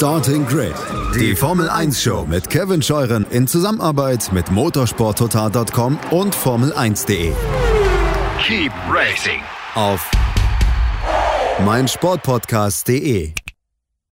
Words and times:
Starting 0.00 0.46
Grid, 0.46 0.72
die 1.14 1.36
Formel 1.36 1.68
1 1.68 2.02
Show 2.02 2.24
mit 2.26 2.48
Kevin 2.48 2.80
Scheuren 2.80 3.26
in 3.28 3.46
Zusammenarbeit 3.46 4.32
mit 4.32 4.50
motorsporttotal.com 4.50 5.98
und 6.10 6.34
Formel1.de. 6.34 7.32
Keep 8.42 8.72
racing 8.90 9.42
Auf 9.74 10.10
meinsportpodcast.de. 11.66 13.34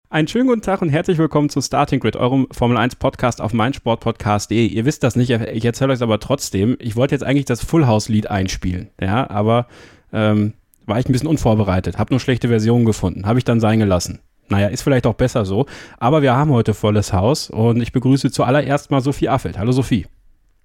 Einen 0.09 0.27
schönen 0.29 0.47
guten 0.47 0.61
Tag 0.61 0.81
und 0.81 0.87
herzlich 0.87 1.17
willkommen 1.17 1.49
zu 1.49 1.59
Starting 1.59 1.99
Grid, 1.99 2.15
eurem 2.15 2.47
Formel 2.51 2.77
1 2.77 2.95
Podcast 2.95 3.41
auf 3.41 3.51
meinsportpodcast.de. 3.51 4.65
Ihr 4.65 4.85
wisst 4.85 5.03
das 5.03 5.17
nicht, 5.17 5.31
ich 5.31 5.65
erzähle 5.65 5.91
euch 5.91 6.01
aber 6.01 6.21
trotzdem. 6.21 6.77
Ich 6.79 6.95
wollte 6.95 7.13
jetzt 7.13 7.25
eigentlich 7.25 7.43
das 7.43 7.61
Full 7.61 7.87
House 7.87 8.07
Lied 8.07 8.31
einspielen, 8.31 8.89
ja, 9.01 9.29
aber 9.29 9.67
ähm, 10.13 10.53
war 10.85 10.97
ich 10.97 11.09
ein 11.09 11.11
bisschen 11.11 11.27
unvorbereitet, 11.27 11.97
habe 11.97 12.13
nur 12.13 12.21
schlechte 12.21 12.47
Versionen 12.47 12.85
gefunden, 12.85 13.25
habe 13.25 13.39
ich 13.39 13.43
dann 13.43 13.59
sein 13.59 13.79
gelassen. 13.79 14.21
Naja, 14.49 14.67
ist 14.67 14.81
vielleicht 14.83 15.05
auch 15.07 15.15
besser 15.15 15.45
so. 15.45 15.65
Aber 15.97 16.21
wir 16.21 16.35
haben 16.35 16.51
heute 16.51 16.73
volles 16.73 17.13
Haus 17.13 17.49
und 17.49 17.81
ich 17.81 17.91
begrüße 17.91 18.31
zuallererst 18.31 18.91
mal 18.91 19.01
Sophie 19.01 19.29
Affelt. 19.29 19.57
Hallo 19.57 19.71
Sophie. 19.71 20.05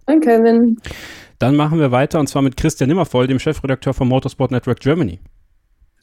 Hi 0.09 0.19
Kevin. 0.21 0.79
Dann 1.39 1.55
machen 1.55 1.79
wir 1.79 1.93
weiter 1.93 2.19
und 2.19 2.29
zwar 2.29 2.43
mit 2.43 2.57
Christian 2.57 2.89
Nimmervoll, 2.89 3.27
dem 3.27 3.39
Chefredakteur 3.39 3.95
von 3.95 4.09
Motorsport 4.09 4.51
Network 4.51 4.81
Germany. 4.81 5.21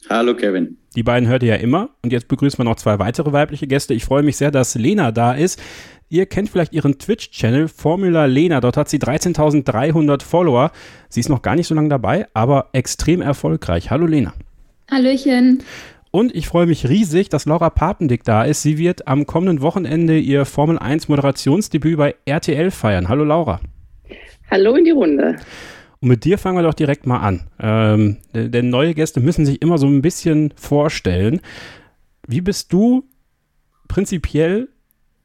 Hallo 0.08 0.34
Kevin. 0.34 0.78
Die 0.94 1.02
beiden 1.02 1.28
hört 1.28 1.42
ihr 1.42 1.50
ja 1.50 1.54
immer 1.56 1.90
und 2.02 2.12
jetzt 2.12 2.28
begrüßen 2.28 2.58
wir 2.58 2.64
noch 2.64 2.76
zwei 2.76 2.98
weitere 2.98 3.32
weibliche 3.32 3.66
Gäste. 3.66 3.92
Ich 3.92 4.04
freue 4.04 4.22
mich 4.22 4.36
sehr, 4.36 4.50
dass 4.50 4.76
Lena 4.76 5.10
da 5.10 5.32
ist. 5.32 5.60
Ihr 6.08 6.26
kennt 6.26 6.48
vielleicht 6.48 6.72
ihren 6.72 6.98
Twitch-Channel 6.98 7.66
Formula 7.66 8.26
Lena. 8.26 8.60
Dort 8.60 8.76
hat 8.76 8.88
sie 8.88 8.98
13.300 8.98 10.22
Follower. 10.22 10.70
Sie 11.08 11.18
ist 11.18 11.28
noch 11.28 11.42
gar 11.42 11.56
nicht 11.56 11.66
so 11.66 11.74
lange 11.74 11.88
dabei, 11.88 12.28
aber 12.32 12.68
extrem 12.72 13.20
erfolgreich. 13.20 13.90
Hallo 13.90 14.06
Lena. 14.06 14.32
Hallöchen. 14.88 15.64
Und 16.16 16.34
ich 16.34 16.48
freue 16.48 16.64
mich 16.64 16.88
riesig, 16.88 17.28
dass 17.28 17.44
Laura 17.44 17.68
Papendick 17.68 18.24
da 18.24 18.42
ist. 18.42 18.62
Sie 18.62 18.78
wird 18.78 19.06
am 19.06 19.26
kommenden 19.26 19.60
Wochenende 19.60 20.18
ihr 20.18 20.46
Formel 20.46 20.78
1 20.78 21.08
Moderationsdebüt 21.08 21.98
bei 21.98 22.14
RTL 22.24 22.70
feiern. 22.70 23.10
Hallo 23.10 23.22
Laura. 23.22 23.60
Hallo 24.50 24.76
in 24.76 24.86
die 24.86 24.92
Runde. 24.92 25.36
Und 26.00 26.08
mit 26.08 26.24
dir 26.24 26.38
fangen 26.38 26.56
wir 26.56 26.62
doch 26.62 26.72
direkt 26.72 27.06
mal 27.06 27.18
an. 27.18 27.42
Ähm, 27.60 28.16
denn 28.32 28.70
neue 28.70 28.94
Gäste 28.94 29.20
müssen 29.20 29.44
sich 29.44 29.60
immer 29.60 29.76
so 29.76 29.86
ein 29.86 30.00
bisschen 30.00 30.54
vorstellen. 30.56 31.42
Wie 32.26 32.40
bist 32.40 32.72
du 32.72 33.04
prinzipiell 33.86 34.70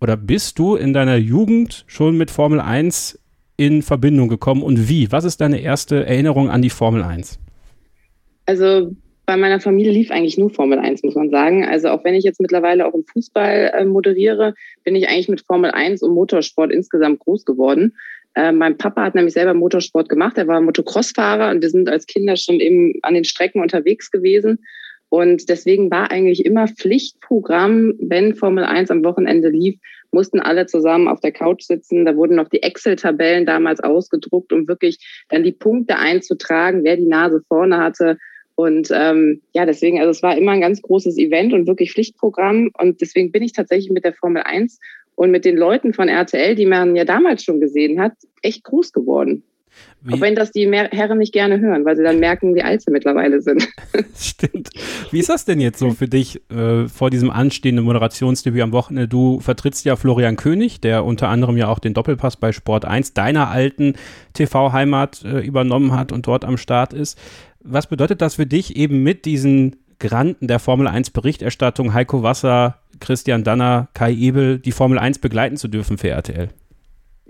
oder 0.01 0.17
bist 0.17 0.59
du 0.59 0.75
in 0.75 0.91
deiner 0.91 1.15
Jugend 1.15 1.85
schon 1.87 2.17
mit 2.17 2.31
Formel 2.31 2.59
1 2.59 3.17
in 3.55 3.81
Verbindung 3.81 4.27
gekommen 4.27 4.61
und 4.61 4.89
wie? 4.89 5.09
Was 5.09 5.23
ist 5.23 5.39
deine 5.39 5.61
erste 5.61 6.05
Erinnerung 6.05 6.49
an 6.49 6.61
die 6.61 6.69
Formel 6.69 7.01
1? 7.01 7.39
Also 8.45 8.91
bei 9.31 9.37
meiner 9.37 9.61
Familie 9.61 9.93
lief 9.93 10.11
eigentlich 10.11 10.37
nur 10.37 10.49
Formel 10.49 10.77
1, 10.77 11.03
muss 11.03 11.15
man 11.15 11.29
sagen. 11.29 11.63
Also 11.63 11.87
auch 11.87 12.03
wenn 12.03 12.15
ich 12.15 12.25
jetzt 12.25 12.41
mittlerweile 12.41 12.85
auch 12.85 12.93
im 12.93 13.05
Fußball 13.05 13.71
äh, 13.73 13.85
moderiere, 13.85 14.55
bin 14.83 14.93
ich 14.93 15.07
eigentlich 15.07 15.29
mit 15.29 15.39
Formel 15.39 15.71
1 15.71 16.03
und 16.03 16.13
Motorsport 16.13 16.69
insgesamt 16.69 17.19
groß 17.19 17.45
geworden. 17.45 17.95
Äh, 18.35 18.51
mein 18.51 18.77
Papa 18.77 19.03
hat 19.03 19.15
nämlich 19.15 19.33
selber 19.33 19.53
Motorsport 19.53 20.09
gemacht. 20.09 20.37
Er 20.37 20.49
war 20.49 20.59
Motocross-Fahrer 20.59 21.49
und 21.51 21.61
wir 21.61 21.69
sind 21.69 21.87
als 21.87 22.07
Kinder 22.07 22.35
schon 22.35 22.59
eben 22.59 22.95
an 23.03 23.13
den 23.13 23.23
Strecken 23.23 23.61
unterwegs 23.61 24.11
gewesen. 24.11 24.65
Und 25.07 25.47
deswegen 25.47 25.89
war 25.91 26.11
eigentlich 26.11 26.45
immer 26.45 26.67
Pflichtprogramm, 26.67 27.93
wenn 28.01 28.35
Formel 28.35 28.65
1 28.65 28.91
am 28.91 29.01
Wochenende 29.05 29.47
lief, 29.47 29.79
mussten 30.11 30.41
alle 30.41 30.65
zusammen 30.65 31.07
auf 31.07 31.21
der 31.21 31.31
Couch 31.31 31.63
sitzen. 31.63 32.03
Da 32.03 32.17
wurden 32.17 32.35
noch 32.35 32.49
die 32.49 32.63
Excel-Tabellen 32.63 33.45
damals 33.45 33.79
ausgedruckt, 33.79 34.51
um 34.51 34.67
wirklich 34.67 34.97
dann 35.29 35.43
die 35.43 35.53
Punkte 35.53 35.95
einzutragen, 35.95 36.83
wer 36.83 36.97
die 36.97 37.07
Nase 37.07 37.41
vorne 37.47 37.77
hatte. 37.77 38.17
Und 38.61 38.89
ähm, 38.93 39.41
ja, 39.53 39.65
deswegen, 39.65 39.99
also 39.99 40.11
es 40.11 40.21
war 40.21 40.37
immer 40.37 40.51
ein 40.51 40.61
ganz 40.61 40.83
großes 40.83 41.17
Event 41.17 41.51
und 41.51 41.65
wirklich 41.65 41.93
Pflichtprogramm. 41.93 42.69
Und 42.77 43.01
deswegen 43.01 43.31
bin 43.31 43.41
ich 43.41 43.53
tatsächlich 43.53 43.91
mit 43.91 44.05
der 44.05 44.13
Formel 44.13 44.43
1 44.43 44.79
und 45.15 45.31
mit 45.31 45.45
den 45.45 45.57
Leuten 45.57 45.93
von 45.93 46.07
RTL, 46.07 46.53
die 46.53 46.67
man 46.67 46.95
ja 46.95 47.03
damals 47.03 47.43
schon 47.43 47.59
gesehen 47.59 47.99
hat, 47.99 48.13
echt 48.43 48.63
groß 48.63 48.93
geworden. 48.93 49.41
Wie? 50.01 50.13
Auch 50.13 50.21
wenn 50.21 50.35
das 50.35 50.51
die 50.51 50.69
Herren 50.69 51.17
nicht 51.17 51.33
gerne 51.33 51.59
hören, 51.59 51.85
weil 51.85 51.95
sie 51.95 52.03
dann 52.03 52.19
merken, 52.19 52.53
wie 52.53 52.61
alt 52.61 52.81
sie 52.81 52.91
mittlerweile 52.91 53.41
sind. 53.41 53.67
Stimmt. 54.15 54.69
Wie 55.11 55.19
ist 55.19 55.29
das 55.29 55.45
denn 55.45 55.59
jetzt 55.59 55.79
so 55.79 55.91
für 55.91 56.07
dich 56.07 56.41
äh, 56.51 56.87
vor 56.87 57.09
diesem 57.09 57.31
anstehenden 57.31 57.85
Moderationsdebüt 57.85 58.61
am 58.61 58.73
Wochenende? 58.73 59.07
Du 59.07 59.39
vertrittst 59.39 59.85
ja 59.85 59.95
Florian 59.95 60.35
König, 60.35 60.81
der 60.81 61.05
unter 61.05 61.29
anderem 61.29 61.55
ja 61.57 61.67
auch 61.67 61.79
den 61.79 61.93
Doppelpass 61.93 62.37
bei 62.37 62.51
Sport 62.51 62.85
1 62.85 63.13
deiner 63.13 63.49
alten 63.49 63.93
TV-Heimat 64.33 65.23
äh, 65.23 65.39
übernommen 65.39 65.93
hat 65.93 66.11
und 66.11 66.27
dort 66.27 66.45
am 66.45 66.57
Start 66.57 66.93
ist. 66.93 67.17
Was 67.63 67.87
bedeutet 67.87 68.21
das 68.21 68.35
für 68.35 68.45
dich, 68.45 68.75
eben 68.75 69.03
mit 69.03 69.25
diesen 69.25 69.77
Granden 69.99 70.47
der 70.47 70.59
Formel 70.59 70.87
1 70.87 71.11
Berichterstattung, 71.11 71.93
Heiko 71.93 72.23
Wasser, 72.23 72.79
Christian 72.99 73.43
Danner, 73.43 73.89
Kai 73.93 74.13
Ebel, 74.13 74.59
die 74.59 74.71
Formel 74.71 74.97
1 74.97 75.19
begleiten 75.19 75.57
zu 75.57 75.67
dürfen 75.67 75.97
für 75.97 76.09
RTL? 76.09 76.49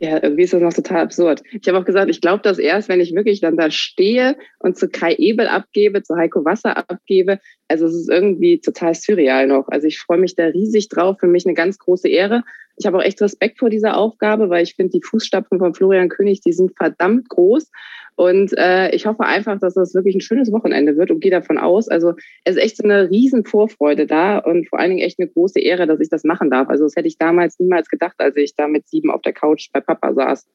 Ja, 0.02 0.24
irgendwie 0.24 0.44
ist 0.44 0.54
das 0.54 0.62
noch 0.64 0.74
total 0.74 1.02
absurd. 1.04 1.44
Ich 1.52 1.68
habe 1.68 1.78
auch 1.78 1.86
gesagt, 1.86 2.10
ich 2.10 2.22
glaube 2.22 2.42
das 2.42 2.58
erst, 2.58 2.90
wenn 2.90 3.02
ich 3.02 3.14
wirklich 3.14 3.40
dann 3.40 3.56
da 3.56 3.70
stehe 3.70 4.36
und 4.58 4.76
zu 4.76 4.90
Kai 4.90 5.14
Ebel 5.14 5.48
abgebe, 5.48 6.02
zu 6.02 6.16
Heiko 6.16 6.44
Wasser 6.44 6.76
abgebe. 6.90 7.40
Also 7.68 7.86
es 7.86 7.94
ist 7.94 8.10
irgendwie 8.10 8.60
total 8.60 8.96
surreal 8.96 9.46
noch. 9.46 9.68
Also 9.68 9.86
ich 9.86 10.00
freue 10.00 10.18
mich 10.18 10.36
da 10.36 10.46
riesig 10.46 10.90
drauf. 10.90 11.18
Für 11.20 11.28
mich 11.28 11.46
eine 11.46 11.54
ganz 11.54 11.78
große 11.78 12.10
Ehre. 12.10 12.42
Ich 12.78 12.88
habe 12.88 12.98
auch 12.98 13.04
echt 13.04 13.22
Respekt 13.22 13.60
vor 13.60 13.70
dieser 13.70 13.96
Aufgabe, 13.96 14.50
weil 14.50 14.64
ich 14.64 14.74
finde, 14.74 14.94
die 14.94 15.04
Fußstapfen 15.04 15.60
von 15.60 15.76
Florian 15.76 16.10
König, 16.10 16.42
die 16.42 16.54
sind 16.54 16.76
verdammt 16.76 17.30
groß. 17.30 17.70
Und 18.16 18.56
äh, 18.58 18.92
ich 18.92 19.06
hoffe 19.06 19.24
einfach, 19.24 19.60
dass 19.60 19.74
das 19.74 19.96
wirklich 19.96 20.16
ein 20.16 20.22
schönes 20.22 20.52
Wochenende 20.52 20.98
wird 20.98 21.12
und 21.12 21.22
gehe 21.22 21.32
davon 21.32 21.58
aus. 21.58 21.88
Also 21.88 22.14
es 22.44 22.56
ist 22.56 22.62
echt 22.62 22.78
so 22.78 22.84
eine 22.84 23.10
riesen 23.10 23.46
Vorfreude 23.46 24.06
da 24.06 24.38
und 24.40 24.68
vor 24.70 24.80
allen 24.80 24.92
Dingen 24.92 25.02
echt 25.02 25.20
eine 25.20 25.30
große 25.30 25.60
Ehre, 25.60 25.88
dass 25.88 26.00
ich 26.00 26.10
das 26.10 26.24
machen 26.24 26.50
darf. 26.50 26.70
Also 26.70 26.84
das 26.84 26.96
hätte 26.96 27.08
ich 27.08 27.18
damals 27.18 27.60
niemals 27.60 27.90
gedacht, 27.90 28.16
als 28.20 28.36
ich 28.38 28.56
da 28.56 28.68
mit 28.68 28.88
sieben 28.88 29.10
auf 29.10 29.22
der 29.22 29.34
Couch 29.34 29.70
bei 29.74 29.80
Papa 29.80 30.14
saß. 30.14 30.48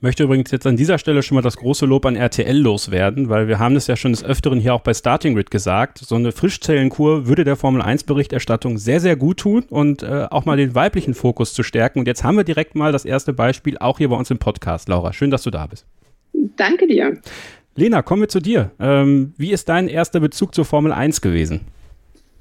Möchte 0.00 0.24
übrigens 0.24 0.50
jetzt 0.50 0.66
an 0.66 0.76
dieser 0.76 0.98
Stelle 0.98 1.22
schon 1.22 1.36
mal 1.36 1.42
das 1.42 1.56
große 1.56 1.86
Lob 1.86 2.04
an 2.04 2.16
RTL 2.16 2.54
loswerden, 2.54 3.30
weil 3.30 3.48
wir 3.48 3.58
haben 3.58 3.74
das 3.74 3.86
ja 3.86 3.96
schon 3.96 4.12
des 4.12 4.22
Öfteren 4.22 4.60
hier 4.60 4.74
auch 4.74 4.82
bei 4.82 4.92
Starting 4.92 5.34
Grid 5.34 5.50
gesagt. 5.50 5.98
So 5.98 6.16
eine 6.16 6.32
Frischzellenkur 6.32 7.26
würde 7.26 7.44
der 7.44 7.56
Formel 7.56 7.80
1 7.80 8.04
Berichterstattung 8.04 8.76
sehr, 8.76 9.00
sehr 9.00 9.16
gut 9.16 9.38
tun 9.38 9.64
und 9.70 10.02
äh, 10.02 10.26
auch 10.30 10.44
mal 10.44 10.58
den 10.58 10.74
weiblichen 10.74 11.14
Fokus 11.14 11.54
zu 11.54 11.62
stärken. 11.62 12.00
Und 12.00 12.08
jetzt 12.08 12.24
haben 12.24 12.36
wir 12.36 12.44
direkt 12.44 12.74
mal 12.74 12.92
das 12.92 13.06
erste 13.06 13.32
Beispiel 13.32 13.78
auch 13.78 13.96
hier 13.96 14.10
bei 14.10 14.16
uns 14.16 14.30
im 14.30 14.38
Podcast. 14.38 14.90
Laura, 14.90 15.14
schön, 15.14 15.30
dass 15.30 15.44
du 15.44 15.50
da 15.50 15.66
bist. 15.66 15.86
Danke 16.56 16.86
dir. 16.86 17.20
Lena, 17.74 18.02
kommen 18.02 18.22
wir 18.22 18.28
zu 18.28 18.40
dir. 18.40 18.72
Ähm, 18.80 19.34
wie 19.36 19.52
ist 19.52 19.68
dein 19.68 19.88
erster 19.88 20.20
Bezug 20.20 20.54
zur 20.54 20.64
Formel 20.64 20.92
1 20.92 21.20
gewesen? 21.20 21.60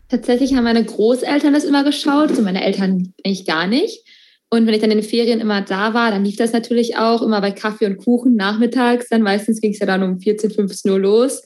Tatsächlich 0.08 0.56
haben 0.56 0.64
meine 0.64 0.84
Großeltern 0.84 1.54
das 1.54 1.66
immer 1.66 1.84
geschaut, 1.84 2.36
so 2.36 2.42
meine 2.42 2.64
Eltern 2.64 3.14
eigentlich 3.24 3.46
gar 3.46 3.68
nicht. 3.68 4.04
Und 4.50 4.68
wenn 4.68 4.74
ich 4.74 4.82
dann 4.82 4.92
in 4.92 5.00
den 5.00 5.08
Ferien 5.08 5.42
immer 5.42 5.62
da 5.62 5.94
war, 5.94 6.12
dann 6.12 6.24
lief 6.24 6.38
das 6.38 6.54
natürlich 6.54 6.98
auch 6.98 7.22
immer 7.22 7.42
bei 7.42 7.52
Kaffee 7.52 7.88
und 7.88 7.98
Kuchen 7.98 8.36
nachmittags. 8.36 9.10
Dann 9.10 9.24
meistens 9.24 9.60
ging 9.60 9.72
es 9.72 9.80
ja 9.80 9.86
dann 9.86 10.04
um 10.04 10.20
14, 10.20 10.52
15 10.52 10.92
Uhr 10.92 11.00
los. 11.00 11.42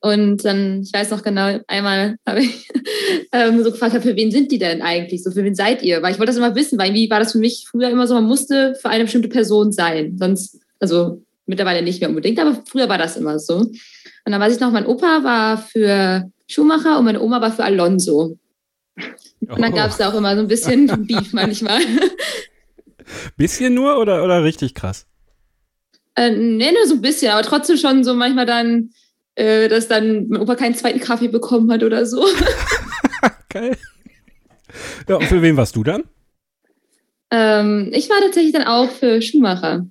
Und 0.00 0.44
dann, 0.44 0.82
ich 0.82 0.92
weiß 0.92 1.10
noch 1.10 1.22
genau, 1.22 1.58
einmal 1.66 2.16
habe 2.26 2.40
ich 2.40 2.68
ähm, 3.32 3.62
so 3.62 3.70
gefragt, 3.72 4.00
für 4.02 4.16
wen 4.16 4.30
sind 4.30 4.50
die 4.50 4.58
denn 4.58 4.80
eigentlich? 4.82 5.22
So, 5.22 5.30
für 5.30 5.44
wen 5.44 5.54
seid 5.54 5.82
ihr? 5.82 6.02
Weil 6.02 6.12
ich 6.12 6.18
wollte 6.18 6.30
das 6.30 6.38
immer 6.38 6.54
wissen, 6.54 6.78
weil 6.78 6.88
irgendwie 6.88 7.10
war 7.10 7.20
das 7.20 7.32
für 7.32 7.38
mich 7.38 7.66
früher 7.70 7.90
immer 7.90 8.06
so, 8.06 8.14
man 8.14 8.24
musste 8.24 8.74
für 8.80 8.88
eine 8.88 9.04
bestimmte 9.04 9.28
Person 9.28 9.72
sein. 9.72 10.16
Sonst, 10.18 10.60
also 10.80 11.22
Mittlerweile 11.52 11.82
nicht 11.82 12.00
mehr 12.00 12.08
unbedingt, 12.08 12.38
aber 12.40 12.62
früher 12.64 12.88
war 12.88 12.96
das 12.96 13.18
immer 13.18 13.38
so. 13.38 13.56
Und 13.56 14.32
dann 14.32 14.40
weiß 14.40 14.54
ich 14.54 14.60
noch, 14.60 14.72
mein 14.72 14.86
Opa 14.86 15.22
war 15.22 15.58
für 15.58 16.30
Schumacher 16.48 16.98
und 16.98 17.04
meine 17.04 17.20
Oma 17.20 17.42
war 17.42 17.52
für 17.52 17.62
Alonso. 17.62 18.38
Und 18.96 19.60
dann 19.60 19.74
oh. 19.74 19.76
gab 19.76 19.90
es 19.90 19.98
da 19.98 20.08
auch 20.08 20.14
immer 20.14 20.34
so 20.34 20.40
ein 20.40 20.48
bisschen 20.48 20.86
Beef 21.06 21.34
manchmal. 21.34 21.82
Bisschen 23.36 23.74
nur 23.74 23.98
oder, 23.98 24.24
oder 24.24 24.42
richtig 24.44 24.74
krass? 24.74 25.04
Äh, 26.14 26.30
nee, 26.30 26.72
nur 26.72 26.86
so 26.86 26.94
ein 26.94 27.02
bisschen, 27.02 27.30
aber 27.32 27.42
trotzdem 27.42 27.76
schon 27.76 28.02
so 28.02 28.14
manchmal 28.14 28.46
dann, 28.46 28.88
äh, 29.34 29.68
dass 29.68 29.88
dann 29.88 30.28
mein 30.28 30.40
Opa 30.40 30.54
keinen 30.54 30.74
zweiten 30.74 31.00
Kaffee 31.00 31.28
bekommen 31.28 31.70
hat 31.70 31.82
oder 31.82 32.06
so. 32.06 32.24
Geil. 33.50 33.76
Ja, 35.06 35.16
und 35.16 35.26
für 35.26 35.42
wen 35.42 35.58
warst 35.58 35.76
du 35.76 35.82
dann? 35.82 36.04
Ähm, 37.30 37.90
ich 37.92 38.08
war 38.08 38.20
tatsächlich 38.20 38.54
dann 38.54 38.64
auch 38.64 38.90
für 38.90 39.20
Schumacher. 39.20 39.86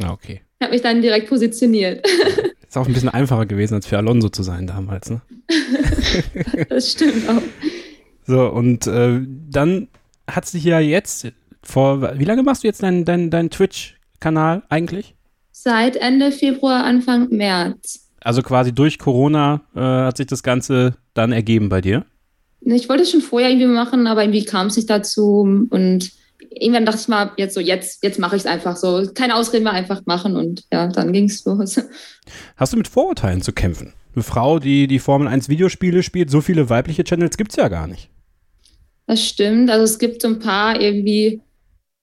Ah, 0.00 0.12
okay 0.12 0.41
habe 0.62 0.72
mich 0.72 0.82
dann 0.82 1.02
direkt 1.02 1.28
positioniert. 1.28 2.06
Ist 2.68 2.78
auch 2.78 2.86
ein 2.86 2.94
bisschen 2.94 3.10
einfacher 3.10 3.46
gewesen, 3.46 3.74
als 3.74 3.86
für 3.86 3.98
Alonso 3.98 4.30
zu 4.30 4.42
sein 4.42 4.66
damals, 4.66 5.10
ne? 5.10 5.20
das 6.68 6.92
stimmt 6.92 7.28
auch. 7.28 7.42
So, 8.26 8.46
und 8.48 8.86
äh, 8.86 9.20
dann 9.50 9.88
hat 10.26 10.46
sich 10.46 10.64
ja 10.64 10.80
jetzt 10.80 11.26
vor, 11.62 12.18
wie 12.18 12.24
lange 12.24 12.42
machst 12.42 12.62
du 12.62 12.68
jetzt 12.68 12.82
deinen 12.82 13.04
dein, 13.04 13.30
dein 13.30 13.50
Twitch-Kanal 13.50 14.62
eigentlich? 14.68 15.14
Seit 15.50 15.96
Ende 15.96 16.32
Februar, 16.32 16.84
Anfang 16.84 17.28
März. 17.28 18.08
Also 18.20 18.42
quasi 18.42 18.72
durch 18.72 18.98
Corona 18.98 19.60
äh, 19.74 19.80
hat 19.80 20.16
sich 20.16 20.26
das 20.26 20.42
Ganze 20.42 20.96
dann 21.14 21.32
ergeben 21.32 21.68
bei 21.68 21.80
dir? 21.80 22.06
Ich 22.60 22.88
wollte 22.88 23.02
es 23.02 23.10
schon 23.10 23.20
vorher 23.20 23.50
irgendwie 23.50 23.66
machen, 23.66 24.06
aber 24.06 24.22
irgendwie 24.22 24.44
kam 24.44 24.68
es 24.68 24.76
nicht 24.76 24.88
dazu 24.88 25.66
und 25.68 26.12
irgendwann 26.60 26.86
dachte 26.86 27.00
ich 27.00 27.08
mal, 27.08 27.32
jetzt 27.36 27.54
so, 27.54 27.60
jetzt, 27.60 28.02
jetzt 28.02 28.18
mache 28.18 28.36
ich 28.36 28.42
es 28.42 28.46
einfach 28.46 28.76
so. 28.76 29.08
Keine 29.14 29.36
Ausreden 29.36 29.64
mehr, 29.64 29.72
einfach 29.72 30.02
machen 30.06 30.36
und 30.36 30.64
ja, 30.72 30.86
dann 30.86 31.12
ging 31.12 31.26
es 31.26 31.44
los. 31.44 31.80
Hast 32.56 32.72
du 32.72 32.76
mit 32.76 32.88
Vorurteilen 32.88 33.42
zu 33.42 33.52
kämpfen? 33.52 33.92
Eine 34.14 34.22
Frau, 34.22 34.58
die 34.58 34.86
die 34.86 34.98
Formel 34.98 35.28
1 35.28 35.48
Videospiele 35.48 36.02
spielt, 36.02 36.30
so 36.30 36.40
viele 36.40 36.68
weibliche 36.68 37.04
Channels 37.04 37.36
gibt 37.36 37.52
es 37.52 37.56
ja 37.56 37.68
gar 37.68 37.86
nicht. 37.86 38.10
Das 39.06 39.24
stimmt. 39.24 39.70
Also 39.70 39.84
es 39.84 39.98
gibt 39.98 40.22
so 40.22 40.28
ein 40.28 40.38
paar 40.38 40.80
irgendwie, 40.80 41.40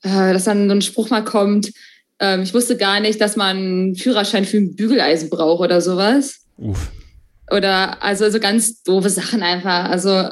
äh, 0.04 0.34
dass 0.34 0.46
dann 0.46 0.68
so 0.68 0.76
ein 0.76 0.82
Spruch 0.82 1.10
mal 1.10 1.24
kommt. 1.24 1.72
Ähm, 2.20 2.42
ich 2.42 2.54
wusste 2.54 2.78
gar 2.78 3.00
nicht, 3.00 3.22
dass 3.22 3.36
man 3.36 3.58
einen 3.58 3.96
Führerschein 3.96 4.46
für 4.46 4.58
ein 4.58 4.76
Bügeleisen 4.76 5.30
braucht 5.30 5.62
oder 5.62 5.82
sowas. 5.82 6.46
Uff. 6.58 6.92
Oder 7.52 8.04
also 8.04 8.30
so 8.30 8.40
ganz 8.40 8.84
doofe 8.84 9.10
Sachen 9.10 9.44
einfach. 9.44 9.90
Also 9.90 10.30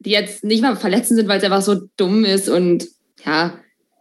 die 0.00 0.10
jetzt 0.10 0.44
nicht 0.44 0.62
mal 0.62 0.76
verletzend 0.76 1.18
sind, 1.18 1.28
weil 1.28 1.38
es 1.38 1.44
einfach 1.44 1.62
so 1.62 1.82
dumm 1.96 2.24
ist 2.24 2.48
und 2.48 2.86
ja, 3.24 3.54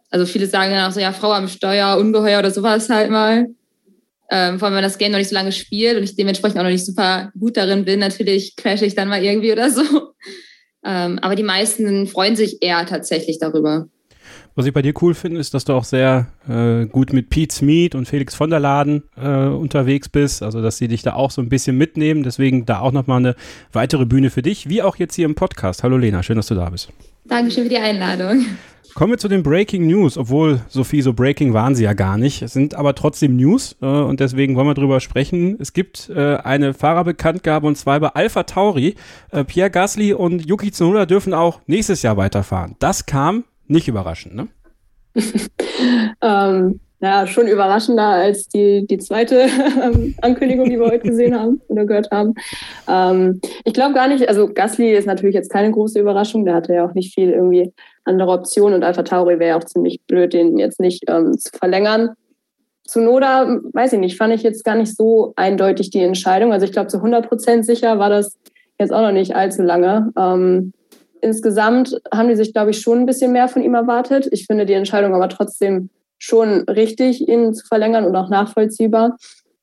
also 0.09 0.25
viele 0.25 0.47
sagen 0.47 0.71
dann 0.71 0.89
auch 0.89 0.93
so, 0.93 0.99
ja, 0.99 1.13
Frau 1.13 1.31
am 1.31 1.47
Steuer, 1.47 1.97
Ungeheuer 1.97 2.39
oder 2.39 2.51
sowas 2.51 2.89
halt 2.89 3.11
mal. 3.11 3.47
Ähm, 4.31 4.59
vor 4.59 4.67
allem, 4.67 4.77
wenn 4.77 4.83
das 4.83 4.97
Game 4.97 5.11
noch 5.11 5.17
nicht 5.17 5.29
so 5.29 5.35
lange 5.35 5.51
spielt 5.51 5.97
und 5.97 6.03
ich 6.03 6.15
dementsprechend 6.15 6.59
auch 6.59 6.63
noch 6.63 6.69
nicht 6.69 6.85
super 6.85 7.31
gut 7.39 7.57
darin 7.57 7.85
bin, 7.85 7.99
natürlich 7.99 8.55
crashe 8.55 8.85
ich 8.85 8.95
dann 8.95 9.07
mal 9.07 9.23
irgendwie 9.23 9.51
oder 9.51 9.69
so. 9.69 9.83
Ähm, 10.81 11.19
aber 11.19 11.35
die 11.35 11.43
meisten 11.43 12.07
freuen 12.07 12.37
sich 12.37 12.61
eher 12.61 12.85
tatsächlich 12.85 13.37
darüber. 13.37 13.89
Was 14.59 14.65
ich 14.65 14.73
bei 14.73 14.81
dir 14.81 14.91
cool 15.01 15.13
finde, 15.13 15.39
ist, 15.39 15.53
dass 15.53 15.63
du 15.63 15.71
auch 15.71 15.85
sehr 15.85 16.27
äh, 16.49 16.85
gut 16.85 17.13
mit 17.13 17.29
Pete 17.29 17.55
Smith 17.55 17.95
und 17.95 18.09
Felix 18.09 18.35
von 18.35 18.49
der 18.49 18.59
Laden 18.59 19.03
äh, 19.15 19.45
unterwegs 19.45 20.09
bist. 20.09 20.43
Also, 20.43 20.61
dass 20.61 20.75
sie 20.75 20.89
dich 20.89 21.01
da 21.01 21.13
auch 21.13 21.31
so 21.31 21.41
ein 21.41 21.47
bisschen 21.47 21.77
mitnehmen. 21.77 22.23
Deswegen 22.23 22.65
da 22.65 22.81
auch 22.81 22.91
nochmal 22.91 23.19
eine 23.19 23.35
weitere 23.71 24.05
Bühne 24.05 24.29
für 24.29 24.41
dich, 24.41 24.67
wie 24.67 24.81
auch 24.81 24.97
jetzt 24.97 25.15
hier 25.15 25.23
im 25.23 25.35
Podcast. 25.35 25.81
Hallo 25.83 25.95
Lena, 25.95 26.23
schön, 26.23 26.35
dass 26.35 26.47
du 26.47 26.55
da 26.55 26.69
bist. 26.69 26.89
Dankeschön 27.23 27.63
für 27.63 27.69
die 27.69 27.77
Einladung. 27.77 28.47
Kommen 28.95 29.13
wir 29.13 29.17
zu 29.17 29.29
den 29.29 29.43
Breaking 29.43 29.87
News, 29.87 30.17
obwohl 30.17 30.59
Sophie, 30.67 31.03
so 31.03 31.13
Breaking 31.13 31.53
waren 31.53 31.73
sie 31.73 31.85
ja 31.85 31.93
gar 31.93 32.17
nicht. 32.17 32.41
Es 32.41 32.51
sind 32.51 32.75
aber 32.75 32.95
trotzdem 32.95 33.37
News 33.37 33.77
äh, 33.81 33.85
und 33.85 34.19
deswegen 34.19 34.57
wollen 34.57 34.67
wir 34.67 34.73
drüber 34.73 34.99
sprechen. 34.99 35.55
Es 35.57 35.71
gibt 35.71 36.09
äh, 36.09 36.35
eine 36.35 36.73
Fahrerbekanntgabe 36.73 37.65
und 37.65 37.77
zwar 37.77 37.97
bei 38.01 38.09
Alpha 38.09 38.43
Tauri. 38.43 38.95
Äh, 39.31 39.45
Pierre 39.45 39.71
Gasly 39.71 40.11
und 40.11 40.45
Yuki 40.45 40.71
Tsunoda 40.71 41.05
dürfen 41.05 41.33
auch 41.33 41.61
nächstes 41.65 42.01
Jahr 42.01 42.17
weiterfahren. 42.17 42.75
Das 42.79 43.05
kam 43.05 43.45
nicht 43.69 43.87
überraschend, 43.87 44.35
ne? 44.35 44.47
ähm, 46.21 46.79
ja, 47.01 47.25
schon 47.27 47.47
überraschender 47.47 48.03
als 48.03 48.49
die, 48.49 48.85
die 48.85 48.97
zweite 48.97 49.47
ähm, 49.81 50.15
Ankündigung, 50.21 50.69
die 50.69 50.77
wir 50.77 50.87
heute 50.87 51.07
gesehen 51.07 51.39
haben 51.39 51.61
oder 51.67 51.85
gehört 51.85 52.11
haben. 52.11 52.33
Ähm, 52.89 53.39
ich 53.63 53.73
glaube 53.73 53.93
gar 53.93 54.07
nicht, 54.07 54.27
also 54.27 54.51
Gasly 54.53 54.91
ist 54.91 55.07
natürlich 55.07 55.35
jetzt 55.35 55.51
keine 55.51 55.71
große 55.71 55.99
Überraschung, 55.99 56.43
der 56.43 56.55
hatte 56.55 56.73
ja 56.73 56.85
auch 56.85 56.93
nicht 56.93 57.13
viel 57.13 57.29
irgendwie 57.29 57.73
andere 58.03 58.31
Optionen 58.31 58.75
und 58.75 58.83
Alpha 58.83 59.03
Tauri 59.03 59.39
wäre 59.39 59.51
ja 59.51 59.57
auch 59.57 59.63
ziemlich 59.63 60.01
blöd, 60.07 60.33
den 60.33 60.57
jetzt 60.57 60.79
nicht 60.79 61.03
ähm, 61.07 61.37
zu 61.37 61.51
verlängern. 61.57 62.09
Zu 62.85 63.01
Noda, 63.01 63.59
weiß 63.71 63.93
ich 63.93 63.99
nicht, 63.99 64.17
fand 64.17 64.33
ich 64.33 64.41
jetzt 64.41 64.65
gar 64.65 64.75
nicht 64.75 64.95
so 64.95 65.33
eindeutig 65.35 65.91
die 65.91 65.99
Entscheidung. 65.99 66.51
Also 66.51 66.65
ich 66.65 66.71
glaube, 66.71 66.87
zu 66.87 66.97
100 66.97 67.29
Prozent 67.29 67.65
sicher 67.65 67.99
war 67.99 68.09
das 68.09 68.35
jetzt 68.79 68.91
auch 68.91 69.01
noch 69.01 69.11
nicht 69.11 69.35
allzu 69.35 69.61
lange. 69.61 70.11
Ähm, 70.17 70.73
insgesamt 71.21 71.99
haben 72.13 72.29
die 72.29 72.35
sich, 72.35 72.53
glaube 72.53 72.71
ich, 72.71 72.81
schon 72.81 72.99
ein 72.99 73.05
bisschen 73.05 73.31
mehr 73.31 73.47
von 73.47 73.61
ihm 73.61 73.73
erwartet. 73.73 74.27
Ich 74.31 74.45
finde 74.45 74.65
die 74.65 74.73
Entscheidung 74.73 75.13
aber 75.13 75.29
trotzdem 75.29 75.89
schon 76.17 76.63
richtig, 76.69 77.27
ihn 77.27 77.53
zu 77.53 77.65
verlängern 77.65 78.05
und 78.05 78.15
auch 78.15 78.29
nachvollziehbar. 78.29 79.17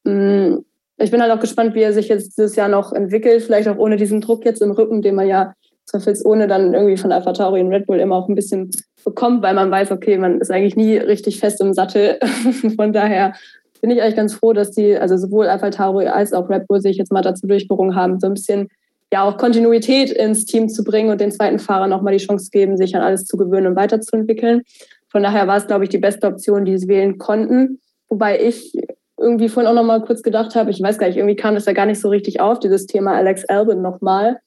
Mm, 0.05 0.59
ich 0.99 1.11
bin 1.11 1.21
halt 1.21 1.33
auch 1.33 1.41
gespannt, 1.41 1.75
wie 1.75 1.83
er 1.83 1.93
sich 1.93 2.09
jetzt 2.09 2.39
dieses 2.39 2.57
Jahr 2.57 2.69
noch 2.69 2.93
entwickelt, 2.93 3.43
vielleicht 3.43 3.69
auch 3.69 3.77
ohne 3.77 3.97
diesen 3.97 4.21
Druck 4.21 4.45
jetzt 4.45 4.63
im 4.63 4.71
Rücken, 4.71 5.03
den 5.03 5.15
man 5.15 5.29
ja 5.29 5.53
zweifelsohne 5.85 6.49
dann 6.49 6.75
irgendwie 6.75 6.97
von 6.97 7.13
Alpha 7.13 7.33
Tauri 7.33 7.61
und 7.61 7.69
Red 7.69 7.87
Bull 7.87 8.01
immer 8.01 8.17
auch 8.17 8.29
ein 8.29 8.35
bisschen 8.35 8.71
bekommt, 9.05 9.43
weil 9.43 9.55
man 9.55 9.71
weiß, 9.71 9.93
okay, 9.93 10.19
man 10.19 10.41
ist 10.41 10.51
eigentlich 10.51 10.75
nie 10.75 10.97
richtig 10.97 11.39
fest 11.39 11.61
im 11.61 11.75
Sattel. 11.75 12.19
von 12.77 12.93
daher 12.93 13.35
bin 13.81 13.91
ich 13.91 14.03
eigentlich 14.03 14.17
ganz 14.17 14.35
froh, 14.35 14.53
dass 14.53 14.73
die, 14.73 14.97
also 14.97 15.17
sowohl 15.17 15.47
Alpha 15.47 15.71
Tauri 15.71 16.07
als 16.07 16.33
auch 16.33 16.49
Red 16.49 16.67
Bull 16.67 16.81
sich 16.81 16.97
jetzt 16.97 17.13
mal 17.13 17.23
dazu 17.23 17.47
durchgerungen 17.47 17.95
haben, 17.95 18.19
so 18.19 18.27
ein 18.27 18.35
bisschen 18.35 18.69
ja 19.13 19.23
auch 19.23 19.37
Kontinuität 19.37 20.11
ins 20.11 20.47
Team 20.47 20.69
zu 20.69 20.83
bringen 20.83 21.11
und 21.11 21.21
den 21.21 21.31
zweiten 21.31 21.59
Fahrer 21.59 21.87
nochmal 21.87 22.17
die 22.17 22.25
Chance 22.25 22.51
geben, 22.51 22.77
sich 22.77 22.97
an 22.97 23.03
alles 23.03 23.25
zu 23.25 23.37
gewöhnen 23.37 23.69
und 23.69 23.77
weiterzuentwickeln. 23.77 24.63
Von 25.09 25.23
daher 25.23 25.47
war 25.47 25.57
es, 25.57 25.67
glaube 25.67 25.85
ich, 25.85 25.91
die 25.91 25.99
beste 25.99 26.27
Option, 26.27 26.65
die 26.65 26.77
sie 26.79 26.89
wählen 26.89 27.19
konnten. 27.19 27.81
Wobei 28.09 28.41
ich 28.41 28.73
irgendwie 29.19 29.49
vorhin 29.49 29.71
auch 29.71 29.75
nochmal 29.75 30.03
kurz 30.03 30.23
gedacht 30.23 30.55
habe, 30.55 30.71
ich 30.71 30.83
weiß 30.83 30.99
gar 30.99 31.07
nicht, 31.07 31.17
irgendwie 31.17 31.37
kam 31.37 31.55
das 31.55 31.65
ja 31.65 31.73
gar 31.73 31.87
nicht 31.87 32.01
so 32.01 32.09
richtig 32.09 32.41
auf, 32.41 32.59
dieses 32.59 32.87
Thema 32.87 33.15
Alex 33.15 33.45
Albin 33.47 33.81
nochmal. 33.81 34.39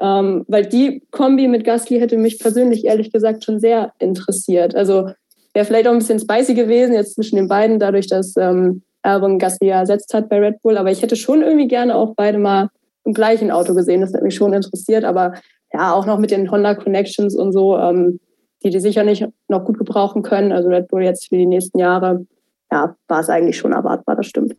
Ähm, 0.00 0.44
weil 0.48 0.66
die 0.66 1.02
Kombi 1.10 1.46
mit 1.46 1.64
Gasly 1.64 2.00
hätte 2.00 2.16
mich 2.16 2.38
persönlich 2.38 2.84
ehrlich 2.84 3.12
gesagt 3.12 3.44
schon 3.44 3.60
sehr 3.60 3.92
interessiert. 3.98 4.74
Also 4.74 5.10
wäre 5.52 5.64
vielleicht 5.64 5.86
auch 5.86 5.92
ein 5.92 5.98
bisschen 5.98 6.18
spicy 6.18 6.54
gewesen 6.54 6.94
jetzt 6.94 7.14
zwischen 7.14 7.36
den 7.36 7.48
beiden, 7.48 7.78
dadurch, 7.78 8.08
dass 8.08 8.36
ähm, 8.36 8.82
Albon 9.02 9.38
Gasly 9.38 9.68
ja 9.68 9.80
ersetzt 9.80 10.12
hat 10.14 10.28
bei 10.28 10.40
Red 10.40 10.62
Bull. 10.62 10.78
Aber 10.78 10.90
ich 10.90 11.02
hätte 11.02 11.16
schon 11.16 11.42
irgendwie 11.42 11.68
gerne 11.68 11.94
auch 11.94 12.14
beide 12.16 12.38
mal 12.38 12.70
im 13.04 13.14
gleichen 13.14 13.50
Auto 13.50 13.74
gesehen. 13.74 14.00
Das 14.00 14.14
hat 14.14 14.22
mich 14.22 14.34
schon 14.34 14.52
interessiert. 14.52 15.04
Aber 15.04 15.34
ja, 15.72 15.92
auch 15.92 16.06
noch 16.06 16.18
mit 16.18 16.30
den 16.30 16.50
Honda 16.50 16.74
Connections 16.74 17.36
und 17.36 17.52
so, 17.52 17.76
ähm, 17.78 18.20
die 18.62 18.70
die 18.70 18.80
sicher 18.80 19.04
nicht 19.04 19.26
noch 19.48 19.64
gut 19.64 19.78
gebrauchen 19.78 20.22
können. 20.22 20.52
Also 20.52 20.68
Red 20.68 20.88
Bull 20.88 21.02
jetzt 21.02 21.28
für 21.28 21.36
die 21.36 21.46
nächsten 21.46 21.78
Jahre, 21.78 22.26
ja, 22.72 22.96
war 23.08 23.20
es 23.20 23.28
eigentlich 23.28 23.58
schon 23.58 23.72
erwartbar, 23.72 24.16
das 24.16 24.26
stimmt. 24.26 24.54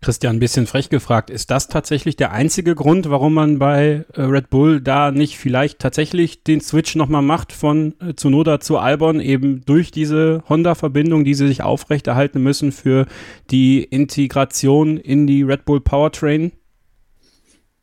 Christian, 0.00 0.36
ein 0.36 0.40
bisschen 0.40 0.66
frech 0.66 0.90
gefragt, 0.90 1.28
ist 1.28 1.50
das 1.50 1.66
tatsächlich 1.66 2.14
der 2.14 2.30
einzige 2.30 2.76
Grund, 2.76 3.10
warum 3.10 3.34
man 3.34 3.58
bei 3.58 4.04
äh, 4.14 4.22
Red 4.22 4.48
Bull 4.48 4.80
da 4.80 5.10
nicht 5.10 5.38
vielleicht 5.38 5.80
tatsächlich 5.80 6.44
den 6.44 6.60
Switch 6.60 6.94
nochmal 6.94 7.22
macht 7.22 7.52
von 7.52 7.94
äh, 8.00 8.14
Tsunoda 8.14 8.60
zu 8.60 8.78
Albon, 8.78 9.20
eben 9.20 9.64
durch 9.66 9.90
diese 9.90 10.44
Honda-Verbindung, 10.48 11.24
die 11.24 11.34
sie 11.34 11.48
sich 11.48 11.62
aufrechterhalten 11.62 12.40
müssen 12.40 12.70
für 12.70 13.06
die 13.50 13.82
Integration 13.82 14.98
in 14.98 15.26
die 15.26 15.42
Red 15.42 15.64
Bull 15.64 15.80
Powertrain? 15.80 16.52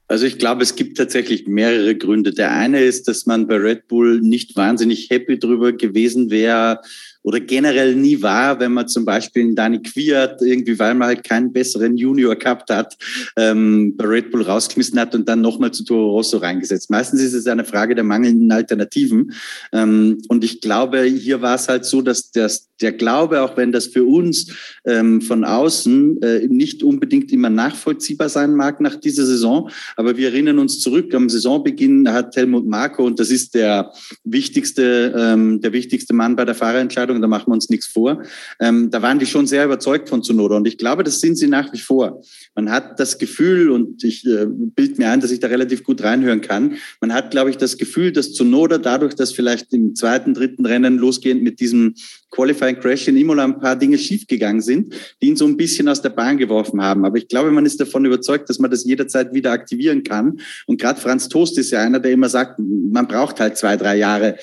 Also 0.07 0.27
ich 0.27 0.37
glaube, 0.37 0.61
es 0.61 0.75
gibt 0.75 0.97
tatsächlich 0.97 1.47
mehrere 1.47 1.95
Gründe. 1.95 2.31
Der 2.31 2.51
eine 2.51 2.81
ist, 2.81 3.07
dass 3.07 3.25
man 3.25 3.47
bei 3.47 3.55
Red 3.55 3.87
Bull 3.87 4.21
nicht 4.21 4.55
wahnsinnig 4.55 5.09
happy 5.09 5.39
drüber 5.39 5.73
gewesen 5.73 6.29
wäre, 6.29 6.81
oder 7.25 7.39
generell 7.39 7.95
nie 7.95 8.21
war, 8.21 8.59
wenn 8.59 8.71
man 8.71 8.87
zum 8.87 9.03
Beispiel 9.03 9.41
in 9.41 9.55
Dani 9.55 9.81
Quiert 9.81 10.41
irgendwie, 10.43 10.77
weil 10.77 10.93
man 10.93 11.07
halt 11.07 11.23
keinen 11.23 11.51
besseren 11.51 11.97
Junior 11.97 12.35
gehabt 12.35 12.69
hat, 12.69 12.95
ähm, 13.35 13.95
bei 13.97 14.05
Red 14.05 14.29
Bull 14.29 14.43
rausgeschmissen 14.43 14.99
hat 14.99 15.15
und 15.15 15.27
dann 15.27 15.41
nochmal 15.41 15.71
zu 15.71 15.83
Toro 15.83 16.11
Rosso 16.11 16.37
reingesetzt. 16.37 16.91
Meistens 16.91 17.21
ist 17.21 17.33
es 17.33 17.47
eine 17.47 17.65
Frage 17.65 17.95
der 17.95 18.03
mangelnden 18.03 18.51
Alternativen. 18.51 19.33
Ähm, 19.73 20.19
und 20.27 20.43
ich 20.43 20.61
glaube, 20.61 21.01
hier 21.03 21.41
war 21.41 21.55
es 21.55 21.67
halt 21.67 21.85
so, 21.85 22.03
dass 22.03 22.29
das, 22.29 22.69
der 22.79 22.91
Glaube, 22.91 23.41
auch 23.41 23.57
wenn 23.57 23.71
das 23.71 23.87
für 23.87 24.03
uns 24.03 24.51
ähm, 24.85 25.21
von 25.21 25.43
außen 25.45 26.21
äh, 26.21 26.47
nicht 26.47 26.83
unbedingt 26.83 27.31
immer 27.31 27.49
nachvollziehbar 27.49 28.29
sein 28.29 28.53
mag 28.53 28.81
nach 28.81 28.97
dieser 28.97 29.25
Saison, 29.25 29.71
aber 29.95 30.17
wir 30.17 30.27
erinnern 30.27 30.59
uns 30.59 30.79
zurück, 30.79 31.13
am 31.15 31.29
Saisonbeginn 31.29 32.11
hat 32.11 32.35
Helmut 32.35 32.67
Marko, 32.67 33.03
und 33.03 33.19
das 33.19 33.31
ist 33.31 33.55
der 33.55 33.91
wichtigste, 34.23 35.13
ähm, 35.17 35.61
der 35.61 35.73
wichtigste 35.73 36.13
Mann 36.13 36.35
bei 36.35 36.45
der 36.45 36.53
Fahrerentscheidung, 36.55 37.14
Entscheidung, 37.15 37.21
da 37.21 37.27
machen 37.27 37.49
wir 37.49 37.53
uns 37.53 37.69
nichts 37.69 37.87
vor. 37.87 38.23
Ähm, 38.59 38.89
da 38.91 39.01
waren 39.01 39.19
die 39.19 39.25
schon 39.25 39.47
sehr 39.47 39.65
überzeugt 39.65 40.09
von 40.09 40.23
Zunoda 40.23 40.55
und 40.55 40.67
ich 40.67 40.77
glaube, 40.77 41.03
das 41.03 41.19
sind 41.19 41.37
sie 41.37 41.47
nach 41.47 41.71
wie 41.73 41.79
vor. 41.79 42.21
Man 42.55 42.71
hat 42.71 42.99
das 42.99 43.17
Gefühl, 43.17 43.69
und 43.69 44.03
ich 44.03 44.25
äh, 44.25 44.45
bild 44.47 44.97
mir 44.97 45.09
ein, 45.09 45.21
dass 45.21 45.31
ich 45.31 45.39
da 45.39 45.47
relativ 45.47 45.83
gut 45.83 46.03
reinhören 46.03 46.41
kann, 46.41 46.75
man 47.01 47.13
hat, 47.13 47.31
glaube 47.31 47.49
ich, 47.49 47.57
das 47.57 47.77
Gefühl, 47.77 48.11
dass 48.11 48.33
Zunoda 48.33 48.77
dadurch, 48.77 49.15
dass 49.15 49.31
vielleicht 49.31 49.73
im 49.73 49.95
zweiten, 49.95 50.33
dritten 50.33 50.65
Rennen 50.65 50.97
losgehend 50.97 51.43
mit 51.43 51.59
diesem 51.59 51.95
Qualifying 52.31 52.79
Crash 52.79 53.07
in 53.07 53.17
Imola 53.17 53.45
ein 53.45 53.59
paar 53.59 53.77
Dinge 53.77 53.97
schiefgegangen 53.97 54.61
sind, 54.61 54.93
die 55.21 55.27
ihn 55.27 55.37
so 55.37 55.45
ein 55.45 55.55
bisschen 55.55 55.87
aus 55.87 56.01
der 56.01 56.09
Bahn 56.09 56.37
geworfen 56.37 56.81
haben. 56.81 57.05
Aber 57.05 57.17
ich 57.17 57.27
glaube, 57.27 57.51
man 57.51 57.65
ist 57.65 57.79
davon 57.79 58.03
überzeugt, 58.03 58.49
dass 58.49 58.59
man 58.59 58.69
das 58.69 58.83
jederzeit 58.83 59.33
wieder 59.33 59.51
aktivieren 59.51 60.03
kann. 60.03 60.39
Und 60.67 60.81
gerade 60.81 60.99
Franz 60.99 61.29
Toast 61.29 61.57
ist 61.57 61.71
ja 61.71 61.79
einer, 61.79 61.99
der 61.99 62.11
immer 62.11 62.27
sagt, 62.27 62.59
man 62.59 63.07
braucht 63.07 63.39
halt 63.39 63.57
zwei, 63.57 63.77
drei 63.77 63.95
Jahre, 63.95 64.37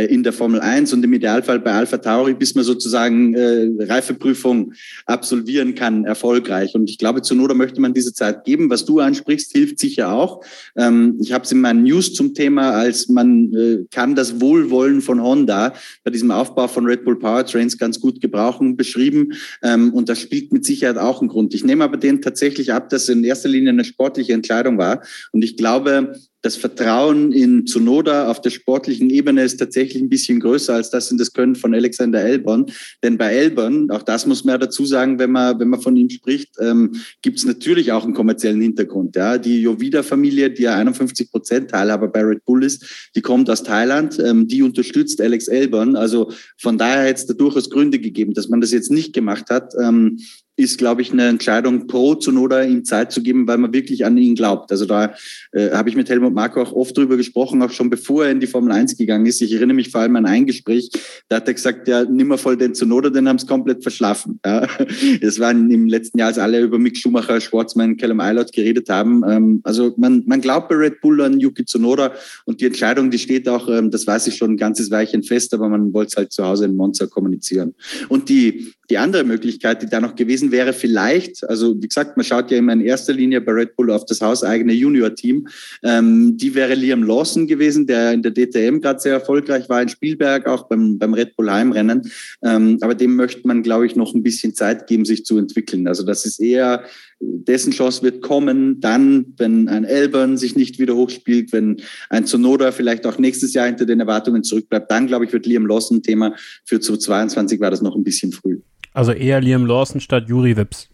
in 0.00 0.22
der 0.22 0.32
Formel 0.32 0.60
1 0.60 0.92
und 0.92 1.04
im 1.04 1.12
Idealfall 1.12 1.60
bei 1.60 1.72
Alpha 1.72 1.98
Tauri, 1.98 2.34
bis 2.34 2.54
man 2.54 2.64
sozusagen 2.64 3.34
äh, 3.34 3.68
Reifeprüfung 3.80 4.72
absolvieren 5.06 5.74
kann, 5.74 6.04
erfolgreich. 6.04 6.74
Und 6.74 6.88
ich 6.88 6.98
glaube, 6.98 7.22
zu 7.22 7.34
Noda 7.34 7.54
möchte 7.54 7.80
man 7.80 7.94
diese 7.94 8.12
Zeit 8.12 8.44
geben. 8.44 8.70
Was 8.70 8.84
du 8.84 9.00
ansprichst, 9.00 9.52
hilft 9.52 9.78
sicher 9.78 10.12
auch. 10.12 10.44
Ähm, 10.76 11.18
ich 11.20 11.32
habe 11.32 11.44
es 11.44 11.52
in 11.52 11.60
meinen 11.60 11.82
News 11.82 12.14
zum 12.14 12.34
Thema, 12.34 12.72
als 12.72 13.08
man 13.08 13.52
äh, 13.52 13.84
kann 13.90 14.14
das 14.14 14.40
Wohlwollen 14.40 15.02
von 15.02 15.22
Honda 15.22 15.74
bei 16.04 16.10
diesem 16.10 16.30
Aufbau 16.30 16.68
von 16.68 16.86
Red 16.86 17.04
Bull 17.04 17.18
Powertrains 17.18 17.78
ganz 17.78 18.00
gut 18.00 18.20
gebrauchen, 18.20 18.76
beschrieben. 18.76 19.32
Ähm, 19.62 19.92
und 19.92 20.08
das 20.08 20.20
spielt 20.20 20.52
mit 20.52 20.64
Sicherheit 20.64 20.98
auch 20.98 21.20
einen 21.20 21.28
Grund. 21.28 21.54
Ich 21.54 21.64
nehme 21.64 21.84
aber 21.84 21.96
den 21.96 22.22
tatsächlich 22.22 22.72
ab, 22.72 22.88
dass 22.88 23.02
es 23.04 23.08
in 23.10 23.24
erster 23.24 23.48
Linie 23.48 23.70
eine 23.70 23.84
sportliche 23.84 24.32
Entscheidung 24.32 24.78
war. 24.78 25.02
Und 25.32 25.42
ich 25.42 25.56
glaube, 25.56 26.14
das 26.42 26.56
Vertrauen 26.56 27.30
in 27.32 27.66
Zunoda 27.66 28.28
auf 28.28 28.40
der 28.40 28.50
sportlichen 28.50 29.10
Ebene 29.10 29.44
ist 29.44 29.58
tatsächlich 29.58 30.02
ein 30.02 30.08
bisschen 30.08 30.40
größer 30.40 30.74
als 30.74 30.90
das 30.90 31.10
in 31.10 31.18
das 31.18 31.32
Können 31.32 31.54
von 31.54 31.72
Alexander 31.72 32.20
Elbern. 32.20 32.66
Denn 33.02 33.16
bei 33.16 33.32
Elbern, 33.32 33.90
auch 33.90 34.02
das 34.02 34.26
muss 34.26 34.44
man 34.44 34.54
ja 34.54 34.58
dazu 34.58 34.84
sagen, 34.84 35.20
wenn 35.20 35.30
man, 35.30 35.60
wenn 35.60 35.68
man 35.68 35.80
von 35.80 35.96
ihm 35.96 36.10
spricht, 36.10 36.56
ähm, 36.58 36.96
gibt 37.22 37.38
es 37.38 37.44
natürlich 37.44 37.92
auch 37.92 38.04
einen 38.04 38.14
kommerziellen 38.14 38.60
Hintergrund. 38.60 39.14
Ja. 39.14 39.38
Die 39.38 39.62
Jovida-Familie, 39.62 40.50
die 40.50 40.62
ja 40.62 40.74
51 40.74 41.30
Prozent 41.30 41.70
Teilhaber 41.70 42.08
bei 42.08 42.22
Red 42.22 42.44
Bull 42.44 42.64
ist, 42.64 43.10
die 43.14 43.22
kommt 43.22 43.48
aus 43.48 43.62
Thailand, 43.62 44.18
ähm, 44.18 44.48
die 44.48 44.62
unterstützt 44.62 45.20
Alex 45.20 45.46
Elbern. 45.46 45.94
Also 45.94 46.32
von 46.58 46.76
daher 46.76 47.04
hätte 47.04 47.20
es 47.20 47.26
da 47.26 47.34
durchaus 47.34 47.70
Gründe 47.70 48.00
gegeben, 48.00 48.34
dass 48.34 48.48
man 48.48 48.60
das 48.60 48.72
jetzt 48.72 48.90
nicht 48.90 49.12
gemacht 49.12 49.48
hat. 49.48 49.74
Ähm, 49.80 50.18
ist, 50.62 50.78
glaube 50.78 51.02
ich, 51.02 51.12
eine 51.12 51.26
Entscheidung 51.26 51.86
pro 51.86 52.14
Zunoda 52.14 52.62
ihm 52.62 52.84
Zeit 52.84 53.12
zu 53.12 53.22
geben, 53.22 53.46
weil 53.46 53.58
man 53.58 53.72
wirklich 53.72 54.04
an 54.04 54.16
ihn 54.16 54.34
glaubt. 54.34 54.70
Also 54.70 54.86
da 54.86 55.14
äh, 55.52 55.70
habe 55.70 55.88
ich 55.88 55.96
mit 55.96 56.08
Helmut 56.08 56.34
Marko 56.34 56.62
auch 56.62 56.72
oft 56.72 56.96
drüber 56.96 57.16
gesprochen, 57.16 57.62
auch 57.62 57.70
schon 57.70 57.90
bevor 57.90 58.24
er 58.24 58.30
in 58.30 58.40
die 58.40 58.46
Formel 58.46 58.72
1 58.72 58.96
gegangen 58.96 59.26
ist. 59.26 59.42
Ich 59.42 59.52
erinnere 59.52 59.74
mich 59.74 59.90
vor 59.90 60.00
allem 60.00 60.16
an 60.16 60.26
ein 60.26 60.46
Gespräch, 60.46 60.90
da 61.28 61.36
hat 61.36 61.48
er 61.48 61.54
gesagt, 61.54 61.88
ja, 61.88 62.04
nimm 62.04 62.28
mal 62.28 62.38
voll 62.38 62.56
den 62.56 62.74
Zunoda, 62.74 63.10
den 63.10 63.28
haben 63.28 63.36
es 63.36 63.46
komplett 63.46 63.82
verschlafen. 63.82 64.40
Ja. 64.44 64.66
Das 65.20 65.38
war 65.38 65.50
im 65.50 65.86
letzten 65.86 66.18
Jahr, 66.18 66.28
als 66.28 66.38
alle 66.38 66.60
über 66.60 66.78
Mick 66.78 66.96
Schumacher, 66.96 67.40
Schwarzmann, 67.40 67.96
Callum 67.96 68.20
Eilert 68.20 68.52
geredet 68.52 68.88
haben. 68.88 69.22
Ähm, 69.28 69.60
also 69.62 69.94
man, 69.96 70.22
man 70.26 70.40
glaubt 70.40 70.68
bei 70.68 70.74
Red 70.74 71.00
Bull 71.00 71.20
an 71.20 71.38
Yuki 71.38 71.64
Tsunoda 71.64 72.12
und 72.44 72.60
die 72.60 72.66
Entscheidung, 72.66 73.10
die 73.10 73.18
steht 73.18 73.48
auch, 73.48 73.68
ähm, 73.68 73.90
das 73.90 74.06
weiß 74.06 74.26
ich 74.26 74.36
schon, 74.36 74.52
ein 74.52 74.56
ganzes 74.56 74.90
Weilchen 74.90 75.22
fest, 75.22 75.54
aber 75.54 75.68
man 75.68 75.92
wollte 75.92 76.10
es 76.10 76.16
halt 76.16 76.32
zu 76.32 76.44
Hause 76.44 76.66
in 76.66 76.76
Monza 76.76 77.06
kommunizieren. 77.06 77.74
Und 78.08 78.28
die, 78.28 78.72
die 78.90 78.98
andere 78.98 79.24
Möglichkeit, 79.24 79.82
die 79.82 79.88
da 79.88 80.00
noch 80.00 80.16
gewesen 80.16 80.50
wäre, 80.50 80.72
vielleicht, 80.72 81.48
also 81.48 81.80
wie 81.80 81.88
gesagt, 81.88 82.16
man 82.16 82.24
schaut 82.24 82.50
ja 82.50 82.58
immer 82.58 82.72
in 82.72 82.80
erster 82.80 83.12
Linie 83.12 83.40
bei 83.40 83.52
Red 83.52 83.76
Bull 83.76 83.90
auf 83.90 84.04
das 84.06 84.20
hauseigene 84.20 84.72
Junior-Team, 84.72 85.48
ähm, 85.82 86.36
die 86.36 86.54
wäre 86.54 86.74
Liam 86.74 87.02
Lawson 87.02 87.46
gewesen, 87.46 87.86
der 87.86 88.12
in 88.12 88.22
der 88.22 88.32
DTM 88.32 88.80
gerade 88.80 89.00
sehr 89.00 89.14
erfolgreich 89.14 89.68
war 89.68 89.80
in 89.80 89.88
Spielberg, 89.88 90.46
auch 90.46 90.64
beim, 90.68 90.98
beim 90.98 91.14
Red 91.14 91.36
Bull 91.36 91.50
Heimrennen. 91.50 92.10
Ähm, 92.42 92.78
aber 92.80 92.94
dem 92.94 93.16
möchte 93.16 93.46
man, 93.46 93.62
glaube 93.62 93.86
ich, 93.86 93.96
noch 93.96 94.14
ein 94.14 94.22
bisschen 94.22 94.54
Zeit 94.54 94.86
geben, 94.86 95.04
sich 95.04 95.24
zu 95.24 95.38
entwickeln. 95.38 95.86
Also 95.86 96.02
das 96.02 96.26
ist 96.26 96.40
eher, 96.40 96.84
dessen 97.22 97.72
Chance 97.72 98.02
wird 98.02 98.22
kommen, 98.22 98.80
dann, 98.80 99.34
wenn 99.36 99.68
ein 99.68 99.84
Elbern 99.84 100.36
sich 100.36 100.56
nicht 100.56 100.78
wieder 100.78 100.94
hochspielt, 100.94 101.52
wenn 101.52 101.80
ein 102.10 102.26
Sonoda 102.26 102.72
vielleicht 102.72 103.06
auch 103.06 103.18
nächstes 103.18 103.54
Jahr 103.54 103.66
hinter 103.66 103.86
den 103.86 104.00
Erwartungen 104.00 104.42
zurückbleibt, 104.42 104.90
dann, 104.90 105.06
glaube 105.06 105.24
ich, 105.24 105.32
wird 105.32 105.46
Liam 105.46 105.66
Lawson 105.66 106.02
Thema. 106.02 106.34
Für 106.64 106.80
2022 106.80 107.60
war 107.60 107.70
das 107.70 107.82
noch 107.82 107.94
ein 107.94 108.04
bisschen 108.04 108.32
früh. 108.32 108.58
Also 108.92 109.12
eher 109.12 109.40
Liam 109.40 109.66
Lawson 109.66 110.00
statt 110.00 110.24
Juri 110.28 110.56
Wips. 110.56 110.88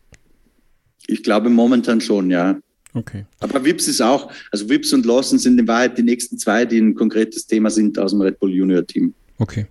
Ich 1.07 1.23
glaube 1.23 1.49
momentan 1.49 2.01
schon, 2.01 2.31
ja. 2.31 2.59
Okay. 2.95 3.25
Aber 3.41 3.65
Wips 3.65 3.89
ist 3.89 4.01
auch, 4.01 4.31
also 4.51 4.69
Wips 4.69 4.93
und 4.93 5.07
Lawson 5.07 5.39
sind 5.39 5.59
in 5.59 5.69
Wahrheit 5.69 5.99
die 5.99 6.03
nächsten 6.03 6.39
zwei, 6.39 6.65
die 6.65 6.79
ein 6.79 6.95
konkretes 6.95 7.47
Thema 7.47 7.71
sind 7.71 7.99
aus 7.99 8.13
dem 8.13 8.21
Red 8.21 8.39
Bull 8.39 8.53
Junior 8.53 8.87
Team. 8.87 9.15
Okay. 9.39 9.67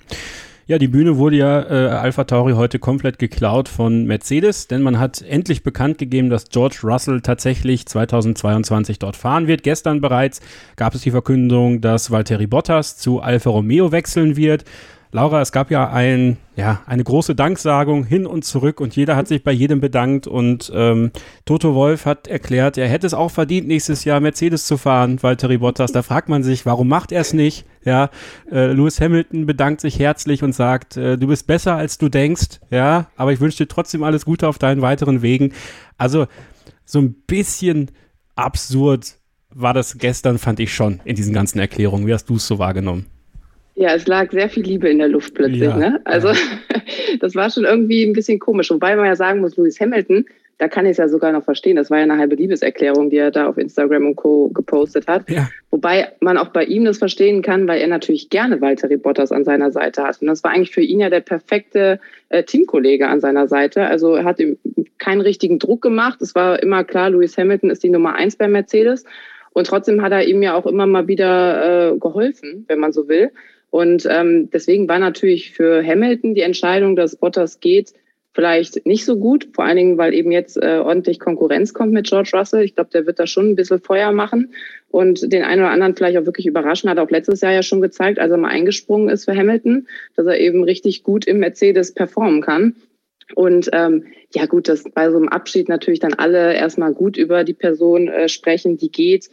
Ja, 0.70 0.78
die 0.78 0.90
Bühne 0.90 1.16
wurde 1.16 1.38
ja 1.38 1.62
äh, 1.62 1.88
Alpha 1.92 2.26
Tauri 2.26 2.52
heute 2.52 2.78
komplett 2.78 3.20
geklaut 3.20 3.70
von 3.70 4.04
Mercedes, 4.04 4.68
denn 4.68 4.82
man 4.82 5.00
hat 5.00 5.22
endlich 5.22 5.64
bekannt 5.64 5.98
gegeben, 5.98 6.30
dass 6.30 6.50
George 6.50 6.80
Russell 6.84 7.22
tatsächlich 7.22 7.86
2022 7.86 9.00
dort 9.00 9.16
fahren 9.16 9.48
wird. 9.48 9.64
Gestern 9.64 10.02
bereits 10.02 10.42
gab 10.76 10.94
es 10.94 11.04
die 11.04 11.12
Verkündung, 11.12 11.80
dass 11.80 12.12
Valtteri 12.12 12.48
Bottas 12.48 12.98
zu 12.98 13.22
Alfa 13.22 13.50
Romeo 13.50 13.94
wechseln 13.94 14.36
wird. 14.36 14.66
Laura, 15.12 15.42
es 15.42 15.52
gab 15.52 15.72
ja 15.72 15.90
ein, 15.90 16.38
ja, 16.56 16.82
eine 16.86 17.04
große 17.04 17.34
Danksagung 17.34 18.04
hin 18.04 18.26
und 18.26 18.44
zurück 18.44 18.82
und 18.82 18.96
jeder 18.96 19.16
hat 19.16 19.28
sich 19.28 19.44
bei 19.44 19.52
jedem 19.52 19.80
bedankt 19.80 20.28
und 20.28 20.72
ähm, 20.76 21.12
Toto 21.46 21.74
Wolf 21.74 22.06
hat 22.06 22.28
erklärt, 22.28 22.78
er 22.78 22.90
hätte 22.90 23.08
es 23.08 23.14
auch 23.14 23.32
verdient, 23.32 23.68
nächstes 23.68 24.04
Jahr 24.04 24.20
Mercedes 24.20 24.66
zu 24.66 24.78
fahren, 24.78 25.22
Valtteri 25.24 25.60
Bottas. 25.60 25.92
Da 25.92 26.02
fragt 26.02 26.28
man 26.28 26.44
sich, 26.44 26.66
warum 26.66 26.88
macht 26.90 27.12
er 27.12 27.22
es 27.22 27.34
nicht? 27.34 27.66
Ja, 27.86 28.10
äh, 28.52 28.74
Lewis 28.74 29.00
Hamilton 29.00 29.46
bedankt 29.46 29.80
sich 29.80 29.98
herzlich 29.98 30.44
und 30.44 30.54
sagt, 30.54 30.98
äh, 30.98 31.18
du 31.18 31.28
bist 31.28 31.48
besser 31.48 31.76
als 31.76 31.98
du 31.98 32.10
denkst, 32.10 32.60
ja, 32.70 33.08
aber 33.16 33.32
ich 33.32 33.40
wünsche 33.40 33.58
dir 33.58 33.68
trotzdem 33.68 34.04
alles 34.04 34.26
Gute 34.26 34.48
auf 34.48 34.60
deinen 34.60 34.82
weiteren 34.82 35.22
Wegen. 35.22 35.54
Also 35.98 36.28
so 36.84 37.00
ein 37.00 37.14
bisschen 37.14 37.92
absurd 38.36 39.16
war 39.50 39.74
das 39.74 39.98
gestern, 39.98 40.38
fand 40.38 40.60
ich 40.60 40.74
schon 40.74 41.00
in 41.06 41.16
diesen 41.16 41.34
ganzen 41.34 41.60
Erklärungen. 41.60 42.08
Wie 42.08 42.14
hast 42.14 42.30
du 42.30 42.36
es 42.36 42.46
so 42.46 42.60
wahrgenommen? 42.60 43.06
Ja, 43.80 43.94
es 43.94 44.08
lag 44.08 44.32
sehr 44.32 44.50
viel 44.50 44.64
Liebe 44.64 44.90
in 44.90 44.98
der 44.98 45.08
Luft 45.08 45.36
plötzlich. 45.36 45.62
Ja, 45.62 45.78
ne? 45.78 46.02
Also 46.04 46.30
ja. 46.30 46.36
das 47.20 47.36
war 47.36 47.52
schon 47.52 47.64
irgendwie 47.64 48.04
ein 48.04 48.14
bisschen 48.14 48.40
komisch. 48.40 48.72
Wobei 48.72 48.96
man 48.96 49.06
ja 49.06 49.16
sagen 49.16 49.40
muss, 49.40 49.56
Lewis 49.56 49.80
Hamilton, 49.80 50.26
da 50.58 50.68
kann 50.68 50.88
ich 50.88 50.92
es 50.92 50.98
ja 50.98 51.08
sogar 51.08 51.32
noch 51.32 51.44
verstehen. 51.44 51.76
Das 51.76 51.92
war 51.92 52.00
ja 52.00 52.04
eine 52.04 52.18
halbe 52.18 52.34
Liebeserklärung, 52.34 53.12
die 53.12 53.18
er 53.18 53.30
da 53.30 53.48
auf 53.48 53.60
Instagram 53.60 54.08
und 54.08 54.16
Co. 54.16 54.50
gepostet 54.50 55.06
hat. 55.06 55.30
Ja. 55.30 55.48
Wobei 55.70 56.12
man 56.22 56.40
auch 56.40 56.48
bei 56.48 56.64
ihm 56.64 56.86
das 56.86 56.98
verstehen 56.98 57.44
kann, 57.44 57.68
weil 57.68 57.80
er 57.80 57.88
natürlich 57.88 58.32
gerne 58.32 58.60
Walter 58.62 58.88
Bottas 58.98 59.32
an 59.32 59.44
seiner 59.44 59.72
Seite 59.72 60.04
hat. 60.04 60.20
Und 60.22 60.28
das 60.28 60.44
war 60.44 60.50
eigentlich 60.50 60.72
für 60.72 60.82
ihn 60.82 61.00
ja 61.00 61.12
der 61.12 61.20
perfekte 61.20 62.00
äh, 62.30 62.42
Teamkollege 62.42 63.08
an 63.08 63.20
seiner 63.20 63.48
Seite. 63.48 63.86
Also 63.86 64.16
er 64.16 64.24
hat 64.24 64.40
ihm 64.40 64.58
keinen 64.98 65.22
richtigen 65.22 65.60
Druck 65.60 65.84
gemacht. 65.84 66.20
Es 66.24 66.34
war 66.34 66.64
immer 66.64 66.84
klar, 66.84 67.12
Lewis 67.12 67.38
Hamilton 67.38 67.70
ist 67.70 67.84
die 67.84 67.90
Nummer 67.90 68.16
eins 68.16 68.38
bei 68.38 68.48
Mercedes. 68.48 69.06
Und 69.52 69.68
trotzdem 69.68 70.02
hat 70.02 70.14
er 70.14 70.26
ihm 70.28 70.42
ja 70.42 70.56
auch 70.56 70.66
immer 70.66 70.88
mal 70.88 71.08
wieder 71.08 71.92
äh, 71.92 71.98
geholfen, 72.00 72.66
wenn 72.68 72.80
man 72.80 72.92
so 72.92 73.08
will. 73.08 73.32
Und 73.70 74.08
ähm, 74.10 74.50
deswegen 74.52 74.88
war 74.88 75.00
natürlich 75.00 75.52
für 75.52 75.86
Hamilton 75.86 76.36
die 76.36 76.42
Entscheidung, 76.42 76.96
dass 76.96 77.16
Bottas 77.16 77.60
geht, 77.60 77.94
vielleicht 78.38 78.86
nicht 78.86 79.04
so 79.04 79.18
gut. 79.18 79.50
Vor 79.54 79.66
allen 79.66 79.78
Dingen, 79.78 79.98
weil 79.98 80.14
eben 80.14 80.32
jetzt 80.32 80.58
äh, 80.58 80.78
ordentlich 80.78 81.20
Konkurrenz 81.20 81.74
kommt 81.74 81.92
mit 81.92 82.08
George 82.08 82.30
Russell. 82.34 82.64
Ich 82.64 82.76
glaube, 82.76 82.92
der 82.92 83.08
wird 83.08 83.18
da 83.18 83.26
schon 83.26 83.50
ein 83.50 83.56
bisschen 83.56 83.80
Feuer 83.80 84.12
machen 84.12 84.54
und 84.90 85.34
den 85.34 85.44
einen 85.44 85.62
oder 85.62 85.72
anderen 85.72 85.96
vielleicht 85.96 86.18
auch 86.20 86.26
wirklich 86.26 86.46
überraschen. 86.46 86.88
Hat 86.88 87.00
auch 87.00 87.10
letztes 87.10 87.42
Jahr 87.42 87.52
ja 87.52 87.64
schon 87.64 87.82
gezeigt, 87.82 88.20
als 88.20 88.32
er 88.32 88.38
mal 88.38 88.50
eingesprungen 88.50 89.10
ist 89.10 89.26
für 89.26 89.36
Hamilton, 89.36 89.88
dass 90.16 90.28
er 90.28 90.40
eben 90.40 90.64
richtig 90.64 91.04
gut 91.04 91.26
im 91.26 91.40
Mercedes 91.40 91.94
performen 91.94 92.42
kann. 92.42 92.76
Und 93.34 93.70
ähm, 93.74 94.06
ja 94.34 94.46
gut, 94.46 94.70
dass 94.70 94.84
bei 94.84 95.10
so 95.10 95.18
einem 95.18 95.30
Abschied 95.30 95.68
natürlich 95.68 96.00
dann 96.00 96.14
alle 96.14 96.54
erstmal 96.54 96.94
gut 96.94 97.18
über 97.18 97.44
die 97.44 97.54
Person 97.56 98.08
äh, 98.08 98.30
sprechen, 98.30 98.78
die 98.78 98.92
geht 98.92 99.30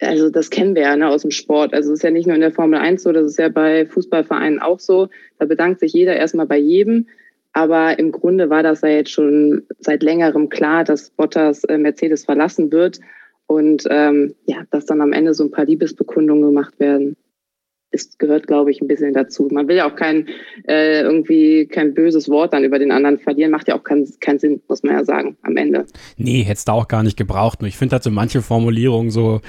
also 0.00 0.30
das 0.30 0.50
kennen 0.50 0.74
wir 0.74 0.82
ja 0.82 0.96
ne, 0.96 1.08
aus 1.08 1.22
dem 1.22 1.30
Sport. 1.30 1.72
Also 1.72 1.92
es 1.92 2.00
ist 2.00 2.02
ja 2.02 2.10
nicht 2.10 2.26
nur 2.26 2.34
in 2.34 2.42
der 2.42 2.52
Formel 2.52 2.78
1 2.78 3.02
so, 3.02 3.12
das 3.12 3.26
ist 3.26 3.38
ja 3.38 3.48
bei 3.48 3.86
Fußballvereinen 3.86 4.60
auch 4.60 4.78
so. 4.78 5.08
Da 5.38 5.46
bedankt 5.46 5.80
sich 5.80 5.92
jeder 5.92 6.16
erstmal 6.16 6.46
bei 6.46 6.58
jedem. 6.58 7.06
Aber 7.52 7.98
im 7.98 8.12
Grunde 8.12 8.50
war 8.50 8.62
das 8.62 8.82
ja 8.82 8.88
jetzt 8.88 9.10
schon 9.10 9.62
seit 9.78 10.02
längerem 10.02 10.50
klar, 10.50 10.84
dass 10.84 11.08
Bottas 11.08 11.64
äh, 11.64 11.78
Mercedes 11.78 12.26
verlassen 12.26 12.70
wird 12.70 13.00
und 13.46 13.84
ähm, 13.88 14.34
ja, 14.44 14.64
dass 14.70 14.84
dann 14.86 15.00
am 15.00 15.12
Ende 15.12 15.32
so 15.32 15.44
ein 15.44 15.50
paar 15.50 15.64
Liebesbekundungen 15.64 16.44
gemacht 16.44 16.78
werden. 16.78 17.16
Das 17.92 18.18
gehört, 18.18 18.46
glaube 18.46 18.72
ich, 18.72 18.82
ein 18.82 18.88
bisschen 18.88 19.14
dazu. 19.14 19.48
Man 19.50 19.68
will 19.68 19.76
ja 19.76 19.90
auch 19.90 19.96
kein 19.96 20.28
äh, 20.68 21.00
irgendwie 21.00 21.66
kein 21.66 21.94
böses 21.94 22.28
Wort 22.28 22.52
dann 22.52 22.64
über 22.64 22.78
den 22.78 22.90
anderen 22.90 23.18
verlieren. 23.18 23.52
Macht 23.52 23.68
ja 23.68 23.78
auch 23.78 23.84
keinen 23.84 24.06
keinen 24.20 24.38
Sinn, 24.38 24.60
muss 24.68 24.82
man 24.82 24.94
ja 24.94 25.04
sagen, 25.04 25.38
am 25.40 25.56
Ende. 25.56 25.86
Nee, 26.18 26.42
hätte 26.42 26.58
es 26.58 26.64
da 26.66 26.72
auch 26.72 26.88
gar 26.88 27.04
nicht 27.04 27.16
gebraucht. 27.16 27.62
Nur 27.62 27.68
ich 27.68 27.76
finde 27.78 27.94
halt 27.94 28.02
so 28.02 28.10
manche 28.10 28.42
Formulierungen 28.42 29.10
so, 29.10 29.40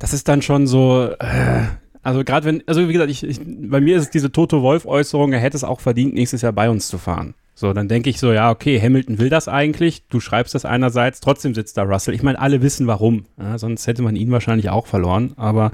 das 0.00 0.14
ist 0.14 0.26
dann 0.26 0.42
schon 0.42 0.66
so, 0.66 1.10
äh, 1.20 1.62
also 2.02 2.24
gerade 2.24 2.46
wenn, 2.46 2.62
also 2.66 2.88
wie 2.88 2.92
gesagt, 2.92 3.10
ich, 3.10 3.22
ich, 3.22 3.40
bei 3.44 3.80
mir 3.80 3.96
ist 3.96 4.04
es 4.04 4.10
diese 4.10 4.32
Toto 4.32 4.62
Wolf-Äußerung, 4.62 5.32
er 5.32 5.38
hätte 5.38 5.56
es 5.56 5.62
auch 5.62 5.80
verdient, 5.80 6.14
nächstes 6.14 6.42
Jahr 6.42 6.52
bei 6.52 6.68
uns 6.68 6.88
zu 6.88 6.98
fahren. 6.98 7.34
So, 7.54 7.74
dann 7.74 7.88
denke 7.88 8.08
ich 8.08 8.18
so, 8.18 8.32
ja, 8.32 8.50
okay, 8.50 8.80
Hamilton 8.80 9.18
will 9.18 9.28
das 9.28 9.46
eigentlich, 9.46 10.08
du 10.08 10.18
schreibst 10.18 10.54
das 10.54 10.64
einerseits, 10.64 11.20
trotzdem 11.20 11.54
sitzt 11.54 11.76
da 11.76 11.82
Russell. 11.82 12.14
Ich 12.14 12.22
meine, 12.22 12.40
alle 12.40 12.62
wissen 12.62 12.86
warum, 12.86 13.26
ja, 13.38 13.58
sonst 13.58 13.86
hätte 13.86 14.00
man 14.02 14.16
ihn 14.16 14.30
wahrscheinlich 14.30 14.70
auch 14.70 14.86
verloren, 14.86 15.34
aber 15.36 15.72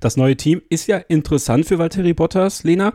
das 0.00 0.16
neue 0.16 0.36
Team 0.36 0.62
ist 0.70 0.86
ja 0.86 0.96
interessant 0.96 1.66
für 1.66 1.78
Valtteri 1.78 2.14
Bottas, 2.14 2.64
Lena. 2.64 2.92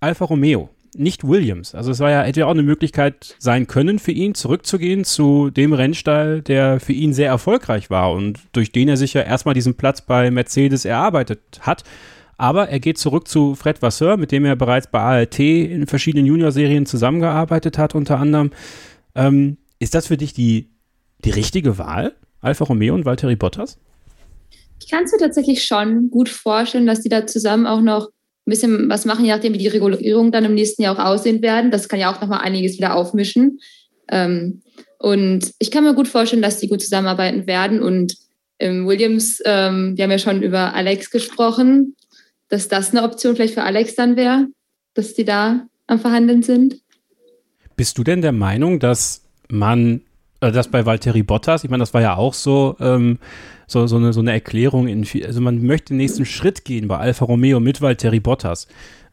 Alfa 0.00 0.24
Romeo, 0.24 0.70
nicht 0.94 1.26
Williams. 1.26 1.74
Also 1.74 1.90
es 1.90 2.00
war 2.00 2.10
ja, 2.10 2.22
hätte 2.22 2.40
ja 2.40 2.46
auch 2.46 2.50
eine 2.50 2.62
Möglichkeit 2.62 3.36
sein 3.38 3.66
können 3.66 3.98
für 3.98 4.12
ihn, 4.12 4.34
zurückzugehen 4.34 5.04
zu 5.04 5.50
dem 5.50 5.72
Rennstall, 5.72 6.42
der 6.42 6.80
für 6.80 6.92
ihn 6.92 7.14
sehr 7.14 7.28
erfolgreich 7.28 7.90
war 7.90 8.12
und 8.12 8.38
durch 8.52 8.72
den 8.72 8.88
er 8.88 8.96
sich 8.96 9.14
ja 9.14 9.22
erstmal 9.22 9.54
diesen 9.54 9.74
Platz 9.74 10.02
bei 10.02 10.30
Mercedes 10.30 10.84
erarbeitet 10.84 11.40
hat. 11.60 11.84
Aber 12.36 12.68
er 12.68 12.80
geht 12.80 12.98
zurück 12.98 13.28
zu 13.28 13.54
Fred 13.54 13.80
Vasseur, 13.82 14.16
mit 14.16 14.32
dem 14.32 14.44
er 14.44 14.56
bereits 14.56 14.86
bei 14.86 15.00
ALT 15.00 15.38
in 15.38 15.86
verschiedenen 15.86 16.26
Junior-Serien 16.26 16.86
zusammengearbeitet 16.86 17.78
hat, 17.78 17.94
unter 17.94 18.18
anderem. 18.18 18.50
Ähm, 19.14 19.58
ist 19.78 19.94
das 19.94 20.08
für 20.08 20.16
dich 20.16 20.32
die, 20.32 20.70
die 21.24 21.30
richtige 21.30 21.78
Wahl? 21.78 22.14
Alfa 22.40 22.64
Romeo 22.64 22.94
und 22.94 23.04
Valtteri 23.04 23.36
Bottas? 23.36 23.78
Ich 24.80 24.90
kann 24.90 25.04
es 25.04 25.12
mir 25.12 25.18
tatsächlich 25.18 25.64
schon 25.64 26.10
gut 26.10 26.28
vorstellen, 26.28 26.86
dass 26.86 27.00
die 27.00 27.08
da 27.08 27.26
zusammen 27.26 27.66
auch 27.66 27.80
noch 27.80 28.10
ein 28.46 28.50
bisschen 28.50 28.88
was 28.88 29.04
machen, 29.04 29.24
je 29.24 29.30
nachdem, 29.30 29.54
wie 29.54 29.58
die 29.58 29.68
Regulierungen 29.68 30.32
dann 30.32 30.44
im 30.44 30.54
nächsten 30.54 30.82
Jahr 30.82 30.98
auch 30.98 31.04
aussehen 31.04 31.42
werden. 31.42 31.70
Das 31.70 31.88
kann 31.88 32.00
ja 32.00 32.12
auch 32.12 32.20
nochmal 32.20 32.40
einiges 32.40 32.76
wieder 32.76 32.96
aufmischen. 32.96 33.60
Ähm, 34.08 34.62
und 34.98 35.52
ich 35.58 35.70
kann 35.70 35.84
mir 35.84 35.94
gut 35.94 36.08
vorstellen, 36.08 36.42
dass 36.42 36.58
die 36.58 36.68
gut 36.68 36.80
zusammenarbeiten 36.80 37.46
werden. 37.46 37.82
Und 37.82 38.16
ähm, 38.58 38.86
Williams, 38.86 39.40
ähm, 39.44 39.96
wir 39.96 40.04
haben 40.04 40.10
ja 40.10 40.18
schon 40.18 40.42
über 40.42 40.74
Alex 40.74 41.10
gesprochen, 41.10 41.96
dass 42.48 42.68
das 42.68 42.90
eine 42.90 43.02
Option 43.02 43.34
vielleicht 43.34 43.54
für 43.54 43.62
Alex 43.62 43.94
dann 43.94 44.16
wäre, 44.16 44.46
dass 44.94 45.14
die 45.14 45.24
da 45.24 45.66
am 45.86 46.00
Verhandeln 46.00 46.42
sind. 46.42 46.80
Bist 47.76 47.98
du 47.98 48.04
denn 48.04 48.22
der 48.22 48.32
Meinung, 48.32 48.78
dass 48.78 49.22
man, 49.48 50.02
äh, 50.42 50.52
dass 50.52 50.68
bei 50.68 50.84
Valtteri 50.84 51.22
Bottas, 51.22 51.64
ich 51.64 51.70
meine, 51.70 51.82
das 51.82 51.94
war 51.94 52.02
ja 52.02 52.16
auch 52.16 52.34
so, 52.34 52.76
ähm, 52.80 53.18
so, 53.66 53.86
so, 53.86 53.96
eine, 53.96 54.12
so 54.12 54.20
eine 54.20 54.32
Erklärung. 54.32 54.88
In, 54.88 55.06
also 55.24 55.40
man 55.40 55.62
möchte 55.62 55.94
den 55.94 55.98
nächsten 55.98 56.26
Schritt 56.26 56.64
gehen 56.64 56.88
bei 56.88 56.98
Alfa 56.98 57.24
Romeo 57.24 57.60
mit 57.60 57.80
Valtteri 57.80 58.20
Bottas. 58.20 58.66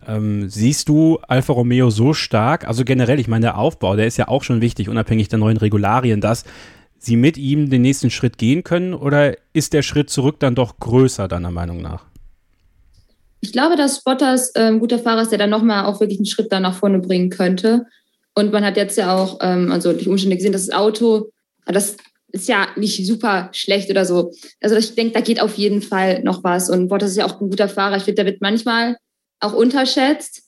Ähm, 0.08 0.50
siehst 0.50 0.90
du 0.90 1.20
Alfa 1.28 1.54
Romeo 1.54 1.92
so 1.92 2.14
stark? 2.14 2.68
Also 2.68 2.84
generell, 2.84 3.20
ich 3.20 3.28
meine, 3.28 3.44
der 3.44 3.58
Aufbau, 3.58 3.96
der 3.96 4.08
ist 4.08 4.18
ja 4.18 4.28
auch 4.28 4.44
schon 4.44 4.60
wichtig, 4.60 4.90
unabhängig 4.90 5.30
der 5.30 5.40
neuen 5.40 5.58
Regularien, 5.58 6.20
dass 6.20 6.46
sie 6.98 7.16
mit 7.16 7.38
ihm 7.38 7.70
den 7.70 7.84
nächsten 7.84 8.10
Schritt 8.10 8.38
gehen 8.40 8.64
können? 8.64 8.96
Oder 8.96 9.36
ist 9.54 9.74
der 9.74 9.84
Schritt 9.84 10.10
zurück 10.10 10.40
dann 10.40 10.56
doch 10.56 10.80
größer, 10.80 11.28
deiner 11.28 11.52
Meinung 11.52 11.82
nach? 11.82 12.06
Ich 13.42 13.54
glaube, 13.54 13.76
dass 13.76 14.04
Bottas 14.04 14.54
ein 14.56 14.80
guter 14.80 15.00
Fahrer 15.00 15.22
ist, 15.22 15.32
der 15.32 15.38
dann 15.38 15.52
nochmal 15.52 15.86
auch 15.86 16.00
wirklich 16.00 16.20
einen 16.20 16.26
Schritt 16.26 16.52
da 16.52 16.60
nach 16.60 16.74
vorne 16.74 17.00
bringen 17.00 17.30
könnte. 17.30 17.86
Und 18.40 18.54
man 18.54 18.64
hat 18.64 18.78
jetzt 18.78 18.98
ja 18.98 19.14
auch, 19.14 19.40
ähm, 19.42 19.70
also 19.70 19.92
durch 19.92 20.08
Umstände 20.08 20.38
gesehen, 20.38 20.54
dass 20.54 20.68
das 20.68 20.76
Auto, 20.76 21.30
das 21.66 21.98
ist 22.32 22.48
ja 22.48 22.70
nicht 22.78 23.06
super 23.06 23.50
schlecht 23.52 23.90
oder 23.90 24.06
so. 24.06 24.32
Also 24.62 24.78
ich 24.78 24.96
denke, 24.96 25.14
da 25.14 25.20
geht 25.20 25.42
auf 25.42 25.56
jeden 25.56 25.82
Fall 25.82 26.24
noch 26.24 26.42
was. 26.44 26.70
Und 26.70 26.88
Bottas 26.88 27.12
ist 27.12 27.18
ja 27.18 27.26
auch 27.26 27.42
ein 27.42 27.50
guter 27.50 27.68
Fahrer. 27.68 27.98
Ich 27.98 28.04
finde, 28.04 28.24
der 28.24 28.32
wird 28.32 28.42
manchmal 28.42 28.96
auch 29.42 29.52
unterschätzt. 29.54 30.44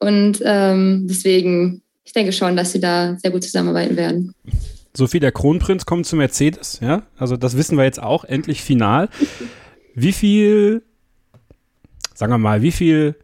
Und 0.00 0.40
ähm, 0.44 1.06
deswegen, 1.08 1.82
ich 2.04 2.12
denke 2.12 2.32
schon, 2.32 2.56
dass 2.56 2.72
sie 2.72 2.80
da 2.80 3.16
sehr 3.18 3.30
gut 3.30 3.44
zusammenarbeiten 3.44 3.96
werden. 3.96 4.34
Sophie, 4.96 5.20
der 5.20 5.30
Kronprinz 5.30 5.86
kommt 5.86 6.06
zu 6.06 6.16
Mercedes, 6.16 6.80
ja? 6.82 7.04
Also 7.16 7.36
das 7.36 7.56
wissen 7.56 7.78
wir 7.78 7.84
jetzt 7.84 8.02
auch 8.02 8.24
endlich 8.24 8.60
final. 8.60 9.08
Wie 9.94 10.12
viel, 10.12 10.82
sagen 12.12 12.32
wir 12.32 12.38
mal, 12.38 12.62
wie 12.62 12.72
viel 12.72 13.14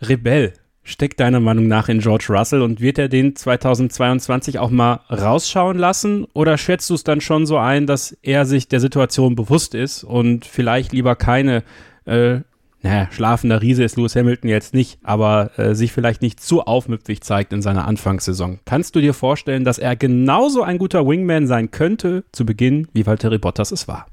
Rebell 0.00 0.54
steckt 0.84 1.18
deiner 1.18 1.40
Meinung 1.40 1.66
nach 1.66 1.88
in 1.88 1.98
George 1.98 2.26
Russell 2.28 2.62
und 2.62 2.80
wird 2.80 2.98
er 2.98 3.08
den 3.08 3.34
2022 3.34 4.58
auch 4.58 4.70
mal 4.70 5.00
rausschauen 5.10 5.78
lassen? 5.78 6.26
Oder 6.34 6.58
schätzt 6.58 6.90
du 6.90 6.94
es 6.94 7.04
dann 7.04 7.20
schon 7.20 7.46
so 7.46 7.56
ein, 7.56 7.86
dass 7.86 8.16
er 8.22 8.44
sich 8.44 8.68
der 8.68 8.80
Situation 8.80 9.34
bewusst 9.34 9.74
ist 9.74 10.04
und 10.04 10.44
vielleicht 10.44 10.92
lieber 10.92 11.16
keine, 11.16 11.64
äh, 12.04 12.40
naja, 12.82 13.08
schlafender 13.10 13.62
Riese 13.62 13.82
ist 13.82 13.96
Lewis 13.96 14.14
Hamilton 14.14 14.50
jetzt 14.50 14.74
nicht, 14.74 14.98
aber 15.02 15.58
äh, 15.58 15.74
sich 15.74 15.90
vielleicht 15.90 16.20
nicht 16.20 16.40
zu 16.40 16.62
aufmüpfig 16.62 17.22
zeigt 17.22 17.54
in 17.54 17.62
seiner 17.62 17.88
Anfangssaison? 17.88 18.60
Kannst 18.66 18.94
du 18.94 19.00
dir 19.00 19.14
vorstellen, 19.14 19.64
dass 19.64 19.78
er 19.78 19.96
genauso 19.96 20.62
ein 20.62 20.76
guter 20.76 21.06
Wingman 21.06 21.46
sein 21.46 21.70
könnte 21.70 22.24
zu 22.30 22.44
Beginn, 22.44 22.88
wie 22.92 23.06
Valtteri 23.06 23.38
Bottas 23.38 23.72
es 23.72 23.88
war? 23.88 24.06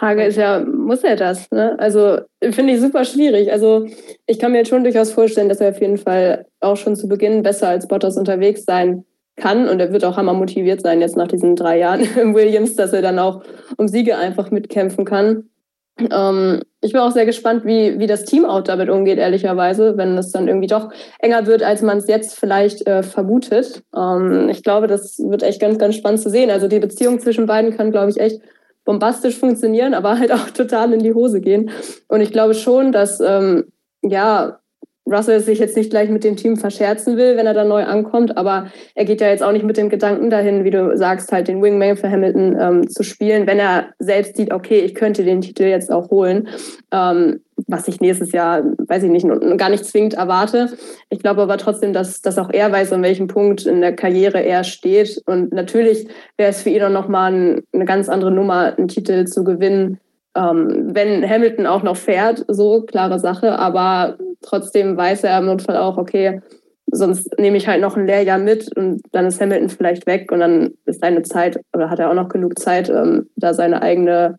Frage 0.00 0.24
ist 0.24 0.36
ja, 0.36 0.64
muss 0.90 1.04
er 1.04 1.14
das? 1.14 1.48
Ne? 1.52 1.76
Also 1.78 2.18
finde 2.42 2.72
ich 2.72 2.80
super 2.80 3.04
schwierig. 3.04 3.52
Also 3.52 3.86
ich 4.26 4.40
kann 4.40 4.50
mir 4.50 4.58
jetzt 4.58 4.70
schon 4.70 4.82
durchaus 4.82 5.12
vorstellen, 5.12 5.48
dass 5.48 5.60
er 5.60 5.68
auf 5.68 5.80
jeden 5.80 5.98
Fall 5.98 6.46
auch 6.58 6.76
schon 6.76 6.96
zu 6.96 7.06
Beginn 7.06 7.44
besser 7.44 7.68
als 7.68 7.86
Bottas 7.86 8.16
unterwegs 8.16 8.64
sein 8.64 9.04
kann 9.36 9.68
und 9.68 9.78
er 9.78 9.92
wird 9.92 10.04
auch 10.04 10.16
hammer 10.16 10.32
motiviert 10.32 10.82
sein 10.82 11.00
jetzt 11.00 11.16
nach 11.16 11.28
diesen 11.28 11.54
drei 11.54 11.78
Jahren 11.78 12.00
im 12.20 12.34
Williams, 12.34 12.74
dass 12.74 12.92
er 12.92 13.02
dann 13.02 13.20
auch 13.20 13.44
um 13.76 13.86
Siege 13.86 14.16
einfach 14.16 14.50
mitkämpfen 14.50 15.04
kann. 15.04 15.44
Ähm, 16.10 16.62
ich 16.80 16.92
bin 16.92 17.02
auch 17.02 17.12
sehr 17.12 17.26
gespannt, 17.26 17.64
wie, 17.64 18.00
wie 18.00 18.08
das 18.08 18.24
Team 18.24 18.44
auch 18.44 18.62
damit 18.62 18.88
umgeht, 18.88 19.18
ehrlicherweise, 19.18 19.96
wenn 19.96 20.18
es 20.18 20.32
dann 20.32 20.48
irgendwie 20.48 20.66
doch 20.66 20.90
enger 21.20 21.46
wird, 21.46 21.62
als 21.62 21.82
man 21.82 21.98
es 21.98 22.08
jetzt 22.08 22.36
vielleicht 22.36 22.84
äh, 22.88 23.04
vermutet. 23.04 23.84
Ähm, 23.96 24.48
ich 24.48 24.64
glaube, 24.64 24.88
das 24.88 25.20
wird 25.20 25.44
echt 25.44 25.60
ganz, 25.60 25.78
ganz 25.78 25.94
spannend 25.94 26.20
zu 26.20 26.30
sehen. 26.30 26.50
Also 26.50 26.66
die 26.66 26.80
Beziehung 26.80 27.20
zwischen 27.20 27.46
beiden 27.46 27.76
kann, 27.76 27.92
glaube 27.92 28.10
ich, 28.10 28.18
echt 28.18 28.40
bombastisch 28.90 29.38
funktionieren, 29.38 29.94
aber 29.94 30.18
halt 30.18 30.32
auch 30.32 30.50
total 30.62 30.92
in 30.92 30.98
die 30.98 31.14
Hose 31.14 31.40
gehen. 31.40 31.70
Und 32.08 32.22
ich 32.22 32.32
glaube 32.32 32.54
schon, 32.54 32.90
dass 32.90 33.20
ähm, 33.20 33.66
ja 34.02 34.58
Russell 35.06 35.40
sich 35.40 35.58
jetzt 35.58 35.76
nicht 35.76 35.90
gleich 35.90 36.10
mit 36.10 36.24
dem 36.24 36.36
Team 36.36 36.56
verscherzen 36.56 37.16
will, 37.16 37.36
wenn 37.36 37.46
er 37.46 37.54
da 37.54 37.64
neu 37.64 37.84
ankommt, 37.84 38.36
aber 38.36 38.70
er 38.94 39.04
geht 39.04 39.20
ja 39.20 39.28
jetzt 39.28 39.42
auch 39.42 39.52
nicht 39.52 39.64
mit 39.64 39.76
dem 39.76 39.88
Gedanken 39.88 40.30
dahin, 40.30 40.64
wie 40.64 40.70
du 40.70 40.96
sagst, 40.96 41.32
halt 41.32 41.48
den 41.48 41.62
Wingman 41.62 41.96
für 41.96 42.10
Hamilton 42.10 42.56
ähm, 42.60 42.88
zu 42.88 43.02
spielen, 43.02 43.46
wenn 43.46 43.58
er 43.58 43.88
selbst 43.98 44.36
sieht, 44.36 44.52
okay, 44.52 44.80
ich 44.80 44.94
könnte 44.94 45.24
den 45.24 45.40
Titel 45.40 45.64
jetzt 45.64 45.90
auch 45.90 46.10
holen, 46.10 46.48
ähm, 46.92 47.40
was 47.66 47.88
ich 47.88 48.00
nächstes 48.00 48.32
Jahr, 48.32 48.62
weiß 48.78 49.02
ich 49.02 49.10
nicht, 49.10 49.26
gar 49.56 49.68
nicht 49.68 49.84
zwingend 49.84 50.14
erwarte. 50.14 50.70
Ich 51.08 51.20
glaube 51.20 51.42
aber 51.42 51.58
trotzdem, 51.58 51.92
dass, 51.92 52.22
dass 52.22 52.38
auch 52.38 52.50
er 52.50 52.72
weiß, 52.72 52.92
an 52.92 53.02
welchem 53.02 53.26
Punkt 53.26 53.66
in 53.66 53.80
der 53.80 53.94
Karriere 53.94 54.42
er 54.42 54.64
steht 54.64 55.22
und 55.26 55.52
natürlich 55.52 56.08
wäre 56.36 56.50
es 56.50 56.62
für 56.62 56.70
ihn 56.70 56.82
auch 56.82 56.90
nochmal 56.90 57.62
eine 57.72 57.84
ganz 57.84 58.08
andere 58.08 58.30
Nummer, 58.30 58.76
einen 58.76 58.88
Titel 58.88 59.26
zu 59.26 59.44
gewinnen, 59.44 59.98
ähm, 60.36 60.90
wenn 60.94 61.28
Hamilton 61.28 61.66
auch 61.66 61.82
noch 61.82 61.96
fährt, 61.96 62.44
so 62.48 62.82
klare 62.82 63.18
Sache, 63.18 63.58
aber 63.58 64.16
trotzdem 64.42 64.96
weiß 64.96 65.24
er 65.24 65.38
im 65.38 65.46
Notfall 65.46 65.76
auch, 65.76 65.96
okay, 65.96 66.40
sonst 66.92 67.38
nehme 67.38 67.56
ich 67.56 67.68
halt 67.68 67.80
noch 67.80 67.96
ein 67.96 68.06
Lehrjahr 68.06 68.38
mit 68.38 68.76
und 68.76 69.02
dann 69.12 69.26
ist 69.26 69.40
Hamilton 69.40 69.68
vielleicht 69.68 70.06
weg 70.06 70.32
und 70.32 70.40
dann 70.40 70.74
ist 70.86 71.00
seine 71.00 71.22
Zeit 71.22 71.60
oder 71.72 71.90
hat 71.90 71.98
er 71.98 72.10
auch 72.10 72.14
noch 72.14 72.28
genug 72.28 72.58
Zeit, 72.58 72.88
ähm, 72.88 73.28
da 73.36 73.54
seine 73.54 73.82
eigene, 73.82 74.38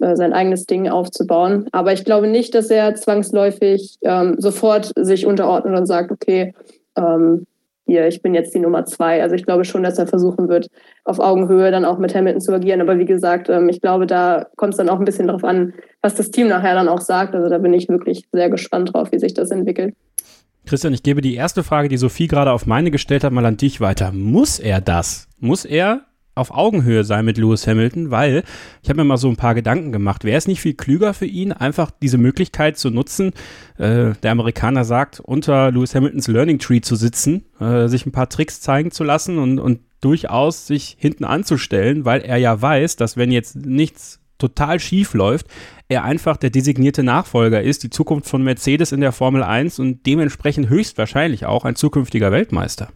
äh, 0.00 0.16
sein 0.16 0.32
eigenes 0.32 0.66
Ding 0.66 0.88
aufzubauen. 0.88 1.68
Aber 1.72 1.92
ich 1.92 2.04
glaube 2.04 2.26
nicht, 2.26 2.54
dass 2.54 2.70
er 2.70 2.94
zwangsläufig 2.94 3.98
ähm, 4.02 4.36
sofort 4.38 4.92
sich 4.96 5.26
unterordnet 5.26 5.78
und 5.78 5.86
sagt, 5.86 6.10
okay, 6.10 6.54
ähm, 6.96 7.46
hier, 7.92 8.08
ich 8.08 8.22
bin 8.22 8.34
jetzt 8.34 8.54
die 8.54 8.58
Nummer 8.58 8.86
zwei. 8.86 9.22
Also 9.22 9.34
ich 9.34 9.44
glaube 9.44 9.64
schon, 9.64 9.82
dass 9.82 9.98
er 9.98 10.06
versuchen 10.06 10.48
wird, 10.48 10.68
auf 11.04 11.18
Augenhöhe 11.18 11.70
dann 11.70 11.84
auch 11.84 11.98
mit 11.98 12.14
Hamilton 12.14 12.40
zu 12.40 12.52
agieren. 12.52 12.80
Aber 12.80 12.98
wie 12.98 13.04
gesagt, 13.04 13.50
ähm, 13.50 13.68
ich 13.68 13.80
glaube, 13.80 14.06
da 14.06 14.46
kommt 14.56 14.72
es 14.72 14.78
dann 14.78 14.88
auch 14.88 14.98
ein 14.98 15.04
bisschen 15.04 15.26
darauf 15.26 15.44
an, 15.44 15.74
was 16.00 16.14
das 16.14 16.30
Team 16.30 16.48
nachher 16.48 16.74
dann 16.74 16.88
auch 16.88 17.00
sagt. 17.00 17.34
Also 17.34 17.50
da 17.50 17.58
bin 17.58 17.74
ich 17.74 17.88
wirklich 17.88 18.24
sehr 18.32 18.48
gespannt 18.48 18.94
drauf, 18.94 19.12
wie 19.12 19.18
sich 19.18 19.34
das 19.34 19.50
entwickelt. 19.50 19.94
Christian, 20.64 20.94
ich 20.94 21.02
gebe 21.02 21.20
die 21.20 21.34
erste 21.34 21.62
Frage, 21.62 21.88
die 21.88 21.96
Sophie 21.96 22.28
gerade 22.28 22.52
auf 22.52 22.66
meine 22.66 22.90
gestellt 22.90 23.24
hat, 23.24 23.32
mal 23.32 23.44
an 23.44 23.56
dich 23.56 23.80
weiter. 23.80 24.12
Muss 24.12 24.58
er 24.58 24.80
das? 24.80 25.28
Muss 25.38 25.64
er 25.64 26.02
auf 26.34 26.50
Augenhöhe 26.50 27.04
sein 27.04 27.24
mit 27.24 27.36
Lewis 27.36 27.66
Hamilton, 27.66 28.10
weil 28.10 28.42
ich 28.82 28.88
habe 28.88 28.98
mir 28.98 29.04
mal 29.04 29.16
so 29.16 29.28
ein 29.28 29.36
paar 29.36 29.54
Gedanken 29.54 29.92
gemacht. 29.92 30.24
Wäre 30.24 30.38
es 30.38 30.46
nicht 30.46 30.60
viel 30.60 30.74
klüger 30.74 31.14
für 31.14 31.26
ihn, 31.26 31.52
einfach 31.52 31.90
diese 31.90 32.18
Möglichkeit 32.18 32.78
zu 32.78 32.90
nutzen? 32.90 33.32
Äh, 33.76 34.12
der 34.22 34.32
Amerikaner 34.32 34.84
sagt, 34.84 35.20
unter 35.20 35.70
Lewis 35.70 35.94
Hamiltons 35.94 36.28
Learning 36.28 36.58
Tree 36.58 36.80
zu 36.80 36.96
sitzen, 36.96 37.44
äh, 37.60 37.88
sich 37.88 38.06
ein 38.06 38.12
paar 38.12 38.28
Tricks 38.28 38.60
zeigen 38.60 38.90
zu 38.90 39.04
lassen 39.04 39.38
und, 39.38 39.58
und 39.58 39.80
durchaus 40.00 40.66
sich 40.66 40.96
hinten 40.98 41.24
anzustellen, 41.24 42.04
weil 42.04 42.22
er 42.22 42.38
ja 42.38 42.60
weiß, 42.60 42.96
dass 42.96 43.16
wenn 43.16 43.30
jetzt 43.30 43.56
nichts 43.56 44.20
total 44.38 44.80
schief 44.80 45.14
läuft, 45.14 45.46
er 45.88 46.02
einfach 46.02 46.36
der 46.36 46.50
designierte 46.50 47.02
Nachfolger 47.02 47.62
ist, 47.62 47.84
die 47.84 47.90
Zukunft 47.90 48.28
von 48.28 48.42
Mercedes 48.42 48.90
in 48.90 49.00
der 49.00 49.12
Formel 49.12 49.42
1 49.42 49.78
und 49.78 50.04
dementsprechend 50.06 50.68
höchstwahrscheinlich 50.68 51.46
auch 51.46 51.64
ein 51.64 51.76
zukünftiger 51.76 52.32
Weltmeister. 52.32 52.88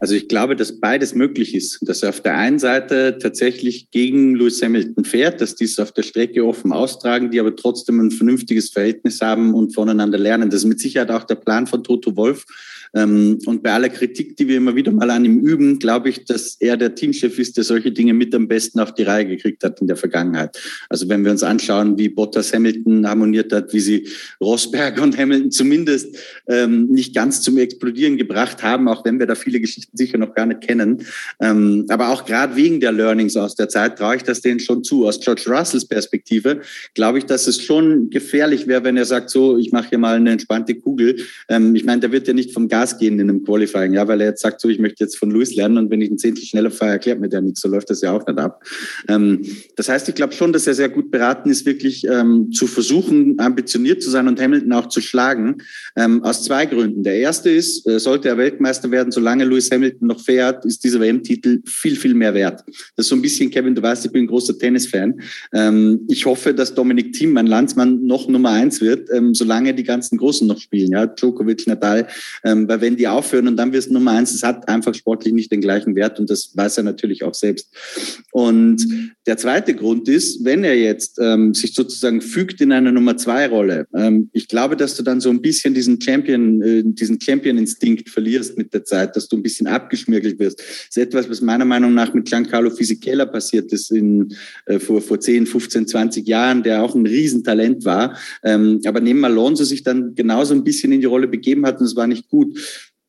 Also 0.00 0.14
ich 0.14 0.28
glaube, 0.28 0.56
dass 0.56 0.80
beides 0.80 1.14
möglich 1.14 1.54
ist, 1.54 1.78
dass 1.82 2.02
er 2.02 2.08
auf 2.08 2.22
der 2.22 2.34
einen 2.34 2.58
Seite 2.58 3.18
tatsächlich 3.20 3.90
gegen 3.90 4.34
Lewis 4.34 4.62
Hamilton 4.62 5.04
fährt, 5.04 5.42
dass 5.42 5.56
die 5.56 5.64
es 5.64 5.78
auf 5.78 5.92
der 5.92 6.02
Strecke 6.02 6.42
offen 6.42 6.72
austragen, 6.72 7.30
die 7.30 7.38
aber 7.38 7.54
trotzdem 7.54 8.00
ein 8.00 8.10
vernünftiges 8.10 8.70
Verhältnis 8.70 9.20
haben 9.20 9.52
und 9.52 9.74
voneinander 9.74 10.16
lernen. 10.16 10.48
Das 10.48 10.62
ist 10.62 10.68
mit 10.68 10.80
Sicherheit 10.80 11.10
auch 11.10 11.24
der 11.24 11.34
Plan 11.34 11.66
von 11.66 11.84
Toto 11.84 12.16
Wolf, 12.16 12.46
und 12.92 13.62
bei 13.62 13.72
aller 13.72 13.88
Kritik, 13.88 14.36
die 14.36 14.48
wir 14.48 14.56
immer 14.56 14.74
wieder 14.74 14.90
mal 14.90 15.10
an 15.10 15.24
ihm 15.24 15.40
üben, 15.40 15.78
glaube 15.78 16.08
ich, 16.08 16.24
dass 16.24 16.56
er 16.58 16.76
der 16.76 16.94
Teamchef 16.94 17.38
ist, 17.38 17.56
der 17.56 17.64
solche 17.64 17.92
Dinge 17.92 18.14
mit 18.14 18.34
am 18.34 18.48
besten 18.48 18.80
auf 18.80 18.94
die 18.94 19.04
Reihe 19.04 19.26
gekriegt 19.26 19.62
hat 19.62 19.80
in 19.80 19.86
der 19.86 19.96
Vergangenheit. 19.96 20.58
Also 20.88 21.08
wenn 21.08 21.24
wir 21.24 21.30
uns 21.30 21.44
anschauen, 21.44 21.98
wie 21.98 22.08
Bottas 22.08 22.52
Hamilton 22.52 23.06
harmoniert 23.06 23.52
hat, 23.52 23.72
wie 23.72 23.80
sie 23.80 24.08
Rosberg 24.40 25.00
und 25.00 25.16
Hamilton 25.16 25.52
zumindest 25.52 26.16
ähm, 26.48 26.88
nicht 26.88 27.14
ganz 27.14 27.42
zum 27.42 27.58
Explodieren 27.58 28.16
gebracht 28.16 28.62
haben, 28.62 28.88
auch 28.88 29.04
wenn 29.04 29.20
wir 29.20 29.26
da 29.26 29.36
viele 29.36 29.60
Geschichten 29.60 29.96
sicher 29.96 30.18
noch 30.18 30.34
gar 30.34 30.46
nicht 30.46 30.62
kennen. 30.62 31.04
Ähm, 31.40 31.86
aber 31.88 32.08
auch 32.08 32.24
gerade 32.24 32.56
wegen 32.56 32.80
der 32.80 32.90
Learnings 32.90 33.36
aus 33.36 33.54
der 33.54 33.68
Zeit 33.68 33.98
traue 33.98 34.16
ich 34.16 34.22
das 34.22 34.40
denen 34.40 34.58
schon 34.58 34.82
zu. 34.82 35.06
Aus 35.06 35.20
George 35.20 35.44
Russells 35.46 35.86
Perspektive 35.86 36.60
glaube 36.94 37.18
ich, 37.18 37.26
dass 37.26 37.46
es 37.46 37.62
schon 37.62 38.10
gefährlich 38.10 38.66
wäre, 38.66 38.82
wenn 38.82 38.96
er 38.96 39.04
sagt, 39.04 39.30
so, 39.30 39.58
ich 39.58 39.70
mache 39.70 39.90
hier 39.90 39.98
mal 39.98 40.16
eine 40.16 40.30
entspannte 40.30 40.74
Kugel. 40.74 41.18
Ähm, 41.48 41.76
ich 41.76 41.84
meine, 41.84 42.00
der 42.00 42.10
wird 42.10 42.26
ja 42.26 42.34
nicht 42.34 42.52
vom 42.52 42.68
Gas 42.68 42.79
Gas 42.80 42.98
gehen 42.98 43.18
in 43.18 43.28
einem 43.28 43.44
Qualifying, 43.44 43.92
ja, 43.92 44.08
weil 44.08 44.20
er 44.20 44.28
jetzt 44.28 44.42
sagt, 44.42 44.60
so, 44.60 44.68
ich 44.68 44.78
möchte 44.78 45.04
jetzt 45.04 45.18
von 45.18 45.30
Luis 45.30 45.54
lernen 45.54 45.76
und 45.76 45.90
wenn 45.90 46.00
ich 46.00 46.10
ein 46.10 46.18
Zehntel 46.18 46.44
schneller 46.44 46.70
fahre, 46.70 46.92
erklärt 46.92 47.20
mir 47.20 47.28
der 47.28 47.42
nichts. 47.42 47.60
So 47.60 47.68
läuft 47.68 47.90
das 47.90 48.00
ja 48.00 48.12
auch 48.12 48.26
nicht 48.26 48.38
ab. 48.38 48.62
Ähm, 49.08 49.42
das 49.76 49.88
heißt, 49.88 50.08
ich 50.08 50.14
glaube 50.14 50.32
schon, 50.32 50.52
dass 50.52 50.66
er 50.66 50.74
sehr 50.74 50.88
gut 50.88 51.10
beraten 51.10 51.50
ist, 51.50 51.66
wirklich 51.66 52.06
ähm, 52.06 52.50
zu 52.52 52.66
versuchen, 52.66 53.38
ambitioniert 53.38 54.02
zu 54.02 54.10
sein 54.10 54.28
und 54.28 54.40
Hamilton 54.40 54.72
auch 54.72 54.88
zu 54.88 55.00
schlagen. 55.00 55.58
Ähm, 55.96 56.22
aus 56.22 56.44
zwei 56.44 56.66
Gründen. 56.66 57.02
Der 57.02 57.16
erste 57.16 57.50
ist, 57.50 57.86
äh, 57.86 57.98
sollte 57.98 58.28
er 58.28 58.38
Weltmeister 58.38 58.90
werden, 58.90 59.12
solange 59.12 59.44
Lewis 59.44 59.70
Hamilton 59.70 60.08
noch 60.08 60.20
fährt, 60.20 60.64
ist 60.64 60.82
dieser 60.82 61.00
WM-Titel 61.00 61.60
viel, 61.66 61.96
viel 61.96 62.14
mehr 62.14 62.34
wert. 62.34 62.64
Das 62.96 63.06
ist 63.06 63.08
so 63.08 63.16
ein 63.16 63.22
bisschen, 63.22 63.50
Kevin, 63.50 63.74
du 63.74 63.82
weißt, 63.82 64.06
ich 64.06 64.12
bin 64.12 64.24
ein 64.24 64.28
großer 64.28 64.58
Tennisfan. 64.58 65.20
Ähm, 65.52 66.06
ich 66.08 66.24
hoffe, 66.24 66.54
dass 66.54 66.74
Dominik 66.74 67.12
Thiem, 67.12 67.32
mein 67.32 67.46
Landsmann, 67.46 68.06
noch 68.06 68.28
Nummer 68.28 68.50
eins 68.50 68.80
wird, 68.80 69.08
ähm, 69.12 69.34
solange 69.34 69.74
die 69.74 69.84
ganzen 69.84 70.16
Großen 70.16 70.46
noch 70.46 70.58
spielen. 70.58 70.92
Ja, 70.92 71.06
Djokovic, 71.06 71.66
Nadal, 71.66 72.06
ähm, 72.44 72.69
weil 72.70 72.80
wenn 72.80 72.96
die 72.96 73.08
aufhören 73.08 73.48
und 73.48 73.56
dann 73.56 73.72
wirst 73.72 73.90
du 73.90 73.94
Nummer 73.94 74.12
eins, 74.12 74.32
es 74.32 74.44
hat 74.44 74.68
einfach 74.68 74.94
sportlich 74.94 75.34
nicht 75.34 75.50
den 75.50 75.60
gleichen 75.60 75.96
Wert 75.96 76.20
und 76.20 76.30
das 76.30 76.52
weiß 76.54 76.76
er 76.76 76.84
natürlich 76.84 77.24
auch 77.24 77.34
selbst. 77.34 77.68
Und 78.30 78.86
der 79.26 79.36
zweite 79.36 79.74
Grund 79.74 80.08
ist, 80.08 80.44
wenn 80.44 80.62
er 80.62 80.76
jetzt 80.76 81.18
ähm, 81.20 81.52
sich 81.52 81.74
sozusagen 81.74 82.20
fügt 82.20 82.60
in 82.60 82.70
einer 82.70 82.92
Nummer 82.92 83.16
zwei 83.16 83.48
Rolle, 83.48 83.88
ähm, 83.92 84.30
ich 84.32 84.46
glaube, 84.46 84.76
dass 84.76 84.96
du 84.96 85.02
dann 85.02 85.20
so 85.20 85.30
ein 85.30 85.42
bisschen 85.42 85.74
diesen 85.74 86.00
Champion, 86.00 86.62
äh, 86.62 86.82
diesen 86.84 87.20
Champion-Instinkt 87.20 88.08
verlierst 88.08 88.56
mit 88.56 88.72
der 88.72 88.84
Zeit, 88.84 89.16
dass 89.16 89.26
du 89.26 89.36
ein 89.36 89.42
bisschen 89.42 89.66
abgeschmirgelt 89.66 90.38
wirst. 90.38 90.60
Das 90.60 90.88
ist 90.90 90.96
etwas, 90.96 91.28
was 91.28 91.40
meiner 91.40 91.64
Meinung 91.64 91.92
nach 91.92 92.14
mit 92.14 92.26
Giancarlo 92.26 92.70
Fisichella 92.70 93.26
passiert 93.26 93.72
ist 93.72 93.90
in, 93.90 94.32
äh, 94.66 94.78
vor, 94.78 95.00
vor 95.02 95.18
10, 95.18 95.46
15, 95.46 95.88
20 95.88 96.28
Jahren, 96.28 96.62
der 96.62 96.84
auch 96.84 96.94
ein 96.94 97.04
Riesentalent 97.04 97.84
war. 97.84 98.16
Ähm, 98.44 98.80
aber 98.86 99.00
neben 99.00 99.24
Alonso 99.24 99.64
sich 99.64 99.82
dann 99.82 100.14
genauso 100.14 100.54
ein 100.54 100.62
bisschen 100.62 100.92
in 100.92 101.00
die 101.00 101.06
Rolle 101.06 101.26
begeben 101.26 101.66
hat 101.66 101.80
und 101.80 101.86
es 101.86 101.96
war 101.96 102.06
nicht 102.06 102.28
gut. 102.28 102.59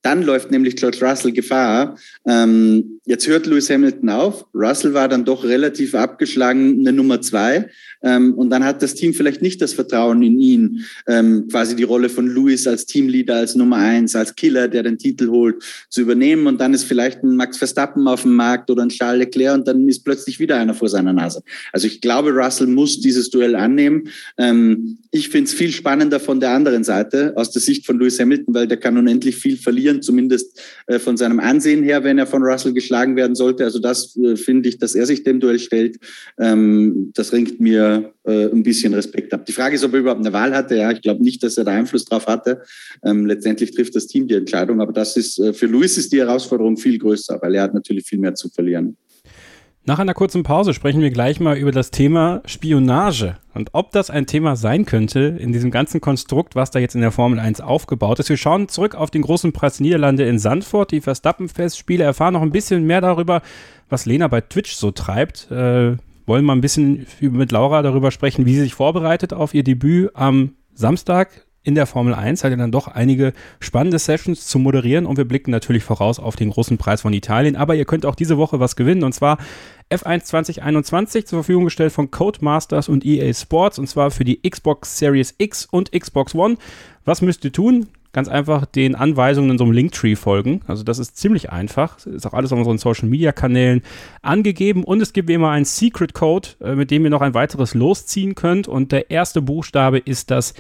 Dann 0.04 0.24
läuft 0.24 0.50
nämlich 0.50 0.76
George 0.78 0.98
Russell 1.02 1.32
Gefahr. 1.32 1.98
Ähm, 2.26 3.00
jetzt 3.06 3.28
hört 3.28 3.46
Lewis 3.46 3.70
Hamilton 3.70 4.10
auf. 4.10 4.46
Russell 4.54 4.94
war 4.94 5.08
dann 5.08 5.26
doch 5.26 5.44
relativ 5.44 5.94
abgeschlagen, 5.94 6.80
eine 6.80 6.92
Nummer 6.92 7.22
zwei. 7.22 7.70
Ähm, 8.04 8.34
und 8.34 8.50
dann 8.50 8.64
hat 8.64 8.82
das 8.82 8.96
Team 8.96 9.14
vielleicht 9.14 9.42
nicht 9.42 9.62
das 9.62 9.74
Vertrauen 9.74 10.22
in 10.24 10.40
ihn, 10.40 10.86
ähm, 11.08 11.48
quasi 11.50 11.76
die 11.76 11.84
Rolle 11.84 12.10
von 12.10 12.28
Lewis 12.28 12.68
als 12.68 12.86
Teamleader, 12.86 13.36
als 13.36 13.56
Nummer 13.56 13.78
eins, 13.78 14.16
als 14.16 14.36
Killer, 14.36 14.68
der 14.68 14.84
den 14.84 14.98
Titel 14.98 15.30
holt, 15.30 15.64
zu 15.90 16.02
übernehmen. 16.02 16.48
Und 16.48 16.60
dann 16.60 16.74
ist 16.74 16.84
vielleicht 16.84 17.24
ein 17.24 17.36
Max 17.36 17.58
Verstappen 17.58 18.08
auf 18.08 18.24
dem 18.24 18.34
Markt 18.34 18.70
oder 18.70 18.84
ein 18.84 18.90
Charles 18.90 19.20
Leclerc 19.20 19.56
und 19.56 19.68
dann 19.68 19.88
ist 19.88 20.04
plötzlich 20.04 20.40
wieder 20.40 20.58
einer 20.58 20.74
vor 20.74 20.90
seiner 20.90 21.14
Nase. 21.14 21.44
Also 21.72 21.88
ich 21.88 22.02
glaube, 22.02 22.32
Russell 22.32 22.68
muss 22.68 23.00
dieses 23.00 23.30
Duell 23.30 23.56
annehmen. 23.56 24.10
Ähm, 24.38 24.98
ich 25.12 25.30
finde 25.30 25.50
es 25.50 25.54
viel 25.54 25.72
spannender 25.72 26.20
von 26.20 26.40
der 26.40 26.52
anderen 26.52 26.84
Seite, 26.84 27.34
aus 27.36 27.52
der 27.52 27.62
Sicht 27.62 27.86
von 27.86 28.00
Lewis 28.00 28.20
Hamilton, 28.20 28.54
weil 28.54 28.68
der 28.68 28.78
kann 28.78 28.98
unendlich 28.98 29.36
viel 29.36 29.58
verlieren, 29.58 30.02
zumindest 30.02 30.60
äh, 30.88 31.00
von 31.00 31.18
seinem 31.18 31.40
Ansehen 31.40 31.84
her, 31.84 32.04
wenn 32.04 32.18
er 32.18 32.28
von 32.28 32.42
Russell 32.44 32.74
geschlagen 32.74 33.16
werden 33.16 33.36
sollte. 33.36 33.64
Also 33.64 33.80
das 33.80 34.18
äh, 34.18 34.36
finde 34.36 34.70
ich, 34.70 34.78
dass 34.78 34.96
er 34.96 35.06
sich 35.06 35.24
dem 35.24 35.40
Duell 35.40 35.60
stellt. 35.60 35.98
Ähm, 36.40 37.12
das 37.14 37.34
ringt 37.34 37.60
mir 37.60 37.91
äh, 38.24 38.46
ein 38.52 38.64
bisschen 38.64 38.94
Respekt 38.94 39.34
ab. 39.34 39.46
Die 39.46 39.52
Frage 39.52 39.76
ist, 39.76 39.84
ob 39.84 39.94
er 39.94 40.00
überhaupt 40.00 40.22
eine 40.22 40.34
Wahl 40.34 40.56
hatte. 40.56 40.76
Ja, 40.76 40.92
ich 40.92 41.02
glaube 41.02 41.24
nicht, 41.24 41.44
dass 41.44 41.58
er 41.58 41.64
da 41.64 41.72
Einfluss 41.72 42.06
drauf 42.06 42.28
hatte. 42.28 42.62
Ähm, 43.04 43.26
letztendlich 43.26 43.72
trifft 43.72 43.96
das 43.96 44.08
Team 44.08 44.28
die 44.28 44.36
Entscheidung, 44.36 44.82
aber 44.82 44.94
das 44.94 45.18
ist 45.18 45.40
äh, 45.40 45.54
für 45.54 45.68
Lewis 45.68 45.98
ist 45.98 46.12
die 46.12 46.20
Herausforderung 46.20 46.78
viel 46.78 46.98
größer, 46.98 47.40
weil 47.42 47.56
er 47.56 47.64
hat 47.64 47.74
natürlich 47.74 48.06
viel 48.06 48.20
mehr 48.20 48.36
zu 48.36 48.50
verlieren. 48.50 48.98
Nach 49.84 49.98
einer 49.98 50.14
kurzen 50.14 50.44
Pause 50.44 50.76
sprechen 50.76 51.02
wir 51.02 51.10
gleich 51.10 51.40
mal 51.40 51.58
über 51.58 51.72
das 51.72 51.90
Thema 51.90 52.44
Spionage 52.46 53.38
und 53.56 53.72
ob 53.74 53.92
das 53.92 54.12
ein 54.12 54.28
Thema 54.28 54.56
sein 54.56 54.86
könnte 54.86 55.20
in 55.40 55.52
diesem 55.54 55.72
ganzen 55.72 56.00
Konstrukt, 56.02 56.56
was 56.56 56.70
da 56.70 56.78
jetzt 56.78 56.94
in 56.94 57.02
der 57.02 57.12
Formel 57.12 57.40
1 57.40 57.62
aufgebaut 57.62 58.20
ist. 58.20 58.30
Wir 58.30 58.38
schauen 58.38 58.70
zurück 58.70 58.94
auf 58.94 59.10
den 59.10 59.24
großen 59.24 59.54
Preis 59.54 59.80
Niederlande 59.80 60.28
in 60.28 60.38
Sandford, 60.38 60.92
die 60.92 61.02
Verstappen-Festspiele, 61.02 62.04
erfahren 62.04 62.34
noch 62.34 62.44
ein 62.44 62.52
bisschen 62.52 62.86
mehr 62.86 63.02
darüber, 63.02 63.42
was 63.90 64.06
Lena 64.06 64.28
bei 64.28 64.42
Twitch 64.42 64.74
so 64.74 64.92
treibt. 64.92 65.50
Äh, 65.50 65.98
wollen 66.32 66.46
mal 66.46 66.56
ein 66.56 66.62
bisschen 66.62 67.06
mit 67.20 67.52
Laura 67.52 67.82
darüber 67.82 68.10
sprechen, 68.10 68.46
wie 68.46 68.54
sie 68.54 68.62
sich 68.62 68.74
vorbereitet 68.74 69.34
auf 69.34 69.54
ihr 69.54 69.66
Debüt 69.66 70.12
am 70.14 70.54
Samstag 70.74 71.46
in 71.62 71.76
der 71.76 71.88
Formel 71.88 72.14
1 72.14 72.46
hat 72.46 72.52
er 72.52 72.58
dann 72.58 72.72
doch 72.72 72.88
einige 72.88 73.34
spannende 73.60 74.00
Sessions 74.00 74.48
zu 74.48 74.58
moderieren 74.58 75.06
und 75.06 75.18
wir 75.18 75.26
blicken 75.26 75.52
natürlich 75.52 75.84
voraus 75.84 76.20
auf 76.20 76.38
den 76.38 76.52
großen 76.52 76.78
Preis 76.78 77.02
von 77.02 77.12
Italien. 77.12 77.58
Aber 77.58 77.76
ihr 77.76 77.84
könnt 77.84 78.06
auch 78.06 78.16
diese 78.16 78.38
Woche 78.38 78.62
was 78.62 78.78
gewinnen 78.78 79.04
und 79.04 79.14
zwar 79.14 79.40
F1 79.92 80.24
2021 80.24 81.28
zur 81.28 81.40
Verfügung 81.40 81.66
gestellt 81.66 81.92
von 81.92 82.10
Codemasters 82.10 82.88
und 82.88 83.06
EA 83.06 83.34
Sports 83.34 83.78
und 83.78 83.88
zwar 83.88 84.10
für 84.10 84.24
die 84.24 84.42
Xbox 84.42 84.98
Series 85.00 85.36
X 85.38 85.66
und 85.66 85.92
Xbox 85.92 86.34
One. 86.34 86.56
Was 87.04 87.22
müsst 87.22 87.44
ihr 87.44 87.52
tun? 87.52 87.90
Ganz 88.14 88.28
einfach 88.28 88.66
den 88.66 88.96
Anweisungen 88.96 89.52
in 89.52 89.58
so 89.58 89.64
einem 89.64 89.74
Linktree 89.74 90.16
folgen. 90.16 90.62
Also 90.68 90.84
das 90.84 91.00
ist 91.00 91.18
ziemlich 91.18 91.50
einfach. 91.50 92.06
Ist 92.06 92.26
auch 92.26 92.34
alles 92.34 92.52
auf 92.52 92.60
unseren 92.60 92.78
Social 92.78 93.08
Media 93.08 93.32
Kanälen 93.32 93.82
angegeben 94.22 94.84
und 94.84 95.02
es 95.02 95.14
gibt 95.14 95.30
wie 95.30 95.34
immer 95.34 95.52
einen 95.52 95.66
Secret 95.66 96.14
Code, 96.14 96.50
äh, 96.62 96.76
mit 96.76 96.92
dem 96.92 97.04
ihr 97.04 97.10
noch 97.10 97.22
ein 97.22 97.34
weiteres 97.34 97.74
losziehen 97.74 98.36
könnt 98.36 98.68
und 98.68 98.92
der 98.92 99.12
erste 99.12 99.42
Buchstabe 99.42 99.98
ist 99.98 100.32
das 100.32 100.54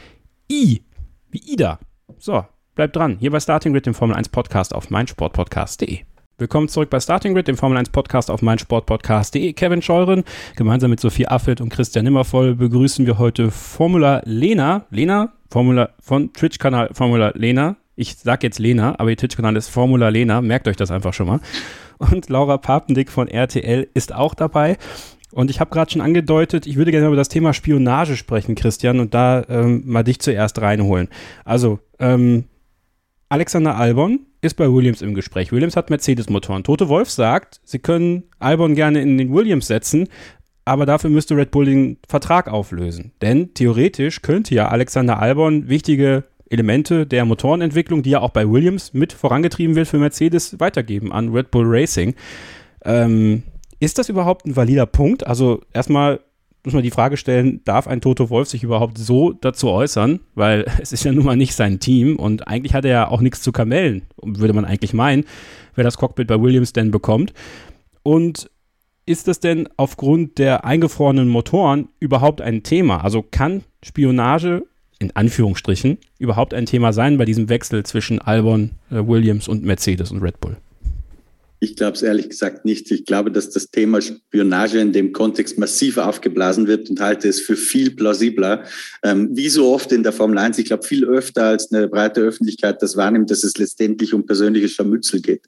I 0.49 0.81
wie 1.29 1.41
Ida. 1.45 1.79
So, 2.19 2.45
bleibt 2.75 2.95
dran. 2.95 3.17
Hier 3.19 3.31
bei 3.31 3.39
Starting 3.39 3.73
Grid, 3.73 3.85
dem 3.85 3.93
Formel 3.93 4.15
1 4.15 4.29
Podcast 4.29 4.73
auf 4.73 4.89
meinsportpodcast.de. 4.89 6.10
Willkommen 6.41 6.69
zurück 6.69 6.89
bei 6.89 6.99
Starting 6.99 7.35
Grid, 7.35 7.47
dem 7.47 7.55
Formel 7.55 7.77
1 7.77 7.91
Podcast 7.91 8.31
auf 8.31 8.41
meinsportpodcast.de. 8.41 9.53
Kevin 9.53 9.83
Scheuren, 9.83 10.23
gemeinsam 10.55 10.89
mit 10.89 10.99
Sophie 10.99 11.27
Affelt 11.27 11.61
und 11.61 11.69
Christian 11.69 12.03
Nimmervoll 12.03 12.55
begrüßen 12.55 13.05
wir 13.05 13.19
heute 13.19 13.51
Formula 13.51 14.23
Lena. 14.25 14.87
Lena, 14.89 15.33
Formula 15.51 15.91
von 15.99 16.33
Twitch-Kanal 16.33 16.89
Formula 16.93 17.31
Lena. 17.35 17.75
Ich 17.95 18.15
sag 18.15 18.41
jetzt 18.41 18.57
Lena, 18.57 18.95
aber 18.97 19.11
ihr 19.11 19.17
Twitch-Kanal 19.17 19.55
ist 19.55 19.67
Formula 19.67 20.09
Lena. 20.09 20.41
Merkt 20.41 20.67
euch 20.67 20.77
das 20.77 20.89
einfach 20.89 21.13
schon 21.13 21.27
mal. 21.27 21.41
Und 21.99 22.27
Laura 22.27 22.57
Papendick 22.57 23.11
von 23.11 23.27
RTL 23.27 23.87
ist 23.93 24.11
auch 24.11 24.33
dabei. 24.33 24.79
Und 25.31 25.51
ich 25.51 25.59
habe 25.59 25.69
gerade 25.69 25.91
schon 25.91 26.01
angedeutet, 26.01 26.65
ich 26.65 26.75
würde 26.75 26.89
gerne 26.89 27.05
über 27.05 27.15
das 27.15 27.29
Thema 27.29 27.53
Spionage 27.53 28.17
sprechen, 28.17 28.55
Christian, 28.55 28.99
und 28.99 29.13
da 29.13 29.45
ähm, 29.47 29.83
mal 29.85 30.03
dich 30.03 30.19
zuerst 30.19 30.59
reinholen. 30.59 31.07
Also, 31.45 31.77
ähm, 31.99 32.45
Alexander 33.31 33.77
Albon 33.77 34.25
ist 34.41 34.55
bei 34.55 34.69
Williams 34.69 35.01
im 35.01 35.13
Gespräch. 35.13 35.53
Williams 35.53 35.77
hat 35.77 35.89
Mercedes-Motoren. 35.89 36.65
Tote 36.65 36.89
Wolf 36.89 37.09
sagt, 37.09 37.61
sie 37.63 37.79
können 37.79 38.23
Albon 38.39 38.75
gerne 38.75 39.01
in 39.01 39.17
den 39.17 39.33
Williams 39.33 39.67
setzen, 39.67 40.09
aber 40.65 40.85
dafür 40.85 41.09
müsste 41.09 41.37
Red 41.37 41.49
Bull 41.49 41.63
den 41.63 41.97
Vertrag 42.09 42.49
auflösen. 42.49 43.13
Denn 43.21 43.53
theoretisch 43.53 44.21
könnte 44.21 44.53
ja 44.53 44.67
Alexander 44.67 45.19
Albon 45.19 45.69
wichtige 45.69 46.25
Elemente 46.49 47.07
der 47.07 47.23
Motorenentwicklung, 47.23 48.03
die 48.03 48.09
ja 48.09 48.19
auch 48.19 48.31
bei 48.31 48.51
Williams 48.51 48.93
mit 48.93 49.13
vorangetrieben 49.13 49.77
wird 49.77 49.87
für 49.87 49.97
Mercedes, 49.97 50.59
weitergeben 50.59 51.13
an 51.13 51.29
Red 51.29 51.51
Bull 51.51 51.63
Racing. 51.65 52.15
Ähm, 52.83 53.43
ist 53.79 53.97
das 53.97 54.09
überhaupt 54.09 54.45
ein 54.45 54.57
valider 54.57 54.87
Punkt? 54.87 55.25
Also 55.25 55.61
erstmal 55.71 56.19
muss 56.63 56.73
man 56.73 56.83
die 56.83 56.91
Frage 56.91 57.17
stellen, 57.17 57.61
darf 57.65 57.87
ein 57.87 58.01
Toto 58.01 58.29
Wolf 58.29 58.47
sich 58.47 58.63
überhaupt 58.63 58.97
so 58.97 59.31
dazu 59.31 59.69
äußern? 59.69 60.19
Weil 60.35 60.65
es 60.81 60.91
ist 60.91 61.03
ja 61.03 61.11
nun 61.11 61.25
mal 61.25 61.35
nicht 61.35 61.55
sein 61.55 61.79
Team 61.79 62.17
und 62.17 62.47
eigentlich 62.47 62.73
hat 62.73 62.85
er 62.85 62.91
ja 62.91 63.07
auch 63.07 63.21
nichts 63.21 63.41
zu 63.41 63.51
kamellen, 63.51 64.03
würde 64.21 64.53
man 64.53 64.65
eigentlich 64.65 64.93
meinen, 64.93 65.25
wer 65.75 65.83
das 65.83 65.97
Cockpit 65.97 66.27
bei 66.27 66.39
Williams 66.39 66.73
denn 66.73 66.91
bekommt. 66.91 67.33
Und 68.03 68.49
ist 69.05 69.27
das 69.27 69.39
denn 69.39 69.67
aufgrund 69.77 70.37
der 70.37 70.63
eingefrorenen 70.63 71.27
Motoren 71.27 71.89
überhaupt 71.99 72.41
ein 72.41 72.63
Thema? 72.63 73.03
Also 73.03 73.23
kann 73.23 73.63
Spionage 73.83 74.63
in 74.99 75.15
Anführungsstrichen 75.15 75.97
überhaupt 76.19 76.53
ein 76.53 76.67
Thema 76.67 76.93
sein 76.93 77.17
bei 77.17 77.25
diesem 77.25 77.49
Wechsel 77.49 77.83
zwischen 77.83 78.19
Albon, 78.19 78.71
äh, 78.91 78.95
Williams 79.05 79.47
und 79.47 79.63
Mercedes 79.63 80.11
und 80.11 80.21
Red 80.21 80.39
Bull? 80.39 80.57
Ich 81.63 81.75
glaube 81.75 81.93
es 81.93 82.01
ehrlich 82.01 82.27
gesagt 82.27 82.65
nicht. 82.65 82.89
Ich 82.89 83.05
glaube, 83.05 83.29
dass 83.31 83.51
das 83.51 83.69
Thema 83.69 84.01
Spionage 84.01 84.79
in 84.79 84.93
dem 84.93 85.13
Kontext 85.13 85.59
massiv 85.59 85.99
aufgeblasen 85.99 86.65
wird 86.65 86.89
und 86.89 86.99
halte 86.99 87.29
es 87.29 87.39
für 87.39 87.55
viel 87.55 87.91
plausibler. 87.91 88.63
Ähm, 89.03 89.29
wie 89.33 89.47
so 89.47 89.71
oft 89.71 89.91
in 89.91 90.01
der 90.01 90.11
Formel 90.11 90.39
1, 90.39 90.57
ich 90.57 90.65
glaube 90.65 90.81
viel 90.81 91.05
öfter 91.05 91.43
als 91.43 91.71
eine 91.71 91.87
breite 91.87 92.21
Öffentlichkeit 92.21 92.81
das 92.81 92.97
wahrnimmt, 92.97 93.29
dass 93.29 93.43
es 93.43 93.59
letztendlich 93.59 94.15
um 94.15 94.25
persönliche 94.25 94.69
Scharmützel 94.69 95.21
geht. 95.21 95.43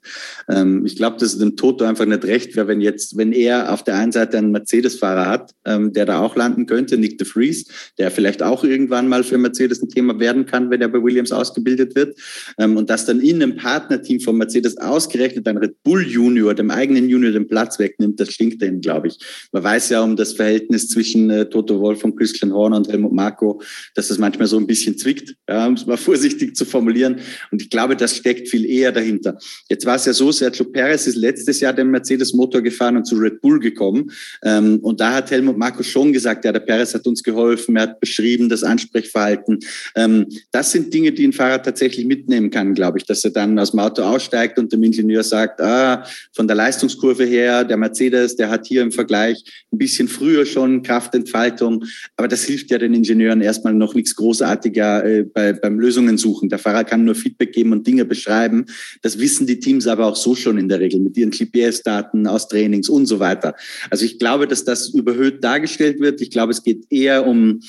Ähm, 0.48 0.86
ich 0.86 0.94
glaube, 0.94 1.16
dass 1.18 1.32
es 1.32 1.38
dem 1.40 1.56
Toto 1.56 1.84
einfach 1.84 2.06
nicht 2.06 2.24
recht 2.24 2.54
wäre, 2.54 2.68
wenn 2.68 2.80
jetzt, 2.80 3.16
wenn 3.16 3.32
er 3.32 3.72
auf 3.72 3.82
der 3.82 3.96
einen 3.96 4.12
Seite 4.12 4.38
einen 4.38 4.52
Mercedes-Fahrer 4.52 5.26
hat, 5.26 5.50
ähm, 5.64 5.92
der 5.92 6.06
da 6.06 6.20
auch 6.20 6.36
landen 6.36 6.66
könnte, 6.66 6.96
Nick 6.96 7.18
de 7.18 7.26
Vries, 7.26 7.64
der 7.98 8.12
vielleicht 8.12 8.40
auch 8.40 8.62
irgendwann 8.62 9.08
mal 9.08 9.24
für 9.24 9.36
Mercedes 9.36 9.82
ein 9.82 9.88
Thema 9.88 10.20
werden 10.20 10.46
kann, 10.46 10.70
wenn 10.70 10.80
er 10.80 10.86
bei 10.86 11.02
Williams 11.02 11.32
ausgebildet 11.32 11.96
wird. 11.96 12.16
Ähm, 12.56 12.76
und 12.76 12.88
dass 12.88 13.04
dann 13.04 13.20
in 13.20 13.42
einem 13.42 13.56
Partnerteam 13.56 14.20
von 14.20 14.36
Mercedes 14.36 14.78
ausgerechnet 14.78 15.48
ein 15.48 15.56
Red 15.56 15.82
Bull 15.82 16.03
Junior, 16.04 16.54
dem 16.54 16.70
eigenen 16.70 17.08
Junior 17.08 17.32
den 17.32 17.46
Platz 17.46 17.78
wegnimmt, 17.78 18.20
das 18.20 18.32
stinkt 18.32 18.62
denen, 18.62 18.80
glaube 18.80 19.08
ich. 19.08 19.18
Man 19.52 19.62
weiß 19.62 19.90
ja 19.90 20.02
um 20.02 20.16
das 20.16 20.32
Verhältnis 20.32 20.88
zwischen 20.88 21.30
äh, 21.30 21.48
Toto 21.48 21.80
Wolf 21.80 22.04
und 22.04 22.16
Christian 22.16 22.52
Horner 22.52 22.76
und 22.78 22.88
Helmut 22.88 23.12
Marko, 23.12 23.60
dass 23.94 24.08
das 24.08 24.18
manchmal 24.18 24.48
so 24.48 24.56
ein 24.56 24.66
bisschen 24.66 24.98
zwickt, 24.98 25.34
ja, 25.48 25.66
um 25.66 25.74
es 25.74 25.86
mal 25.86 25.96
vorsichtig 25.96 26.56
zu 26.56 26.64
formulieren. 26.64 27.16
Und 27.50 27.62
ich 27.62 27.70
glaube, 27.70 27.96
das 27.96 28.16
steckt 28.16 28.48
viel 28.48 28.64
eher 28.64 28.92
dahinter. 28.92 29.38
Jetzt 29.68 29.86
war 29.86 29.96
es 29.96 30.04
ja 30.06 30.12
so, 30.12 30.32
Sergio 30.32 30.64
Perez 30.66 31.06
ist 31.06 31.16
letztes 31.16 31.60
Jahr 31.60 31.72
den 31.72 31.90
Mercedes-Motor 31.90 32.62
gefahren 32.62 32.96
und 32.96 33.06
zu 33.06 33.16
Red 33.16 33.40
Bull 33.40 33.58
gekommen. 33.60 34.10
Ähm, 34.42 34.78
und 34.80 35.00
da 35.00 35.14
hat 35.14 35.30
Helmut 35.30 35.56
Marko 35.56 35.82
schon 35.82 36.12
gesagt, 36.12 36.44
ja, 36.44 36.52
der 36.52 36.60
Perez 36.60 36.94
hat 36.94 37.06
uns 37.06 37.22
geholfen, 37.22 37.76
er 37.76 37.82
hat 37.82 38.00
beschrieben 38.00 38.48
das 38.48 38.64
Ansprechverhalten. 38.64 39.60
Ähm, 39.96 40.26
das 40.50 40.72
sind 40.72 40.92
Dinge, 40.92 41.12
die 41.12 41.26
ein 41.26 41.32
Fahrer 41.32 41.62
tatsächlich 41.62 42.06
mitnehmen 42.06 42.50
kann, 42.50 42.74
glaube 42.74 42.98
ich, 42.98 43.04
dass 43.04 43.24
er 43.24 43.30
dann 43.30 43.58
aus 43.58 43.70
dem 43.72 43.80
Auto 43.80 44.02
aussteigt 44.02 44.58
und 44.58 44.72
dem 44.72 44.82
Ingenieur 44.82 45.22
sagt, 45.22 45.60
ah, 45.60 45.93
von 46.32 46.48
der 46.48 46.56
Leistungskurve 46.56 47.24
her, 47.24 47.64
der 47.64 47.76
Mercedes, 47.76 48.36
der 48.36 48.50
hat 48.50 48.66
hier 48.66 48.82
im 48.82 48.92
Vergleich 48.92 49.44
ein 49.72 49.78
bisschen 49.78 50.08
früher 50.08 50.46
schon 50.46 50.82
Kraftentfaltung. 50.82 51.84
Aber 52.16 52.28
das 52.28 52.44
hilft 52.44 52.70
ja 52.70 52.78
den 52.78 52.94
Ingenieuren 52.94 53.40
erstmal 53.40 53.74
noch 53.74 53.94
nichts 53.94 54.16
großartiger 54.16 55.04
äh, 55.04 55.22
bei, 55.22 55.52
beim 55.52 55.78
Lösungen 55.78 56.18
suchen. 56.18 56.48
Der 56.48 56.58
Fahrer 56.58 56.84
kann 56.84 57.04
nur 57.04 57.14
Feedback 57.14 57.52
geben 57.52 57.72
und 57.72 57.86
Dinge 57.86 58.04
beschreiben. 58.04 58.66
Das 59.02 59.18
wissen 59.18 59.46
die 59.46 59.60
Teams 59.60 59.86
aber 59.86 60.06
auch 60.06 60.16
so 60.16 60.34
schon 60.34 60.58
in 60.58 60.68
der 60.68 60.80
Regel 60.80 61.00
mit 61.00 61.16
ihren 61.16 61.30
GPS-Daten 61.30 62.26
aus 62.26 62.48
Trainings 62.48 62.88
und 62.88 63.06
so 63.06 63.18
weiter. 63.20 63.54
Also 63.90 64.04
ich 64.04 64.18
glaube, 64.18 64.46
dass 64.46 64.64
das 64.64 64.88
überhöht 64.88 65.42
dargestellt 65.44 66.00
wird. 66.00 66.20
Ich 66.20 66.30
glaube, 66.30 66.52
es 66.52 66.62
geht 66.62 66.86
eher 66.90 67.26
um 67.26 67.60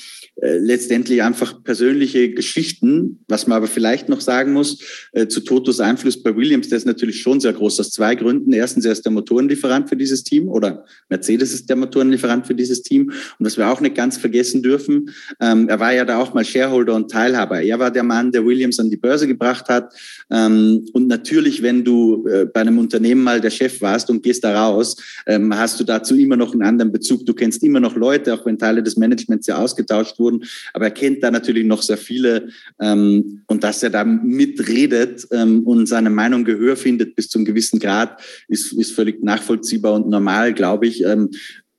äh, 0.41 0.57
letztendlich 0.57 1.23
einfach 1.23 1.63
persönliche 1.63 2.31
Geschichten. 2.31 3.19
Was 3.27 3.47
man 3.47 3.57
aber 3.57 3.67
vielleicht 3.67 4.09
noch 4.09 4.21
sagen 4.21 4.53
muss, 4.53 4.79
äh, 5.13 5.27
zu 5.27 5.41
Totos 5.41 5.79
Einfluss 5.79 6.21
bei 6.21 6.35
Williams, 6.35 6.69
der 6.69 6.77
ist 6.77 6.85
natürlich 6.85 7.21
schon 7.21 7.39
sehr 7.39 7.53
groß 7.53 7.79
aus 7.79 7.91
zwei 7.91 8.14
Gründen. 8.15 8.54
Erstens, 8.54 8.86
er 8.86 8.91
ist 8.91 9.06
der 9.06 9.12
Motorenlieferant 9.12 9.89
für 9.89 9.95
dieses 9.95 10.23
Team 10.23 10.49
oder 10.49 10.86
Mercedes 11.10 11.54
ist 11.54 11.69
der 11.69 11.78
Motorenlieferant 11.78 12.45
für 12.45 12.54
dieses 12.54 12.82
Team. 12.82 13.12
Und 13.39 13.45
was 13.45 13.58
wir 13.58 13.69
auch 13.69 13.82
nicht 13.82 13.95
ganz 13.95 14.17
vergessen 14.17 14.62
dürfen, 14.62 15.10
ähm, 15.39 15.69
er 15.69 15.80
war 15.80 15.93
ja 15.93 16.06
da 16.06 16.17
auch 16.17 16.34
mal 16.34 16.45
Shareholder 16.45 16.93
und 16.93 17.10
Teilhaber. 17.10 17.62
Er 17.62 17.80
war 17.80 17.91
der 17.91 18.04
Mann, 18.04 18.32
der 18.32 18.45
Williams 18.45 18.80
an 18.80 18.89
die 18.89 18.97
Börse 18.97 19.28
gebracht 19.28 19.69
hat. 19.69 19.93
Ähm, 20.30 20.86
und 20.93 21.08
natürlich, 21.08 21.62
wenn 21.62 21.84
du 21.84 22.28
äh, 22.28 22.45
bei 22.45 22.62
einem 22.62 22.78
Unternehmen 22.78 23.23
mal 23.23 23.41
der 23.41 23.49
Chef 23.49 23.82
warst 23.82 24.10
und 24.10 24.21
gehst 24.21 24.43
da 24.43 24.65
raus, 24.65 24.95
ähm, 25.25 25.56
hast 25.56 25.80
du 25.80 25.84
dazu 25.84 26.15
immer 26.15 26.36
noch 26.36 26.54
einen 26.54 26.62
anderen 26.62 26.91
Bezug. 26.91 27.25
Du 27.25 27.34
kennst 27.34 27.63
immer 27.63 27.80
noch 27.80 27.95
Leute, 27.95 28.34
auch 28.34 28.45
wenn 28.45 28.58
Teile 28.58 28.84
des 28.84 28.97
Managements 28.97 29.47
ja 29.47 29.58
ausgetauscht 29.58 30.19
wurden 30.19 30.25
wurden. 30.25 30.45
Aber 30.73 30.86
er 30.86 30.91
kennt 30.91 31.23
da 31.23 31.32
natürlich 31.32 31.65
noch 31.65 31.82
sehr 31.82 31.97
viele 31.97 32.49
ähm, 32.80 33.41
und 33.47 33.63
dass 33.63 33.84
er 33.84 33.89
da 33.89 34.04
mitredet 34.04 35.28
ähm, 35.32 35.63
und 35.63 35.88
seine 35.88 36.10
Meinung 36.10 36.43
Gehör 36.43 36.75
findet 36.75 37.15
bis 37.15 37.30
zum 37.30 37.45
gewissen 37.45 37.80
Grad, 37.80 38.05
ist, 38.48 38.74
ist 38.74 38.94
völlig 38.94 39.24
nachvollziehbar 39.24 39.94
und 39.94 40.08
normal, 40.08 40.54
glaube 40.54 40.88
ich. 40.88 41.04
Ähm, 41.04 41.30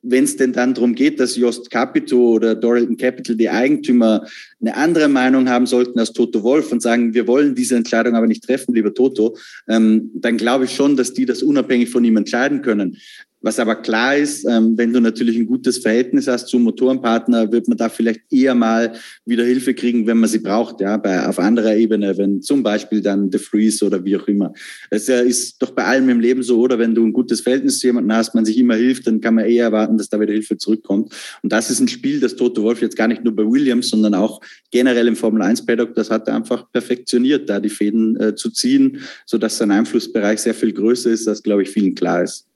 wenn 0.09 0.23
es 0.23 0.37
denn 0.37 0.53
dann 0.53 0.73
darum 0.73 0.95
geht, 0.95 1.19
dass 1.19 1.35
Jost 1.35 1.69
Capito 1.69 2.31
oder 2.31 2.55
Doralton 2.55 2.97
Capital, 2.97 3.35
die 3.35 3.49
Eigentümer, 3.49 4.25
eine 4.61 4.75
andere 4.75 5.07
Meinung 5.07 5.49
haben 5.49 5.65
sollten 5.65 5.99
als 5.99 6.13
Toto 6.13 6.43
Wolf 6.43 6.71
und 6.71 6.81
sagen, 6.81 7.13
wir 7.13 7.27
wollen 7.27 7.55
diese 7.55 7.75
Entscheidung 7.75 8.15
aber 8.15 8.27
nicht 8.27 8.43
treffen, 8.43 8.73
lieber 8.73 8.93
Toto, 8.93 9.35
ähm, 9.67 10.11
dann 10.13 10.37
glaube 10.37 10.65
ich 10.65 10.71
schon, 10.73 10.95
dass 10.95 11.13
die 11.13 11.25
das 11.25 11.43
unabhängig 11.43 11.89
von 11.89 12.03
ihm 12.05 12.17
entscheiden 12.17 12.61
können. 12.61 12.97
Was 13.47 13.59
aber 13.59 13.75
klar 13.75 14.17
ist, 14.17 14.43
ähm, 14.43 14.77
wenn 14.77 14.91
du 14.91 14.99
natürlich 14.99 15.37
ein 15.37 15.45
gutes 15.45 15.77
Verhältnis 15.77 16.27
hast 16.27 16.49
zum 16.49 16.63
Motorenpartner, 16.63 17.49
wird 17.49 17.69
man 17.69 17.77
da 17.77 17.87
vielleicht 17.87 18.19
eher 18.29 18.53
mal 18.53 18.91
wieder 19.23 19.45
Hilfe 19.45 19.73
kriegen, 19.73 20.05
wenn 20.05 20.17
man 20.17 20.27
sie 20.27 20.39
braucht, 20.39 20.81
ja, 20.81 20.97
bei, 20.97 21.25
auf 21.25 21.39
anderer 21.39 21.73
Ebene, 21.73 22.17
wenn 22.17 22.41
zum 22.41 22.61
Beispiel 22.61 23.01
dann 23.01 23.31
The 23.31 23.37
Freeze 23.37 23.85
oder 23.85 24.03
wie 24.03 24.17
auch 24.17 24.27
immer. 24.27 24.51
Es 24.89 25.07
ist 25.07 25.61
doch 25.61 25.71
bei 25.71 25.85
allem 25.85 26.09
im 26.09 26.19
Leben 26.19 26.43
so, 26.43 26.59
oder 26.59 26.77
wenn 26.77 26.93
du 26.93 27.05
ein 27.05 27.13
gutes 27.13 27.39
Verhältnis 27.39 27.79
zu 27.79 27.87
jemandem 27.87 28.17
hast, 28.17 28.35
man 28.35 28.43
sich 28.43 28.57
immer 28.57 28.75
hilft, 28.75 29.07
dann 29.07 29.21
kann 29.21 29.35
man 29.35 29.45
eher 29.45 29.67
erwarten, 29.67 29.97
dass 29.97 30.09
da 30.09 30.19
wieder 30.19 30.33
Hilfe 30.33 30.57
zurückkommt. 30.57 31.13
Und 31.41 31.49
das 31.49 31.71
ist 31.71 31.79
ein 31.79 31.87
Spiel, 31.87 32.19
das 32.19 32.35
Toto 32.35 32.63
Wolf 32.63 32.81
jetzt 32.81 32.97
gar 32.97 33.07
nicht 33.07 33.23
nur 33.23 33.33
bei 33.33 33.43
Williams, 33.49 33.87
sondern 33.87 34.13
auch 34.13 34.41
generell 34.71 35.07
im 35.07 35.15
Formel 35.15 35.41
1 35.41 35.65
Paddock, 35.65 35.95
das 35.95 36.09
hat 36.09 36.27
er 36.27 36.35
einfach 36.35 36.69
perfektioniert, 36.73 37.49
da 37.49 37.61
die 37.61 37.69
Fäden 37.69 38.19
äh, 38.19 38.35
zu 38.35 38.49
ziehen, 38.49 38.99
sodass 39.25 39.57
sein 39.57 39.71
Einflussbereich 39.71 40.39
sehr 40.39 40.53
viel 40.53 40.73
größer 40.73 41.11
ist, 41.11 41.29
als 41.29 41.41
glaube 41.41 41.63
ich 41.63 41.69
vielen 41.69 41.95
klar 41.95 42.23
ist. 42.23 42.46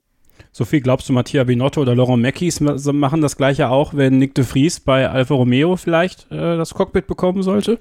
Sophie, 0.54 0.80
glaubst 0.80 1.08
du, 1.08 1.14
Mattia 1.14 1.44
Binotto 1.44 1.80
oder 1.80 1.94
Laurent 1.94 2.20
Mackies 2.20 2.60
machen 2.60 3.22
das 3.22 3.38
gleiche 3.38 3.70
auch, 3.70 3.94
wenn 3.94 4.18
Nick 4.18 4.34
de 4.34 4.44
Vries 4.44 4.80
bei 4.80 5.08
Alfa 5.08 5.34
Romeo 5.34 5.76
vielleicht 5.76 6.30
äh, 6.30 6.56
das 6.58 6.74
Cockpit 6.74 7.06
bekommen 7.06 7.42
sollte? 7.42 7.78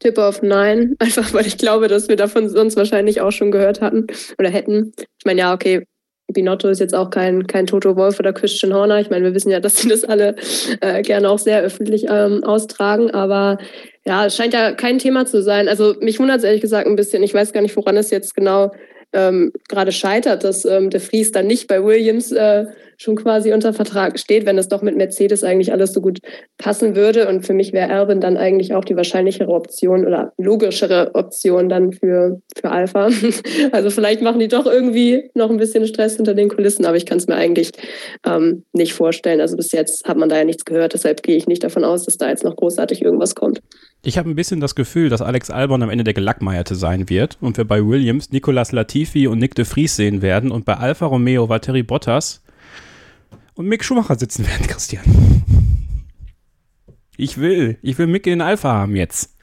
Tipp 0.00 0.18
auf 0.18 0.42
Nein, 0.42 0.96
einfach 0.98 1.32
weil 1.32 1.46
ich 1.46 1.56
glaube, 1.56 1.86
dass 1.86 2.08
wir 2.08 2.16
davon 2.16 2.48
sonst 2.48 2.76
wahrscheinlich 2.76 3.20
auch 3.20 3.30
schon 3.30 3.52
gehört 3.52 3.80
hatten 3.80 4.08
oder 4.38 4.50
hätten. 4.50 4.92
Ich 4.98 5.24
meine, 5.24 5.38
ja, 5.38 5.54
okay, 5.54 5.86
Binotto 6.32 6.68
ist 6.68 6.80
jetzt 6.80 6.96
auch 6.96 7.10
kein, 7.10 7.46
kein 7.46 7.66
Toto 7.66 7.94
Wolf 7.94 8.18
oder 8.18 8.32
Christian 8.32 8.74
Horner. 8.74 8.98
Ich 8.98 9.08
meine, 9.08 9.24
wir 9.24 9.34
wissen 9.34 9.50
ja, 9.50 9.60
dass 9.60 9.76
sie 9.76 9.88
das 9.88 10.02
alle 10.02 10.34
äh, 10.80 11.02
gerne 11.02 11.30
auch 11.30 11.38
sehr 11.38 11.60
öffentlich 11.60 12.06
ähm, 12.08 12.42
austragen, 12.42 13.12
aber 13.12 13.58
ja, 14.04 14.26
es 14.26 14.34
scheint 14.34 14.52
ja 14.52 14.72
kein 14.72 14.98
Thema 14.98 15.26
zu 15.26 15.42
sein. 15.42 15.68
Also 15.68 15.94
mich 16.00 16.18
wundert 16.18 16.38
es 16.38 16.44
ehrlich 16.44 16.60
gesagt 16.60 16.88
ein 16.88 16.96
bisschen. 16.96 17.22
Ich 17.22 17.34
weiß 17.34 17.52
gar 17.52 17.60
nicht, 17.60 17.76
woran 17.76 17.96
es 17.96 18.10
jetzt 18.10 18.34
genau 18.34 18.72
ähm, 19.14 19.52
gerade 19.68 19.92
scheitert, 19.92 20.44
dass 20.44 20.64
ähm, 20.64 20.90
der 20.90 21.00
Fries 21.00 21.32
dann 21.32 21.46
nicht 21.46 21.68
bei 21.68 21.82
Williams 21.82 22.32
äh, 22.32 22.66
schon 22.96 23.16
quasi 23.16 23.52
unter 23.52 23.72
Vertrag 23.72 24.18
steht, 24.18 24.46
wenn 24.46 24.58
es 24.58 24.68
doch 24.68 24.82
mit 24.82 24.96
Mercedes 24.96 25.44
eigentlich 25.44 25.72
alles 25.72 25.92
so 25.92 26.00
gut 26.00 26.18
passen 26.58 26.96
würde. 26.96 27.28
Und 27.28 27.46
für 27.46 27.54
mich 27.54 27.72
wäre 27.72 27.90
Erben 27.90 28.20
dann 28.20 28.36
eigentlich 28.36 28.74
auch 28.74 28.84
die 28.84 28.96
wahrscheinlichere 28.96 29.50
Option 29.50 30.06
oder 30.06 30.32
logischere 30.38 31.14
Option 31.14 31.68
dann 31.68 31.92
für, 31.92 32.40
für 32.56 32.70
Alpha. 32.70 33.08
Also 33.72 33.90
vielleicht 33.90 34.22
machen 34.22 34.38
die 34.38 34.48
doch 34.48 34.66
irgendwie 34.66 35.30
noch 35.34 35.50
ein 35.50 35.56
bisschen 35.56 35.86
Stress 35.86 36.16
hinter 36.16 36.34
den 36.34 36.48
Kulissen, 36.48 36.84
aber 36.84 36.96
ich 36.96 37.06
kann 37.06 37.18
es 37.18 37.26
mir 37.26 37.34
eigentlich 37.34 37.70
ähm, 38.26 38.64
nicht 38.72 38.94
vorstellen. 38.94 39.40
Also 39.40 39.56
bis 39.56 39.72
jetzt 39.72 40.06
hat 40.06 40.16
man 40.16 40.28
da 40.28 40.38
ja 40.38 40.44
nichts 40.44 40.64
gehört, 40.64 40.94
deshalb 40.94 41.22
gehe 41.22 41.36
ich 41.36 41.46
nicht 41.46 41.64
davon 41.64 41.84
aus, 41.84 42.04
dass 42.04 42.16
da 42.16 42.28
jetzt 42.28 42.44
noch 42.44 42.56
großartig 42.56 43.02
irgendwas 43.02 43.34
kommt. 43.34 43.60
Ich 44.06 44.18
habe 44.18 44.28
ein 44.28 44.34
bisschen 44.34 44.60
das 44.60 44.74
Gefühl, 44.74 45.08
dass 45.08 45.22
Alex 45.22 45.48
Albon 45.48 45.82
am 45.82 45.88
Ende 45.88 46.04
der 46.04 46.12
Gelackmeierte 46.12 46.74
sein 46.74 47.08
wird 47.08 47.38
und 47.40 47.56
wir 47.56 47.64
bei 47.64 47.82
Williams 47.82 48.30
Nicolas 48.32 48.70
Latifi 48.70 49.26
und 49.26 49.38
Nick 49.38 49.54
de 49.54 49.64
Vries 49.64 49.96
sehen 49.96 50.20
werden 50.20 50.50
und 50.50 50.66
bei 50.66 50.74
Alfa 50.74 51.06
Romeo 51.06 51.48
Valtteri 51.48 51.82
Bottas 51.82 52.42
und 53.54 53.66
Mick 53.66 53.82
Schumacher 53.82 54.16
sitzen 54.16 54.46
werden, 54.46 54.66
Christian. 54.66 55.02
Ich 57.16 57.38
will, 57.38 57.78
ich 57.80 57.96
will 57.96 58.06
Mick 58.06 58.26
in 58.26 58.42
Alpha 58.42 58.74
haben 58.74 58.94
jetzt. 58.94 59.33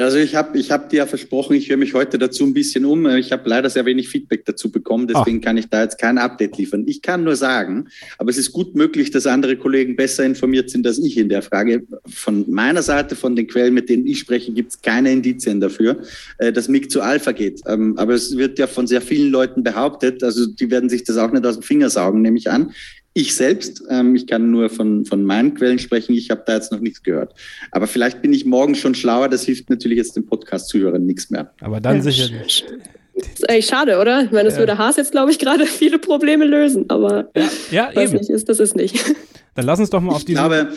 Also 0.00 0.18
ich 0.18 0.34
habe 0.34 0.58
ich 0.58 0.70
hab 0.70 0.88
dir 0.88 0.98
ja 0.98 1.06
versprochen, 1.06 1.54
ich 1.54 1.68
höre 1.68 1.76
mich 1.76 1.94
heute 1.94 2.18
dazu 2.18 2.44
ein 2.44 2.54
bisschen 2.54 2.84
um. 2.84 3.06
Ich 3.06 3.32
habe 3.32 3.48
leider 3.48 3.68
sehr 3.70 3.84
wenig 3.84 4.08
Feedback 4.08 4.44
dazu 4.44 4.70
bekommen, 4.70 5.06
deswegen 5.06 5.38
Ach. 5.40 5.44
kann 5.44 5.56
ich 5.56 5.68
da 5.68 5.82
jetzt 5.82 5.98
kein 5.98 6.18
Update 6.18 6.56
liefern. 6.58 6.84
Ich 6.86 7.02
kann 7.02 7.24
nur 7.24 7.36
sagen, 7.36 7.88
aber 8.18 8.30
es 8.30 8.38
ist 8.38 8.52
gut 8.52 8.74
möglich, 8.74 9.10
dass 9.10 9.26
andere 9.26 9.56
Kollegen 9.56 9.96
besser 9.96 10.24
informiert 10.24 10.70
sind 10.70 10.86
als 10.86 10.98
ich 10.98 11.16
in 11.16 11.28
der 11.28 11.42
Frage. 11.42 11.86
Von 12.06 12.50
meiner 12.50 12.82
Seite, 12.82 13.16
von 13.16 13.36
den 13.36 13.46
Quellen, 13.46 13.74
mit 13.74 13.88
denen 13.88 14.06
ich 14.06 14.18
spreche, 14.18 14.52
gibt 14.52 14.72
es 14.72 14.82
keine 14.82 15.12
Indizien 15.12 15.60
dafür, 15.60 16.02
äh, 16.38 16.52
dass 16.52 16.68
Mick 16.68 16.90
zu 16.90 17.02
Alpha 17.02 17.32
geht. 17.32 17.60
Ähm, 17.66 17.94
aber 17.98 18.14
es 18.14 18.36
wird 18.36 18.58
ja 18.58 18.66
von 18.66 18.86
sehr 18.86 19.00
vielen 19.00 19.30
Leuten 19.30 19.62
behauptet, 19.62 20.22
also 20.22 20.46
die 20.46 20.70
werden 20.70 20.88
sich 20.88 21.04
das 21.04 21.16
auch 21.16 21.30
nicht 21.32 21.44
aus 21.44 21.56
dem 21.56 21.62
Finger 21.62 21.90
saugen, 21.90 22.22
nehme 22.22 22.38
ich 22.38 22.50
an. 22.50 22.72
Ich 23.12 23.34
selbst, 23.34 23.82
ähm, 23.90 24.14
ich 24.14 24.26
kann 24.26 24.50
nur 24.50 24.70
von, 24.70 25.04
von 25.04 25.24
meinen 25.24 25.54
Quellen 25.54 25.80
sprechen, 25.80 26.14
ich 26.14 26.30
habe 26.30 26.42
da 26.46 26.54
jetzt 26.54 26.70
noch 26.70 26.80
nichts 26.80 27.02
gehört. 27.02 27.34
Aber 27.72 27.86
vielleicht 27.86 28.22
bin 28.22 28.32
ich 28.32 28.44
morgen 28.44 28.76
schon 28.76 28.94
schlauer, 28.94 29.28
das 29.28 29.44
hilft 29.44 29.68
natürlich 29.68 29.98
jetzt 29.98 30.14
dem 30.16 30.26
Podcast-Zuhörern 30.26 31.04
nichts 31.04 31.28
mehr. 31.28 31.52
Aber 31.60 31.80
dann 31.80 31.96
ja. 31.96 32.02
sicher 32.02 32.28
nicht. 32.32 32.64
Das 33.14 33.28
ist 33.34 33.50
eigentlich 33.50 33.66
schade, 33.66 33.98
oder? 33.98 34.22
Ich 34.22 34.30
meine, 34.30 34.44
das 34.44 34.54
ja. 34.54 34.60
würde 34.60 34.78
Haas 34.78 34.96
jetzt, 34.96 35.10
glaube 35.10 35.32
ich, 35.32 35.38
gerade 35.38 35.66
viele 35.66 35.98
Probleme 35.98 36.44
lösen, 36.44 36.84
aber 36.88 37.30
ja, 37.36 37.50
ja 37.70 37.90
was 37.94 38.04
eben. 38.04 38.18
nicht 38.18 38.30
ist, 38.30 38.48
das 38.48 38.60
ist 38.60 38.76
nicht. 38.76 38.96
Dann 39.56 39.66
lass 39.66 39.80
uns 39.80 39.90
doch 39.90 40.00
mal 40.00 40.14
auf 40.14 40.24
die. 40.24 40.36
Aber 40.36 40.68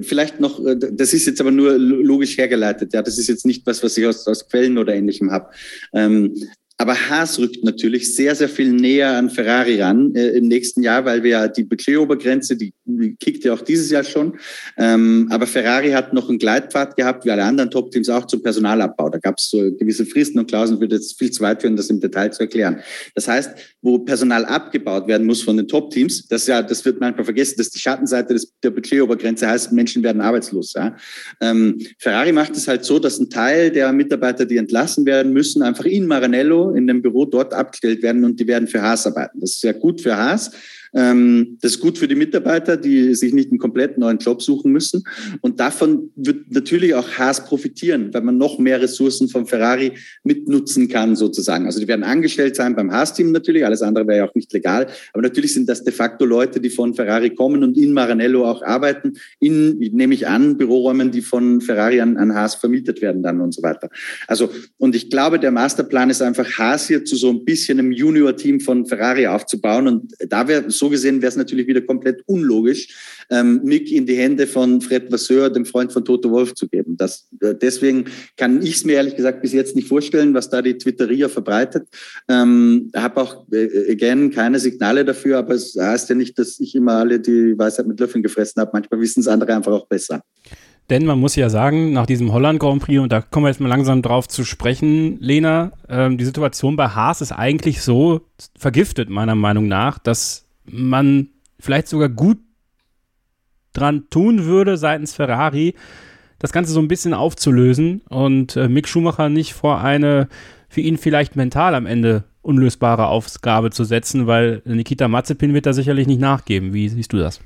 vielleicht 0.00 0.40
noch, 0.40 0.64
äh, 0.64 0.76
das 0.76 1.12
ist 1.14 1.26
jetzt 1.26 1.40
aber 1.40 1.52
nur 1.52 1.78
logisch 1.78 2.36
hergeleitet, 2.36 2.92
ja, 2.92 3.02
das 3.02 3.18
ist 3.18 3.28
jetzt 3.28 3.46
nicht 3.46 3.64
was, 3.66 3.82
was 3.82 3.96
ich 3.96 4.06
aus, 4.06 4.26
aus 4.26 4.48
Quellen 4.48 4.78
oder 4.78 4.94
ähnlichem 4.94 5.30
habe. 5.30 5.50
Ähm, 5.94 6.34
aber 6.78 6.94
Haas 6.94 7.38
rückt 7.38 7.64
natürlich 7.64 8.14
sehr, 8.14 8.34
sehr 8.34 8.50
viel 8.50 8.70
näher 8.70 9.16
an 9.16 9.30
Ferrari 9.30 9.80
ran 9.80 10.14
äh, 10.14 10.28
im 10.30 10.46
nächsten 10.46 10.82
Jahr, 10.82 11.04
weil 11.06 11.22
wir 11.22 11.30
ja 11.30 11.48
die 11.48 11.64
Budgetobergrenze, 11.64 12.54
die, 12.56 12.74
die 12.84 13.16
kickt 13.16 13.44
ja 13.44 13.54
auch 13.54 13.62
dieses 13.62 13.90
Jahr 13.90 14.04
schon. 14.04 14.38
Ähm, 14.76 15.26
aber 15.30 15.46
Ferrari 15.46 15.92
hat 15.92 16.12
noch 16.12 16.28
einen 16.28 16.38
Gleitpfad 16.38 16.96
gehabt, 16.96 17.24
wie 17.24 17.30
alle 17.30 17.44
anderen 17.44 17.70
Top-Teams 17.70 18.10
auch 18.10 18.26
zum 18.26 18.42
Personalabbau. 18.42 19.08
Da 19.08 19.18
gab 19.18 19.38
es 19.38 19.48
so 19.48 19.58
gewisse 19.72 20.04
Fristen 20.04 20.38
und 20.38 20.48
Klauseln, 20.48 20.78
würde 20.78 20.96
jetzt 20.96 21.18
viel 21.18 21.30
zu 21.30 21.42
weit 21.42 21.62
führen, 21.62 21.76
das 21.76 21.88
im 21.88 21.98
Detail 21.98 22.30
zu 22.30 22.42
erklären. 22.42 22.80
Das 23.14 23.26
heißt, 23.26 23.52
wo 23.80 23.98
Personal 24.00 24.44
abgebaut 24.44 25.08
werden 25.08 25.26
muss 25.26 25.42
von 25.42 25.56
den 25.56 25.68
Top-Teams, 25.68 26.28
das 26.28 26.46
ja, 26.46 26.60
das 26.60 26.84
wird 26.84 27.00
manchmal 27.00 27.24
vergessen, 27.24 27.54
dass 27.56 27.70
die 27.70 27.78
Schattenseite 27.78 28.34
des, 28.34 28.52
der 28.62 28.70
Budgetobergrenze 28.70 29.48
heißt, 29.48 29.72
Menschen 29.72 30.02
werden 30.02 30.20
arbeitslos. 30.20 30.74
Ja? 30.74 30.94
Ähm, 31.40 31.78
Ferrari 31.98 32.32
macht 32.32 32.54
es 32.54 32.68
halt 32.68 32.84
so, 32.84 32.98
dass 32.98 33.18
ein 33.18 33.30
Teil 33.30 33.70
der 33.70 33.90
Mitarbeiter, 33.92 34.44
die 34.44 34.58
entlassen 34.58 35.06
werden 35.06 35.32
müssen, 35.32 35.62
einfach 35.62 35.86
in 35.86 36.06
Maranello 36.06 36.65
in 36.74 36.86
dem 36.86 37.02
Büro 37.02 37.24
dort 37.24 37.54
abgestellt 37.54 38.02
werden 38.02 38.24
und 38.24 38.40
die 38.40 38.46
werden 38.46 38.68
für 38.68 38.82
Haas 38.82 39.06
arbeiten. 39.06 39.40
Das 39.40 39.50
ist 39.52 39.62
ja 39.62 39.72
gut 39.72 40.00
für 40.00 40.16
Haas. 40.16 40.50
Ähm, 40.96 41.58
das 41.60 41.72
ist 41.72 41.80
gut 41.80 41.98
für 41.98 42.08
die 42.08 42.14
Mitarbeiter, 42.14 42.78
die 42.78 43.14
sich 43.14 43.34
nicht 43.34 43.50
einen 43.50 43.58
komplett 43.58 43.98
neuen 43.98 44.16
Job 44.18 44.42
suchen 44.42 44.72
müssen. 44.72 45.04
Und 45.42 45.60
davon 45.60 46.10
wird 46.16 46.50
natürlich 46.50 46.94
auch 46.94 47.06
Haas 47.18 47.44
profitieren, 47.44 48.12
weil 48.14 48.22
man 48.22 48.38
noch 48.38 48.58
mehr 48.58 48.80
Ressourcen 48.80 49.28
von 49.28 49.46
Ferrari 49.46 49.92
mitnutzen 50.24 50.88
kann, 50.88 51.14
sozusagen. 51.14 51.66
Also 51.66 51.80
die 51.80 51.88
werden 51.88 52.02
angestellt 52.02 52.56
sein 52.56 52.74
beim 52.74 52.90
Haas-Team 52.90 53.30
natürlich, 53.30 53.66
alles 53.66 53.82
andere 53.82 54.06
wäre 54.06 54.18
ja 54.18 54.28
auch 54.28 54.34
nicht 54.34 54.52
legal. 54.54 54.86
Aber 55.12 55.22
natürlich 55.22 55.52
sind 55.52 55.68
das 55.68 55.84
de 55.84 55.92
facto 55.92 56.24
Leute, 56.24 56.60
die 56.60 56.70
von 56.70 56.94
Ferrari 56.94 57.30
kommen 57.30 57.62
und 57.62 57.76
in 57.76 57.92
Maranello 57.92 58.46
auch 58.46 58.62
arbeiten, 58.62 59.14
in, 59.38 59.78
nehme 59.78 60.14
ich 60.14 60.26
an, 60.26 60.56
Büroräumen, 60.56 61.10
die 61.10 61.20
von 61.20 61.60
Ferrari 61.60 62.00
an, 62.00 62.16
an 62.16 62.34
Haas 62.34 62.54
vermietet 62.54 63.02
werden 63.02 63.22
dann 63.22 63.42
und 63.42 63.52
so 63.52 63.62
weiter. 63.62 63.90
Also, 64.28 64.50
und 64.78 64.96
ich 64.96 65.10
glaube, 65.10 65.38
der 65.38 65.50
Masterplan 65.50 66.08
ist 66.08 66.22
einfach, 66.22 66.46
Haas 66.58 66.86
hier 66.88 67.04
zu 67.04 67.16
so 67.16 67.28
ein 67.28 67.44
bisschen 67.44 67.78
einem 67.78 67.92
Junior-Team 67.92 68.60
von 68.60 68.86
Ferrari 68.86 69.26
aufzubauen. 69.26 69.88
Und 69.88 70.14
da 70.26 70.48
wäre 70.48 70.70
so 70.70 70.85
gesehen 70.88 71.22
wäre 71.22 71.30
es 71.30 71.36
natürlich 71.36 71.66
wieder 71.66 71.80
komplett 71.80 72.22
unlogisch, 72.26 72.88
ähm, 73.30 73.60
Mick 73.64 73.90
in 73.90 74.06
die 74.06 74.16
Hände 74.16 74.46
von 74.46 74.80
Fred 74.80 75.10
Vasseur, 75.10 75.50
dem 75.50 75.66
Freund 75.66 75.92
von 75.92 76.04
Toto 76.04 76.30
Wolf, 76.30 76.54
zu 76.54 76.68
geben. 76.68 76.96
Das, 76.96 77.28
äh, 77.40 77.54
deswegen 77.54 78.06
kann 78.36 78.62
ich 78.62 78.76
es 78.76 78.84
mir 78.84 78.94
ehrlich 78.94 79.16
gesagt 79.16 79.42
bis 79.42 79.52
jetzt 79.52 79.76
nicht 79.76 79.88
vorstellen, 79.88 80.34
was 80.34 80.48
da 80.50 80.62
die 80.62 80.78
Twitterier 80.78 81.28
verbreitet. 81.28 81.88
Ähm, 82.28 82.90
habe 82.94 83.20
auch, 83.20 83.46
äh, 83.52 83.92
again, 83.92 84.30
keine 84.30 84.58
Signale 84.58 85.04
dafür, 85.04 85.38
aber 85.38 85.54
es 85.54 85.76
heißt 85.78 86.08
ja 86.08 86.14
nicht, 86.14 86.38
dass 86.38 86.60
ich 86.60 86.74
immer 86.74 86.94
alle 86.94 87.20
die 87.20 87.58
Weisheit 87.58 87.86
mit 87.86 88.00
Löffeln 88.00 88.22
gefressen 88.22 88.60
habe. 88.60 88.70
Manchmal 88.72 89.00
wissen 89.00 89.20
es 89.20 89.28
andere 89.28 89.54
einfach 89.54 89.72
auch 89.72 89.86
besser. 89.86 90.22
Denn 90.88 91.04
man 91.04 91.18
muss 91.18 91.34
ja 91.34 91.50
sagen, 91.50 91.92
nach 91.92 92.06
diesem 92.06 92.32
Holland 92.32 92.60
Grand 92.60 92.82
Prix, 92.82 93.00
und 93.00 93.10
da 93.10 93.20
kommen 93.20 93.44
wir 93.46 93.50
jetzt 93.50 93.60
mal 93.60 93.68
langsam 93.68 94.02
drauf 94.02 94.28
zu 94.28 94.44
sprechen, 94.44 95.18
Lena, 95.20 95.72
ähm, 95.88 96.16
die 96.16 96.24
Situation 96.24 96.76
bei 96.76 96.88
Haas 96.88 97.20
ist 97.20 97.32
eigentlich 97.32 97.82
so 97.82 98.20
vergiftet, 98.56 99.10
meiner 99.10 99.34
Meinung 99.34 99.66
nach, 99.66 99.98
dass 99.98 100.45
man 100.70 101.28
vielleicht 101.58 101.88
sogar 101.88 102.08
gut 102.08 102.38
dran 103.72 104.08
tun 104.10 104.44
würde 104.44 104.76
seitens 104.76 105.14
Ferrari, 105.14 105.74
das 106.38 106.52
Ganze 106.52 106.72
so 106.72 106.80
ein 106.80 106.88
bisschen 106.88 107.14
aufzulösen 107.14 108.02
und 108.08 108.56
äh, 108.56 108.68
Mick 108.68 108.88
Schumacher 108.88 109.28
nicht 109.28 109.54
vor 109.54 109.80
eine 109.80 110.28
für 110.68 110.80
ihn 110.80 110.98
vielleicht 110.98 111.36
mental 111.36 111.74
am 111.74 111.86
Ende 111.86 112.24
unlösbare 112.42 113.06
Aufgabe 113.06 113.70
zu 113.70 113.84
setzen, 113.84 114.26
weil 114.26 114.62
Nikita 114.64 115.08
Mazepin 115.08 115.54
wird 115.54 115.66
da 115.66 115.72
sicherlich 115.72 116.06
nicht 116.06 116.20
nachgeben. 116.20 116.72
Wie 116.72 116.88
siehst 116.88 117.12
du 117.12 117.18
das? 117.18 117.40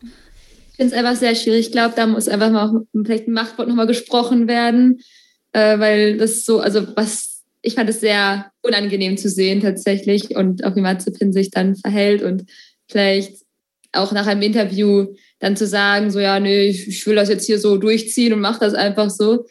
Ich 0.00 0.76
finde 0.76 0.92
es 0.94 0.98
einfach 0.98 1.16
sehr 1.16 1.34
schwierig. 1.34 1.66
Ich 1.66 1.72
glaube, 1.72 1.94
da 1.96 2.06
muss 2.06 2.28
einfach 2.28 2.50
mal 2.50 2.86
vielleicht 3.04 3.26
ein 3.26 3.32
Machtwort 3.32 3.68
nochmal 3.68 3.86
gesprochen 3.86 4.46
werden, 4.46 5.00
äh, 5.52 5.78
weil 5.78 6.18
das 6.18 6.44
so, 6.44 6.60
also 6.60 6.86
was, 6.96 7.27
ich 7.62 7.74
fand 7.74 7.90
es 7.90 8.00
sehr 8.00 8.50
unangenehm 8.62 9.16
zu 9.16 9.28
sehen 9.28 9.60
tatsächlich 9.60 10.36
und 10.36 10.64
auch 10.64 10.76
wie 10.76 10.80
Mazepin 10.80 11.32
sich 11.32 11.50
dann 11.50 11.76
verhält 11.76 12.22
und 12.22 12.44
vielleicht 12.88 13.42
auch 13.92 14.12
nach 14.12 14.26
einem 14.26 14.42
Interview 14.42 15.06
dann 15.38 15.56
zu 15.56 15.66
sagen, 15.66 16.10
so 16.10 16.20
ja, 16.20 16.40
nee, 16.40 16.66
ich, 16.66 17.06
will 17.06 17.16
das 17.16 17.28
jetzt 17.28 17.46
hier 17.46 17.58
so 17.58 17.76
durchziehen 17.76 18.32
und 18.32 18.40
mach 18.40 18.58
das 18.58 18.74
einfach 18.74 19.10
so, 19.10 19.46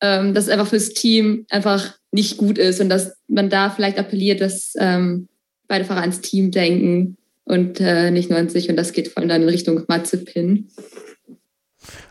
ähm, 0.00 0.34
dass 0.34 0.44
es 0.44 0.50
einfach 0.50 0.66
fürs 0.66 0.90
Team 0.90 1.46
einfach 1.50 1.94
nicht 2.10 2.36
gut 2.36 2.58
ist 2.58 2.80
und 2.80 2.88
dass 2.88 3.12
man 3.28 3.50
da 3.50 3.70
vielleicht 3.70 3.98
appelliert, 3.98 4.40
dass 4.40 4.74
ähm, 4.78 5.28
beide 5.68 5.84
Fahrer 5.84 6.00
ans 6.00 6.20
Team 6.20 6.50
denken 6.50 7.16
und 7.44 7.80
äh, 7.80 8.10
nicht 8.10 8.30
nur 8.30 8.38
an 8.38 8.48
sich 8.48 8.68
und 8.68 8.76
das 8.76 8.92
geht 8.92 9.08
vor 9.08 9.18
allem 9.18 9.28
dann 9.28 9.42
in 9.42 9.48
Richtung 9.48 9.82
Mazepin. 9.88 10.68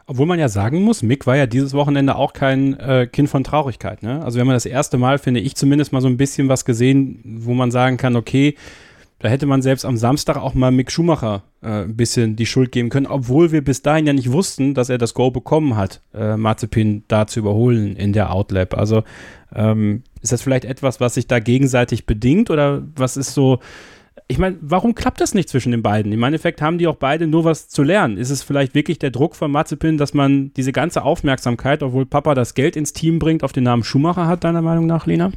Obwohl 0.07 0.27
man 0.27 0.37
ja 0.37 0.49
sagen 0.49 0.83
muss, 0.83 1.01
Mick 1.01 1.25
war 1.25 1.35
ja 1.35 1.47
dieses 1.47 1.73
Wochenende 1.73 2.15
auch 2.15 2.33
kein 2.33 2.79
äh, 2.79 3.07
Kind 3.11 3.27
von 3.27 3.43
Traurigkeit. 3.43 4.03
Ne? 4.03 4.23
Also 4.23 4.39
wenn 4.39 4.45
man 4.45 4.55
das 4.55 4.67
erste 4.67 4.97
Mal, 4.97 5.17
finde 5.17 5.39
ich 5.39 5.55
zumindest 5.55 5.93
mal 5.93 6.01
so 6.01 6.07
ein 6.07 6.17
bisschen 6.17 6.47
was 6.47 6.63
gesehen, 6.63 7.21
wo 7.23 7.55
man 7.55 7.71
sagen 7.71 7.97
kann, 7.97 8.15
okay, 8.15 8.55
da 9.19 9.29
hätte 9.29 9.47
man 9.47 9.63
selbst 9.63 9.85
am 9.85 9.97
Samstag 9.97 10.37
auch 10.37 10.53
mal 10.53 10.71
Mick 10.71 10.91
Schumacher 10.91 11.43
äh, 11.63 11.83
ein 11.83 11.95
bisschen 11.95 12.35
die 12.35 12.45
Schuld 12.45 12.71
geben 12.71 12.89
können, 12.89 13.07
obwohl 13.07 13.51
wir 13.51 13.63
bis 13.63 13.81
dahin 13.81 14.05
ja 14.05 14.13
nicht 14.13 14.31
wussten, 14.31 14.75
dass 14.75 14.89
er 14.89 14.99
das 14.99 15.15
Go 15.15 15.31
bekommen 15.31 15.75
hat, 15.75 16.01
äh, 16.13 16.37
Mazepin 16.37 17.03
da 17.07 17.25
zu 17.25 17.39
überholen 17.39 17.95
in 17.95 18.13
der 18.13 18.31
Outlap. 18.31 18.77
Also 18.77 19.03
ähm, 19.55 20.03
ist 20.21 20.33
das 20.33 20.43
vielleicht 20.43 20.65
etwas, 20.65 20.99
was 20.99 21.15
sich 21.15 21.25
da 21.25 21.39
gegenseitig 21.39 22.05
bedingt 22.05 22.51
oder 22.51 22.83
was 22.95 23.17
ist 23.17 23.33
so, 23.33 23.59
ich 24.27 24.39
meine, 24.39 24.57
warum 24.61 24.95
klappt 24.95 25.21
das 25.21 25.35
nicht 25.35 25.49
zwischen 25.49 25.71
den 25.71 25.83
beiden? 25.83 26.11
Im 26.11 26.23
Endeffekt 26.23 26.61
haben 26.61 26.79
die 26.79 26.87
auch 26.87 26.95
beide 26.95 27.27
nur 27.27 27.43
was 27.43 27.69
zu 27.69 27.83
lernen. 27.83 28.17
Ist 28.17 28.31
es 28.31 28.41
vielleicht 28.41 28.73
wirklich 28.73 28.97
der 28.97 29.11
Druck 29.11 29.35
von 29.35 29.51
Mazepin, 29.51 29.97
dass 29.97 30.15
man 30.15 30.51
diese 30.53 30.71
ganze 30.71 31.03
Aufmerksamkeit, 31.03 31.83
obwohl 31.83 32.07
Papa 32.07 32.33
das 32.33 32.55
Geld 32.55 32.75
ins 32.75 32.91
Team 32.91 33.19
bringt, 33.19 33.43
auf 33.43 33.51
den 33.51 33.63
Namen 33.63 33.83
Schumacher 33.83 34.27
hat, 34.27 34.43
deiner 34.43 34.63
Meinung 34.63 34.87
nach, 34.87 35.05
Lena? 35.05 35.31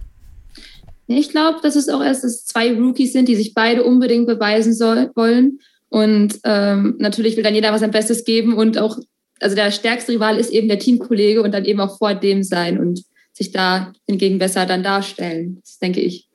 Ich 1.07 1.31
glaube, 1.31 1.59
dass 1.63 1.77
es 1.77 1.89
auch 1.89 2.03
erst 2.03 2.25
dass 2.25 2.47
zwei 2.47 2.75
Rookies 2.75 3.13
sind, 3.13 3.29
die 3.29 3.37
sich 3.37 3.53
beide 3.53 3.85
unbedingt 3.85 4.27
beweisen 4.27 4.73
soll, 4.73 5.11
wollen. 5.15 5.59
Und 5.91 6.39
ähm, 6.45 6.97
natürlich 6.99 7.37
will 7.37 7.45
dann 7.45 7.55
jeder 7.55 7.73
was 7.73 7.81
sein 7.81 7.91
Bestes 7.91 8.25
geben 8.25 8.55
und 8.55 8.79
auch, 8.79 8.99
also 9.41 9.57
der 9.57 9.71
stärkste 9.71 10.13
Rival 10.13 10.39
ist 10.39 10.51
eben 10.51 10.69
der 10.69 10.79
Teamkollege 10.79 11.43
und 11.43 11.53
dann 11.53 11.65
eben 11.65 11.81
auch 11.81 11.99
vor 11.99 12.15
dem 12.15 12.43
sein 12.43 12.79
und 12.79 13.05
sich 13.33 13.53
da 13.53 13.93
hingegen 14.07 14.39
besser 14.39 14.67
dann 14.67 14.83
darstellen. 14.83 15.61
Das 15.63 15.79
denke 15.79 16.01
ich. 16.01 16.28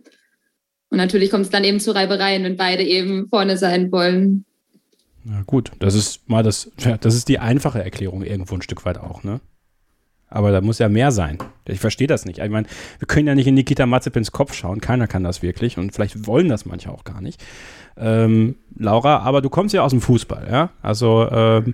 Und 0.93 0.97
natürlich 0.97 1.31
kommt 1.31 1.45
es 1.45 1.49
dann 1.49 1.63
eben 1.63 1.79
zu 1.79 1.89
Reibereien, 1.89 2.43
wenn 2.43 2.55
beide 2.55 2.83
eben 2.83 3.27
vorne 3.27 3.57
sein 3.57 3.91
wollen. 3.91 4.45
Na 5.23 5.41
gut, 5.41 5.71
das 5.79 5.95
ist 5.95 6.29
mal 6.29 6.43
das, 6.43 6.69
das 7.01 7.15
ist 7.15 7.27
die 7.29 7.39
einfache 7.39 7.83
Erklärung 7.83 8.21
irgendwo 8.21 8.53
ein 8.53 8.61
Stück 8.61 8.85
weit 8.85 8.99
auch, 8.99 9.23
ne? 9.23 9.41
Aber 10.29 10.51
da 10.51 10.61
muss 10.61 10.77
ja 10.77 10.89
mehr 10.89 11.11
sein. 11.11 11.39
Ich 11.67 11.79
verstehe 11.79 12.05
das 12.05 12.25
nicht. 12.25 12.37
Ich 12.37 12.49
meine, 12.51 12.67
wir 12.99 13.07
können 13.07 13.27
ja 13.27 13.33
nicht 13.33 13.47
in 13.47 13.55
Nikita 13.55 13.87
Mazepins 13.87 14.31
Kopf 14.31 14.53
schauen. 14.53 14.81
Keiner 14.81 15.07
kann 15.07 15.23
das 15.23 15.41
wirklich. 15.41 15.79
Und 15.79 15.95
vielleicht 15.95 16.27
wollen 16.27 16.47
das 16.47 16.65
manche 16.65 16.91
auch 16.91 17.05
gar 17.05 17.21
nicht. 17.21 17.43
Ähm, 17.97 18.55
Laura, 18.77 19.17
aber 19.21 19.41
du 19.41 19.49
kommst 19.49 19.73
ja 19.73 19.81
aus 19.81 19.91
dem 19.91 20.01
Fußball, 20.01 20.47
ja? 20.51 20.69
Also, 20.83 21.27
ähm, 21.31 21.73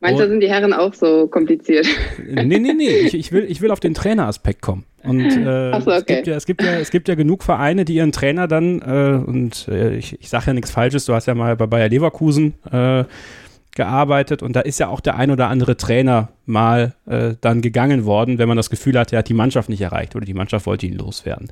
Manchmal 0.00 0.28
sind 0.28 0.40
die 0.40 0.48
Herren 0.48 0.72
auch 0.72 0.94
so 0.94 1.26
kompliziert. 1.26 1.86
Nee, 2.24 2.44
nee, 2.44 2.72
nee. 2.72 2.88
Ich, 2.88 3.14
ich, 3.14 3.32
will, 3.32 3.44
ich 3.48 3.60
will 3.60 3.72
auf 3.72 3.80
den 3.80 3.94
Traineraspekt 3.94 4.62
kommen. 4.62 4.84
Und 5.02 5.24
äh, 5.24 5.80
so, 5.80 5.92
okay. 5.92 5.96
es, 5.96 6.06
gibt 6.06 6.26
ja, 6.26 6.36
es, 6.36 6.46
gibt 6.46 6.62
ja, 6.62 6.72
es 6.74 6.90
gibt 6.90 7.08
ja 7.08 7.14
genug 7.14 7.42
Vereine, 7.42 7.84
die 7.84 7.94
ihren 7.94 8.12
Trainer 8.12 8.46
dann, 8.46 8.80
äh, 8.80 9.24
und 9.24 9.66
äh, 9.68 9.96
ich, 9.96 10.20
ich 10.20 10.28
sage 10.28 10.48
ja 10.48 10.52
nichts 10.52 10.70
Falsches, 10.70 11.04
du 11.06 11.14
hast 11.14 11.26
ja 11.26 11.34
mal 11.34 11.56
bei 11.56 11.66
Bayer 11.66 11.88
Leverkusen 11.88 12.54
äh, 12.70 13.04
gearbeitet 13.74 14.42
und 14.42 14.54
da 14.54 14.60
ist 14.60 14.80
ja 14.80 14.88
auch 14.88 15.00
der 15.00 15.16
ein 15.16 15.30
oder 15.30 15.48
andere 15.48 15.76
Trainer 15.76 16.30
mal 16.46 16.94
äh, 17.06 17.34
dann 17.40 17.62
gegangen 17.62 18.04
worden, 18.04 18.38
wenn 18.38 18.48
man 18.48 18.56
das 18.56 18.70
Gefühl 18.70 18.98
hat, 18.98 19.12
er 19.12 19.20
hat 19.20 19.28
die 19.28 19.34
Mannschaft 19.34 19.68
nicht 19.68 19.80
erreicht 19.80 20.16
oder 20.16 20.26
die 20.26 20.34
Mannschaft 20.34 20.66
wollte 20.66 20.86
ihn 20.86 20.98
loswerden. 20.98 21.48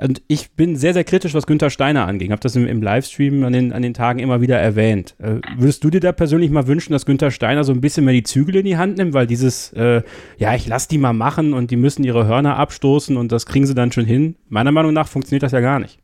Und 0.00 0.22
ich 0.28 0.52
bin 0.52 0.76
sehr, 0.76 0.94
sehr 0.94 1.04
kritisch, 1.04 1.34
was 1.34 1.46
Günther 1.46 1.68
Steiner 1.68 2.06
anging. 2.06 2.32
Habe 2.32 2.40
das 2.40 2.56
im, 2.56 2.66
im, 2.66 2.82
Livestream 2.82 3.44
an 3.44 3.52
den, 3.52 3.72
an 3.72 3.82
den 3.82 3.92
Tagen 3.92 4.18
immer 4.18 4.40
wieder 4.40 4.58
erwähnt. 4.58 5.14
Äh, 5.18 5.40
würdest 5.58 5.84
du 5.84 5.90
dir 5.90 6.00
da 6.00 6.12
persönlich 6.12 6.50
mal 6.50 6.66
wünschen, 6.66 6.92
dass 6.92 7.04
Günther 7.04 7.30
Steiner 7.30 7.64
so 7.64 7.72
ein 7.72 7.82
bisschen 7.82 8.06
mehr 8.06 8.14
die 8.14 8.22
Zügel 8.22 8.56
in 8.56 8.64
die 8.64 8.78
Hand 8.78 8.96
nimmt? 8.96 9.12
Weil 9.12 9.26
dieses, 9.26 9.72
äh, 9.74 10.02
ja, 10.38 10.54
ich 10.54 10.66
lass 10.66 10.88
die 10.88 10.98
mal 10.98 11.12
machen 11.12 11.52
und 11.52 11.70
die 11.70 11.76
müssen 11.76 12.02
ihre 12.02 12.26
Hörner 12.26 12.56
abstoßen 12.56 13.16
und 13.18 13.30
das 13.30 13.44
kriegen 13.44 13.66
sie 13.66 13.74
dann 13.74 13.92
schon 13.92 14.06
hin. 14.06 14.36
Meiner 14.48 14.72
Meinung 14.72 14.94
nach 14.94 15.06
funktioniert 15.06 15.42
das 15.42 15.52
ja 15.52 15.60
gar 15.60 15.78
nicht. 15.78 15.99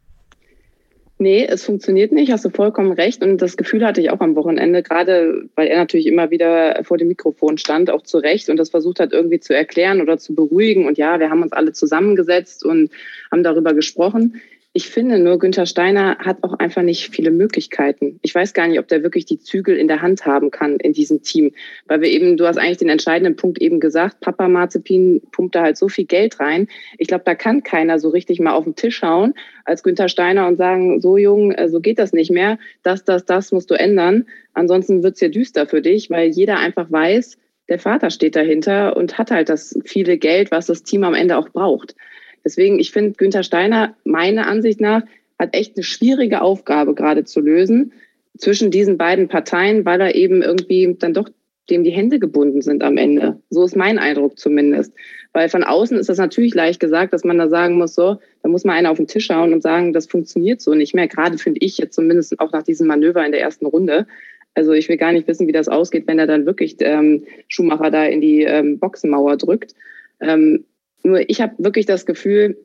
Nee, 1.19 1.47
es 1.49 1.65
funktioniert 1.65 2.13
nicht, 2.13 2.31
hast 2.31 2.45
du 2.45 2.51
vollkommen 2.51 2.93
recht. 2.93 3.23
Und 3.23 3.41
das 3.41 3.57
Gefühl 3.57 3.87
hatte 3.87 4.03
ich 4.03 4.11
auch 4.11 4.21
am 4.21 4.37
Wochenende, 4.37 4.83
gerade 4.83 5.49
weil 5.55 5.67
er 5.69 5.79
natürlich 5.79 6.07
immer 6.07 6.31
wieder 6.31 6.85
vor 6.85 6.99
dem 6.99 7.09
Mikrofon 7.09 7.57
stand, 7.57 7.91
auch 7.91 8.03
zu 8.03 8.19
Recht 8.19 8.51
und 8.51 8.59
das 8.59 8.69
versucht 8.69 9.01
hat 9.01 9.15
irgendwie 9.15 9.41
zu 9.41 9.55
erklären 9.55 10.03
oder 10.03 10.19
zu 10.19 10.35
beruhigen. 10.35 10.87
Und 10.87 10.99
ja, 10.99 11.19
wir 11.19 11.31
haben 11.31 11.43
uns 11.43 11.53
alle 11.53 11.73
zusammengesetzt 11.73 12.67
und 12.67 12.91
haben 13.33 13.43
darüber 13.43 13.73
gesprochen. 13.73 14.43
Ich 14.77 14.91
finde 14.91 15.19
nur, 15.19 15.39
Günther 15.39 15.65
Steiner 15.65 16.19
hat 16.19 16.43
auch 16.43 16.53
einfach 16.53 16.83
nicht 16.83 17.09
viele 17.09 17.31
Möglichkeiten. 17.31 18.19
Ich 18.21 18.35
weiß 18.35 18.53
gar 18.53 18.69
nicht, 18.69 18.79
ob 18.79 18.87
der 18.87 19.03
wirklich 19.03 19.25
die 19.25 19.39
Zügel 19.39 19.75
in 19.75 19.89
der 19.89 20.03
Hand 20.03 20.27
haben 20.27 20.51
kann 20.51 20.77
in 20.77 20.93
diesem 20.93 21.23
Team. 21.23 21.53
Weil 21.87 22.03
wir 22.03 22.11
eben, 22.11 22.37
du 22.37 22.47
hast 22.47 22.59
eigentlich 22.59 22.77
den 22.77 22.91
entscheidenden 22.91 23.37
Punkt 23.37 23.59
eben 23.59 23.81
gesagt, 23.81 24.21
Papa 24.21 24.49
Marzipin 24.49 25.23
pumpt 25.33 25.55
da 25.55 25.63
halt 25.63 25.79
so 25.79 25.89
viel 25.89 26.05
Geld 26.05 26.41
rein. 26.41 26.69
Ich 26.99 27.09
glaube, 27.09 27.25
da 27.25 27.35
kann 27.35 27.63
keiner 27.63 27.99
so 27.99 28.11
richtig 28.11 28.39
mal 28.39 28.53
auf 28.53 28.65
den 28.65 28.77
Tisch 28.77 29.01
hauen 29.01 29.33
als 29.65 29.83
Günther 29.83 30.11
Steiner 30.11 30.47
und 30.47 30.59
sagen, 30.59 31.01
so 31.01 31.17
jung, 31.17 31.53
äh, 31.53 31.71
so 31.71 31.81
geht 31.81 31.99
das 31.99 32.13
nicht 32.13 32.31
mehr. 32.31 32.59
Das, 32.83 33.03
das, 33.03 33.25
das 33.25 33.53
musst 33.53 33.71
du 33.71 33.77
ändern. 33.77 34.27
Ansonsten 34.53 35.03
wird's 35.03 35.21
hier 35.21 35.31
düster 35.31 35.67
für 35.67 35.81
dich, 35.81 36.11
weil 36.11 36.29
jeder 36.29 36.59
einfach 36.59 36.93
weiß, 36.93 37.39
der 37.71 37.79
Vater 37.79 38.11
steht 38.11 38.37
dahinter 38.37 38.95
und 38.95 39.17
hat 39.17 39.31
halt 39.31 39.49
das 39.49 39.75
viele 39.87 40.19
Geld, 40.19 40.51
was 40.51 40.67
das 40.67 40.83
Team 40.83 41.03
am 41.03 41.15
Ende 41.15 41.39
auch 41.39 41.49
braucht. 41.49 41.97
Deswegen, 42.47 42.79
ich 42.79 42.93
finde, 42.93 43.17
Günther 43.17 43.43
Steiner, 43.43 43.97
meiner 44.05 44.47
Ansicht 44.47 44.81
nach, 44.81 45.03
hat 45.37 45.53
echt 45.53 45.77
eine 45.77 45.83
schwierige 45.83 46.43
Aufgabe 46.43 46.95
gerade 46.95 47.25
zu 47.25 47.41
lösen 47.41 47.93
zwischen 48.39 48.71
diesen 48.71 48.97
beiden 48.97 49.27
Parteien, 49.27 49.85
weil 49.85 50.01
er 50.01 50.15
eben 50.15 50.43
irgendwie 50.43 50.95
dann 50.97 51.13
doch 51.13 51.29
dem 51.69 51.83
die 51.83 51.91
Hände 51.91 52.21
gebunden 52.21 52.63
sind 52.63 52.85
am 52.85 52.97
Ende. 52.97 53.41
So 53.51 53.65
ist 53.65 53.75
mein 53.75 53.99
Eindruck 53.99 54.39
zumindest. 54.39 54.93
Weil 55.33 55.49
von 55.49 55.65
außen 55.65 55.99
ist 55.99 56.09
das 56.09 56.19
natürlich 56.19 56.55
leicht 56.55 56.79
gesagt, 56.79 57.13
dass 57.13 57.25
man 57.25 57.37
da 57.37 57.49
sagen 57.49 57.77
muss, 57.79 57.97
so, 57.97 58.19
da 58.45 58.49
muss 58.49 58.63
man 58.63 58.77
einer 58.77 58.93
auf 58.93 58.99
den 58.99 59.09
Tisch 59.09 59.27
schauen 59.27 59.53
und 59.53 59.63
sagen, 59.63 59.93
das 59.93 60.07
funktioniert 60.07 60.61
so 60.61 60.75
nicht 60.75 60.95
mehr. 60.95 61.09
Gerade 61.09 61.39
finde 61.39 61.59
ich 61.63 61.79
jetzt 61.79 61.97
zumindest 61.97 62.39
auch 62.39 62.53
nach 62.53 62.63
diesem 62.63 62.87
Manöver 62.87 63.27
in 63.27 63.33
der 63.33 63.41
ersten 63.41 63.67
Runde. 63.67 64.07
Also 64.55 64.73
ich 64.73 64.89
will 64.89 64.97
gar 64.97 65.11
nicht 65.11 65.27
wissen, 65.27 65.49
wie 65.49 65.53
das 65.53 65.67
ausgeht, 65.67 66.07
wenn 66.07 66.21
er 66.21 66.29
dann 66.29 66.47
wirklich 66.47 66.77
ähm, 66.79 67.25
Schumacher 67.49 67.91
da 67.91 68.05
in 68.05 68.21
die 68.21 68.43
ähm, 68.43 68.79
Boxenmauer 68.79 69.37
drückt. 69.37 69.75
Ähm, 70.21 70.65
nur 71.07 71.29
ich 71.29 71.41
habe 71.41 71.55
wirklich 71.59 71.87
das 71.87 72.05
Gefühl, 72.07 72.59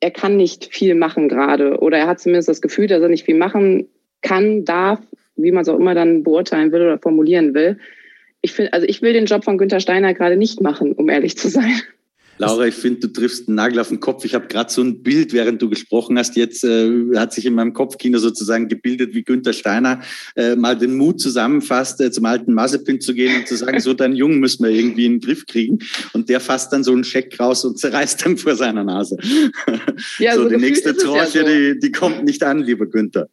er 0.00 0.10
kann 0.10 0.36
nicht 0.36 0.66
viel 0.72 0.94
machen 0.94 1.28
gerade. 1.28 1.78
Oder 1.78 1.98
er 1.98 2.06
hat 2.06 2.20
zumindest 2.20 2.48
das 2.48 2.60
Gefühl, 2.60 2.86
dass 2.86 3.02
er 3.02 3.08
nicht 3.08 3.24
viel 3.24 3.36
machen 3.36 3.88
kann, 4.22 4.64
darf, 4.64 5.00
wie 5.36 5.52
man 5.52 5.62
es 5.62 5.68
auch 5.68 5.78
immer 5.78 5.94
dann 5.94 6.22
beurteilen 6.22 6.72
will 6.72 6.82
oder 6.82 6.98
formulieren 6.98 7.54
will. 7.54 7.78
Ich 8.40 8.52
finde, 8.52 8.72
also 8.72 8.86
ich 8.86 9.02
will 9.02 9.12
den 9.12 9.26
Job 9.26 9.44
von 9.44 9.58
Günther 9.58 9.80
Steiner 9.80 10.14
gerade 10.14 10.36
nicht 10.36 10.60
machen, 10.60 10.92
um 10.92 11.08
ehrlich 11.08 11.36
zu 11.36 11.48
sein. 11.48 11.80
Laura, 12.38 12.66
ich 12.66 12.74
finde, 12.74 13.00
du 13.00 13.08
triffst 13.08 13.48
einen 13.48 13.56
Nagel 13.56 13.80
auf 13.80 13.88
den 13.88 14.00
Kopf. 14.00 14.24
Ich 14.24 14.34
habe 14.34 14.46
gerade 14.46 14.70
so 14.70 14.82
ein 14.82 15.02
Bild, 15.02 15.32
während 15.32 15.60
du 15.60 15.68
gesprochen 15.68 16.18
hast, 16.18 16.36
jetzt 16.36 16.64
äh, 16.64 16.90
hat 17.16 17.32
sich 17.32 17.46
in 17.46 17.54
meinem 17.54 17.72
Kopfkino 17.72 18.18
sozusagen 18.18 18.68
gebildet, 18.68 19.14
wie 19.14 19.24
Günther 19.24 19.52
Steiner 19.52 20.00
äh, 20.36 20.56
mal 20.56 20.76
den 20.76 20.96
Mut 20.96 21.20
zusammenfasst, 21.20 22.00
äh, 22.00 22.10
zum 22.10 22.24
alten 22.24 22.54
Mazepin 22.54 23.00
zu 23.00 23.12
gehen 23.14 23.40
und 23.40 23.48
zu 23.48 23.56
sagen, 23.56 23.80
so 23.80 23.92
dein 23.92 24.14
Jungen 24.14 24.38
müssen 24.38 24.64
wir 24.64 24.70
irgendwie 24.70 25.06
in 25.06 25.14
den 25.14 25.20
Griff 25.20 25.46
kriegen. 25.46 25.80
Und 26.12 26.28
der 26.28 26.40
fasst 26.40 26.72
dann 26.72 26.84
so 26.84 26.92
einen 26.92 27.04
Scheck 27.04 27.38
raus 27.40 27.64
und 27.64 27.78
zerreißt 27.78 28.24
dann 28.24 28.36
vor 28.36 28.54
seiner 28.54 28.84
Nase. 28.84 29.16
Ja, 30.18 30.34
so, 30.34 30.44
so 30.44 30.48
die 30.48 30.56
nächste 30.56 30.96
Tranche, 30.96 31.38
ja 31.38 31.44
so. 31.44 31.48
die, 31.48 31.78
die 31.78 31.92
kommt 31.92 32.24
nicht 32.24 32.42
an, 32.42 32.60
lieber 32.60 32.86
Günther. 32.86 33.28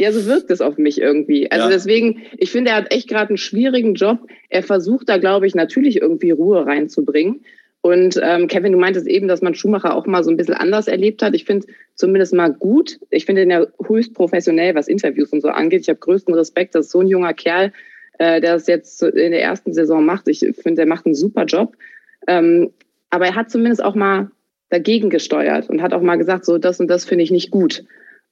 Ja, 0.00 0.12
so 0.12 0.24
wirkt 0.24 0.50
es 0.50 0.62
auf 0.62 0.78
mich 0.78 0.98
irgendwie. 0.98 1.50
Also 1.50 1.66
ja. 1.66 1.70
deswegen, 1.70 2.22
ich 2.38 2.50
finde, 2.50 2.70
er 2.70 2.78
hat 2.78 2.90
echt 2.90 3.06
gerade 3.06 3.28
einen 3.28 3.36
schwierigen 3.36 3.92
Job. 3.92 4.26
Er 4.48 4.62
versucht 4.62 5.10
da, 5.10 5.18
glaube 5.18 5.46
ich, 5.46 5.54
natürlich 5.54 6.00
irgendwie 6.00 6.30
Ruhe 6.30 6.64
reinzubringen. 6.64 7.44
Und 7.82 8.18
ähm, 8.22 8.46
Kevin, 8.46 8.72
du 8.72 8.78
meintest 8.78 9.06
eben, 9.06 9.28
dass 9.28 9.42
man 9.42 9.54
Schumacher 9.54 9.94
auch 9.94 10.06
mal 10.06 10.24
so 10.24 10.30
ein 10.30 10.38
bisschen 10.38 10.54
anders 10.54 10.88
erlebt 10.88 11.22
hat. 11.22 11.34
Ich 11.34 11.44
finde 11.44 11.66
zumindest 11.96 12.32
mal 12.32 12.48
gut. 12.48 12.98
Ich 13.10 13.26
finde 13.26 13.42
ihn 13.42 13.50
ja 13.50 13.66
höchst 13.86 14.14
professionell, 14.14 14.74
was 14.74 14.88
Interviews 14.88 15.34
und 15.34 15.42
so 15.42 15.48
angeht. 15.48 15.82
Ich 15.82 15.90
habe 15.90 15.98
größten 15.98 16.32
Respekt, 16.32 16.74
dass 16.74 16.90
so 16.90 17.00
ein 17.00 17.06
junger 17.06 17.34
Kerl, 17.34 17.70
äh, 18.18 18.40
der 18.40 18.54
das 18.54 18.68
jetzt 18.68 19.02
in 19.02 19.32
der 19.32 19.42
ersten 19.42 19.74
Saison 19.74 20.02
macht. 20.02 20.28
Ich 20.28 20.38
finde, 20.38 20.76
der 20.76 20.86
macht 20.86 21.04
einen 21.04 21.14
super 21.14 21.44
Job. 21.44 21.76
Ähm, 22.26 22.70
aber 23.10 23.26
er 23.26 23.34
hat 23.34 23.50
zumindest 23.50 23.84
auch 23.84 23.94
mal 23.94 24.30
dagegen 24.70 25.10
gesteuert 25.10 25.68
und 25.68 25.82
hat 25.82 25.92
auch 25.92 26.00
mal 26.00 26.16
gesagt, 26.16 26.46
so 26.46 26.56
das 26.56 26.80
und 26.80 26.88
das 26.88 27.04
finde 27.04 27.24
ich 27.24 27.30
nicht 27.30 27.50
gut. 27.50 27.84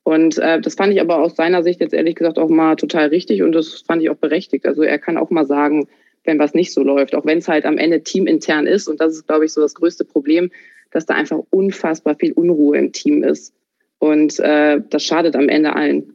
Und 0.09 0.39
äh, 0.39 0.59
das 0.59 0.75
fand 0.75 0.91
ich 0.95 1.03
aber 1.03 1.19
aus 1.19 1.37
seiner 1.37 1.63
Sicht 1.63 1.83
jetzt 1.83 1.93
ehrlich 1.93 2.15
gesagt 2.15 2.39
auch 2.39 2.49
mal 2.49 2.77
total 2.77 3.09
richtig 3.09 3.43
und 3.43 3.53
das 3.53 3.85
fand 3.87 4.01
ich 4.01 4.09
auch 4.09 4.17
berechtigt. 4.17 4.65
Also 4.65 4.83
er 4.83 4.99
kann 4.99 5.19
auch 5.19 5.29
mal 5.29 5.45
sagen, 5.45 5.87
wenn 6.25 6.39
was 6.39 6.55
nicht 6.55 6.73
so 6.73 6.83
läuft, 6.83 7.15
auch 7.15 7.27
wenn 7.27 7.37
es 7.37 7.49
halt 7.49 7.67
am 7.67 7.77
Ende 7.77 8.03
teamintern 8.03 8.67
ist. 8.67 8.89
Und 8.89 9.03
das 9.03 9.13
ist, 9.13 9.27
glaube 9.27 9.45
ich, 9.45 9.53
so 9.53 9.61
das 9.61 9.75
größte 9.75 10.07
Problem, 10.07 10.51
dass 10.93 11.05
da 11.05 11.13
einfach 11.13 11.41
unfassbar 11.51 12.15
viel 12.15 12.33
Unruhe 12.33 12.79
im 12.79 12.93
Team 12.93 13.23
ist. 13.23 13.53
Und 13.99 14.41
äh, 14.41 14.81
das 14.89 15.05
schadet 15.05 15.37
am 15.37 15.51
Ende 15.51 15.77
allen. 15.77 16.15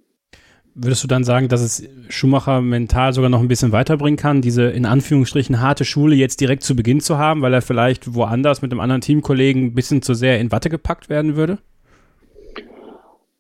Würdest 0.74 1.04
du 1.04 1.08
dann 1.08 1.24
sagen, 1.24 1.48
dass 1.48 1.62
es 1.62 1.88
Schumacher 2.10 2.62
mental 2.62 3.14
sogar 3.14 3.30
noch 3.30 3.42
ein 3.42 3.48
bisschen 3.48 3.74
weiterbringen 3.74 4.18
kann, 4.18 4.42
diese 4.42 4.72
in 4.72 4.88
Anführungsstrichen 4.88 5.62
harte 5.62 5.86
Schule 5.86 6.16
jetzt 6.16 6.42
direkt 6.42 6.64
zu 6.64 6.76
Beginn 6.76 7.00
zu 7.00 7.20
haben, 7.20 7.44
weil 7.44 7.54
er 7.54 7.62
vielleicht 7.62 8.16
woanders 8.16 8.64
mit 8.64 8.72
einem 8.72 8.80
anderen 8.80 9.02
Teamkollegen 9.02 9.66
ein 9.66 9.76
bisschen 9.76 10.02
zu 10.02 10.16
sehr 10.16 10.40
in 10.40 10.52
Watte 10.52 10.72
gepackt 10.72 11.10
werden 11.10 11.36
würde? 11.36 11.60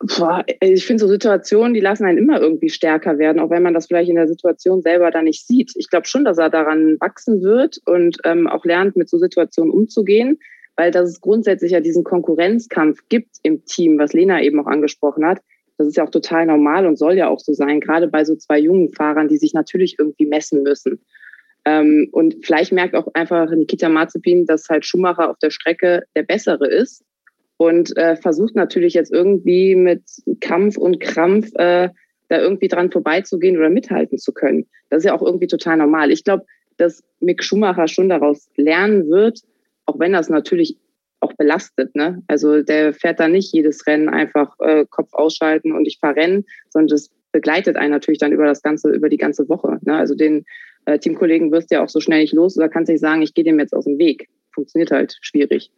Boah, 0.03 0.43
ich 0.59 0.85
finde 0.85 1.01
so 1.01 1.07
Situationen, 1.07 1.73
die 1.73 1.79
lassen 1.79 2.05
einen 2.05 2.17
immer 2.17 2.39
irgendwie 2.39 2.69
stärker 2.69 3.17
werden, 3.17 3.39
auch 3.39 3.49
wenn 3.49 3.63
man 3.63 3.73
das 3.73 3.87
vielleicht 3.87 4.09
in 4.09 4.15
der 4.15 4.27
Situation 4.27 4.81
selber 4.81 5.11
dann 5.11 5.25
nicht 5.25 5.47
sieht. 5.47 5.71
Ich 5.75 5.89
glaube 5.89 6.07
schon, 6.07 6.25
dass 6.25 6.37
er 6.37 6.49
daran 6.49 6.97
wachsen 6.99 7.41
wird 7.41 7.79
und 7.85 8.17
ähm, 8.25 8.47
auch 8.47 8.65
lernt, 8.65 8.95
mit 8.95 9.09
so 9.09 9.17
Situationen 9.17 9.71
umzugehen, 9.71 10.39
weil 10.75 10.91
dass 10.91 11.09
es 11.09 11.21
grundsätzlich 11.21 11.71
ja 11.71 11.79
diesen 11.79 12.03
Konkurrenzkampf 12.03 12.99
gibt 13.09 13.37
im 13.43 13.63
Team, 13.65 13.97
was 13.97 14.13
Lena 14.13 14.41
eben 14.41 14.59
auch 14.59 14.67
angesprochen 14.67 15.25
hat. 15.25 15.39
Das 15.77 15.87
ist 15.87 15.97
ja 15.97 16.05
auch 16.05 16.11
total 16.11 16.45
normal 16.45 16.85
und 16.85 16.97
soll 16.97 17.15
ja 17.15 17.29
auch 17.29 17.39
so 17.39 17.53
sein, 17.53 17.79
gerade 17.79 18.07
bei 18.07 18.25
so 18.25 18.35
zwei 18.35 18.59
jungen 18.59 18.93
Fahrern, 18.93 19.27
die 19.27 19.37
sich 19.37 19.53
natürlich 19.53 19.95
irgendwie 19.97 20.25
messen 20.25 20.63
müssen. 20.63 21.01
Ähm, 21.65 22.09
und 22.11 22.45
vielleicht 22.45 22.73
merkt 22.73 22.95
auch 22.95 23.07
einfach 23.13 23.49
Nikita 23.49 23.87
Mazepin, 23.87 24.45
dass 24.45 24.67
halt 24.69 24.85
Schumacher 24.85 25.29
auf 25.29 25.39
der 25.39 25.49
Strecke 25.49 26.03
der 26.15 26.23
bessere 26.23 26.67
ist 26.67 27.03
und 27.65 27.95
äh, 27.97 28.15
versucht 28.15 28.55
natürlich 28.55 28.93
jetzt 28.93 29.11
irgendwie 29.11 29.75
mit 29.75 30.03
Kampf 30.41 30.77
und 30.77 30.99
Krampf 30.99 31.53
äh, 31.55 31.89
da 32.29 32.39
irgendwie 32.39 32.67
dran 32.67 32.91
vorbeizugehen 32.91 33.57
oder 33.57 33.69
mithalten 33.69 34.17
zu 34.17 34.33
können. 34.33 34.65
Das 34.89 34.99
ist 34.99 35.05
ja 35.05 35.13
auch 35.13 35.21
irgendwie 35.21 35.47
total 35.47 35.77
normal. 35.77 36.11
Ich 36.11 36.23
glaube, 36.23 36.45
dass 36.77 37.03
Mick 37.19 37.43
Schumacher 37.43 37.87
schon 37.87 38.09
daraus 38.09 38.49
lernen 38.55 39.09
wird, 39.09 39.41
auch 39.85 39.99
wenn 39.99 40.13
das 40.13 40.29
natürlich 40.29 40.77
auch 41.19 41.33
belastet. 41.33 41.95
Ne? 41.95 42.21
Also 42.27 42.61
der 42.61 42.93
fährt 42.93 43.19
da 43.19 43.27
nicht 43.27 43.53
jedes 43.53 43.85
Rennen 43.87 44.09
einfach 44.09 44.55
äh, 44.59 44.85
Kopf 44.89 45.13
ausschalten 45.13 45.71
und 45.71 45.85
ich 45.85 45.99
fahre 45.99 46.17
Rennen, 46.17 46.45
sondern 46.69 46.87
das 46.87 47.11
begleitet 47.31 47.77
einen 47.77 47.91
natürlich 47.91 48.19
dann 48.19 48.31
über 48.31 48.45
das 48.45 48.61
ganze, 48.61 48.89
über 48.89 49.09
die 49.09 49.17
ganze 49.17 49.47
Woche. 49.49 49.79
Ne? 49.81 49.95
Also 49.95 50.15
den 50.15 50.45
äh, 50.85 50.99
Teamkollegen 50.99 51.51
wirst 51.51 51.71
du 51.71 51.75
ja 51.75 51.83
auch 51.83 51.89
so 51.89 51.99
schnell 51.99 52.21
nicht 52.21 52.33
los 52.33 52.57
oder 52.57 52.69
kannst 52.69 52.89
nicht 52.89 52.99
sagen, 52.99 53.21
ich 53.21 53.33
gehe 53.33 53.43
dem 53.43 53.59
jetzt 53.59 53.73
aus 53.73 53.85
dem 53.85 53.97
Weg. 53.97 54.27
Funktioniert 54.53 54.91
halt 54.91 55.17
schwierig. 55.21 55.71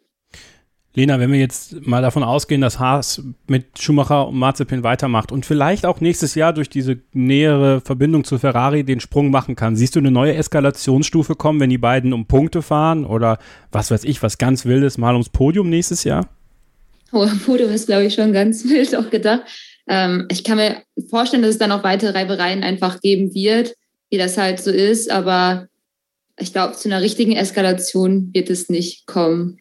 Lena, 0.95 1.19
wenn 1.19 1.31
wir 1.31 1.39
jetzt 1.39 1.85
mal 1.85 2.01
davon 2.01 2.23
ausgehen, 2.23 2.61
dass 2.61 2.79
Haas 2.79 3.21
mit 3.47 3.79
Schumacher 3.79 4.29
und 4.29 4.37
Mazepin 4.37 4.81
weitermacht 4.81 5.29
und 5.33 5.45
vielleicht 5.45 5.85
auch 5.85 5.99
nächstes 5.99 6.35
Jahr 6.35 6.53
durch 6.53 6.69
diese 6.69 6.97
nähere 7.11 7.81
Verbindung 7.81 8.23
zu 8.23 8.37
Ferrari 8.37 8.85
den 8.85 9.01
Sprung 9.01 9.29
machen 9.29 9.57
kann, 9.57 9.75
siehst 9.75 9.95
du 9.95 9.99
eine 9.99 10.11
neue 10.11 10.35
Eskalationsstufe 10.35 11.35
kommen, 11.35 11.59
wenn 11.59 11.69
die 11.69 11.77
beiden 11.77 12.13
um 12.13 12.27
Punkte 12.27 12.61
fahren 12.61 13.05
oder 13.05 13.39
was 13.73 13.91
weiß 13.91 14.05
ich, 14.05 14.23
was 14.23 14.37
ganz 14.37 14.65
Wildes, 14.65 14.97
mal 14.97 15.13
ums 15.13 15.27
Podium 15.27 15.69
nächstes 15.69 16.05
Jahr? 16.05 16.29
Oh, 17.11 17.27
Podium 17.45 17.71
ist, 17.71 17.87
glaube 17.87 18.05
ich, 18.05 18.13
schon 18.13 18.31
ganz 18.31 18.63
wild 18.69 18.95
auch 18.95 19.09
gedacht. 19.09 19.43
Ähm, 19.89 20.27
ich 20.31 20.45
kann 20.45 20.57
mir 20.57 20.81
vorstellen, 21.09 21.43
dass 21.43 21.51
es 21.51 21.57
dann 21.57 21.73
auch 21.73 21.83
weitere 21.83 22.11
Reibereien 22.11 22.63
einfach 22.63 23.01
geben 23.01 23.33
wird, 23.33 23.75
wie 24.09 24.17
das 24.17 24.37
halt 24.37 24.61
so 24.61 24.71
ist, 24.71 25.11
aber 25.11 25.67
ich 26.39 26.53
glaube, 26.53 26.75
zu 26.75 26.87
einer 26.87 27.01
richtigen 27.01 27.33
Eskalation 27.33 28.29
wird 28.33 28.49
es 28.49 28.69
nicht 28.69 29.07
kommen 29.07 29.59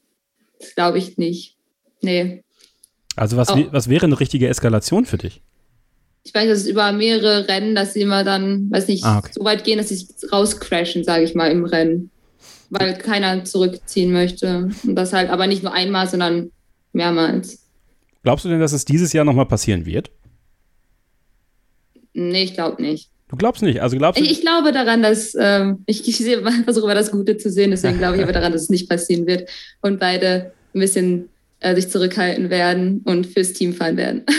glaube 0.75 0.99
ich 0.99 1.19
nicht. 1.19 1.57
Nee. 2.01 2.43
Also 3.17 3.37
was, 3.37 3.51
oh. 3.51 3.67
was 3.71 3.89
wäre 3.89 4.07
eine 4.07 4.19
richtige 4.19 4.49
Eskalation 4.49 5.05
für 5.05 5.19
dich? 5.19 5.41
Ich 6.25 6.35
weiß, 6.35 6.49
dass 6.49 6.61
es 6.61 6.67
über 6.67 6.91
mehrere 6.93 7.49
Rennen, 7.49 7.75
dass 7.75 7.93
sie 7.93 8.01
immer 8.01 8.25
dann, 8.25 8.71
weiß 8.71 8.89
nicht, 8.89 9.05
ah, 9.05 9.19
okay. 9.19 9.31
so 9.33 9.45
weit 9.45 9.65
gehen, 9.65 9.79
dass 9.79 9.91
sie 9.91 10.07
rauscrashen, 10.33 11.05
sage 11.05 11.25
ich 11.25 11.35
mal, 11.35 11.51
im 11.51 11.65
Rennen. 11.65 12.11
Weil 12.71 12.97
keiner 12.97 13.45
zurückziehen 13.45 14.11
möchte. 14.13 14.71
Und 14.85 14.97
das 14.97 15.13
halt 15.13 15.31
aber 15.31 15.47
nicht 15.47 15.63
nur 15.63 15.73
einmal, 15.73 16.09
sondern 16.09 16.51
mehrmals. 16.93 17.65
Glaubst 18.23 18.47
du 18.47 18.49
denn, 18.49 18.61
dass 18.61 18.73
es 18.73 18.87
dieses 18.87 19.13
Jahr 19.13 19.27
nochmal 19.27 19.47
passieren 19.47 19.85
wird? 19.85 20.11
Nee, 22.15 22.45
ich 22.45 22.55
glaube 22.55 22.81
nicht. 22.81 23.11
Du 23.29 23.37
glaubst 23.37 23.63
nicht? 23.63 23.81
Also 23.81 23.97
glaubst 23.97 24.21
du? 24.21 24.25
Ich, 24.25 24.31
ich 24.31 24.41
glaube 24.41 24.73
daran, 24.73 25.03
dass 25.03 25.35
ähm, 25.39 25.83
ich, 25.87 26.07
ich 26.09 26.17
versuche 26.65 26.85
immer 26.85 26.95
das 26.95 27.11
Gute 27.11 27.37
zu 27.37 27.51
sehen, 27.51 27.71
deswegen 27.71 27.99
glaube 27.99 28.17
ich 28.17 28.23
aber 28.23 28.33
daran, 28.33 28.53
dass 28.53 28.63
es 28.63 28.71
nicht 28.71 28.89
passieren 28.89 29.27
wird 29.27 29.49
und 29.81 29.99
beide 29.99 30.53
ein 30.75 30.81
bisschen 30.81 31.29
äh, 31.61 31.75
sich 31.75 31.89
zurückhalten 31.89 32.51
werden 32.51 33.01
und 33.05 33.27
fürs 33.27 33.53
Team 33.53 33.73
fahren 33.73 33.97
werden. 33.97 34.25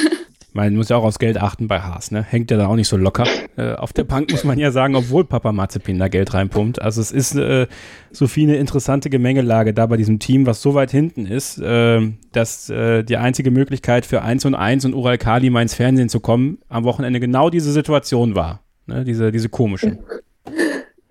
Man 0.55 0.73
muss 0.73 0.87
ja 0.87 0.95
auch 0.95 1.03
aufs 1.03 1.19
Geld 1.19 1.37
achten 1.37 1.67
bei 1.67 1.81
Haas, 1.81 2.11
ne? 2.11 2.23
Hängt 2.23 2.49
ja 2.49 2.55
da 2.55 2.67
auch 2.67 2.77
nicht 2.77 2.87
so 2.87 2.95
locker. 2.95 3.25
Äh, 3.57 3.73
auf 3.73 3.91
der 3.91 4.05
Bank 4.05 4.31
muss 4.31 4.45
man 4.45 4.57
ja 4.57 4.71
sagen, 4.71 4.95
obwohl 4.95 5.25
Papa 5.25 5.51
Mazepin 5.51 5.99
da 5.99 6.07
Geld 6.07 6.33
reinpumpt. 6.33 6.81
Also 6.81 7.01
es 7.01 7.11
ist 7.11 7.35
äh, 7.35 7.67
Sophie 8.11 8.43
eine 8.43 8.55
interessante 8.55 9.09
Gemengelage 9.09 9.73
da 9.73 9.85
bei 9.85 9.97
diesem 9.97 10.17
Team, 10.17 10.45
was 10.45 10.61
so 10.61 10.73
weit 10.73 10.91
hinten 10.91 11.25
ist, 11.25 11.59
äh, 11.59 11.99
dass 12.31 12.69
äh, 12.69 13.03
die 13.03 13.17
einzige 13.17 13.51
Möglichkeit 13.51 14.05
für 14.05 14.21
1 14.21 14.45
und 14.45 14.55
1 14.55 14.85
und 14.85 14.93
Ural 14.93 15.17
Kali 15.17 15.49
mal 15.49 15.61
ins 15.61 15.73
Fernsehen 15.73 16.07
zu 16.07 16.21
kommen 16.21 16.59
am 16.69 16.85
Wochenende 16.85 17.19
genau 17.19 17.49
diese 17.49 17.73
Situation 17.73 18.33
war. 18.33 18.61
Ne? 18.87 19.03
Diese, 19.03 19.31
diese 19.31 19.49
komische. 19.49 19.97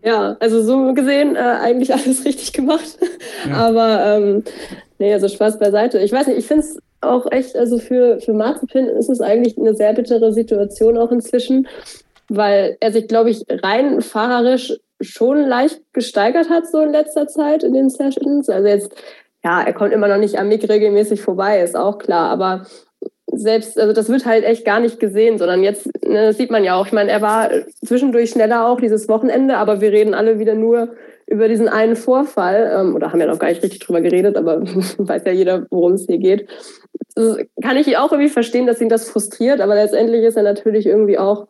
Ja, 0.07 0.37
also 0.39 0.62
so 0.62 0.93
gesehen 0.93 1.35
äh, 1.35 1.39
eigentlich 1.39 1.91
alles 1.95 2.25
richtig 2.27 2.53
gemacht. 2.53 2.99
Ja. 3.49 3.55
Aber 3.55 4.05
ähm, 4.05 4.45
nee, 4.99 5.11
also 5.11 5.29
Spaß 5.29 5.59
beiseite. 5.59 5.99
Ich 6.01 6.12
weiß 6.12 6.27
nicht, 6.27 6.37
ich 6.37 6.47
finde 6.47 6.62
es 6.62 6.79
auch 7.01 7.31
echt, 7.33 7.57
also 7.57 7.79
für, 7.79 8.20
für 8.20 8.35
Marzipin 8.35 8.85
ist 8.87 9.09
es 9.09 9.22
eigentlich 9.22 9.57
eine 9.57 9.75
sehr 9.75 9.95
bittere 9.95 10.35
Situation 10.35 10.99
auch 10.99 11.11
inzwischen, 11.11 11.66
weil 12.29 12.77
er 12.81 12.93
sich, 12.93 13.09
glaube 13.09 13.31
ich, 13.31 13.47
rein 13.49 14.03
fahrerisch 14.03 14.75
schon 15.01 15.41
leicht 15.41 15.81
gesteigert 15.95 16.51
hat 16.51 16.66
so 16.66 16.81
in 16.81 16.91
letzter 16.91 17.27
Zeit 17.27 17.62
in 17.62 17.72
den 17.72 17.89
Sessions. 17.89 18.51
Also 18.51 18.68
jetzt, 18.68 18.95
ja, 19.43 19.62
er 19.62 19.72
kommt 19.72 19.93
immer 19.93 20.09
noch 20.09 20.18
nicht 20.18 20.39
am 20.39 20.49
Mick 20.49 20.68
regelmäßig 20.68 21.22
vorbei, 21.22 21.61
ist 21.61 21.77
auch 21.77 21.99
klar, 21.99 22.31
aber 22.31 22.66
selbst, 23.37 23.78
also 23.78 23.93
das 23.93 24.09
wird 24.09 24.26
halt 24.26 24.45
echt 24.45 24.64
gar 24.64 24.80
nicht 24.80 25.01
gesehen, 25.01 25.39
sondern 25.39 25.62
jetzt, 25.62 25.87
ne, 26.07 26.26
das 26.26 26.37
sieht 26.37 26.51
man 26.51 26.64
ja 26.64 26.74
auch. 26.76 26.87
Ich 26.87 26.93
meine, 26.93 27.11
er 27.11 27.22
war 27.22 27.51
zwischendurch 27.85 28.30
schneller 28.30 28.66
auch 28.66 28.80
dieses 28.80 29.09
Wochenende, 29.09 29.57
aber 29.57 29.80
wir 29.80 29.93
reden 29.93 30.14
alle 30.14 30.39
wieder 30.39 30.55
nur 30.55 30.91
über 31.26 31.49
diesen 31.49 31.68
einen 31.68 31.97
Vorfall, 31.97 32.70
ähm, 32.78 32.95
oder 32.95 33.12
haben 33.12 33.20
ja 33.20 33.26
noch 33.26 33.39
gar 33.39 33.49
nicht 33.49 33.62
richtig 33.62 33.80
drüber 33.80 34.01
geredet, 34.01 34.37
aber 34.37 34.62
weiß 34.99 35.22
ja 35.24 35.32
jeder, 35.32 35.66
worum 35.70 35.93
es 35.93 36.07
hier 36.07 36.18
geht. 36.18 36.49
Das 37.14 37.39
kann 37.62 37.76
ich 37.76 37.97
auch 37.97 38.12
irgendwie 38.12 38.30
verstehen, 38.30 38.66
dass 38.66 38.80
ihn 38.80 38.89
das 38.89 39.09
frustriert, 39.09 39.61
aber 39.61 39.74
letztendlich 39.74 40.24
ist 40.24 40.37
er 40.37 40.43
natürlich 40.43 40.87
irgendwie 40.87 41.18
auch, 41.18 41.47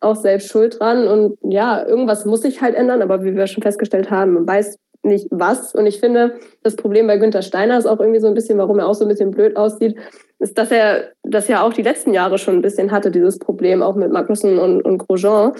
auch 0.00 0.16
selbst 0.16 0.48
schuld 0.48 0.78
dran. 0.78 1.08
Und 1.08 1.38
ja, 1.42 1.84
irgendwas 1.84 2.24
muss 2.24 2.42
sich 2.42 2.60
halt 2.60 2.74
ändern, 2.74 3.02
aber 3.02 3.24
wie 3.24 3.34
wir 3.34 3.46
schon 3.46 3.62
festgestellt 3.62 4.10
haben, 4.10 4.34
man 4.34 4.46
weiß 4.46 4.78
nicht 5.02 5.28
was. 5.30 5.74
Und 5.74 5.86
ich 5.86 6.00
finde, 6.00 6.34
das 6.62 6.76
Problem 6.76 7.06
bei 7.06 7.16
Günther 7.16 7.42
Steiner 7.42 7.78
ist 7.78 7.86
auch 7.86 8.00
irgendwie 8.00 8.20
so 8.20 8.26
ein 8.26 8.34
bisschen, 8.34 8.58
warum 8.58 8.78
er 8.78 8.88
auch 8.88 8.94
so 8.94 9.04
ein 9.04 9.08
bisschen 9.08 9.30
blöd 9.30 9.56
aussieht, 9.56 9.96
ist, 10.38 10.58
dass 10.58 10.70
er 10.70 11.12
das 11.22 11.48
ja 11.48 11.62
auch 11.62 11.72
die 11.72 11.82
letzten 11.82 12.12
Jahre 12.12 12.38
schon 12.38 12.54
ein 12.54 12.62
bisschen 12.62 12.90
hatte, 12.90 13.10
dieses 13.10 13.38
Problem, 13.38 13.82
auch 13.82 13.96
mit 13.96 14.12
Magnussen 14.12 14.58
und, 14.58 14.82
und 14.82 14.98
Grosjean. 14.98 15.52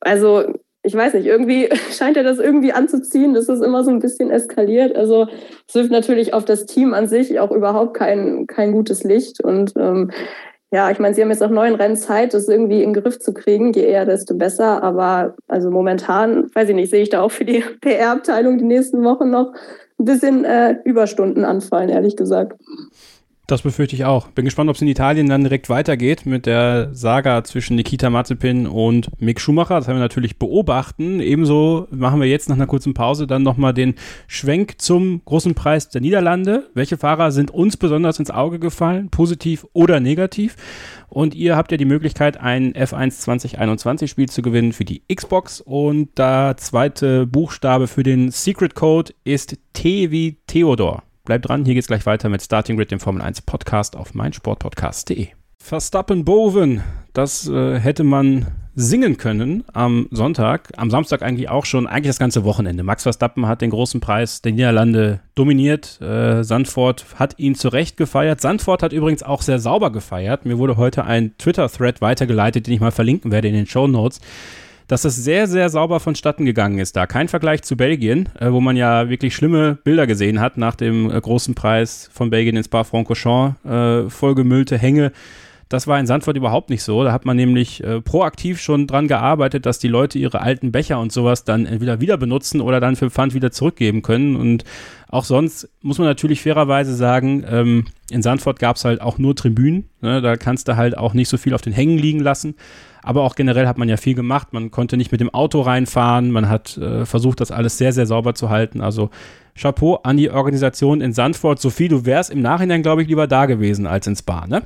Also, 0.00 0.44
ich 0.82 0.94
weiß 0.94 1.14
nicht, 1.14 1.26
irgendwie 1.26 1.68
scheint 1.90 2.16
er 2.16 2.22
das 2.22 2.38
irgendwie 2.38 2.72
anzuziehen, 2.72 3.34
dass 3.34 3.48
es 3.48 3.60
immer 3.60 3.82
so 3.84 3.90
ein 3.90 4.00
bisschen 4.00 4.30
eskaliert. 4.30 4.94
Also, 4.96 5.26
es 5.66 5.74
wirft 5.74 5.90
natürlich 5.90 6.32
auf 6.34 6.44
das 6.44 6.66
Team 6.66 6.94
an 6.94 7.08
sich 7.08 7.40
auch 7.40 7.50
überhaupt 7.50 7.94
kein, 7.94 8.46
kein 8.46 8.72
gutes 8.72 9.02
Licht. 9.02 9.42
Und 9.42 9.72
ähm, 9.76 10.10
ja, 10.70 10.90
ich 10.90 10.98
meine, 10.98 11.14
sie 11.14 11.22
haben 11.22 11.30
jetzt 11.30 11.42
auch 11.42 11.50
neun 11.50 11.76
Rennen 11.76 11.96
Zeit, 11.96 12.34
das 12.34 12.48
irgendwie 12.48 12.82
in 12.82 12.92
den 12.92 13.02
Griff 13.02 13.20
zu 13.20 13.32
kriegen. 13.32 13.72
Je 13.72 13.82
eher, 13.82 14.06
desto 14.06 14.34
besser. 14.34 14.82
Aber 14.82 15.36
also 15.48 15.70
momentan, 15.70 16.50
weiß 16.54 16.68
ich 16.68 16.74
nicht, 16.74 16.90
sehe 16.90 17.02
ich 17.02 17.10
da 17.10 17.22
auch 17.22 17.30
für 17.30 17.44
die 17.44 17.64
PR-Abteilung 17.80 18.58
die 18.58 18.64
nächsten 18.64 19.04
Wochen 19.04 19.30
noch 19.30 19.52
ein 19.98 20.04
bisschen 20.04 20.44
äh, 20.44 20.76
Überstunden 20.84 21.44
anfallen, 21.44 21.88
ehrlich 21.88 22.16
gesagt. 22.16 22.60
Das 23.46 23.60
befürchte 23.60 23.94
ich 23.94 24.06
auch. 24.06 24.28
Bin 24.28 24.46
gespannt, 24.46 24.70
ob 24.70 24.76
es 24.76 24.80
in 24.80 24.88
Italien 24.88 25.28
dann 25.28 25.42
direkt 25.42 25.68
weitergeht 25.68 26.24
mit 26.24 26.46
der 26.46 26.94
Saga 26.94 27.44
zwischen 27.44 27.76
Nikita 27.76 28.08
Mazepin 28.08 28.66
und 28.66 29.10
Mick 29.20 29.38
Schumacher. 29.38 29.74
Das 29.74 29.86
haben 29.86 29.96
wir 29.96 30.00
natürlich 30.00 30.38
beobachten. 30.38 31.20
Ebenso 31.20 31.86
machen 31.90 32.22
wir 32.22 32.26
jetzt 32.26 32.48
nach 32.48 32.56
einer 32.56 32.66
kurzen 32.66 32.94
Pause 32.94 33.26
dann 33.26 33.42
nochmal 33.42 33.74
den 33.74 33.96
Schwenk 34.28 34.80
zum 34.80 35.20
großen 35.26 35.54
Preis 35.54 35.90
der 35.90 36.00
Niederlande. 36.00 36.70
Welche 36.72 36.96
Fahrer 36.96 37.32
sind 37.32 37.50
uns 37.50 37.76
besonders 37.76 38.18
ins 38.18 38.30
Auge 38.30 38.58
gefallen, 38.58 39.10
positiv 39.10 39.66
oder 39.74 40.00
negativ? 40.00 40.56
Und 41.10 41.34
ihr 41.34 41.54
habt 41.54 41.70
ja 41.70 41.76
die 41.76 41.84
Möglichkeit, 41.84 42.38
ein 42.38 42.72
F1 42.72 43.20
2021 43.20 44.10
Spiel 44.10 44.30
zu 44.30 44.40
gewinnen 44.40 44.72
für 44.72 44.86
die 44.86 45.02
Xbox. 45.14 45.60
Und 45.60 46.16
der 46.16 46.56
zweite 46.56 47.26
Buchstabe 47.26 47.88
für 47.88 48.04
den 48.04 48.30
Secret 48.30 48.74
Code 48.74 49.12
ist 49.22 49.58
T 49.74 50.10
wie 50.10 50.38
Theodor. 50.46 51.02
Bleibt 51.24 51.48
dran, 51.48 51.64
hier 51.64 51.72
geht's 51.72 51.86
gleich 51.86 52.04
weiter 52.04 52.28
mit 52.28 52.42
Starting 52.42 52.76
Grid, 52.76 52.90
dem 52.90 53.00
Formel 53.00 53.22
1 53.22 53.40
Podcast 53.40 53.96
auf 53.96 54.12
meinsportpodcast.de. 54.12 55.28
Verstappen 55.56 56.26
Boven, 56.26 56.82
das 57.14 57.48
äh, 57.48 57.78
hätte 57.80 58.04
man 58.04 58.48
singen 58.74 59.16
können 59.16 59.64
am 59.72 60.06
Sonntag, 60.10 60.72
am 60.76 60.90
Samstag 60.90 61.22
eigentlich 61.22 61.48
auch 61.48 61.64
schon, 61.64 61.86
eigentlich 61.86 62.10
das 62.10 62.18
ganze 62.18 62.44
Wochenende. 62.44 62.82
Max 62.82 63.04
Verstappen 63.04 63.46
hat 63.46 63.62
den 63.62 63.70
großen 63.70 64.02
Preis 64.02 64.42
der 64.42 64.52
Niederlande 64.52 65.20
dominiert. 65.34 65.98
Äh, 66.02 66.44
Sandford 66.44 67.06
hat 67.14 67.38
ihn 67.38 67.54
zu 67.54 67.68
Recht 67.68 67.96
gefeiert. 67.96 68.42
Sandford 68.42 68.82
hat 68.82 68.92
übrigens 68.92 69.22
auch 69.22 69.40
sehr 69.40 69.58
sauber 69.58 69.90
gefeiert. 69.90 70.44
Mir 70.44 70.58
wurde 70.58 70.76
heute 70.76 71.06
ein 71.06 71.38
Twitter-Thread 71.38 72.02
weitergeleitet, 72.02 72.66
den 72.66 72.74
ich 72.74 72.80
mal 72.80 72.90
verlinken 72.90 73.32
werde 73.32 73.48
in 73.48 73.54
den 73.54 73.66
Show 73.66 73.86
Notes 73.86 74.20
dass 74.86 75.02
das 75.02 75.16
sehr, 75.16 75.46
sehr 75.46 75.68
sauber 75.70 76.00
vonstatten 76.00 76.44
gegangen 76.44 76.78
ist 76.78 76.96
da. 76.96 77.06
Kein 77.06 77.28
Vergleich 77.28 77.62
zu 77.62 77.76
Belgien, 77.76 78.28
äh, 78.38 78.50
wo 78.50 78.60
man 78.60 78.76
ja 78.76 79.08
wirklich 79.08 79.34
schlimme 79.34 79.78
Bilder 79.84 80.06
gesehen 80.06 80.40
hat 80.40 80.56
nach 80.56 80.74
dem 80.74 81.10
äh, 81.10 81.20
großen 81.20 81.54
Preis 81.54 82.10
von 82.12 82.30
Belgien 82.30 82.56
in 82.56 82.64
Spa-Francorchamps, 82.64 83.64
äh, 83.64 84.10
vollgemüllte 84.10 84.78
Hänge. 84.78 85.12
Das 85.70 85.86
war 85.86 85.98
in 85.98 86.06
Sandford 86.06 86.36
überhaupt 86.36 86.70
nicht 86.70 86.82
so. 86.82 87.02
Da 87.04 87.12
hat 87.12 87.24
man 87.24 87.36
nämlich 87.36 87.82
äh, 87.82 88.00
proaktiv 88.00 88.60
schon 88.60 88.86
dran 88.86 89.08
gearbeitet, 89.08 89.66
dass 89.66 89.78
die 89.78 89.88
Leute 89.88 90.18
ihre 90.18 90.40
alten 90.40 90.72
Becher 90.72 91.00
und 91.00 91.10
sowas 91.10 91.44
dann 91.44 91.66
entweder 91.66 92.00
wieder 92.00 92.16
benutzen 92.16 92.60
oder 92.60 92.80
dann 92.80 92.96
für 92.96 93.10
Pfand 93.10 93.34
wieder 93.34 93.50
zurückgeben 93.50 94.02
können. 94.02 94.36
Und 94.36 94.64
auch 95.08 95.24
sonst 95.24 95.68
muss 95.80 95.98
man 95.98 96.06
natürlich 96.06 96.42
fairerweise 96.42 96.94
sagen, 96.94 97.44
ähm, 97.48 97.86
in 98.10 98.22
Sandford 98.22 98.58
gab 98.58 98.76
es 98.76 98.84
halt 98.84 99.00
auch 99.00 99.18
nur 99.18 99.34
Tribünen. 99.34 99.88
Ne? 100.00 100.20
Da 100.20 100.36
kannst 100.36 100.68
du 100.68 100.76
halt 100.76 100.98
auch 100.98 101.14
nicht 101.14 101.28
so 101.28 101.38
viel 101.38 101.54
auf 101.54 101.62
den 101.62 101.72
Hängen 101.72 101.98
liegen 101.98 102.20
lassen. 102.20 102.54
Aber 103.04 103.22
auch 103.22 103.34
generell 103.34 103.66
hat 103.66 103.78
man 103.78 103.88
ja 103.88 103.96
viel 103.96 104.14
gemacht. 104.14 104.52
Man 104.52 104.70
konnte 104.70 104.96
nicht 104.96 105.12
mit 105.12 105.20
dem 105.20 105.32
Auto 105.32 105.60
reinfahren. 105.60 106.30
Man 106.30 106.48
hat 106.48 106.76
äh, 106.78 107.04
versucht, 107.04 107.40
das 107.40 107.50
alles 107.50 107.78
sehr, 107.78 107.92
sehr 107.92 108.06
sauber 108.06 108.34
zu 108.34 108.50
halten. 108.50 108.80
Also 108.80 109.10
Chapeau 109.56 109.96
an 110.02 110.16
die 110.16 110.30
Organisation 110.30 111.00
in 111.00 111.12
Sandford. 111.12 111.60
Sophie, 111.60 111.88
du 111.88 112.06
wärst 112.06 112.30
im 112.30 112.40
Nachhinein, 112.40 112.82
glaube 112.82 113.02
ich, 113.02 113.08
lieber 113.08 113.26
da 113.26 113.46
gewesen 113.46 113.86
als 113.86 114.06
ins 114.06 114.22
Bar, 114.22 114.46
ne? 114.46 114.62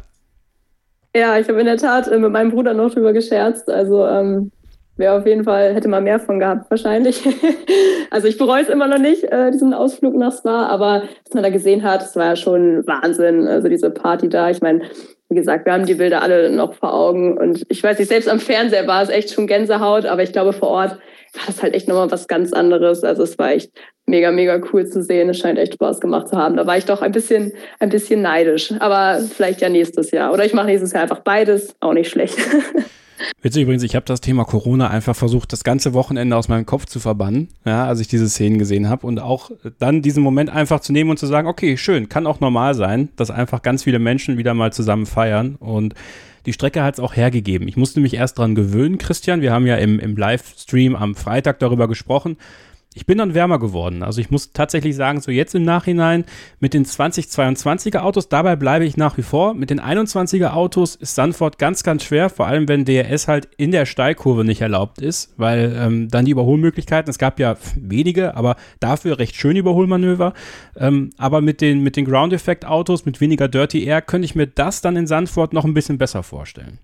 Ja, 1.16 1.38
ich 1.38 1.48
habe 1.48 1.58
in 1.58 1.66
der 1.66 1.78
Tat 1.78 2.06
äh, 2.06 2.18
mit 2.18 2.30
meinem 2.30 2.50
Bruder 2.50 2.74
noch 2.74 2.92
drüber 2.92 3.12
gescherzt. 3.12 3.68
Also 3.68 4.06
ähm, 4.06 4.52
wäre 4.96 5.18
auf 5.18 5.26
jeden 5.26 5.44
Fall, 5.44 5.74
hätte 5.74 5.88
man 5.88 6.04
mehr 6.04 6.20
von 6.20 6.38
gehabt 6.38 6.70
wahrscheinlich. 6.70 7.22
also 8.10 8.28
ich 8.28 8.38
bereue 8.38 8.62
es 8.62 8.68
immer 8.68 8.86
noch 8.86 8.98
nicht, 8.98 9.24
äh, 9.24 9.50
diesen 9.50 9.74
Ausflug 9.74 10.14
nach 10.14 10.36
Spa, 10.36 10.66
aber 10.66 11.04
was 11.24 11.34
man 11.34 11.42
da 11.42 11.50
gesehen 11.50 11.82
hat, 11.82 12.02
das 12.02 12.16
war 12.16 12.26
ja 12.26 12.36
schon 12.36 12.86
Wahnsinn. 12.86 13.46
Also 13.46 13.68
diese 13.68 13.90
Party 13.90 14.28
da, 14.28 14.50
ich 14.50 14.60
meine, 14.60 14.82
wie 15.28 15.34
gesagt, 15.34 15.66
wir 15.66 15.72
haben 15.72 15.86
die 15.86 15.94
Bilder 15.94 16.22
alle 16.22 16.50
noch 16.50 16.74
vor 16.74 16.94
Augen 16.94 17.36
und 17.36 17.64
ich 17.68 17.82
weiß 17.82 17.98
nicht, 17.98 18.08
selbst 18.08 18.28
am 18.28 18.40
Fernseher 18.40 18.86
war 18.86 19.02
es 19.02 19.10
echt 19.10 19.32
schon 19.32 19.46
Gänsehaut, 19.46 20.06
aber 20.06 20.22
ich 20.22 20.32
glaube 20.32 20.52
vor 20.52 20.68
Ort 20.68 20.98
war 21.34 21.42
das 21.46 21.62
halt 21.62 21.74
echt 21.74 21.88
nochmal 21.88 22.10
was 22.10 22.26
ganz 22.26 22.52
anderes. 22.52 23.04
Also 23.04 23.22
es 23.22 23.38
war 23.38 23.52
echt 23.52 23.70
mega, 24.06 24.30
mega 24.30 24.60
cool 24.72 24.86
zu 24.86 25.02
sehen. 25.02 25.28
Es 25.28 25.38
scheint 25.38 25.58
echt 25.58 25.74
Spaß 25.74 26.00
gemacht 26.00 26.28
zu 26.28 26.36
haben. 26.36 26.56
Da 26.56 26.66
war 26.66 26.78
ich 26.78 26.86
doch 26.86 27.02
ein 27.02 27.12
bisschen, 27.12 27.52
ein 27.78 27.90
bisschen 27.90 28.22
neidisch. 28.22 28.72
Aber 28.80 29.20
vielleicht 29.20 29.60
ja 29.60 29.68
nächstes 29.68 30.10
Jahr. 30.10 30.32
Oder 30.32 30.46
ich 30.46 30.54
mache 30.54 30.66
nächstes 30.66 30.92
Jahr 30.92 31.02
einfach 31.02 31.20
beides. 31.20 31.76
Auch 31.80 31.92
nicht 31.92 32.10
schlecht. 32.10 32.38
Witzig 33.42 33.62
übrigens, 33.62 33.82
ich 33.82 33.94
habe 33.94 34.06
das 34.06 34.20
Thema 34.20 34.44
Corona 34.44 34.88
einfach 34.90 35.16
versucht, 35.16 35.52
das 35.52 35.64
ganze 35.64 35.94
Wochenende 35.94 36.36
aus 36.36 36.48
meinem 36.48 36.66
Kopf 36.66 36.86
zu 36.86 37.00
verbannen, 37.00 37.48
ja, 37.64 37.86
als 37.86 38.00
ich 38.00 38.08
diese 38.08 38.28
Szenen 38.28 38.58
gesehen 38.58 38.88
habe 38.88 39.06
und 39.06 39.18
auch 39.18 39.50
dann 39.78 40.02
diesen 40.02 40.22
Moment 40.22 40.50
einfach 40.50 40.80
zu 40.80 40.92
nehmen 40.92 41.10
und 41.10 41.18
zu 41.18 41.26
sagen, 41.26 41.48
okay, 41.48 41.76
schön, 41.76 42.08
kann 42.08 42.26
auch 42.26 42.40
normal 42.40 42.74
sein, 42.74 43.08
dass 43.16 43.30
einfach 43.30 43.62
ganz 43.62 43.84
viele 43.84 43.98
Menschen 43.98 44.38
wieder 44.38 44.54
mal 44.54 44.72
zusammen 44.72 45.06
feiern 45.06 45.56
und 45.56 45.94
die 46.46 46.52
Strecke 46.52 46.82
hat 46.82 46.94
es 46.94 47.00
auch 47.00 47.14
hergegeben. 47.14 47.68
Ich 47.68 47.76
musste 47.76 48.00
mich 48.00 48.14
erst 48.14 48.38
dran 48.38 48.54
gewöhnen, 48.54 48.96
Christian. 48.96 49.42
Wir 49.42 49.52
haben 49.52 49.66
ja 49.66 49.76
im, 49.76 50.00
im 50.00 50.16
Livestream 50.16 50.96
am 50.96 51.14
Freitag 51.14 51.58
darüber 51.58 51.88
gesprochen 51.88 52.38
ich 52.98 53.06
bin 53.06 53.18
dann 53.18 53.32
wärmer 53.32 53.60
geworden. 53.60 54.02
Also 54.02 54.20
ich 54.20 54.32
muss 54.32 54.52
tatsächlich 54.52 54.96
sagen, 54.96 55.20
so 55.20 55.30
jetzt 55.30 55.54
im 55.54 55.62
Nachhinein 55.62 56.24
mit 56.58 56.74
den 56.74 56.84
2022er 56.84 57.98
Autos, 57.98 58.28
dabei 58.28 58.56
bleibe 58.56 58.84
ich 58.84 58.96
nach 58.96 59.16
wie 59.16 59.22
vor. 59.22 59.54
Mit 59.54 59.70
den 59.70 59.80
21er 59.80 60.50
Autos 60.50 60.96
ist 60.96 61.14
Sanford 61.14 61.60
ganz, 61.60 61.84
ganz 61.84 62.02
schwer, 62.02 62.28
vor 62.28 62.48
allem 62.48 62.66
wenn 62.66 62.84
DRS 62.84 63.28
halt 63.28 63.48
in 63.56 63.70
der 63.70 63.86
Steilkurve 63.86 64.44
nicht 64.44 64.62
erlaubt 64.62 65.00
ist, 65.00 65.32
weil 65.36 65.76
ähm, 65.78 66.08
dann 66.08 66.24
die 66.24 66.32
Überholmöglichkeiten, 66.32 67.08
es 67.08 67.18
gab 67.18 67.38
ja 67.38 67.56
wenige, 67.76 68.36
aber 68.36 68.56
dafür 68.80 69.20
recht 69.20 69.36
schöne 69.36 69.60
Überholmanöver. 69.60 70.32
Ähm, 70.76 71.10
aber 71.18 71.40
mit 71.40 71.60
den, 71.60 71.84
mit 71.84 71.94
den 71.94 72.04
Ground 72.04 72.32
Effect 72.32 72.66
Autos, 72.66 73.06
mit 73.06 73.20
weniger 73.20 73.46
Dirty 73.46 73.84
Air, 73.84 74.02
könnte 74.02 74.26
ich 74.26 74.34
mir 74.34 74.48
das 74.48 74.80
dann 74.80 74.96
in 74.96 75.06
Sanford 75.06 75.52
noch 75.52 75.64
ein 75.64 75.74
bisschen 75.74 75.98
besser 75.98 76.24
vorstellen. 76.24 76.80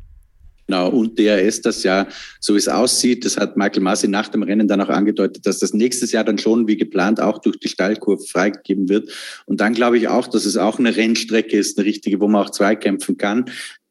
Genau, 0.66 0.88
und 0.88 1.18
DRS, 1.18 1.60
das 1.60 1.82
ja, 1.82 2.06
so 2.40 2.54
wie 2.54 2.58
es 2.58 2.68
aussieht, 2.68 3.24
das 3.24 3.36
hat 3.36 3.56
Michael 3.56 3.82
Masi 3.82 4.08
nach 4.08 4.28
dem 4.28 4.42
Rennen 4.42 4.66
dann 4.66 4.80
auch 4.80 4.88
angedeutet, 4.88 5.46
dass 5.46 5.58
das 5.58 5.74
nächstes 5.74 6.12
Jahr 6.12 6.24
dann 6.24 6.38
schon 6.38 6.66
wie 6.66 6.76
geplant 6.76 7.20
auch 7.20 7.38
durch 7.38 7.58
die 7.58 7.68
Steilkurve 7.68 8.24
freigegeben 8.24 8.88
wird. 8.88 9.10
Und 9.44 9.60
dann 9.60 9.74
glaube 9.74 9.98
ich 9.98 10.08
auch, 10.08 10.26
dass 10.26 10.46
es 10.46 10.56
auch 10.56 10.78
eine 10.78 10.96
Rennstrecke 10.96 11.56
ist, 11.56 11.78
eine 11.78 11.86
richtige, 11.86 12.20
wo 12.20 12.28
man 12.28 12.44
auch 12.46 12.50
zweikämpfen 12.50 13.18
kann 13.18 13.44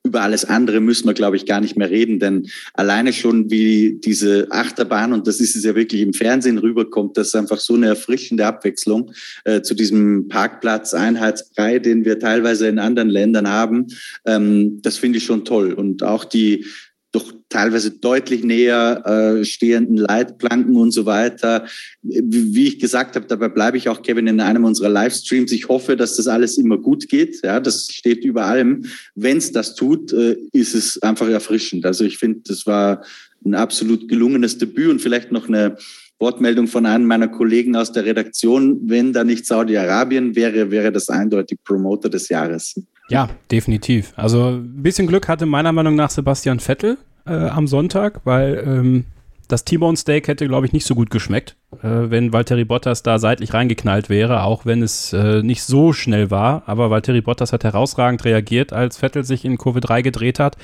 über 0.04 0.22
alles 0.22 0.44
andere 0.44 0.82
müssen 0.82 1.08
wir, 1.08 1.14
glaube 1.14 1.38
ich, 1.38 1.46
gar 1.46 1.62
nicht 1.62 1.78
mehr 1.78 1.90
reden, 1.90 2.20
denn 2.20 2.48
alleine 2.74 3.14
schon 3.14 3.50
wie 3.50 4.00
diese 4.04 4.48
Achterbahn, 4.50 5.14
und 5.14 5.28
das 5.28 5.40
ist 5.40 5.56
es 5.56 5.64
ja 5.64 5.76
wirklich 5.76 6.02
im 6.02 6.14
Fernsehen 6.14 6.58
rüberkommt, 6.58 7.16
das 7.16 7.28
ist 7.28 7.36
einfach 7.36 7.60
so 7.60 7.76
eine 7.76 7.88
erfrischende 7.88 8.46
Abwechslung 8.46 9.12
äh, 9.46 9.62
zu 9.62 9.74
diesem 9.74 10.28
Parkplatz 10.28 10.94
Einheitsbrei, 10.94 11.80
den 11.80 12.04
wir 12.04 12.20
teilweise 12.20 12.68
in 12.68 12.80
anderen 12.80 13.10
Ländern 13.10 13.48
haben. 13.48 13.88
Ähm, 14.26 14.82
das 14.82 14.98
finde 14.98 15.20
ich 15.20 15.24
schon 15.24 15.46
toll. 15.46 15.72
Und 15.72 16.04
auch 16.04 16.26
die 16.26 16.66
doch 17.14 17.32
teilweise 17.48 17.92
deutlich 17.92 18.44
näher 18.44 19.04
äh, 19.06 19.46
stehenden 19.46 19.98
Leitplanken 19.98 20.76
und 20.76 20.92
so 20.92 21.06
weiter. 21.06 21.68
Wie, 22.02 22.68
ich 22.68 22.80
gesagt 22.80 23.16
habe, 23.16 23.28
dabei 23.28 23.50
bleibe 23.50 23.78
ich 23.78 23.88
auch, 23.88 24.02
Kevin, 24.02 24.26
in 24.28 24.40
einem 24.40 24.66
unserer 24.66 24.90
Livestreams. 24.90 25.52
Ich 25.52 25.70
hoffe, 25.70 25.96
dass 25.96 26.18
das 26.18 26.28
alles 26.28 26.58
immer 26.58 26.78
gut 26.78 27.08
geht. 27.08 27.40
Ja, 27.44 27.60
das 27.60 27.88
steht 27.92 28.26
über 28.26 28.46
allem. 28.46 28.86
Wenn 29.14 29.38
es 29.38 29.52
das 29.52 29.76
tut, 29.76 30.12
äh, 30.12 30.38
ist 30.52 30.74
es 30.74 31.02
einfach 31.04 31.30
erfrischend. 31.30 31.86
Also 31.86 32.04
ich 32.04 32.18
finde, 32.18 32.42
das 32.48 32.66
war 32.66 33.06
ein 33.46 33.54
absolut 33.54 34.08
gelungenes 34.08 34.58
Debüt 34.58 34.90
und 34.90 35.02
vielleicht 35.02 35.32
noch 35.32 35.48
eine 35.48 35.78
Wortmeldung 36.18 36.68
von 36.68 36.88
einem 36.88 37.06
meiner 37.06 37.28
Kollegen 37.28 37.76
aus 37.76 37.92
der 37.92 38.06
Redaktion. 38.06 38.80
Wenn 38.90 39.14
da 39.14 39.24
nicht 39.24 39.46
Saudi-Arabien 39.46 40.36
wäre, 40.36 40.72
wäre 40.72 40.92
das 40.92 41.10
eindeutig 41.10 41.60
Promoter 41.64 42.10
des 42.10 42.30
Jahres. 42.30 42.74
Ja, 43.14 43.30
definitiv. 43.52 44.14
Also 44.16 44.50
ein 44.50 44.84
bisschen 44.84 45.08
Glück 45.08 45.28
hatte 45.28 45.46
meiner 45.46 45.72
Meinung 45.72 45.96
nach 45.96 46.10
Sebastian 46.10 46.60
Vettel 46.60 46.98
äh, 47.26 47.34
am 47.34 47.68
Sonntag, 47.68 48.22
weil 48.24 48.64
ähm, 48.66 49.06
das 49.48 49.66
T-Bone 49.66 49.98
Steak 49.98 50.28
hätte, 50.28 50.48
glaube 50.48 50.66
ich, 50.66 50.74
nicht 50.74 50.86
so 50.86 50.96
gut 50.96 51.10
geschmeckt, 51.10 51.56
äh, 51.84 51.88
wenn 52.10 52.34
Valtteri 52.34 52.66
Bottas 52.66 53.04
da 53.04 53.20
seitlich 53.20 53.54
reingeknallt 53.54 54.10
wäre, 54.10 54.44
auch 54.44 54.66
wenn 54.66 54.82
es 54.82 55.14
äh, 55.14 55.44
nicht 55.44 55.64
so 55.64 55.94
schnell 55.94 56.32
war. 56.32 56.64
Aber 56.66 56.90
Valtteri 56.90 57.22
Bottas 57.22 57.54
hat 57.54 57.64
herausragend 57.64 58.26
reagiert, 58.26 58.74
als 58.74 58.98
Vettel 58.98 59.24
sich 59.24 59.46
in 59.46 59.58
Kurve 59.58 59.80
3 59.80 60.02
gedreht 60.02 60.40
hat. 60.40 60.58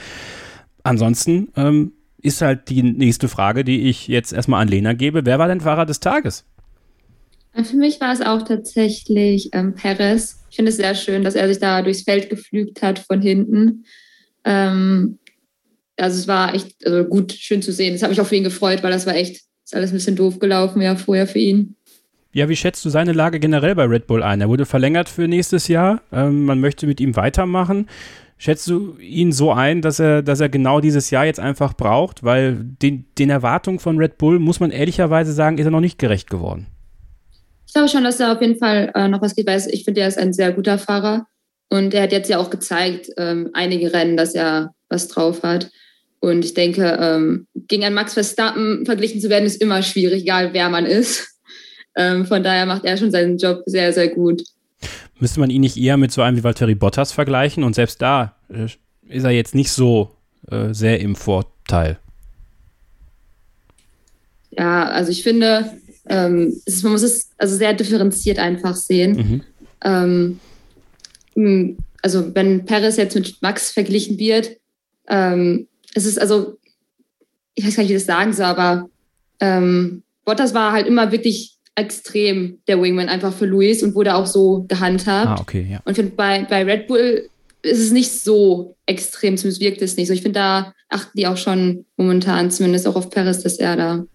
Ansonsten 0.83 1.49
ähm, 1.55 1.91
ist 2.21 2.41
halt 2.41 2.69
die 2.69 2.83
nächste 2.83 3.27
Frage, 3.27 3.63
die 3.63 3.89
ich 3.89 4.07
jetzt 4.07 4.33
erstmal 4.33 4.61
an 4.61 4.67
Lena 4.67 4.93
gebe. 4.93 5.25
Wer 5.25 5.39
war 5.39 5.47
denn 5.47 5.61
Fahrer 5.61 5.85
des 5.85 5.99
Tages? 5.99 6.45
Für 7.53 7.75
mich 7.75 7.99
war 7.99 8.13
es 8.13 8.21
auch 8.21 8.43
tatsächlich 8.43 9.49
ähm, 9.53 9.73
Perez 9.75 10.38
ich 10.49 10.55
finde 10.55 10.69
es 10.69 10.77
sehr 10.77 10.95
schön, 10.95 11.23
dass 11.23 11.35
er 11.35 11.47
sich 11.47 11.59
da 11.59 11.81
durchs 11.81 12.03
Feld 12.03 12.29
geflügt 12.29 12.81
hat 12.81 12.99
von 12.99 13.21
hinten. 13.21 13.85
Ähm, 14.43 15.19
also 15.97 16.17
es 16.17 16.27
war 16.27 16.53
echt 16.53 16.75
also 16.85 17.03
gut, 17.05 17.33
schön 17.33 17.61
zu 17.61 17.71
sehen. 17.71 17.93
Das 17.93 18.03
hat 18.03 18.09
mich 18.09 18.21
auch 18.21 18.27
für 18.27 18.35
ihn 18.35 18.43
gefreut, 18.43 18.83
weil 18.83 18.91
das 18.91 19.05
war 19.05 19.15
echt, 19.15 19.41
ist 19.63 19.75
alles 19.75 19.91
ein 19.91 19.95
bisschen 19.95 20.15
doof 20.15 20.39
gelaufen, 20.39 20.81
ja, 20.81 20.95
vorher 20.95 21.27
für 21.27 21.39
ihn. 21.39 21.75
Ja, 22.31 22.47
wie 22.47 22.55
schätzt 22.55 22.85
du 22.85 22.89
seine 22.89 23.11
Lage 23.11 23.39
generell 23.39 23.75
bei 23.75 23.85
Red 23.85 24.07
Bull 24.07 24.21
ein? 24.21 24.39
Er 24.39 24.49
wurde 24.49 24.65
verlängert 24.65 25.09
für 25.09 25.27
nächstes 25.27 25.67
Jahr. 25.67 26.01
Ähm, 26.11 26.45
man 26.45 26.59
möchte 26.59 26.85
mit 26.85 27.01
ihm 27.01 27.15
weitermachen. 27.15 27.87
Schätzt 28.37 28.67
du 28.67 28.97
ihn 28.99 29.31
so 29.31 29.51
ein, 29.51 29.81
dass 29.81 29.99
er, 29.99 30.21
dass 30.21 30.39
er 30.39 30.47
genau 30.47 30.79
dieses 30.79 31.09
Jahr 31.09 31.25
jetzt 31.25 31.39
einfach 31.39 31.73
braucht? 31.73 32.23
Weil 32.23 32.55
den, 32.63 33.05
den 33.17 33.29
Erwartungen 33.29 33.79
von 33.79 33.97
Red 33.97 34.17
Bull, 34.17 34.39
muss 34.39 34.59
man 34.59 34.71
ehrlicherweise 34.71 35.33
sagen, 35.33 35.57
ist 35.57 35.65
er 35.65 35.71
noch 35.71 35.81
nicht 35.81 35.99
gerecht 35.99 36.29
geworden. 36.29 36.67
Ich 37.69 37.73
glaube 37.73 37.87
schon, 37.87 38.03
dass 38.03 38.19
er 38.19 38.31
auf 38.31 38.41
jeden 38.41 38.57
Fall 38.57 38.91
äh, 38.95 39.07
noch 39.07 39.21
was 39.21 39.35
geht, 39.35 39.45
weil 39.45 39.61
ich 39.69 39.83
finde, 39.83 40.01
er 40.01 40.07
ist 40.07 40.17
ein 40.17 40.33
sehr 40.33 40.53
guter 40.53 40.79
Fahrer. 40.79 41.27
Und 41.69 41.93
er 41.93 42.01
hat 42.01 42.11
jetzt 42.11 42.27
ja 42.27 42.39
auch 42.39 42.49
gezeigt, 42.49 43.11
ähm, 43.15 43.51
einige 43.53 43.93
Rennen, 43.93 44.17
dass 44.17 44.33
er 44.33 44.73
was 44.89 45.07
drauf 45.07 45.43
hat. 45.43 45.69
Und 46.19 46.43
ich 46.43 46.55
denke, 46.55 46.97
ähm, 46.99 47.45
gegen 47.67 47.83
einen 47.83 47.93
Max 47.93 48.15
Verstappen 48.15 48.87
verglichen 48.87 49.21
zu 49.21 49.29
werden, 49.29 49.45
ist 49.45 49.61
immer 49.61 49.83
schwierig, 49.83 50.23
egal 50.23 50.51
wer 50.53 50.69
man 50.69 50.85
ist. 50.85 51.27
Ähm, 51.97 52.27
von 52.27 52.43
daher 52.43 52.67
macht 52.67 52.85
er 52.85 52.95
schon 52.95 53.11
seinen 53.11 53.37
Job 53.39 53.63
sehr, 53.65 53.91
sehr 53.91 54.09
gut. 54.09 54.43
Müsste 55.19 55.39
man 55.39 55.49
ihn 55.49 55.59
nicht 55.59 55.75
eher 55.75 55.97
mit 55.97 56.11
so 56.11 56.21
einem 56.21 56.37
wie 56.37 56.43
Valtteri 56.43 56.75
Bottas 56.75 57.11
vergleichen? 57.11 57.63
Und 57.63 57.73
selbst 57.73 58.01
da 58.01 58.35
äh, 58.47 58.67
ist 59.09 59.23
er 59.23 59.31
jetzt 59.31 59.55
nicht 59.55 59.71
so 59.71 60.15
äh, 60.49 60.71
sehr 60.71 61.01
im 61.01 61.15
Vorteil. 61.15 61.97
Ja, 64.51 64.87
also 64.87 65.11
ich 65.11 65.23
finde, 65.23 65.71
ähm, 66.09 66.53
ist, 66.65 66.83
man 66.83 66.91
muss 66.93 67.03
es 67.03 67.29
also 67.37 67.55
sehr 67.55 67.73
differenziert 67.73 68.39
einfach 68.39 68.75
sehen. 68.75 69.15
Mhm. 69.15 69.41
Ähm, 69.83 70.39
hm, 71.35 71.77
also 72.01 72.33
wenn 72.35 72.65
Paris 72.65 72.97
jetzt 72.97 73.15
mit 73.15 73.41
Max 73.41 73.71
verglichen 73.71 74.17
wird, 74.17 74.57
ähm, 75.07 75.67
es 75.93 76.05
ist 76.05 76.19
also, 76.19 76.57
ich 77.55 77.65
weiß 77.65 77.75
gar 77.75 77.83
nicht, 77.83 77.91
wie 77.91 77.95
ich 77.95 78.05
das 78.05 78.07
sagen 78.07 78.33
soll, 78.33 78.45
aber 78.45 78.89
ähm, 79.39 80.03
Bottas 80.25 80.53
war 80.53 80.71
halt 80.71 80.87
immer 80.87 81.11
wirklich 81.11 81.55
extrem 81.75 82.59
der 82.67 82.81
Wingman 82.81 83.09
einfach 83.09 83.33
für 83.33 83.45
Luis 83.45 83.83
und 83.83 83.95
wurde 83.95 84.15
auch 84.15 84.25
so 84.25 84.65
gehandhabt. 84.67 85.39
Ah, 85.39 85.41
okay, 85.41 85.67
ja. 85.69 85.79
Und 85.85 85.91
ich 85.91 85.95
finde, 85.95 86.15
bei, 86.15 86.43
bei 86.43 86.63
Red 86.63 86.87
Bull 86.87 87.29
ist 87.61 87.79
es 87.79 87.91
nicht 87.91 88.11
so 88.11 88.75
extrem, 88.85 89.37
zumindest 89.37 89.61
wirkt 89.61 89.81
es 89.81 89.95
nicht 89.95 90.07
so. 90.07 90.13
Ich 90.13 90.21
finde, 90.21 90.39
da 90.39 90.73
achten 90.89 91.17
die 91.17 91.27
auch 91.27 91.37
schon 91.37 91.85
momentan 91.97 92.51
zumindest 92.51 92.87
auch 92.87 92.95
auf 92.95 93.09
Paris, 93.09 93.43
dass 93.43 93.57
er 93.57 93.75
da 93.75 94.05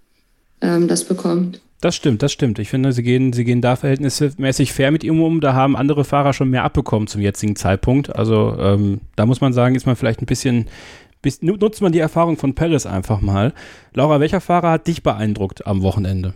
ähm, 0.61 0.89
das 0.89 1.05
bekommt. 1.05 1.61
Das 1.85 1.95
stimmt, 1.95 2.23
das 2.23 2.33
stimmt. 2.33 2.59
Ich 2.59 2.71
finde, 2.71 2.93
sie 2.93 3.03
gehen, 3.03 3.35
sie 3.35 3.45
gehen 3.45 3.61
da 3.61 3.77
verhältnismäßig 3.77 4.73
fair 4.73 4.91
mit 4.91 5.05
ihm 5.05 5.21
um. 5.21 5.43
Da 5.43 5.53
haben 5.53 5.77
andere 5.77 6.07
Fahrer 6.07 6.33
schon 6.33 6.49
mehr 6.49 6.65
abbekommen 6.65 7.09
zum 7.09 7.21
jetzigen 7.21 7.57
Zeitpunkt. 7.57 8.17
Also 8.17 8.57
ähm, 8.59 9.03
da 9.17 9.27
muss 9.27 9.43
man 9.43 9.53
sagen, 9.53 9.75
ist 9.75 9.85
man 9.85 9.95
vielleicht 9.95 10.23
ein 10.23 10.25
bisschen, 10.25 10.65
bis, 11.21 11.43
nutzt 11.43 11.83
man 11.83 11.93
die 11.93 11.99
Erfahrung 11.99 12.39
von 12.39 12.55
Paris 12.55 12.87
einfach 12.87 13.21
mal. 13.21 13.53
Laura, 13.93 14.19
welcher 14.19 14.41
Fahrer 14.41 14.71
hat 14.71 14.87
dich 14.87 15.03
beeindruckt 15.03 15.67
am 15.67 15.83
Wochenende? 15.83 16.33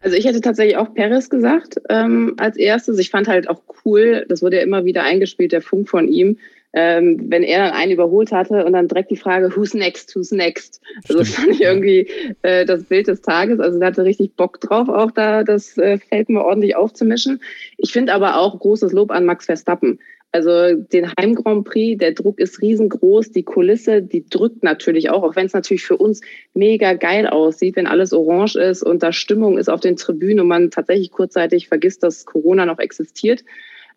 Also 0.00 0.14
ich 0.14 0.26
hätte 0.26 0.42
tatsächlich 0.42 0.76
auch 0.76 0.92
Paris 0.94 1.30
gesagt 1.30 1.80
ähm, 1.88 2.34
als 2.36 2.58
erstes. 2.58 2.98
Ich 2.98 3.08
fand 3.08 3.28
halt 3.28 3.48
auch 3.48 3.62
cool, 3.86 4.26
das 4.28 4.42
wurde 4.42 4.56
ja 4.56 4.62
immer 4.62 4.84
wieder 4.84 5.04
eingespielt, 5.04 5.52
der 5.52 5.62
Funk 5.62 5.88
von 5.88 6.06
ihm, 6.06 6.36
ähm, 6.72 7.26
wenn 7.28 7.42
er 7.42 7.66
dann 7.66 7.74
einen 7.74 7.92
überholt 7.92 8.32
hatte 8.32 8.64
und 8.64 8.72
dann 8.72 8.88
direkt 8.88 9.10
die 9.10 9.16
Frage, 9.16 9.54
who's 9.54 9.74
next, 9.74 10.14
who's 10.16 10.32
next? 10.32 10.80
Also 11.08 11.18
das 11.18 11.34
fand 11.34 11.50
ich 11.50 11.60
irgendwie 11.60 12.08
äh, 12.42 12.64
das 12.64 12.84
Bild 12.84 13.08
des 13.08 13.20
Tages. 13.20 13.60
Also 13.60 13.78
er 13.78 13.88
hatte 13.88 14.04
richtig 14.04 14.34
Bock 14.36 14.60
drauf, 14.60 14.88
auch 14.88 15.10
da 15.10 15.44
das 15.44 15.76
äh, 15.78 15.98
Feld 15.98 16.28
mal 16.28 16.42
ordentlich 16.42 16.76
aufzumischen. 16.76 17.40
Ich 17.76 17.92
finde 17.92 18.14
aber 18.14 18.38
auch 18.38 18.58
großes 18.58 18.92
Lob 18.92 19.10
an 19.10 19.24
Max 19.24 19.46
Verstappen. 19.46 19.98
Also 20.34 20.74
den 20.76 21.12
Heim 21.20 21.34
Grand 21.34 21.64
Prix, 21.64 21.98
der 21.98 22.12
Druck 22.12 22.40
ist 22.40 22.62
riesengroß, 22.62 23.32
die 23.32 23.42
Kulisse, 23.42 24.00
die 24.00 24.24
drückt 24.26 24.62
natürlich 24.62 25.10
auch, 25.10 25.22
auch 25.22 25.36
wenn 25.36 25.44
es 25.44 25.52
natürlich 25.52 25.84
für 25.84 25.98
uns 25.98 26.22
mega 26.54 26.94
geil 26.94 27.26
aussieht, 27.26 27.76
wenn 27.76 27.86
alles 27.86 28.14
orange 28.14 28.56
ist 28.56 28.82
und 28.82 29.02
da 29.02 29.12
Stimmung 29.12 29.58
ist 29.58 29.68
auf 29.68 29.80
den 29.80 29.96
Tribünen 29.96 30.40
und 30.40 30.48
man 30.48 30.70
tatsächlich 30.70 31.10
kurzzeitig 31.10 31.68
vergisst, 31.68 32.02
dass 32.02 32.24
Corona 32.24 32.64
noch 32.64 32.78
existiert. 32.78 33.44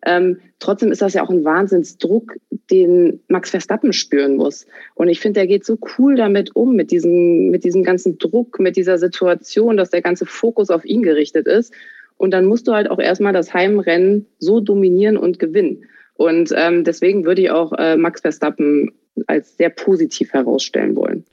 Ähm, 0.04 0.38
trotzdem 0.58 0.92
ist 0.92 1.02
das 1.02 1.14
ja 1.14 1.22
auch 1.22 1.30
ein 1.30 1.44
Wahnsinnsdruck, 1.44 2.36
den 2.70 3.20
Max 3.28 3.50
Verstappen 3.50 3.92
spüren 3.92 4.36
muss. 4.36 4.66
Und 4.94 5.08
ich 5.08 5.20
finde, 5.20 5.40
der 5.40 5.46
geht 5.46 5.64
so 5.64 5.78
cool 5.98 6.16
damit 6.16 6.54
um, 6.54 6.74
mit 6.74 6.90
diesem, 6.90 7.50
mit 7.50 7.64
diesem 7.64 7.82
ganzen 7.82 8.18
Druck, 8.18 8.58
mit 8.58 8.76
dieser 8.76 8.98
Situation, 8.98 9.76
dass 9.76 9.90
der 9.90 10.02
ganze 10.02 10.26
Fokus 10.26 10.70
auf 10.70 10.84
ihn 10.84 11.02
gerichtet 11.02 11.46
ist. 11.46 11.72
Und 12.16 12.32
dann 12.32 12.46
musst 12.46 12.66
du 12.66 12.72
halt 12.72 12.90
auch 12.90 12.98
erstmal 12.98 13.32
das 13.32 13.52
Heimrennen 13.52 14.26
so 14.38 14.60
dominieren 14.60 15.16
und 15.16 15.38
gewinnen. 15.38 15.84
Und 16.14 16.52
ähm, 16.56 16.84
deswegen 16.84 17.24
würde 17.24 17.42
ich 17.42 17.50
auch 17.50 17.72
äh, 17.72 17.96
Max 17.96 18.22
Verstappen 18.22 18.92
als 19.26 19.56
sehr 19.56 19.70
positiv 19.70 20.32
herausstellen 20.32 20.96
wollen. 20.96 21.24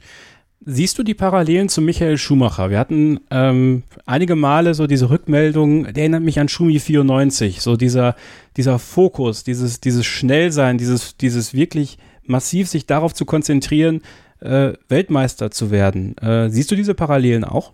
Siehst 0.66 0.98
du 0.98 1.04
die 1.04 1.14
Parallelen 1.14 1.68
zu 1.68 1.82
Michael 1.82 2.18
Schumacher? 2.18 2.70
Wir 2.70 2.80
hatten 2.80 3.20
ähm, 3.32 3.84
einige 4.06 4.36
Male 4.36 4.74
so 4.74 4.88
diese 4.88 5.10
Rückmeldung, 5.10 5.84
der 5.86 6.04
erinnert 6.04 6.24
mich 6.24 6.40
an 6.40 6.48
Schumi 6.48 6.80
94, 6.80 7.62
so 7.62 7.76
dieser, 7.76 8.16
dieser 8.56 8.80
Fokus, 8.80 9.44
dieses, 9.44 9.82
dieses 9.82 10.06
Schnellsein, 10.06 10.78
dieses, 10.78 11.18
dieses 11.18 11.54
wirklich 11.54 11.98
massiv 12.24 12.70
sich 12.70 12.86
darauf 12.86 13.14
zu 13.14 13.26
konzentrieren, 13.26 14.02
äh, 14.40 14.74
Weltmeister 14.88 15.52
zu 15.52 15.70
werden. 15.70 16.16
Äh, 16.20 16.50
siehst 16.50 16.72
du 16.72 16.76
diese 16.76 16.94
Parallelen 16.94 17.44
auch? 17.44 17.74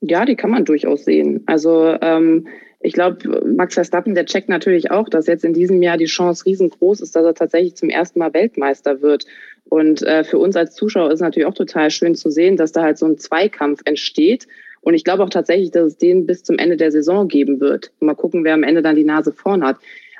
Ja, 0.00 0.24
die 0.24 0.36
kann 0.36 0.50
man 0.50 0.64
durchaus 0.64 1.04
sehen. 1.04 1.42
Also 1.46 1.96
ähm, 2.00 2.48
ich 2.80 2.92
glaube, 2.92 3.44
Max 3.46 3.74
Verstappen, 3.74 4.14
der 4.14 4.26
checkt 4.26 4.48
natürlich 4.48 4.90
auch, 4.90 5.08
dass 5.08 5.26
jetzt 5.26 5.44
in 5.44 5.54
diesem 5.54 5.82
Jahr 5.82 5.96
die 5.96 6.04
Chance 6.06 6.44
riesengroß 6.44 7.00
ist, 7.00 7.16
dass 7.16 7.24
er 7.24 7.34
tatsächlich 7.34 7.76
zum 7.76 7.88
ersten 7.88 8.18
Mal 8.18 8.34
Weltmeister 8.34 9.00
wird. 9.00 9.26
Und 9.68 10.02
äh, 10.02 10.24
für 10.24 10.38
uns 10.38 10.56
als 10.56 10.74
Zuschauer 10.74 11.10
ist 11.10 11.20
natürlich 11.20 11.46
auch 11.46 11.54
total 11.54 11.90
schön 11.90 12.14
zu 12.14 12.30
sehen, 12.30 12.56
dass 12.56 12.72
da 12.72 12.82
halt 12.82 12.98
so 12.98 13.06
ein 13.06 13.18
Zweikampf 13.18 13.80
entsteht. 13.84 14.46
Und 14.80 14.94
ich 14.94 15.04
glaube 15.04 15.24
auch 15.24 15.30
tatsächlich, 15.30 15.72
dass 15.72 15.86
es 15.86 15.98
den 15.98 16.26
bis 16.26 16.44
zum 16.44 16.58
Ende 16.58 16.76
der 16.76 16.92
Saison 16.92 17.26
geben 17.26 17.60
wird. 17.60 17.92
Mal 18.00 18.14
gucken, 18.14 18.44
wer 18.44 18.54
am 18.54 18.62
Ende 18.62 18.82
dann 18.82 18.96
die 18.96 19.04
Nase 19.04 19.32
vorn 19.32 19.64
hat. 19.64 19.78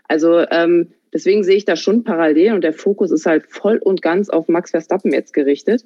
Also 0.08 0.44
ähm, 0.50 0.88
deswegen 1.12 1.44
sehe 1.44 1.56
ich 1.56 1.64
da 1.64 1.76
schon 1.76 2.04
parallel 2.04 2.54
und 2.54 2.64
der 2.64 2.72
Fokus 2.72 3.10
ist 3.10 3.26
halt 3.26 3.46
voll 3.48 3.78
und 3.78 4.02
ganz 4.02 4.28
auf 4.28 4.48
Max 4.48 4.72
Verstappen 4.72 5.12
jetzt 5.12 5.32
gerichtet. 5.32 5.84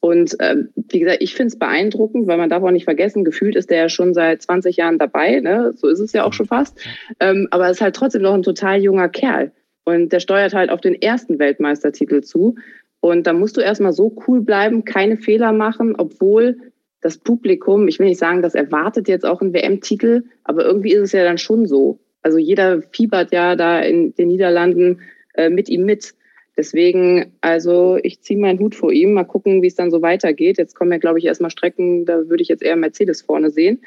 Und 0.00 0.36
ähm, 0.40 0.68
wie 0.76 1.00
gesagt, 1.00 1.22
ich 1.22 1.34
finde 1.34 1.48
es 1.48 1.58
beeindruckend, 1.58 2.26
weil 2.26 2.36
man 2.36 2.50
darf 2.50 2.62
auch 2.62 2.70
nicht 2.70 2.84
vergessen, 2.84 3.24
gefühlt 3.24 3.56
ist 3.56 3.70
der 3.70 3.78
ja 3.78 3.88
schon 3.88 4.12
seit 4.12 4.42
20 4.42 4.76
Jahren 4.76 4.98
dabei, 4.98 5.40
ne? 5.40 5.72
so 5.74 5.88
ist 5.88 5.98
es 5.98 6.12
ja 6.12 6.24
auch 6.24 6.34
schon 6.34 6.44
fast. 6.44 6.78
Ähm, 7.20 7.48
aber 7.50 7.70
ist 7.70 7.80
halt 7.80 7.96
trotzdem 7.96 8.20
noch 8.20 8.34
ein 8.34 8.42
total 8.42 8.82
junger 8.82 9.08
Kerl. 9.08 9.52
Und 9.84 10.12
der 10.12 10.20
steuert 10.20 10.52
halt 10.52 10.68
auf 10.68 10.82
den 10.82 11.00
ersten 11.00 11.38
Weltmeistertitel 11.38 12.22
zu. 12.22 12.56
Und 13.04 13.26
da 13.26 13.34
musst 13.34 13.58
du 13.58 13.60
erstmal 13.60 13.92
so 13.92 14.16
cool 14.26 14.40
bleiben, 14.40 14.86
keine 14.86 15.18
Fehler 15.18 15.52
machen, 15.52 15.94
obwohl 15.94 16.56
das 17.02 17.18
Publikum, 17.18 17.86
ich 17.86 17.98
will 17.98 18.06
nicht 18.06 18.18
sagen, 18.18 18.40
das 18.40 18.54
erwartet 18.54 19.08
jetzt 19.08 19.26
auch 19.26 19.42
einen 19.42 19.52
WM-Titel, 19.52 20.22
aber 20.42 20.64
irgendwie 20.64 20.94
ist 20.94 21.02
es 21.02 21.12
ja 21.12 21.22
dann 21.22 21.36
schon 21.36 21.66
so. 21.66 21.98
Also 22.22 22.38
jeder 22.38 22.80
fiebert 22.80 23.30
ja 23.30 23.56
da 23.56 23.80
in 23.80 24.14
den 24.14 24.28
Niederlanden 24.28 25.02
äh, 25.34 25.50
mit 25.50 25.68
ihm 25.68 25.84
mit. 25.84 26.14
Deswegen, 26.56 27.34
also 27.42 27.98
ich 28.02 28.22
ziehe 28.22 28.40
meinen 28.40 28.58
Hut 28.58 28.74
vor 28.74 28.90
ihm, 28.90 29.12
mal 29.12 29.24
gucken, 29.24 29.60
wie 29.60 29.66
es 29.66 29.74
dann 29.74 29.90
so 29.90 30.00
weitergeht. 30.00 30.56
Jetzt 30.56 30.74
kommen 30.74 30.92
ja, 30.92 30.96
glaube 30.96 31.18
ich, 31.18 31.26
erstmal 31.26 31.50
Strecken, 31.50 32.06
da 32.06 32.30
würde 32.30 32.42
ich 32.42 32.48
jetzt 32.48 32.62
eher 32.62 32.76
Mercedes 32.76 33.20
vorne 33.20 33.50
sehen. 33.50 33.82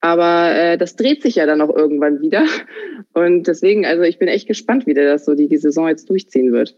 Aber 0.00 0.54
äh, 0.54 0.78
das 0.78 0.94
dreht 0.94 1.22
sich 1.22 1.34
ja 1.34 1.46
dann 1.46 1.60
auch 1.60 1.74
irgendwann 1.74 2.20
wieder. 2.20 2.44
Und 3.14 3.48
deswegen, 3.48 3.84
also 3.84 4.04
ich 4.04 4.20
bin 4.20 4.28
echt 4.28 4.46
gespannt, 4.46 4.86
wie 4.86 4.94
der 4.94 5.10
das 5.10 5.24
so 5.24 5.34
die, 5.34 5.48
die 5.48 5.56
Saison 5.56 5.88
jetzt 5.88 6.08
durchziehen 6.08 6.52
wird. 6.52 6.76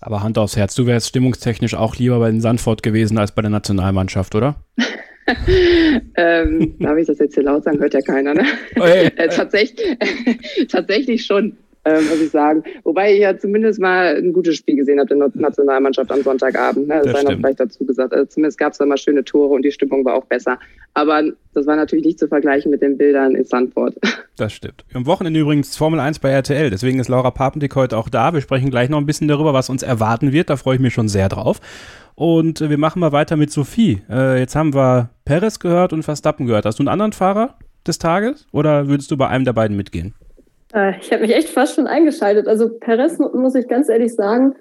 Aber 0.00 0.22
Hand 0.22 0.38
aufs 0.38 0.56
Herz, 0.56 0.74
du 0.74 0.86
wärst 0.86 1.08
stimmungstechnisch 1.08 1.74
auch 1.74 1.96
lieber 1.96 2.18
bei 2.18 2.30
den 2.30 2.40
Sandford 2.40 2.82
gewesen 2.82 3.18
als 3.18 3.32
bei 3.32 3.42
der 3.42 3.50
Nationalmannschaft, 3.50 4.34
oder? 4.34 4.56
ähm, 6.16 6.74
darf 6.78 6.96
ich 6.96 7.06
das 7.06 7.18
jetzt 7.18 7.34
hier 7.34 7.42
laut 7.42 7.64
sagen? 7.64 7.78
Hört 7.80 7.94
ja 7.94 8.00
keiner, 8.00 8.34
ne? 8.34 8.44
Oh, 8.78 8.84
hey. 8.84 9.06
äh, 9.16 9.28
tatsächlich, 9.28 9.98
tatsächlich 10.68 11.26
schon 11.26 11.56
äh, 11.88 12.00
muss 12.02 12.20
ich 12.20 12.30
sagen. 12.30 12.62
Wobei 12.84 13.14
ich 13.14 13.20
ja 13.20 13.36
zumindest 13.36 13.80
mal 13.80 14.16
ein 14.16 14.32
gutes 14.32 14.56
Spiel 14.56 14.76
gesehen 14.76 15.00
habe 15.00 15.12
in 15.14 15.20
der 15.20 15.30
Nationalmannschaft 15.34 16.10
am 16.10 16.22
Sonntagabend. 16.22 16.88
Ne? 16.88 17.00
Das, 17.02 17.12
das 17.12 17.22
sei 17.22 17.22
noch 17.22 17.38
vielleicht 17.38 17.60
dazu 17.60 17.84
gesagt. 17.84 18.12
Also 18.12 18.26
zumindest 18.26 18.58
gab 18.58 18.72
es 18.72 18.78
da 18.78 18.86
mal 18.86 18.98
schöne 18.98 19.24
Tore 19.24 19.54
und 19.54 19.62
die 19.62 19.72
Stimmung 19.72 20.04
war 20.04 20.14
auch 20.14 20.24
besser. 20.26 20.58
Aber 20.94 21.22
das 21.54 21.66
war 21.66 21.76
natürlich 21.76 22.04
nicht 22.04 22.18
zu 22.18 22.28
vergleichen 22.28 22.70
mit 22.70 22.82
den 22.82 22.98
Bildern 22.98 23.34
in 23.34 23.44
Sandford. 23.44 23.96
Das 24.36 24.52
stimmt. 24.52 24.84
Am 24.94 25.04
Wochenende 25.04 25.40
übrigens 25.40 25.76
Formel 25.76 25.98
1 25.98 26.20
bei 26.20 26.30
RTL. 26.30 26.70
Deswegen 26.70 27.00
ist 27.00 27.08
Laura 27.08 27.32
Papendick 27.32 27.74
heute 27.74 27.96
auch 27.96 28.08
da. 28.08 28.32
Wir 28.34 28.40
sprechen 28.40 28.70
gleich 28.70 28.88
noch 28.88 28.98
ein 28.98 29.04
bisschen 29.04 29.26
darüber, 29.26 29.52
was 29.52 29.68
uns 29.68 29.82
erwarten 29.82 30.30
wird. 30.30 30.48
Da 30.48 30.54
freue 30.54 30.76
ich 30.76 30.80
mich 30.80 30.94
schon 30.94 31.08
sehr 31.08 31.28
drauf. 31.28 31.60
Und 32.14 32.60
wir 32.60 32.78
machen 32.78 33.00
mal 33.00 33.10
weiter 33.10 33.34
mit 33.34 33.50
Sophie. 33.50 34.02
Äh, 34.08 34.38
jetzt 34.38 34.54
haben 34.54 34.74
wir 34.74 35.10
Perez 35.24 35.58
gehört 35.58 35.92
und 35.92 36.04
Verstappen 36.04 36.46
gehört. 36.46 36.66
Hast 36.66 36.78
du 36.78 36.82
einen 36.82 36.88
anderen 36.88 37.12
Fahrer 37.12 37.56
des 37.84 37.98
Tages 37.98 38.46
oder 38.52 38.86
würdest 38.86 39.10
du 39.10 39.16
bei 39.16 39.26
einem 39.26 39.44
der 39.44 39.54
beiden 39.54 39.76
mitgehen? 39.76 40.14
Äh, 40.72 40.98
ich 41.00 41.12
habe 41.12 41.22
mich 41.22 41.34
echt 41.34 41.48
fast 41.48 41.74
schon 41.74 41.86
eingeschaltet. 41.86 42.48
Also 42.48 42.68
Perez, 42.68 43.18
muss 43.18 43.54
ich 43.54 43.68
ganz 43.68 43.88
ehrlich 43.88 44.14
sagen, 44.14 44.54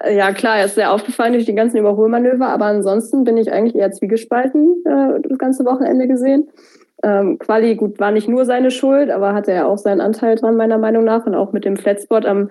äh, 0.00 0.16
ja 0.16 0.32
klar, 0.32 0.58
er 0.58 0.66
ist 0.66 0.74
sehr 0.74 0.92
aufgefallen 0.92 1.32
durch 1.32 1.46
die 1.46 1.54
ganzen 1.54 1.78
Überholmanöver, 1.78 2.48
aber 2.48 2.66
ansonsten 2.66 3.24
bin 3.24 3.36
ich 3.36 3.52
eigentlich 3.52 3.76
eher 3.76 3.92
zwiegespalten 3.92 4.84
äh, 4.84 5.20
das 5.20 5.38
ganze 5.38 5.64
Wochenende 5.64 6.08
gesehen. 6.08 6.48
Ähm, 7.02 7.38
Quali, 7.38 7.74
gut, 7.74 8.00
war 8.00 8.12
nicht 8.12 8.28
nur 8.28 8.44
seine 8.44 8.70
Schuld, 8.70 9.10
aber 9.10 9.34
hatte 9.34 9.52
er 9.52 9.68
auch 9.68 9.78
seinen 9.78 10.00
Anteil 10.00 10.36
dran, 10.36 10.56
meiner 10.56 10.78
Meinung 10.78 11.04
nach. 11.04 11.26
Und 11.26 11.34
auch 11.34 11.52
mit 11.52 11.64
dem 11.64 11.76
Flatspot 11.76 12.24
am 12.24 12.50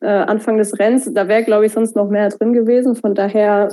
äh, 0.00 0.06
Anfang 0.06 0.58
des 0.58 0.78
Rennens, 0.78 1.08
da 1.12 1.28
wäre, 1.28 1.44
glaube 1.44 1.66
ich, 1.66 1.72
sonst 1.72 1.94
noch 1.94 2.08
mehr 2.08 2.28
drin 2.30 2.52
gewesen. 2.52 2.96
Von 2.96 3.14
daher 3.14 3.68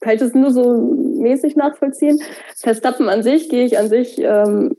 kann 0.00 0.14
ich 0.14 0.20
das 0.20 0.34
nur 0.34 0.50
so 0.50 0.76
mäßig 0.76 1.56
nachvollziehen. 1.56 2.20
Verstappen 2.56 3.08
an 3.08 3.22
sich 3.22 3.48
gehe 3.48 3.64
ich 3.64 3.78
an 3.78 3.88
sich 3.88 4.20
ähm, 4.20 4.76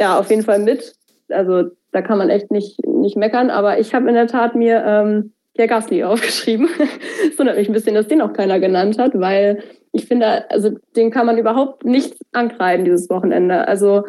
ja 0.00 0.18
auf 0.18 0.30
jeden 0.30 0.42
Fall 0.42 0.60
mit. 0.60 0.94
Also 1.28 1.70
da 1.92 2.02
kann 2.02 2.18
man 2.18 2.30
echt 2.30 2.50
nicht, 2.50 2.84
nicht 2.86 3.16
meckern. 3.16 3.50
Aber 3.50 3.78
ich 3.78 3.94
habe 3.94 4.08
in 4.08 4.14
der 4.14 4.26
Tat 4.26 4.54
mir 4.54 4.84
ähm, 4.86 5.32
Pierre 5.54 5.68
Gasly 5.68 6.04
aufgeschrieben. 6.04 6.68
Es 7.30 7.38
wundert 7.38 7.56
mich 7.56 7.68
ein 7.68 7.72
bisschen, 7.74 7.94
dass 7.94 8.08
den 8.08 8.22
auch 8.22 8.32
keiner 8.32 8.60
genannt 8.60 8.98
hat, 8.98 9.12
weil 9.14 9.62
ich 9.92 10.06
finde, 10.06 10.50
also 10.50 10.70
den 10.96 11.10
kann 11.10 11.26
man 11.26 11.38
überhaupt 11.38 11.84
nicht 11.84 12.16
ankreiden 12.32 12.84
dieses 12.84 13.10
Wochenende. 13.10 13.66
Also 13.66 14.04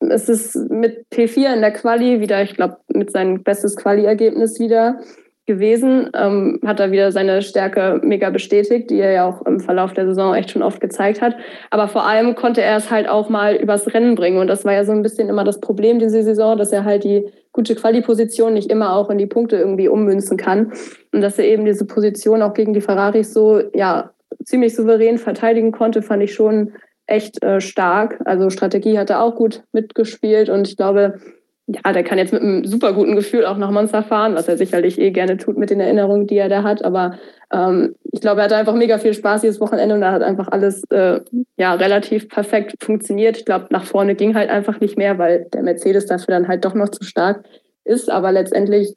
es 0.00 0.28
ist 0.28 0.56
mit 0.70 1.06
P4 1.12 1.54
in 1.54 1.60
der 1.60 1.72
Quali 1.72 2.20
wieder, 2.20 2.42
ich 2.42 2.54
glaube, 2.54 2.78
mit 2.88 3.10
seinem 3.10 3.42
bestes 3.42 3.76
Quali-Ergebnis 3.76 4.58
wieder 4.58 5.00
gewesen, 5.46 6.10
ähm, 6.14 6.58
hat 6.64 6.80
er 6.80 6.90
wieder 6.90 7.12
seine 7.12 7.42
Stärke 7.42 8.00
mega 8.02 8.30
bestätigt, 8.30 8.90
die 8.90 8.98
er 8.98 9.12
ja 9.12 9.28
auch 9.28 9.44
im 9.44 9.60
Verlauf 9.60 9.92
der 9.92 10.06
Saison 10.06 10.34
echt 10.34 10.50
schon 10.50 10.62
oft 10.62 10.80
gezeigt 10.80 11.20
hat. 11.20 11.36
Aber 11.70 11.88
vor 11.88 12.06
allem 12.06 12.34
konnte 12.34 12.62
er 12.62 12.76
es 12.76 12.90
halt 12.90 13.08
auch 13.08 13.28
mal 13.28 13.54
übers 13.56 13.92
Rennen 13.92 14.14
bringen. 14.14 14.38
Und 14.38 14.46
das 14.46 14.64
war 14.64 14.72
ja 14.72 14.84
so 14.84 14.92
ein 14.92 15.02
bisschen 15.02 15.28
immer 15.28 15.44
das 15.44 15.60
Problem 15.60 15.98
diese 15.98 16.22
Saison, 16.22 16.56
dass 16.56 16.72
er 16.72 16.84
halt 16.84 17.04
die 17.04 17.28
gute 17.52 17.74
Quali-Position 17.74 18.54
nicht 18.54 18.70
immer 18.70 18.96
auch 18.96 19.10
in 19.10 19.18
die 19.18 19.26
Punkte 19.26 19.56
irgendwie 19.56 19.88
ummünzen 19.88 20.38
kann. 20.38 20.72
Und 21.12 21.20
dass 21.20 21.38
er 21.38 21.44
eben 21.44 21.66
diese 21.66 21.86
Position 21.86 22.40
auch 22.40 22.54
gegen 22.54 22.72
die 22.72 22.80
Ferraris 22.80 23.34
so, 23.34 23.62
ja, 23.74 24.10
ziemlich 24.44 24.74
souverän 24.74 25.18
verteidigen 25.18 25.72
konnte, 25.72 26.02
fand 26.02 26.22
ich 26.22 26.34
schon 26.34 26.72
echt 27.06 27.42
äh, 27.42 27.60
stark. 27.60 28.20
Also 28.24 28.50
Strategie 28.50 28.98
hat 28.98 29.10
er 29.10 29.22
auch 29.22 29.34
gut 29.34 29.62
mitgespielt 29.72 30.48
und 30.48 30.66
ich 30.66 30.76
glaube, 30.76 31.20
ja, 31.66 31.92
der 31.92 32.04
kann 32.04 32.18
jetzt 32.18 32.32
mit 32.32 32.42
einem 32.42 32.64
super 32.66 32.92
guten 32.92 33.16
Gefühl 33.16 33.46
auch 33.46 33.56
nach 33.56 33.70
Monster 33.70 34.02
fahren, 34.02 34.34
was 34.34 34.48
er 34.48 34.58
sicherlich 34.58 35.00
eh 35.00 35.10
gerne 35.10 35.38
tut 35.38 35.56
mit 35.56 35.70
den 35.70 35.80
Erinnerungen, 35.80 36.26
die 36.26 36.36
er 36.36 36.50
da 36.50 36.62
hat. 36.62 36.84
Aber 36.84 37.18
ähm, 37.52 37.94
ich 38.12 38.20
glaube, 38.20 38.40
er 38.40 38.44
hatte 38.44 38.56
einfach 38.56 38.74
mega 38.74 38.98
viel 38.98 39.14
Spaß 39.14 39.40
dieses 39.40 39.60
Wochenende 39.60 39.94
und 39.94 40.02
da 40.02 40.12
hat 40.12 40.22
einfach 40.22 40.48
alles 40.48 40.84
äh, 40.90 41.20
ja 41.56 41.74
relativ 41.74 42.28
perfekt 42.28 42.74
funktioniert. 42.80 43.38
Ich 43.38 43.46
glaube, 43.46 43.68
nach 43.70 43.84
vorne 43.84 44.14
ging 44.14 44.34
halt 44.34 44.50
einfach 44.50 44.80
nicht 44.80 44.98
mehr, 44.98 45.18
weil 45.18 45.46
der 45.54 45.62
Mercedes 45.62 46.04
dafür 46.04 46.34
dann 46.34 46.48
halt 46.48 46.66
doch 46.66 46.74
noch 46.74 46.90
zu 46.90 47.02
stark 47.02 47.44
ist. 47.84 48.10
Aber 48.10 48.30
letztendlich 48.30 48.94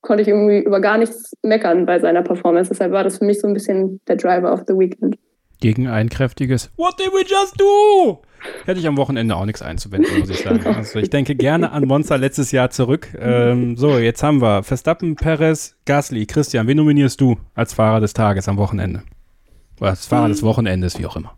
konnte 0.00 0.22
ich 0.22 0.28
irgendwie 0.28 0.60
über 0.60 0.80
gar 0.80 0.96
nichts 0.96 1.32
meckern 1.42 1.84
bei 1.84 1.98
seiner 1.98 2.22
Performance. 2.22 2.70
Deshalb 2.70 2.92
war 2.92 3.04
das 3.04 3.18
für 3.18 3.26
mich 3.26 3.40
so 3.40 3.46
ein 3.46 3.54
bisschen 3.54 4.00
der 4.08 4.16
Driver 4.16 4.54
of 4.54 4.62
the 4.66 4.74
Weekend. 4.74 5.16
Gegen 5.60 5.86
ein 5.86 6.08
kräftiges 6.08 6.70
What 6.76 6.98
did 6.98 7.12
we 7.12 7.24
just 7.26 7.60
do? 7.60 8.22
Hätte 8.64 8.80
ich 8.80 8.86
am 8.86 8.96
Wochenende 8.96 9.36
auch 9.36 9.44
nichts 9.44 9.62
einzuwenden, 9.62 10.18
muss 10.20 10.30
ich 10.30 10.40
sagen. 10.40 10.64
Also 10.66 10.98
ich 10.98 11.10
denke 11.10 11.34
gerne 11.34 11.72
an 11.72 11.86
Monster 11.86 12.18
letztes 12.18 12.52
Jahr 12.52 12.70
zurück. 12.70 13.08
Ähm, 13.18 13.76
so, 13.76 13.98
jetzt 13.98 14.22
haben 14.22 14.40
wir 14.40 14.62
Verstappen, 14.62 15.16
Perez, 15.16 15.76
Gasly. 15.84 16.26
Christian, 16.26 16.66
wen 16.66 16.76
nominierst 16.76 17.20
du 17.20 17.36
als 17.54 17.74
Fahrer 17.74 18.00
des 18.00 18.12
Tages 18.12 18.48
am 18.48 18.56
Wochenende? 18.56 19.02
Oder 19.80 19.90
als 19.90 20.06
Fahrer 20.06 20.28
des 20.28 20.42
Wochenendes, 20.42 20.98
wie 20.98 21.06
auch 21.06 21.16
immer. 21.16 21.36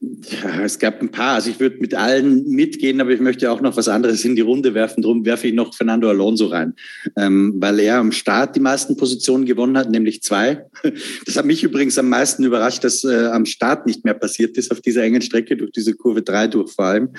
Ja, 0.00 0.62
es 0.62 0.78
gab 0.78 1.02
ein 1.02 1.10
paar. 1.10 1.34
Also 1.34 1.50
ich 1.50 1.58
würde 1.58 1.78
mit 1.78 1.94
allen 1.94 2.48
mitgehen, 2.48 3.00
aber 3.00 3.10
ich 3.10 3.20
möchte 3.20 3.50
auch 3.50 3.60
noch 3.60 3.76
was 3.76 3.88
anderes 3.88 4.24
in 4.24 4.36
die 4.36 4.42
Runde 4.42 4.74
werfen. 4.74 5.02
Darum 5.02 5.24
werfe 5.24 5.48
ich 5.48 5.54
noch 5.54 5.74
Fernando 5.74 6.08
Alonso 6.08 6.46
rein, 6.46 6.74
ähm, 7.16 7.54
weil 7.56 7.80
er 7.80 7.98
am 7.98 8.12
Start 8.12 8.54
die 8.54 8.60
meisten 8.60 8.96
Positionen 8.96 9.44
gewonnen 9.44 9.76
hat, 9.76 9.90
nämlich 9.90 10.22
zwei. 10.22 10.64
Das 11.26 11.36
hat 11.36 11.46
mich 11.46 11.64
übrigens 11.64 11.98
am 11.98 12.08
meisten 12.08 12.44
überrascht, 12.44 12.84
dass 12.84 13.04
äh, 13.04 13.26
am 13.26 13.46
Start 13.46 13.86
nicht 13.86 14.04
mehr 14.04 14.14
passiert 14.14 14.56
ist 14.56 14.70
auf 14.70 14.80
dieser 14.80 15.02
engen 15.02 15.22
Strecke 15.22 15.56
durch 15.56 15.72
diese 15.72 15.94
Kurve 15.94 16.22
3 16.22 16.48
durch 16.48 16.72
vor 16.72 16.84
allem. 16.86 17.10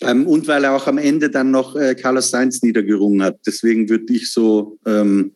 Ähm, 0.00 0.26
und 0.26 0.46
weil 0.46 0.64
er 0.64 0.74
auch 0.74 0.86
am 0.86 0.98
Ende 0.98 1.30
dann 1.30 1.50
noch 1.50 1.74
äh, 1.76 1.94
Carlos 1.94 2.30
Sainz 2.30 2.62
niedergerungen 2.62 3.22
hat. 3.22 3.38
Deswegen 3.46 3.88
würde 3.88 4.12
ich 4.12 4.30
so 4.30 4.78
ähm, 4.86 5.32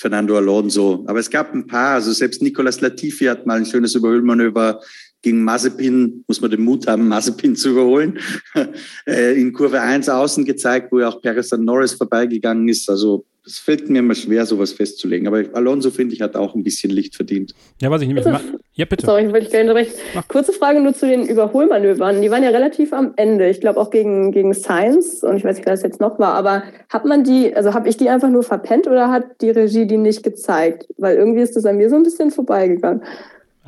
Fernando 0.00 0.36
Alonso. 0.36 1.04
Aber 1.06 1.18
es 1.18 1.30
gab 1.30 1.54
ein 1.54 1.66
paar. 1.66 1.94
Also 1.94 2.12
selbst 2.12 2.42
Nicolas 2.42 2.80
Latifi 2.80 3.26
hat 3.26 3.46
mal 3.46 3.58
ein 3.58 3.66
schönes 3.66 3.94
Überholmanöver 3.94 4.80
gegen 5.22 5.44
Mazepin 5.44 6.24
muss 6.26 6.40
man 6.40 6.50
den 6.50 6.62
Mut 6.62 6.86
haben, 6.86 7.08
Mazepin 7.08 7.56
zu 7.56 7.70
überholen. 7.70 8.18
Äh, 9.06 9.40
in 9.40 9.52
Kurve 9.52 9.80
1 9.80 10.08
außen 10.08 10.44
gezeigt, 10.44 10.92
wo 10.92 11.00
ja 11.00 11.08
auch 11.08 11.20
Perez 11.20 11.52
an 11.52 11.64
Norris 11.64 11.94
vorbeigegangen 11.94 12.68
ist. 12.68 12.88
Also 12.88 13.24
es 13.46 13.58
fällt 13.58 13.88
mir 13.88 14.00
immer 14.00 14.14
schwer, 14.14 14.44
sowas 14.46 14.72
festzulegen. 14.72 15.26
Aber 15.26 15.42
Alonso, 15.54 15.90
finde 15.90 16.14
ich, 16.14 16.20
hat 16.20 16.36
auch 16.36 16.54
ein 16.54 16.62
bisschen 16.62 16.90
Licht 16.90 17.16
verdient. 17.16 17.54
Ja, 17.80 17.90
was 17.90 18.02
ich 18.02 18.08
nämlich 18.08 18.26
mache. 18.26 18.58
Ja, 18.74 18.84
bitte. 18.84 19.06
Sorry, 19.06 19.26
ich 19.26 19.32
wollte 19.32 19.46
dich 19.46 19.50
gerne 19.50 19.74
recht. 19.74 19.92
Kurze 20.28 20.52
Frage 20.52 20.80
nur 20.80 20.94
zu 20.94 21.06
den 21.06 21.26
Überholmanövern. 21.26 22.22
Die 22.22 22.30
waren 22.30 22.42
ja 22.42 22.50
relativ 22.50 22.92
am 22.92 23.14
Ende. 23.16 23.48
Ich 23.48 23.60
glaube 23.60 23.80
auch 23.80 23.90
gegen, 23.90 24.30
gegen 24.32 24.54
Science 24.54 25.22
und 25.22 25.36
ich 25.36 25.44
weiß 25.44 25.56
nicht, 25.56 25.66
wer 25.66 25.72
das 25.72 25.82
jetzt 25.82 26.00
noch 26.00 26.18
war. 26.18 26.34
Aber 26.34 26.62
hat 26.88 27.04
man 27.04 27.24
die, 27.24 27.54
also 27.54 27.74
habe 27.74 27.88
ich 27.88 27.96
die 27.96 28.08
einfach 28.08 28.30
nur 28.30 28.42
verpennt 28.42 28.86
oder 28.86 29.10
hat 29.10 29.24
die 29.40 29.50
Regie 29.50 29.86
die 29.86 29.96
nicht 29.96 30.22
gezeigt? 30.22 30.86
Weil 30.98 31.16
irgendwie 31.16 31.40
ist 31.40 31.56
das 31.56 31.64
an 31.64 31.76
mir 31.76 31.88
so 31.88 31.96
ein 31.96 32.02
bisschen 32.02 32.30
vorbeigegangen. 32.30 33.02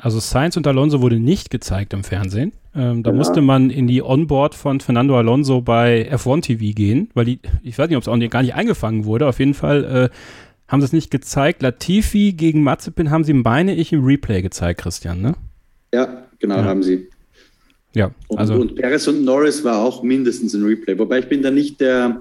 Also 0.03 0.19
Sainz 0.19 0.57
und 0.57 0.67
Alonso 0.67 1.01
wurde 1.01 1.17
nicht 1.17 1.49
gezeigt 1.49 1.93
im 1.93 2.03
Fernsehen. 2.03 2.51
Ähm, 2.75 3.03
da 3.03 3.11
ja. 3.11 3.15
musste 3.15 3.39
man 3.39 3.69
in 3.69 3.87
die 3.87 4.03
Onboard 4.03 4.53
von 4.53 4.81
Fernando 4.81 5.17
Alonso 5.17 5.61
bei 5.61 6.11
F1 6.13 6.41
TV 6.41 6.75
gehen, 6.75 7.09
weil 7.13 7.23
die, 7.23 7.39
ich 7.63 7.77
weiß 7.77 7.87
nicht, 7.87 7.95
ob 7.95 8.03
es 8.03 8.09
auch 8.09 8.19
gar 8.29 8.41
nicht 8.41 8.53
eingefangen 8.53 9.05
wurde. 9.05 9.27
Auf 9.27 9.39
jeden 9.39 9.53
Fall 9.53 10.09
äh, 10.11 10.15
haben 10.67 10.81
sie 10.81 10.87
es 10.87 10.91
nicht 10.91 11.09
gezeigt. 11.09 11.61
Latifi 11.61 12.33
gegen 12.33 12.63
Mazepin 12.63 13.11
haben 13.11 13.23
sie, 13.23 13.31
meine 13.31 13.75
ich, 13.75 13.93
im 13.93 14.03
Replay 14.03 14.41
gezeigt, 14.41 14.81
Christian, 14.81 15.21
ne? 15.21 15.35
Ja, 15.93 16.25
genau, 16.37 16.57
ja. 16.57 16.65
haben 16.65 16.83
sie. 16.83 17.07
Ja, 17.93 18.11
also. 18.35 18.55
Und, 18.55 18.75
Perez 18.75 19.07
und 19.07 19.23
Norris 19.23 19.63
war 19.63 19.77
auch 19.77 20.03
mindestens 20.03 20.53
im 20.53 20.65
Replay. 20.65 20.99
Wobei 20.99 21.19
ich 21.19 21.29
bin 21.29 21.41
da 21.41 21.49
nicht 21.49 21.79
der, 21.79 22.05
ähm, 22.05 22.15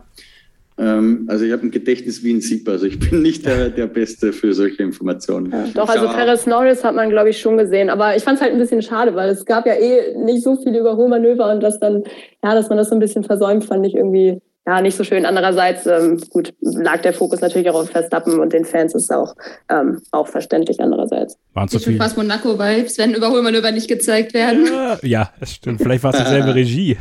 also 1.28 1.45
ich 1.45 1.53
habe 1.53 1.66
ein 1.66 1.70
Gedächtnis 1.70 2.24
wie 2.24 2.33
ein 2.33 2.41
Sieb, 2.41 2.68
also 2.68 2.87
ich 2.87 2.99
bin 2.99 3.22
nicht 3.22 3.47
der, 3.47 3.70
der 3.70 3.87
Beste 3.87 4.33
für 4.33 4.53
solche 4.53 4.83
Informationen. 4.83 5.53
Ja, 5.53 5.64
doch, 5.74 5.89
also 5.89 6.09
Perez 6.09 6.47
Norris 6.47 6.83
hat 6.83 6.95
man, 6.95 7.11
glaube 7.11 7.30
ich, 7.30 7.39
schon 7.39 7.57
gesehen. 7.57 7.91
Aber 7.91 8.16
ich 8.16 8.24
fand 8.24 8.37
es 8.37 8.43
halt 8.43 8.53
ein 8.53 8.59
bisschen 8.59 8.83
schade, 8.83 9.14
weil 9.14 9.30
es 9.30 9.45
gab 9.45 9.66
ja 9.66 9.74
eh 9.74 10.16
nicht 10.16 10.43
so 10.43 10.57
viele 10.57 10.80
Überholmanöver 10.80 11.53
und 11.53 11.62
das 11.62 11.78
dann, 11.78 12.03
ja, 12.43 12.55
dass 12.55 12.68
man 12.68 12.78
das 12.78 12.89
so 12.89 12.97
ein 12.97 13.01
bisschen 13.01 13.24
versäumt, 13.24 13.64
fand 13.64 13.87
ich 13.87 13.95
irgendwie 13.95 14.41
ja, 14.64 14.80
nicht 14.80 14.96
so 14.96 15.02
schön. 15.02 15.26
Andererseits, 15.26 15.86
ähm, 15.86 16.20
gut, 16.30 16.54
lag 16.60 17.02
der 17.02 17.12
Fokus 17.12 17.40
natürlich 17.40 17.68
auch 17.68 17.74
auf 17.74 17.90
Verstappen 17.90 18.38
und 18.38 18.52
den 18.52 18.64
Fans 18.64 18.94
ist 18.94 19.12
auch, 19.12 19.34
ähm, 19.68 20.00
auch 20.12 20.28
verständlich 20.28 20.80
andererseits. 20.80 21.36
Waren 21.52 21.68
zu 21.68 21.80
viel. 21.80 21.96
fast 21.96 22.16
Monaco-Vibes, 22.16 22.96
wenn 22.98 23.12
Überholmanöver 23.14 23.72
nicht 23.72 23.88
gezeigt 23.88 24.34
werden. 24.34 24.66
Ja, 24.66 24.98
ja 25.02 25.30
das 25.40 25.54
stimmt. 25.54 25.82
Vielleicht 25.82 26.04
war 26.04 26.14
es 26.14 26.22
dieselbe 26.22 26.54
Regie. 26.54 26.96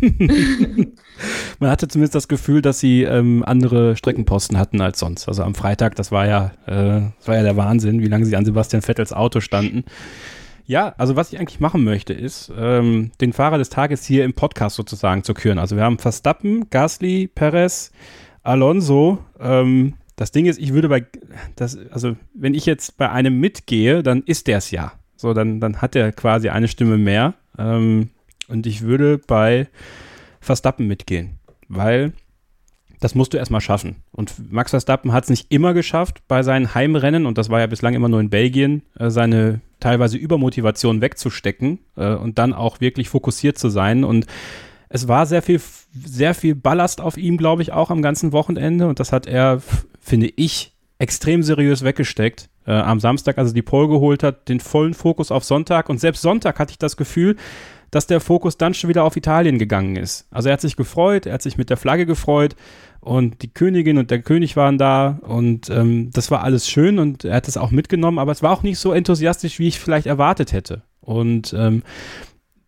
Man 1.58 1.70
hatte 1.70 1.88
zumindest 1.88 2.14
das 2.14 2.28
Gefühl, 2.28 2.60
dass 2.60 2.80
sie 2.80 3.04
ähm, 3.04 3.44
andere 3.46 3.96
Streckenposten 3.96 4.58
hatten 4.58 4.82
als 4.82 4.98
sonst. 4.98 5.26
Also 5.26 5.42
am 5.42 5.54
Freitag, 5.54 5.94
das 5.96 6.12
war 6.12 6.26
ja, 6.26 6.52
äh, 6.66 7.00
das 7.18 7.28
war 7.28 7.36
ja 7.36 7.42
der 7.42 7.56
Wahnsinn, 7.56 8.02
wie 8.02 8.08
lange 8.08 8.26
sie 8.26 8.36
an 8.36 8.44
Sebastian 8.44 8.82
Vettels 8.82 9.14
Auto 9.14 9.40
standen. 9.40 9.84
Ja, 10.70 10.94
also 10.98 11.16
was 11.16 11.32
ich 11.32 11.40
eigentlich 11.40 11.58
machen 11.58 11.82
möchte, 11.82 12.12
ist, 12.12 12.52
ähm, 12.56 13.10
den 13.20 13.32
Fahrer 13.32 13.58
des 13.58 13.70
Tages 13.70 14.04
hier 14.04 14.24
im 14.24 14.34
Podcast 14.34 14.76
sozusagen 14.76 15.24
zu 15.24 15.34
küren. 15.34 15.58
Also 15.58 15.74
wir 15.74 15.82
haben 15.82 15.98
Verstappen, 15.98 16.70
Gasly, 16.70 17.26
Perez, 17.26 17.90
Alonso. 18.44 19.18
Ähm, 19.40 19.94
das 20.14 20.30
Ding 20.30 20.46
ist, 20.46 20.60
ich 20.60 20.72
würde 20.72 20.88
bei, 20.88 21.04
das, 21.56 21.76
also 21.90 22.14
wenn 22.34 22.54
ich 22.54 22.66
jetzt 22.66 22.96
bei 22.98 23.10
einem 23.10 23.40
mitgehe, 23.40 24.04
dann 24.04 24.22
ist 24.22 24.46
der 24.46 24.58
es 24.58 24.70
ja. 24.70 24.92
So, 25.16 25.34
dann, 25.34 25.58
dann 25.58 25.82
hat 25.82 25.96
er 25.96 26.12
quasi 26.12 26.50
eine 26.50 26.68
Stimme 26.68 26.98
mehr. 26.98 27.34
Ähm, 27.58 28.10
und 28.46 28.64
ich 28.64 28.82
würde 28.82 29.18
bei 29.18 29.66
Verstappen 30.40 30.86
mitgehen, 30.86 31.40
weil 31.66 32.12
das 33.00 33.14
musst 33.14 33.32
du 33.32 33.38
erstmal 33.38 33.60
schaffen. 33.62 33.96
Und 34.12 34.52
Max 34.52 34.70
Verstappen 34.70 35.12
hat 35.12 35.24
es 35.24 35.30
nicht 35.30 35.46
immer 35.50 35.74
geschafft 35.74 36.22
bei 36.28 36.42
seinen 36.42 36.74
Heimrennen, 36.74 37.26
und 37.26 37.38
das 37.38 37.48
war 37.48 37.60
ja 37.60 37.66
bislang 37.66 37.94
immer 37.94 38.08
nur 38.08 38.20
in 38.20 38.30
Belgien, 38.30 38.82
äh, 38.98 39.10
seine 39.10 39.60
teilweise 39.80 40.18
Übermotivation 40.18 41.00
wegzustecken 41.00 41.78
äh, 41.96 42.14
und 42.14 42.38
dann 42.38 42.52
auch 42.52 42.80
wirklich 42.80 43.08
fokussiert 43.08 43.58
zu 43.58 43.70
sein. 43.70 44.04
Und 44.04 44.26
es 44.90 45.08
war 45.08 45.24
sehr 45.26 45.40
viel, 45.40 45.60
sehr 45.92 46.34
viel 46.34 46.54
Ballast 46.54 47.00
auf 47.00 47.16
ihm, 47.16 47.38
glaube 47.38 47.62
ich, 47.62 47.72
auch 47.72 47.90
am 47.90 48.02
ganzen 48.02 48.32
Wochenende. 48.32 48.86
Und 48.86 49.00
das 49.00 49.12
hat 49.12 49.26
er, 49.26 49.62
finde 50.00 50.30
ich, 50.36 50.74
extrem 50.98 51.42
seriös 51.42 51.82
weggesteckt. 51.82 52.50
Äh, 52.66 52.72
am 52.72 53.00
Samstag, 53.00 53.38
als 53.38 53.50
er 53.50 53.54
die 53.54 53.62
Pole 53.62 53.88
geholt 53.88 54.22
hat, 54.22 54.48
den 54.48 54.60
vollen 54.60 54.92
Fokus 54.92 55.30
auf 55.30 55.44
Sonntag. 55.44 55.88
Und 55.88 55.98
selbst 55.98 56.20
Sonntag 56.20 56.58
hatte 56.58 56.72
ich 56.72 56.78
das 56.78 56.98
Gefühl, 56.98 57.36
dass 57.90 58.06
der 58.06 58.20
Fokus 58.20 58.56
dann 58.56 58.74
schon 58.74 58.88
wieder 58.88 59.04
auf 59.04 59.16
Italien 59.16 59.58
gegangen 59.58 59.96
ist. 59.96 60.26
Also 60.30 60.48
er 60.48 60.54
hat 60.54 60.60
sich 60.60 60.76
gefreut, 60.76 61.26
er 61.26 61.34
hat 61.34 61.42
sich 61.42 61.58
mit 61.58 61.70
der 61.70 61.76
Flagge 61.76 62.06
gefreut 62.06 62.56
und 63.00 63.42
die 63.42 63.52
Königin 63.52 63.98
und 63.98 64.10
der 64.10 64.22
König 64.22 64.56
waren 64.56 64.78
da 64.78 65.18
und 65.22 65.70
ähm, 65.70 66.10
das 66.12 66.30
war 66.30 66.44
alles 66.44 66.68
schön 66.68 66.98
und 66.98 67.24
er 67.24 67.36
hat 67.36 67.48
es 67.48 67.56
auch 67.56 67.70
mitgenommen, 67.70 68.18
aber 68.18 68.32
es 68.32 68.42
war 68.42 68.52
auch 68.52 68.62
nicht 68.62 68.78
so 68.78 68.92
enthusiastisch, 68.92 69.58
wie 69.58 69.68
ich 69.68 69.80
vielleicht 69.80 70.06
erwartet 70.06 70.52
hätte. 70.52 70.82
Und 71.00 71.54
ähm, 71.56 71.82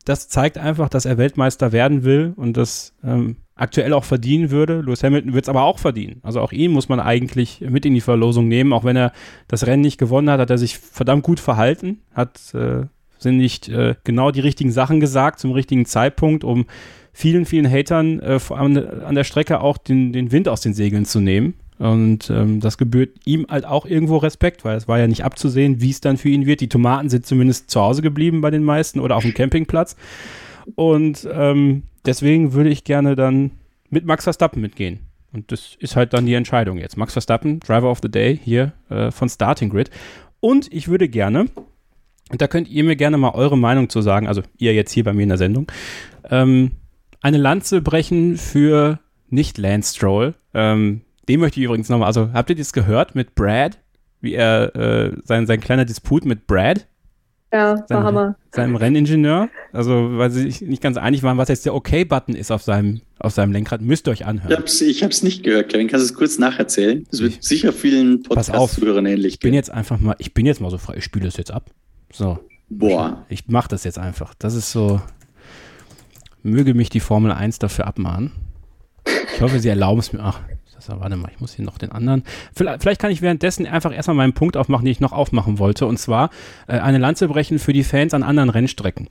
das 0.05 0.29
zeigt 0.29 0.59
einfach, 0.59 0.89
dass 0.89 1.05
er 1.05 1.18
Weltmeister 1.18 1.70
werden 1.70 2.03
will 2.03 2.33
und 2.37 2.57
das 2.57 2.95
ähm, 3.05 3.37
aktuell 3.55 3.93
auch 3.93 4.05
verdienen 4.05 4.51
würde. 4.51 4.81
Lewis 4.81 5.05
Hamilton 5.05 5.35
wird 5.35 5.45
es 5.45 5.49
aber 5.49 5.62
auch 5.62 5.79
verdienen. 5.79 6.20
Also 6.25 6.41
auch 6.41 6.51
ihn 6.51 6.73
muss 6.73 6.89
man 6.89 6.99
eigentlich 6.99 7.61
mit 7.61 7.87
in 7.87 7.95
die 7.95 8.01
Verlosung 8.01 8.49
nehmen. 8.49 8.73
Auch 8.73 8.85
wenn 8.85 8.97
er 8.97 9.12
das 9.47 9.66
Rennen 9.66 9.83
nicht 9.83 9.99
gewonnen 9.99 10.31
hat, 10.31 10.41
hat 10.41 10.51
er 10.51 10.59
sich 10.59 10.79
verdammt 10.79 11.23
gut 11.23 11.39
verhalten, 11.39 12.01
hat 12.12 12.55
äh, 12.55 12.87
sind 13.23 13.37
nicht 13.37 13.68
äh, 13.68 13.95
genau 14.05 14.31
die 14.31 14.41
richtigen 14.41 14.73
Sachen 14.73 15.01
gesagt 15.01 15.41
zum 15.41 15.53
richtigen 15.53 15.87
Zeitpunkt, 15.87 16.45
um 16.45 16.66
vielen, 17.12 17.45
vielen 17.47 17.70
Hatern 17.70 18.20
äh, 18.20 18.39
an, 18.51 18.77
an, 18.77 19.14
der 19.14 19.25
Strecke 19.25 19.61
auch 19.61 19.79
den, 19.79 20.12
den 20.12 20.33
Wind 20.33 20.49
aus 20.49 20.61
den 20.61 20.75
Segeln 20.75 21.05
zu 21.05 21.20
nehmen. 21.20 21.55
Und 21.79 22.31
ähm, 22.31 22.61
das 22.61 22.79
gebührt 22.79 23.11
ihm 23.25 23.47
halt 23.49 23.64
auch 23.64 23.87
irgendwo 23.87 24.18
Respekt, 24.18 24.64
weil 24.64 24.77
es 24.77 24.87
war 24.87 24.99
ja 24.99 25.09
nicht 25.09 25.25
abzusehen, 25.25 25.81
wie 25.81 25.91
es 25.91 26.01
dann 26.01 26.16
für 26.16 26.29
ihn 26.29 26.47
wird. 26.47 26.61
Die 26.61 26.68
Tomaten 26.68 27.09
sind 27.09 27.27
zumindest 27.27 27.70
zu 27.70 27.81
Hause 27.81 28.03
geblieben 28.03 28.41
bei 28.41 28.51
den 28.51 28.62
meisten 28.62 29.01
oder 29.01 29.16
auf 29.16 29.25
dem 29.25 29.35
Campingplatz. 29.35 29.97
Und 30.77 31.29
ähm, 31.33 31.83
deswegen 32.07 32.53
würde 32.53 32.70
ich 32.70 32.85
gerne 32.85 33.16
dann 33.16 33.51
mit 33.91 34.07
Max 34.07 34.25
Verstappen 34.25 34.62
mitgehen. 34.62 35.01
Und 35.33 35.51
das 35.51 35.77
ist 35.81 35.97
halt 35.97 36.12
dann 36.12 36.27
die 36.27 36.35
Entscheidung 36.35 36.79
jetzt. 36.79 36.97
Max 36.97 37.14
Verstappen, 37.14 37.59
Driver 37.61 37.91
of 37.91 38.01
the 38.03 38.11
Day 38.11 38.39
hier 38.43 38.73
äh, 38.91 39.11
von 39.11 39.29
Starting 39.29 39.70
Grid. 39.70 39.91
Und 40.41 40.73
ich 40.73 40.89
würde 40.89 41.09
gerne, 41.09 41.47
und 42.33 42.41
da 42.41 42.49
könnt 42.49 42.68
ihr 42.68 42.83
mir 42.83 42.97
gerne 42.97 43.18
mal 43.18 43.30
eure 43.35 43.59
Meinung 43.59 43.91
zu 43.91 44.01
sagen, 44.01 44.26
also 44.26 44.43
ihr 44.59 44.72
jetzt 44.72 44.91
hier 44.91 45.05
bei 45.05 45.12
mir 45.12 45.22
in 45.22 45.28
der 45.28 45.39
Sendung, 45.39 45.70
ähm, 46.30 46.72
eine 47.20 47.37
Lanze 47.37 47.83
brechen 47.83 48.39
für 48.39 48.99
nicht 49.28 49.59
Lance 49.59 49.95
Stroll. 49.95 50.35
Ähm, 50.55 51.03
den 51.28 51.41
möchte 51.41 51.61
ich 51.61 51.66
übrigens 51.66 51.91
nochmal, 51.91 52.07
also 52.07 52.30
habt 52.33 52.51
ihr 52.51 52.57
das 52.57 52.72
gehört 52.72 53.14
mit 53.14 53.35
Brad? 53.35 53.78
Wie 54.22 54.35
er, 54.35 54.74
äh, 54.74 55.12
sein, 55.24 55.47
sein 55.47 55.61
kleiner 55.61 55.85
Disput 55.85 56.24
mit 56.24 56.47
Brad? 56.47 56.87
Ja, 57.53 57.76
war 57.76 57.87
seinem, 57.87 58.05
Hammer. 58.05 58.37
Seinem 58.51 58.76
Renningenieur. 58.76 59.51
Also, 59.72 60.16
weil 60.16 60.30
sie 60.30 60.41
sich 60.41 60.62
nicht 60.62 60.83
ganz 60.83 60.97
einig 60.97 61.22
waren, 61.22 61.37
was 61.37 61.49
jetzt 61.49 61.66
der 61.66 61.74
OK-Button 61.74 62.35
ist 62.35 62.51
auf 62.51 62.62
seinem, 62.62 63.03
auf 63.18 63.35
seinem 63.35 63.53
Lenkrad. 63.53 63.83
Müsst 63.83 64.09
ihr 64.09 64.12
euch 64.12 64.24
anhören. 64.24 64.53
Ich 64.53 64.59
hab's, 64.59 64.80
ich 64.80 65.05
hab's 65.05 65.22
nicht 65.22 65.43
gehört, 65.43 65.68
Kevin. 65.68 65.87
Kannst 65.89 66.09
du 66.09 66.12
es 66.12 66.18
kurz 66.18 66.39
nacherzählen? 66.39 67.05
Das 67.11 67.20
wird 67.20 67.43
sicher 67.43 67.74
vielen 67.74 68.22
Podcast-Zuhörern 68.22 69.05
ähnlich. 69.05 69.35
Ich 69.35 69.41
bin 69.41 69.53
jetzt 69.53 69.70
einfach 69.70 70.01
mal, 70.01 70.16
ich 70.18 70.33
bin 70.33 70.47
jetzt 70.47 70.62
mal 70.62 70.70
so 70.70 70.78
frei, 70.78 70.95
ich 70.97 71.05
spiele 71.05 71.26
das 71.26 71.37
jetzt 71.37 71.51
ab. 71.51 71.70
So. 72.13 72.39
Boah. 72.69 73.25
Ich 73.29 73.49
mach 73.49 73.69
das 73.69 73.85
jetzt 73.85 73.99
einfach. 73.99 74.35
Das 74.39 74.55
ist 74.55 74.71
so, 74.71 75.01
möge 76.43 76.75
mich 76.75 76.91
die 76.91 77.01
Formel 77.01 77.33
1 77.33 77.59
dafür 77.59 77.87
abmahnen. 77.87 78.33
Ich 79.35 79.41
hoffe, 79.41 79.59
sie 79.59 79.69
erlauben 79.69 80.01
es 80.01 80.13
mir. 80.13 80.21
Ach, 80.21 80.41
das, 80.75 80.89
warte 80.89 81.17
mal, 81.17 81.31
ich 81.33 81.41
muss 81.41 81.55
hier 81.55 81.65
noch 81.65 81.79
den 81.79 81.93
anderen. 81.93 82.23
Vielleicht, 82.55 82.83
vielleicht, 82.83 83.01
kann 83.01 83.11
ich 83.11 83.23
währenddessen 83.23 83.67
einfach 83.67 83.93
erstmal 83.95 84.17
meinen 84.17 84.33
Punkt 84.33 84.57
aufmachen, 84.57 84.85
den 84.85 84.93
ich 84.93 85.01
noch 85.01 85.13
aufmachen 85.13 85.59
wollte. 85.59 85.87
Und 85.87 85.99
zwar 85.99 86.31
äh, 86.67 86.79
eine 86.79 86.99
Lanze 86.99 87.29
brechen 87.29 87.59
für 87.59 87.73
die 87.73 87.85
Fans 87.85 88.15
an 88.15 88.23
anderen 88.23 88.51
Rennstrecken. 88.51 89.09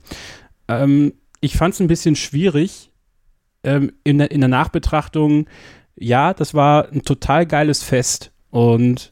Ähm, 0.68 1.14
ich 1.40 1.56
fand 1.56 1.74
es 1.74 1.80
ein 1.80 1.88
bisschen 1.88 2.16
schwierig 2.16 2.92
ähm, 3.64 3.92
in, 4.04 4.18
der, 4.18 4.30
in 4.30 4.40
der 4.40 4.48
Nachbetrachtung. 4.48 5.46
Ja, 5.96 6.34
das 6.34 6.54
war 6.54 6.90
ein 6.90 7.02
total 7.02 7.46
geiles 7.46 7.82
Fest. 7.82 8.32
Und 8.50 9.11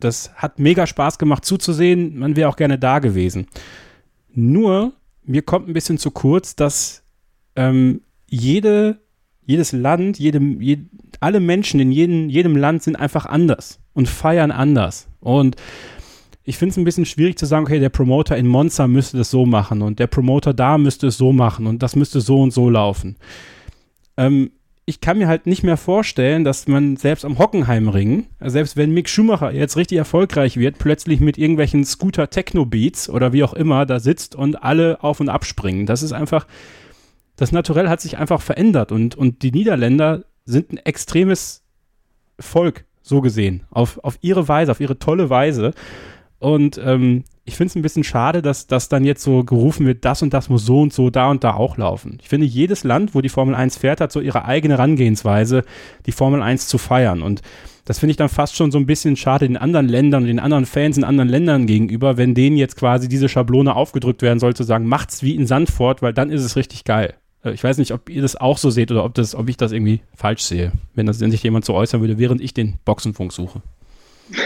das 0.00 0.32
hat 0.34 0.58
mega 0.58 0.86
Spaß 0.86 1.18
gemacht 1.18 1.44
zuzusehen. 1.44 2.18
Man 2.18 2.36
wäre 2.36 2.48
auch 2.48 2.56
gerne 2.56 2.78
da 2.78 2.98
gewesen. 2.98 3.46
Nur, 4.32 4.92
mir 5.24 5.42
kommt 5.42 5.68
ein 5.68 5.74
bisschen 5.74 5.98
zu 5.98 6.10
kurz, 6.10 6.56
dass 6.56 7.02
ähm, 7.56 8.02
jede, 8.26 9.00
jedes 9.44 9.72
Land, 9.72 10.18
jedem, 10.18 10.60
je, 10.60 10.78
alle 11.20 11.40
Menschen 11.40 11.80
in 11.80 11.92
jedem, 11.92 12.28
jedem 12.28 12.56
Land 12.56 12.82
sind 12.82 12.96
einfach 12.96 13.26
anders 13.26 13.80
und 13.92 14.08
feiern 14.08 14.50
anders. 14.50 15.08
Und 15.20 15.56
ich 16.44 16.56
finde 16.56 16.72
es 16.72 16.76
ein 16.78 16.84
bisschen 16.84 17.06
schwierig 17.06 17.38
zu 17.38 17.46
sagen, 17.46 17.64
okay, 17.64 17.80
der 17.80 17.90
Promoter 17.90 18.36
in 18.36 18.46
Monza 18.46 18.88
müsste 18.88 19.18
das 19.18 19.30
so 19.30 19.46
machen 19.46 19.82
und 19.82 19.98
der 19.98 20.06
Promoter 20.06 20.54
da 20.54 20.78
müsste 20.78 21.08
es 21.08 21.18
so 21.18 21.32
machen 21.32 21.66
und 21.66 21.82
das 21.82 21.96
müsste 21.96 22.20
so 22.20 22.40
und 22.40 22.52
so 22.52 22.70
laufen. 22.70 23.16
Ähm, 24.16 24.50
ich 24.90 25.00
kann 25.00 25.18
mir 25.18 25.28
halt 25.28 25.46
nicht 25.46 25.62
mehr 25.62 25.76
vorstellen, 25.76 26.42
dass 26.42 26.66
man 26.66 26.96
selbst 26.96 27.24
am 27.24 27.38
Hockenheimring, 27.38 28.26
selbst 28.40 28.76
wenn 28.76 28.90
Mick 28.90 29.08
Schumacher 29.08 29.52
jetzt 29.52 29.76
richtig 29.76 29.98
erfolgreich 29.98 30.56
wird, 30.56 30.78
plötzlich 30.78 31.20
mit 31.20 31.38
irgendwelchen 31.38 31.84
Scooter-Techno-Beats 31.84 33.08
oder 33.08 33.32
wie 33.32 33.44
auch 33.44 33.54
immer 33.54 33.86
da 33.86 34.00
sitzt 34.00 34.34
und 34.34 34.64
alle 34.64 35.00
auf 35.04 35.20
und 35.20 35.28
abspringen. 35.28 35.86
Das 35.86 36.02
ist 36.02 36.12
einfach, 36.12 36.48
das 37.36 37.52
Naturell 37.52 37.88
hat 37.88 38.00
sich 38.00 38.18
einfach 38.18 38.42
verändert 38.42 38.90
und, 38.90 39.14
und 39.14 39.42
die 39.42 39.52
Niederländer 39.52 40.24
sind 40.44 40.72
ein 40.72 40.78
extremes 40.78 41.62
Volk, 42.40 42.84
so 43.00 43.20
gesehen, 43.20 43.62
auf, 43.70 44.00
auf 44.02 44.18
ihre 44.22 44.48
Weise, 44.48 44.72
auf 44.72 44.80
ihre 44.80 44.98
tolle 44.98 45.30
Weise. 45.30 45.72
Und 46.40 46.80
ähm, 46.84 47.22
ich 47.50 47.56
finde 47.56 47.72
es 47.72 47.74
ein 47.74 47.82
bisschen 47.82 48.04
schade, 48.04 48.42
dass 48.42 48.68
das 48.68 48.88
dann 48.88 49.04
jetzt 49.04 49.24
so 49.24 49.42
gerufen 49.42 49.84
wird, 49.84 50.04
das 50.04 50.22
und 50.22 50.32
das 50.32 50.48
muss 50.48 50.64
so 50.64 50.82
und 50.82 50.92
so 50.92 51.10
da 51.10 51.30
und 51.30 51.42
da 51.42 51.54
auch 51.54 51.76
laufen. 51.76 52.18
Ich 52.22 52.28
finde, 52.28 52.46
jedes 52.46 52.84
Land, 52.84 53.12
wo 53.12 53.20
die 53.20 53.28
Formel 53.28 53.56
1 53.56 53.76
fährt, 53.76 54.00
hat 54.00 54.12
so 54.12 54.20
ihre 54.20 54.44
eigene 54.44 54.74
Herangehensweise, 54.74 55.64
die 56.06 56.12
Formel 56.12 56.42
1 56.42 56.68
zu 56.68 56.78
feiern. 56.78 57.22
Und 57.22 57.42
das 57.86 57.98
finde 57.98 58.12
ich 58.12 58.16
dann 58.16 58.28
fast 58.28 58.54
schon 58.54 58.70
so 58.70 58.78
ein 58.78 58.86
bisschen 58.86 59.16
schade 59.16 59.48
den 59.48 59.56
anderen 59.56 59.88
Ländern 59.88 60.22
und 60.22 60.28
den 60.28 60.38
anderen 60.38 60.64
Fans 60.64 60.96
in 60.96 61.02
anderen 61.02 61.28
Ländern 61.28 61.66
gegenüber, 61.66 62.16
wenn 62.16 62.36
denen 62.36 62.56
jetzt 62.56 62.76
quasi 62.76 63.08
diese 63.08 63.28
Schablone 63.28 63.74
aufgedrückt 63.74 64.22
werden 64.22 64.38
soll, 64.38 64.54
zu 64.54 64.62
sagen, 64.62 64.86
macht's 64.86 65.24
wie 65.24 65.34
in 65.34 65.48
Sandford, 65.48 66.02
weil 66.02 66.12
dann 66.12 66.30
ist 66.30 66.44
es 66.44 66.54
richtig 66.54 66.84
geil. 66.84 67.14
Äh, 67.44 67.50
ich 67.50 67.64
weiß 67.64 67.78
nicht, 67.78 67.92
ob 67.92 68.08
ihr 68.08 68.22
das 68.22 68.36
auch 68.36 68.58
so 68.58 68.70
seht 68.70 68.92
oder 68.92 69.04
ob, 69.04 69.14
das, 69.14 69.34
ob 69.34 69.48
ich 69.48 69.56
das 69.56 69.72
irgendwie 69.72 70.02
falsch 70.14 70.42
sehe, 70.42 70.70
wenn 70.94 71.06
das 71.06 71.18
wenn 71.18 71.32
sich 71.32 71.42
jemand 71.42 71.64
so 71.64 71.74
äußern 71.74 72.00
würde, 72.00 72.16
während 72.16 72.40
ich 72.40 72.54
den 72.54 72.76
Boxenfunk 72.84 73.32
suche. 73.32 73.60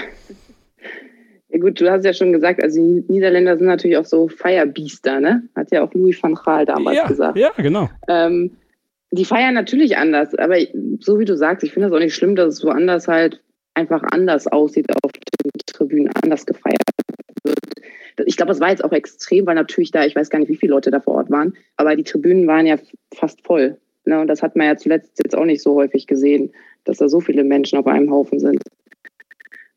Ja 1.55 1.61
gut, 1.61 1.80
du 1.80 1.88
hast 1.88 2.05
ja 2.05 2.12
schon 2.12 2.32
gesagt, 2.32 2.61
also 2.61 2.82
die 2.82 3.05
Niederländer 3.07 3.57
sind 3.57 3.68
natürlich 3.68 3.96
auch 3.96 4.05
so 4.05 4.26
Feierbiester, 4.26 5.20
ne? 5.20 5.44
Hat 5.55 5.70
ja 5.70 5.84
auch 5.84 5.94
Louis 5.94 6.20
van 6.20 6.34
Gaal 6.34 6.66
damals 6.66 6.96
ja, 6.96 7.07
gesagt. 7.07 7.38
Ja, 7.38 7.52
genau. 7.57 7.88
Ähm, 8.09 8.57
die 9.12 9.24
feiern 9.24 9.55
natürlich 9.55 9.96
anders, 9.96 10.34
aber 10.34 10.57
so 10.98 11.20
wie 11.20 11.24
du 11.24 11.36
sagst, 11.36 11.62
ich 11.62 11.72
finde 11.72 11.88
das 11.88 11.96
auch 11.96 12.02
nicht 12.02 12.16
schlimm, 12.16 12.34
dass 12.34 12.55
es 12.55 12.64
woanders 12.64 13.07
halt 13.07 13.40
einfach 13.74 14.02
anders 14.11 14.48
aussieht 14.48 14.86
auf 15.05 15.12
den 15.12 15.52
Tribünen, 15.66 16.11
anders 16.24 16.44
gefeiert 16.44 16.82
wird. 17.44 17.59
Ich 18.26 18.36
glaube, 18.36 18.50
das 18.50 18.59
war 18.59 18.70
jetzt 18.70 18.82
auch 18.82 18.92
extrem, 18.92 19.46
weil 19.46 19.55
natürlich 19.55 19.92
da, 19.92 20.05
ich 20.05 20.16
weiß 20.16 20.30
gar 20.30 20.40
nicht, 20.40 20.48
wie 20.48 20.57
viele 20.57 20.72
Leute 20.72 20.90
da 20.90 20.98
vor 20.98 21.14
Ort 21.14 21.30
waren, 21.30 21.55
aber 21.76 21.94
die 21.94 22.02
Tribünen 22.02 22.48
waren 22.48 22.66
ja 22.66 22.78
fast 23.14 23.46
voll. 23.46 23.78
Ne? 24.07 24.18
Und 24.18 24.26
das 24.26 24.42
hat 24.42 24.57
man 24.57 24.66
ja 24.66 24.76
zuletzt 24.76 25.20
jetzt 25.22 25.36
auch 25.36 25.44
nicht 25.44 25.62
so 25.62 25.76
häufig 25.76 26.09
gesehen, 26.09 26.52
dass 26.82 26.98
da 26.98 27.09
so 27.09 27.20
viele 27.20 27.44
Menschen 27.44 27.78
auf 27.78 27.86
einem 27.86 28.11
Haufen 28.11 28.40
sind. 28.40 28.61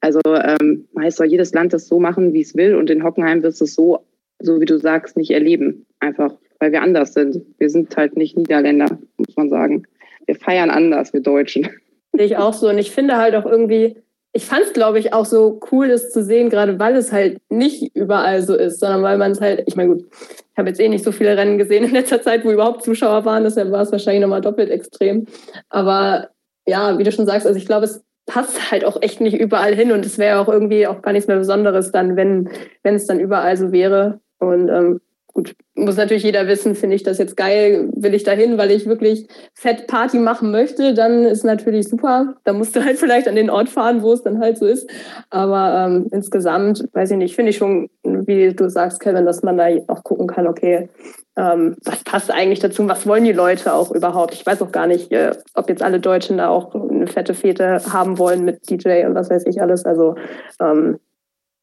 Also 0.01 0.21
ähm, 0.25 0.87
heißt 0.99 1.17
soll 1.17 1.27
jedes 1.27 1.53
Land 1.53 1.73
das 1.73 1.87
so 1.87 1.99
machen, 1.99 2.33
wie 2.33 2.41
es 2.41 2.55
will 2.55 2.75
und 2.75 2.89
in 2.89 3.03
Hockenheim 3.03 3.43
wirst 3.43 3.61
du 3.61 3.65
es 3.65 3.73
so, 3.73 4.05
so 4.39 4.61
wie 4.61 4.65
du 4.65 4.77
sagst, 4.77 5.17
nicht 5.17 5.31
erleben. 5.31 5.85
Einfach, 5.99 6.33
weil 6.59 6.71
wir 6.71 6.81
anders 6.81 7.13
sind. 7.13 7.41
Wir 7.57 7.69
sind 7.69 7.95
halt 7.97 8.15
nicht 8.15 8.37
Niederländer, 8.37 8.99
muss 9.17 9.35
man 9.35 9.49
sagen. 9.49 9.83
Wir 10.25 10.35
feiern 10.35 10.69
anders, 10.69 11.13
wir 11.13 11.21
Deutschen. 11.21 11.69
Ich 12.13 12.37
auch 12.37 12.53
so. 12.53 12.69
Und 12.69 12.77
ich 12.77 12.91
finde 12.91 13.17
halt 13.17 13.35
auch 13.35 13.45
irgendwie, 13.45 13.97
ich 14.33 14.45
fand 14.45 14.63
es, 14.63 14.73
glaube 14.73 14.99
ich, 14.99 15.13
auch 15.13 15.25
so 15.25 15.59
cool, 15.71 15.87
das 15.87 16.11
zu 16.11 16.23
sehen, 16.23 16.49
gerade 16.49 16.79
weil 16.79 16.95
es 16.95 17.11
halt 17.11 17.41
nicht 17.49 17.95
überall 17.95 18.41
so 18.41 18.55
ist, 18.55 18.79
sondern 18.79 19.03
weil 19.03 19.17
man 19.17 19.31
es 19.31 19.41
halt, 19.41 19.63
ich 19.67 19.75
meine, 19.75 19.95
gut, 19.95 20.05
ich 20.11 20.57
habe 20.57 20.69
jetzt 20.69 20.79
eh 20.79 20.89
nicht 20.89 21.03
so 21.03 21.11
viele 21.11 21.37
Rennen 21.37 21.57
gesehen 21.57 21.83
in 21.83 21.91
letzter 21.91 22.21
Zeit, 22.21 22.45
wo 22.45 22.51
überhaupt 22.51 22.83
Zuschauer 22.83 23.25
waren, 23.25 23.43
deshalb 23.43 23.71
war 23.71 23.81
es 23.81 23.91
wahrscheinlich 23.91 24.21
nochmal 24.21 24.41
doppelt 24.41 24.69
extrem. 24.69 25.25
Aber 25.69 26.29
ja, 26.67 26.97
wie 26.97 27.03
du 27.03 27.11
schon 27.11 27.25
sagst, 27.25 27.47
also 27.47 27.57
ich 27.57 27.65
glaube, 27.65 27.85
es 27.85 28.03
passt 28.27 28.71
halt 28.71 28.85
auch 28.85 29.01
echt 29.01 29.21
nicht 29.21 29.39
überall 29.39 29.73
hin 29.73 29.91
und 29.91 30.05
es 30.05 30.19
wäre 30.19 30.39
auch 30.39 30.49
irgendwie 30.49 30.85
auch 30.85 31.01
gar 31.01 31.13
nichts 31.13 31.27
mehr 31.27 31.37
Besonderes 31.37 31.91
dann, 31.91 32.15
wenn 32.15 32.49
wenn 32.83 32.95
es 32.95 33.07
dann 33.07 33.19
überall 33.19 33.57
so 33.57 33.71
wäre. 33.71 34.19
Und 34.37 34.69
ähm, 34.69 35.01
gut, 35.37 35.55
muss 35.75 35.97
natürlich 35.97 36.23
jeder 36.23 36.47
wissen, 36.47 36.75
finde 36.75 36.95
ich 36.95 37.03
das 37.03 37.19
jetzt 37.19 37.37
geil, 37.37 37.89
will 37.95 38.13
ich 38.13 38.23
dahin, 38.23 38.57
weil 38.57 38.71
ich 38.71 38.87
wirklich 38.87 39.27
fett 39.53 39.87
Party 39.87 40.17
machen 40.17 40.51
möchte, 40.51 40.93
dann 40.93 41.25
ist 41.25 41.45
natürlich 41.45 41.87
super. 41.87 42.35
Da 42.43 42.53
musst 42.53 42.75
du 42.75 42.83
halt 42.83 42.97
vielleicht 42.97 43.27
an 43.27 43.35
den 43.35 43.49
Ort 43.49 43.69
fahren, 43.69 44.01
wo 44.01 44.11
es 44.11 44.23
dann 44.23 44.39
halt 44.39 44.57
so 44.57 44.65
ist. 44.65 44.89
Aber 45.29 45.85
ähm, 45.85 46.07
insgesamt, 46.11 46.87
weiß 46.93 47.11
ich 47.11 47.17
nicht, 47.17 47.35
finde 47.35 47.51
ich 47.51 47.57
schon, 47.57 47.89
wie 48.03 48.53
du 48.53 48.69
sagst, 48.69 48.99
Kevin, 48.99 49.25
dass 49.25 49.43
man 49.43 49.57
da 49.57 49.67
auch 49.87 50.03
gucken 50.03 50.27
kann, 50.27 50.47
okay, 50.47 50.89
ähm, 51.37 51.77
was 51.85 52.03
passt 52.03 52.31
eigentlich 52.31 52.59
dazu? 52.59 52.87
Was 52.87 53.05
wollen 53.05 53.23
die 53.23 53.31
Leute 53.31 53.73
auch 53.73 53.91
überhaupt? 53.91 54.33
Ich 54.33 54.45
weiß 54.45 54.61
auch 54.63 54.71
gar 54.71 54.87
nicht, 54.87 55.11
äh, 55.11 55.35
ob 55.53 55.69
jetzt 55.69 55.83
alle 55.83 55.99
Deutschen 55.99 56.39
da 56.39 56.49
auch 56.49 56.73
eine 56.73 57.05
fette 57.05 57.35
Fete 57.35 57.81
haben 57.93 58.17
wollen 58.17 58.43
mit 58.43 58.67
DJ 58.69 59.05
und 59.05 59.13
was 59.13 59.29
weiß 59.29 59.45
ich 59.45 59.61
alles. 59.61 59.85
Also 59.85 60.15
ähm, 60.59 60.99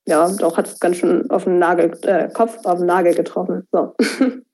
ja, 0.06 0.30
doch 0.38 0.56
hat 0.56 0.68
es 0.68 0.78
ganz 0.78 0.98
schön 0.98 1.28
auf 1.30 1.44
den 1.44 1.58
Nagel, 1.58 1.92
äh, 2.02 2.28
Kopf 2.28 2.58
auf 2.64 2.78
den 2.78 2.86
Nagel 2.86 3.14
getroffen. 3.14 3.66
So. 3.72 3.94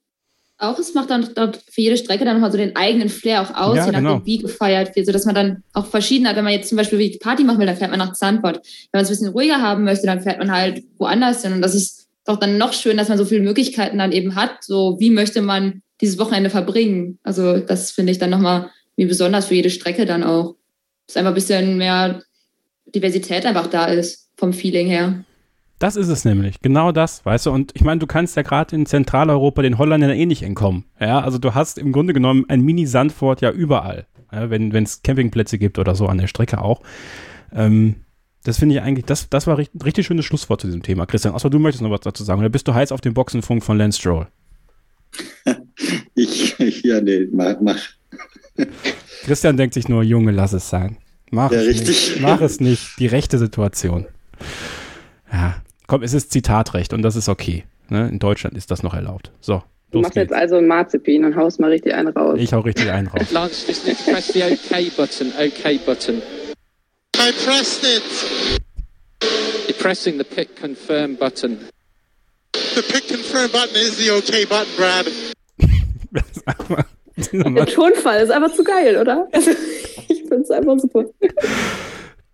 Auch 0.62 0.78
es 0.78 0.92
macht 0.92 1.08
dann 1.08 1.24
für 1.24 1.80
jede 1.80 1.96
Strecke 1.96 2.26
dann 2.26 2.34
nochmal 2.34 2.52
so 2.52 2.58
den 2.58 2.76
eigenen 2.76 3.08
Flair 3.08 3.40
auch 3.40 3.54
aus, 3.54 3.78
Ja, 3.78 3.86
je 3.86 3.92
nachdem, 3.92 4.08
genau. 4.08 4.26
wie 4.26 4.38
gefeiert 4.38 4.94
wird, 4.94 5.06
sodass 5.06 5.24
man 5.24 5.34
dann 5.34 5.62
auch 5.72 5.86
verschieden 5.86 6.28
hat. 6.28 6.36
Wenn 6.36 6.44
man 6.44 6.52
jetzt 6.52 6.68
zum 6.68 6.76
Beispiel 6.76 6.98
wie 6.98 7.16
Party 7.16 7.44
machen 7.44 7.60
will, 7.60 7.66
dann 7.66 7.78
fährt 7.78 7.88
man 7.88 7.98
nach 7.98 8.12
Zandvoort. 8.12 8.56
Wenn 8.56 8.98
man 8.98 9.02
es 9.02 9.08
ein 9.08 9.12
bisschen 9.12 9.28
ruhiger 9.28 9.62
haben 9.62 9.84
möchte, 9.84 10.06
dann 10.06 10.20
fährt 10.20 10.38
man 10.38 10.52
halt 10.52 10.84
woanders 10.98 11.42
hin. 11.42 11.54
Und 11.54 11.62
das 11.62 11.74
ist 11.74 11.99
doch 12.24 12.36
dann 12.36 12.58
noch 12.58 12.72
schön, 12.72 12.96
dass 12.96 13.08
man 13.08 13.18
so 13.18 13.24
viele 13.24 13.42
Möglichkeiten 13.42 13.98
dann 13.98 14.12
eben 14.12 14.34
hat. 14.34 14.62
So, 14.62 14.96
wie 15.00 15.10
möchte 15.10 15.42
man 15.42 15.82
dieses 16.00 16.18
Wochenende 16.18 16.50
verbringen? 16.50 17.18
Also, 17.22 17.58
das 17.58 17.90
finde 17.90 18.12
ich 18.12 18.18
dann 18.18 18.30
nochmal 18.30 18.70
wie 18.96 19.06
besonders 19.06 19.46
für 19.46 19.54
jede 19.54 19.70
Strecke 19.70 20.04
dann 20.04 20.22
auch. 20.22 20.56
Dass 21.06 21.16
einfach 21.16 21.32
ein 21.32 21.34
bisschen 21.34 21.76
mehr 21.78 22.22
Diversität 22.94 23.46
einfach 23.46 23.66
da 23.66 23.86
ist, 23.86 24.30
vom 24.36 24.52
Feeling 24.52 24.86
her. 24.86 25.24
Das 25.78 25.96
ist 25.96 26.08
es 26.08 26.26
nämlich, 26.26 26.60
genau 26.60 26.92
das, 26.92 27.24
weißt 27.24 27.46
du. 27.46 27.52
Und 27.52 27.72
ich 27.74 27.82
meine, 27.82 28.00
du 28.00 28.06
kannst 28.06 28.36
ja 28.36 28.42
gerade 28.42 28.76
in 28.76 28.84
Zentraleuropa 28.84 29.62
den 29.62 29.78
Holländern 29.78 30.10
eh 30.10 30.26
nicht 30.26 30.42
entkommen. 30.42 30.84
Ja, 31.00 31.20
also 31.20 31.38
du 31.38 31.54
hast 31.54 31.78
im 31.78 31.90
Grunde 31.90 32.12
genommen 32.12 32.44
ein 32.48 32.60
Mini-Sandfort 32.60 33.40
ja 33.40 33.50
überall, 33.50 34.06
ja, 34.30 34.50
wenn 34.50 34.74
es 34.74 35.00
Campingplätze 35.00 35.56
gibt 35.56 35.78
oder 35.78 35.94
so 35.94 36.06
an 36.06 36.18
der 36.18 36.26
Strecke 36.26 36.60
auch. 36.60 36.82
Ähm, 37.54 37.96
das 38.44 38.58
finde 38.58 38.76
ich 38.76 38.80
eigentlich, 38.82 39.04
das, 39.04 39.28
das 39.28 39.46
war 39.46 39.58
richtig, 39.58 39.80
ein 39.80 39.82
richtig 39.84 40.06
schönes 40.06 40.24
Schlusswort 40.24 40.60
zu 40.60 40.66
diesem 40.66 40.82
Thema. 40.82 41.06
Christian, 41.06 41.34
außer 41.34 41.50
du 41.50 41.58
möchtest 41.58 41.82
noch 41.82 41.90
was 41.90 42.00
dazu 42.00 42.24
sagen. 42.24 42.40
Oder 42.40 42.48
bist 42.48 42.66
du 42.68 42.74
heiß 42.74 42.92
auf 42.92 43.00
den 43.00 43.14
Boxenfunk 43.14 43.62
von 43.62 43.78
Lance 43.78 43.98
Stroll? 44.00 44.26
Ich, 46.14 46.82
ja, 46.82 47.00
nee, 47.00 47.26
mach, 47.32 47.56
mach. 47.60 47.78
Christian 49.24 49.56
denkt 49.56 49.72
sich 49.74 49.88
nur, 49.88 50.02
Junge, 50.02 50.32
lass 50.32 50.52
es 50.52 50.68
sein. 50.68 50.98
Mach 51.30 51.50
Ja, 51.50 51.60
es 51.60 51.66
richtig. 51.68 51.88
nicht. 52.10 52.20
Mach 52.20 52.40
es 52.42 52.60
nicht. 52.60 52.98
Die 52.98 53.06
rechte 53.06 53.38
Situation. 53.38 54.06
Ja, 55.32 55.62
komm, 55.86 56.02
es 56.02 56.12
ist 56.12 56.30
Zitatrecht 56.30 56.92
und 56.92 57.00
das 57.02 57.16
ist 57.16 57.28
okay. 57.30 57.64
Ne? 57.88 58.08
In 58.08 58.18
Deutschland 58.18 58.56
ist 58.56 58.70
das 58.70 58.82
noch 58.82 58.92
erlaubt. 58.92 59.32
So, 59.40 59.62
Du 59.90 60.00
machst 60.02 60.14
jetzt 60.16 60.32
also 60.32 60.56
ein 60.56 60.66
Marzipin 60.66 61.24
und 61.24 61.34
haust 61.36 61.58
mal 61.58 61.70
richtig 61.70 61.94
einen 61.94 62.08
raus. 62.08 62.38
Ich 62.38 62.52
hau 62.52 62.60
richtig 62.60 62.90
einen 62.90 63.08
raus. 63.08 63.30
Lance, 63.32 63.66
just 63.66 63.84
press 64.04 64.32
the 64.32 64.42
OK 64.44 64.96
button. 64.96 65.32
OK 65.38 65.84
button. 65.86 66.22
I 67.22 67.32
pressed 67.44 67.84
it. 67.84 68.02
You're 69.68 69.76
pressing 69.78 70.16
the 70.18 70.24
pick 70.24 70.56
confirm 70.56 71.16
button. 71.16 71.58
The 72.52 72.82
pick 72.82 73.08
confirm 73.08 73.50
button 73.52 73.76
is 73.76 73.98
the 73.98 74.10
okay 74.18 74.46
button, 74.46 74.72
Brad. 74.76 75.06
Der 77.32 77.66
Tonfall 77.66 78.22
ist 78.22 78.30
einfach 78.30 78.54
zu 78.54 78.64
geil, 78.64 78.96
oder? 78.96 79.28
Also, 79.32 79.50
ich 80.08 80.20
finde 80.20 80.42
es 80.44 80.50
einfach 80.50 80.78
super. 80.78 81.04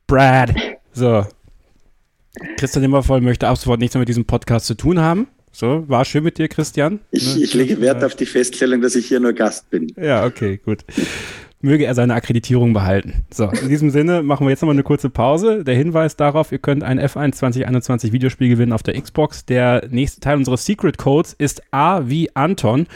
Brad. 0.06 0.54
So. 0.92 1.26
Christian 2.56 2.84
Immervoll 2.84 3.20
möchte 3.22 3.48
ab 3.48 3.56
sofort 3.58 3.80
nichts 3.80 3.94
mehr 3.94 4.00
mit 4.00 4.08
diesem 4.08 4.24
Podcast 4.24 4.66
zu 4.66 4.74
tun 4.74 5.00
haben. 5.00 5.26
So, 5.50 5.88
war 5.88 6.04
schön 6.04 6.22
mit 6.22 6.38
dir, 6.38 6.46
Christian. 6.48 7.00
Ich, 7.10 7.34
Ne? 7.34 7.42
ich 7.42 7.54
lege 7.54 7.80
Wert 7.80 8.04
auf 8.04 8.14
die 8.14 8.26
Feststellung, 8.26 8.82
dass 8.82 8.94
ich 8.94 9.06
hier 9.08 9.18
nur 9.18 9.32
Gast 9.32 9.68
bin. 9.70 9.92
Ja, 9.96 10.24
okay, 10.24 10.60
gut. 10.64 10.84
Möge 11.60 11.86
er 11.86 11.94
seine 11.94 12.14
Akkreditierung 12.14 12.72
behalten. 12.72 13.24
So, 13.32 13.48
in 13.48 13.68
diesem 13.68 13.90
Sinne 13.90 14.22
machen 14.22 14.46
wir 14.46 14.50
jetzt 14.50 14.60
nochmal 14.60 14.76
eine 14.76 14.82
kurze 14.82 15.10
Pause. 15.10 15.64
Der 15.64 15.74
Hinweis 15.74 16.16
darauf, 16.16 16.52
ihr 16.52 16.58
könnt 16.58 16.84
ein 16.84 17.00
F1 17.00 17.32
2021 17.32 18.12
Videospiel 18.12 18.48
gewinnen 18.48 18.72
auf 18.72 18.82
der 18.82 19.00
Xbox. 19.00 19.46
Der 19.46 19.86
nächste 19.90 20.20
Teil 20.20 20.36
unseres 20.36 20.64
Secret 20.66 20.98
Codes 20.98 21.32
ist 21.32 21.62
A 21.72 22.02
wie 22.06 22.34
Anton. 22.34 22.86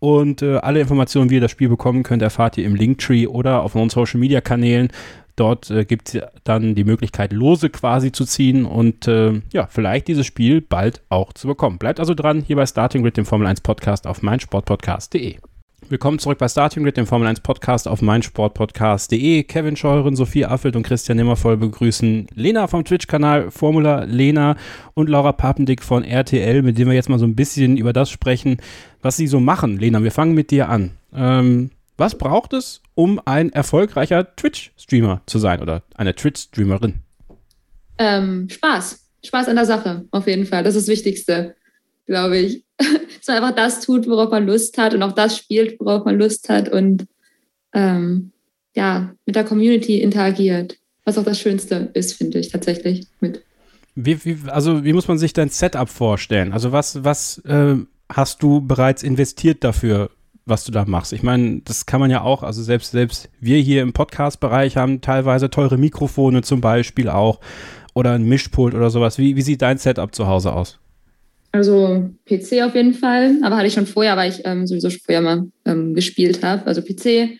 Und 0.00 0.42
äh, 0.42 0.56
alle 0.56 0.80
Informationen, 0.80 1.28
wie 1.30 1.34
ihr 1.34 1.40
das 1.40 1.50
Spiel 1.50 1.68
bekommen 1.68 2.02
könnt, 2.02 2.22
erfahrt 2.22 2.56
ihr 2.56 2.64
im 2.64 2.74
Linktree 2.74 3.26
oder 3.26 3.62
auf 3.62 3.74
unseren 3.74 3.90
Social 3.90 4.20
Media 4.20 4.40
Kanälen. 4.40 4.90
Dort 5.38 5.70
äh, 5.70 5.84
gibt 5.84 6.14
es 6.14 6.22
dann 6.44 6.74
die 6.74 6.84
Möglichkeit, 6.84 7.32
Lose 7.32 7.70
quasi 7.70 8.10
zu 8.10 8.24
ziehen 8.24 8.64
und 8.64 9.06
äh, 9.06 9.40
ja, 9.52 9.68
vielleicht 9.68 10.08
dieses 10.08 10.26
Spiel 10.26 10.60
bald 10.60 11.02
auch 11.10 11.32
zu 11.32 11.46
bekommen. 11.46 11.78
Bleibt 11.78 12.00
also 12.00 12.14
dran, 12.14 12.42
hier 12.44 12.56
bei 12.56 12.66
Starting 12.66 13.02
Grid, 13.02 13.16
dem 13.16 13.24
Formel 13.24 13.46
1 13.46 13.60
Podcast 13.60 14.06
auf 14.06 14.22
meinsportpodcast.de. 14.22 15.36
Willkommen 15.90 16.18
zurück 16.18 16.36
bei 16.36 16.48
Starting 16.48 16.82
Grid, 16.82 16.98
dem 16.98 17.06
Formel 17.06 17.26
1 17.28 17.40
Podcast 17.40 17.88
auf 17.88 18.02
meinsportpodcast.de. 18.02 19.42
Kevin 19.44 19.74
Scheuren, 19.74 20.16
Sophie 20.16 20.44
Affelt 20.44 20.76
und 20.76 20.82
Christian 20.82 21.16
Nimmervoll 21.16 21.56
begrüßen 21.56 22.26
Lena 22.34 22.66
vom 22.66 22.84
Twitch-Kanal 22.84 23.50
Formula 23.50 24.04
Lena 24.04 24.58
und 24.92 25.08
Laura 25.08 25.32
Papendick 25.32 25.82
von 25.82 26.04
RTL, 26.04 26.60
mit 26.60 26.76
denen 26.76 26.90
wir 26.90 26.94
jetzt 26.94 27.08
mal 27.08 27.18
so 27.18 27.24
ein 27.24 27.34
bisschen 27.34 27.78
über 27.78 27.94
das 27.94 28.10
sprechen, 28.10 28.58
was 29.00 29.16
sie 29.16 29.26
so 29.26 29.40
machen. 29.40 29.78
Lena, 29.78 30.02
wir 30.02 30.12
fangen 30.12 30.34
mit 30.34 30.50
dir 30.50 30.68
an. 30.68 30.90
Ähm, 31.14 31.70
was 31.96 32.18
braucht 32.18 32.52
es, 32.52 32.82
um 32.94 33.18
ein 33.24 33.50
erfolgreicher 33.50 34.36
Twitch-Streamer 34.36 35.22
zu 35.24 35.38
sein 35.38 35.62
oder 35.62 35.84
eine 35.94 36.14
Twitch-Streamerin? 36.14 36.96
Ähm, 37.96 38.50
Spaß. 38.50 39.06
Spaß 39.24 39.48
an 39.48 39.56
der 39.56 39.64
Sache, 39.64 40.04
auf 40.10 40.26
jeden 40.26 40.44
Fall. 40.44 40.64
Das 40.64 40.76
ist 40.76 40.86
das 40.86 40.92
Wichtigste, 40.92 41.56
glaube 42.04 42.36
ich. 42.36 42.67
Dass 42.78 43.26
man 43.26 43.36
einfach 43.36 43.54
das 43.56 43.80
tut, 43.80 44.08
worauf 44.08 44.30
man 44.30 44.46
Lust 44.46 44.78
hat 44.78 44.94
und 44.94 45.02
auch 45.02 45.12
das 45.12 45.36
spielt, 45.36 45.78
worauf 45.80 46.04
man 46.04 46.18
Lust 46.18 46.48
hat 46.48 46.68
und 46.68 47.06
ähm, 47.74 48.32
ja, 48.74 49.12
mit 49.26 49.36
der 49.36 49.44
Community 49.44 50.00
interagiert. 50.00 50.78
Was 51.04 51.18
auch 51.18 51.24
das 51.24 51.40
Schönste 51.40 51.90
ist, 51.94 52.14
finde 52.14 52.38
ich 52.38 52.50
tatsächlich 52.50 53.06
mit. 53.20 53.42
Wie, 53.94 54.24
wie, 54.24 54.36
also 54.48 54.84
wie 54.84 54.92
muss 54.92 55.08
man 55.08 55.18
sich 55.18 55.32
dein 55.32 55.48
Setup 55.48 55.88
vorstellen? 55.88 56.52
Also 56.52 56.70
was, 56.70 57.02
was 57.02 57.38
äh, 57.38 57.76
hast 58.08 58.42
du 58.42 58.60
bereits 58.60 59.02
investiert 59.02 59.64
dafür, 59.64 60.10
was 60.44 60.64
du 60.64 60.70
da 60.70 60.84
machst? 60.84 61.12
Ich 61.12 61.22
meine, 61.22 61.62
das 61.64 61.86
kann 61.86 61.98
man 61.98 62.10
ja 62.10 62.22
auch, 62.22 62.42
also 62.42 62.62
selbst, 62.62 62.92
selbst 62.92 63.28
wir 63.40 63.58
hier 63.58 63.82
im 63.82 63.92
Podcast-Bereich 63.92 64.76
haben 64.76 65.00
teilweise 65.00 65.50
teure 65.50 65.78
Mikrofone 65.78 66.42
zum 66.42 66.60
Beispiel 66.60 67.08
auch 67.08 67.40
oder 67.94 68.12
ein 68.12 68.24
Mischpult 68.24 68.74
oder 68.74 68.90
sowas. 68.90 69.18
Wie, 69.18 69.34
wie 69.34 69.42
sieht 69.42 69.62
dein 69.62 69.78
Setup 69.78 70.14
zu 70.14 70.28
Hause 70.28 70.52
aus? 70.52 70.78
Also 71.50 72.10
PC 72.26 72.62
auf 72.62 72.74
jeden 72.74 72.94
Fall, 72.94 73.36
aber 73.42 73.56
hatte 73.56 73.66
ich 73.66 73.74
schon 73.74 73.86
vorher, 73.86 74.16
weil 74.16 74.30
ich 74.30 74.42
ähm, 74.44 74.66
sowieso 74.66 74.90
schon 74.90 75.00
vorher 75.00 75.22
mal 75.22 75.48
ähm, 75.64 75.94
gespielt 75.94 76.42
habe. 76.44 76.66
Also 76.66 76.82
PC, 76.82 77.38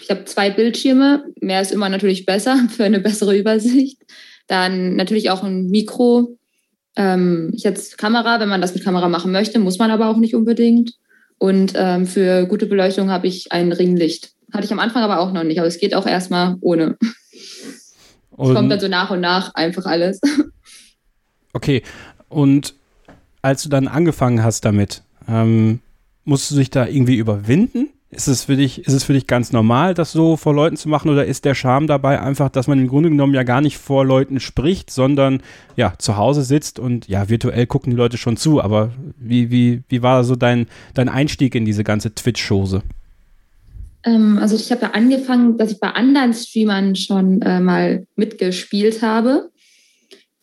ich 0.00 0.10
habe 0.10 0.24
zwei 0.26 0.50
Bildschirme, 0.50 1.24
mehr 1.40 1.62
ist 1.62 1.72
immer 1.72 1.88
natürlich 1.88 2.26
besser 2.26 2.58
für 2.68 2.84
eine 2.84 3.00
bessere 3.00 3.36
Übersicht. 3.36 4.02
Dann 4.46 4.96
natürlich 4.96 5.30
auch 5.30 5.42
ein 5.42 5.68
Mikro. 5.68 6.36
Ähm, 6.96 7.52
ich 7.54 7.62
jetzt 7.64 7.98
Kamera, 7.98 8.40
wenn 8.40 8.48
man 8.48 8.60
das 8.60 8.74
mit 8.74 8.84
Kamera 8.84 9.08
machen 9.08 9.32
möchte, 9.32 9.58
muss 9.58 9.78
man 9.78 9.90
aber 9.90 10.08
auch 10.08 10.16
nicht 10.18 10.34
unbedingt. 10.34 10.94
Und 11.38 11.72
ähm, 11.76 12.06
für 12.06 12.46
gute 12.46 12.66
Beleuchtung 12.66 13.10
habe 13.10 13.28
ich 13.28 13.52
ein 13.52 13.72
Ringlicht. 13.72 14.32
Hatte 14.52 14.64
ich 14.64 14.72
am 14.72 14.80
Anfang 14.80 15.02
aber 15.02 15.20
auch 15.20 15.32
noch 15.32 15.44
nicht, 15.44 15.58
aber 15.58 15.68
es 15.68 15.78
geht 15.78 15.94
auch 15.94 16.06
erstmal 16.06 16.56
ohne. 16.60 16.96
Es 18.40 18.54
kommt 18.54 18.70
dann 18.70 18.80
so 18.80 18.88
nach 18.88 19.10
und 19.10 19.20
nach 19.20 19.54
einfach 19.54 19.86
alles. 19.86 20.20
Okay, 21.54 21.82
und 22.28 22.74
als 23.42 23.62
du 23.62 23.68
dann 23.68 23.88
angefangen 23.88 24.42
hast 24.42 24.64
damit, 24.64 25.02
ähm, 25.28 25.80
musst 26.24 26.50
du 26.50 26.56
dich 26.56 26.70
da 26.70 26.86
irgendwie 26.86 27.16
überwinden? 27.16 27.88
Ist 28.10 28.26
es 28.26 28.44
für 28.44 28.56
dich, 28.56 28.86
ist 28.86 28.94
es 28.94 29.04
für 29.04 29.12
dich 29.12 29.26
ganz 29.26 29.52
normal, 29.52 29.92
das 29.92 30.12
so 30.12 30.38
vor 30.38 30.54
Leuten 30.54 30.78
zu 30.78 30.88
machen, 30.88 31.10
oder 31.10 31.26
ist 31.26 31.44
der 31.44 31.54
Charme 31.54 31.86
dabei 31.86 32.20
einfach, 32.22 32.48
dass 32.48 32.66
man 32.66 32.78
im 32.78 32.88
Grunde 32.88 33.10
genommen 33.10 33.34
ja 33.34 33.42
gar 33.42 33.60
nicht 33.60 33.76
vor 33.76 34.02
Leuten 34.02 34.40
spricht, 34.40 34.90
sondern 34.90 35.42
ja 35.76 35.92
zu 35.98 36.16
Hause 36.16 36.42
sitzt 36.42 36.78
und 36.78 37.06
ja 37.06 37.28
virtuell 37.28 37.66
gucken 37.66 37.90
die 37.90 37.96
Leute 37.96 38.16
schon 38.16 38.38
zu. 38.38 38.62
Aber 38.62 38.92
wie 39.18 39.50
wie 39.50 39.82
wie 39.90 40.02
war 40.02 40.24
so 40.24 40.36
dein 40.36 40.68
dein 40.94 41.10
Einstieg 41.10 41.54
in 41.54 41.66
diese 41.66 41.84
ganze 41.84 42.14
Twitch-Chose? 42.14 42.82
Ähm, 44.04 44.38
also 44.38 44.56
ich 44.56 44.70
habe 44.70 44.82
ja 44.82 44.90
angefangen, 44.92 45.58
dass 45.58 45.72
ich 45.72 45.80
bei 45.80 45.90
anderen 45.90 46.32
Streamern 46.32 46.96
schon 46.96 47.42
äh, 47.42 47.60
mal 47.60 48.06
mitgespielt 48.16 49.02
habe. 49.02 49.50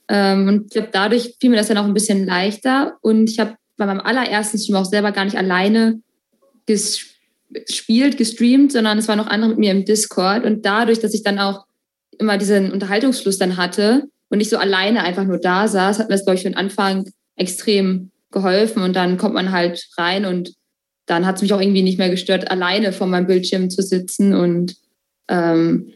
Ähm, 0.08 0.48
und 0.48 0.66
ich 0.66 0.72
glaube, 0.72 0.90
dadurch 0.92 1.36
fiel 1.40 1.50
mir 1.50 1.58
das 1.58 1.68
dann 1.68 1.78
auch 1.78 1.86
ein 1.86 1.94
bisschen 1.94 2.26
leichter. 2.26 2.98
Und 3.02 3.30
ich 3.30 3.40
habe 3.40 3.56
bei 3.78 3.86
meinem 3.86 4.02
allerersten 4.02 4.58
Stream 4.58 4.78
auch 4.78 4.86
selber 4.86 5.12
gar 5.12 5.26
nicht 5.26 5.38
alleine 5.38 6.00
gespielt 6.66 8.18
gestreamt, 8.18 8.72
sondern 8.72 8.98
es 8.98 9.08
waren 9.08 9.18
noch 9.18 9.28
andere 9.28 9.50
mit 9.50 9.60
mir 9.60 9.72
im 9.72 9.86
Discord. 9.86 10.46
Und 10.46 10.66
dadurch, 10.66 11.00
dass 11.00 11.14
ich 11.14 11.24
dann 11.24 11.40
auch 11.40 11.66
immer 12.18 12.38
diesen 12.38 12.72
Unterhaltungsfluss 12.72 13.38
dann 13.38 13.58
hatte 13.58 14.04
und 14.30 14.38
nicht 14.38 14.50
so 14.50 14.58
alleine 14.58 15.04
einfach 15.04 15.26
nur 15.26 15.40
da 15.40 15.68
saß, 15.68 16.00
hat 16.00 16.10
mir 16.10 16.16
das, 16.16 16.26
glaube 16.26 16.36
ich, 16.36 16.44
für 16.44 16.50
den 16.50 16.58
Anfang 16.58 17.10
extrem 17.36 18.12
geholfen. 18.32 18.84
Und 18.84 18.96
dann 18.96 19.18
kommt 19.18 19.34
man 19.34 19.52
halt 19.52 19.88
rein 19.98 20.26
und 20.26 20.54
dann 21.06 21.26
hat 21.26 21.36
es 21.36 21.42
mich 21.42 21.54
auch 21.54 21.62
irgendwie 21.62 21.84
nicht 21.84 22.00
mehr 22.00 22.10
gestört, 22.10 22.50
alleine 22.50 22.92
vor 22.92 23.08
meinem 23.08 23.28
Bildschirm 23.28 23.70
zu 23.70 23.82
sitzen 23.82 24.34
und 24.34 24.76
ähm, 25.28 25.94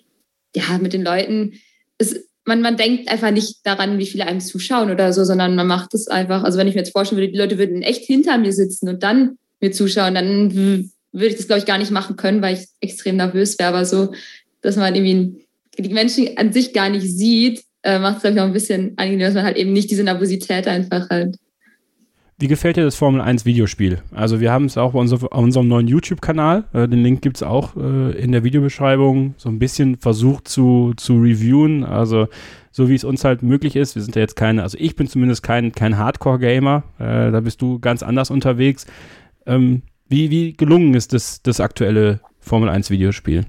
ja, 0.56 0.78
mit 0.80 0.94
den 0.94 1.04
Leuten. 1.04 1.54
Es, 1.98 2.29
man, 2.50 2.62
man 2.62 2.78
denkt 2.78 3.10
einfach 3.10 3.32
nicht 3.32 3.60
daran, 3.64 4.00
wie 4.00 4.08
viele 4.08 4.26
einem 4.26 4.42
zuschauen 4.42 4.90
oder 4.90 5.14
so, 5.14 5.24
sondern 5.24 5.56
man 5.56 5.68
macht 5.68 5.94
es 5.94 6.08
einfach. 6.08 6.44
Also 6.44 6.58
wenn 6.58 6.68
ich 6.68 6.74
mir 6.74 6.82
jetzt 6.82 6.92
vorstellen 6.92 7.22
würde, 7.22 7.32
die 7.32 7.38
Leute 7.38 7.58
würden 7.58 7.84
echt 7.84 8.04
hinter 8.06 8.38
mir 8.38 8.52
sitzen 8.52 8.90
und 8.90 9.04
dann 9.04 9.38
mir 9.62 9.72
zuschauen, 9.72 10.16
dann 10.16 10.92
würde 11.12 11.28
ich 11.28 11.38
das, 11.38 11.46
glaube 11.46 11.60
ich, 11.60 11.66
gar 11.66 11.78
nicht 11.78 11.92
machen 11.92 12.16
können, 12.16 12.42
weil 12.42 12.56
ich 12.56 12.68
extrem 12.82 13.18
nervös 13.18 13.58
wäre. 13.60 13.70
Aber 13.70 13.86
so, 13.86 14.14
dass 14.62 14.76
man 14.76 14.96
irgendwie 14.96 15.46
die 15.78 15.94
Menschen 15.94 16.38
an 16.38 16.52
sich 16.52 16.74
gar 16.74 16.90
nicht 16.90 17.06
sieht, 17.06 17.64
äh, 17.84 18.00
macht 18.00 18.18
es, 18.18 18.22
glaube 18.24 18.36
ich, 18.36 18.42
auch 18.42 18.48
ein 18.48 18.54
bisschen 18.54 18.94
angenehm, 18.98 19.28
dass 19.28 19.36
man 19.36 19.46
halt 19.46 19.58
eben 19.58 19.72
nicht 19.72 19.92
diese 19.92 20.04
Nervosität 20.04 20.68
einfach 20.68 21.10
hat. 21.10 21.36
Wie 22.42 22.48
gefällt 22.48 22.78
dir 22.78 22.86
das 22.86 22.96
Formel 22.96 23.20
1 23.20 23.44
Videospiel? 23.44 24.02
Also 24.12 24.40
wir 24.40 24.50
haben 24.50 24.64
es 24.64 24.78
auch 24.78 24.94
bei 24.94 25.00
unser, 25.00 25.30
unserem 25.34 25.68
neuen 25.68 25.90
YouTube-Kanal, 25.90 26.64
äh, 26.72 26.88
den 26.88 27.04
Link 27.04 27.22
gibt 27.22 27.36
es 27.36 27.44
auch 27.44 27.76
äh, 27.76 28.18
in 28.18 28.32
der 28.32 28.46
Videobeschreibung, 28.46 29.34
so 29.36 29.50
ein 29.50 29.60
bisschen 29.60 29.98
versucht 29.98 30.48
zu, 30.48 30.94
zu 30.96 31.16
reviewen, 31.16 31.84
also 31.84 32.30
so 32.72 32.88
wie 32.88 32.96
es 32.96 33.04
uns 33.04 33.26
halt 33.26 33.44
möglich 33.44 33.76
ist. 33.76 33.96
Wir 33.96 34.04
sind 34.04 34.16
ja 34.16 34.22
jetzt 34.22 34.38
keine, 34.38 34.64
also 34.64 34.78
ich 34.80 34.96
bin 34.96 35.10
zumindest 35.10 35.44
kein, 35.44 35.74
kein 35.74 35.98
Hardcore-Gamer, 35.98 36.84
äh, 36.98 37.32
da 37.32 37.42
bist 37.42 37.62
du 37.62 37.78
ganz 37.80 38.04
anders 38.04 38.32
unterwegs. 38.32 38.86
Ähm, 39.46 39.82
wie, 40.08 40.32
wie 40.32 40.54
gelungen 40.54 40.94
ist 40.94 41.12
das, 41.12 41.42
das 41.42 41.60
aktuelle 41.60 42.22
Formel 42.40 42.70
1 42.70 42.90
Videospiel? 42.90 43.48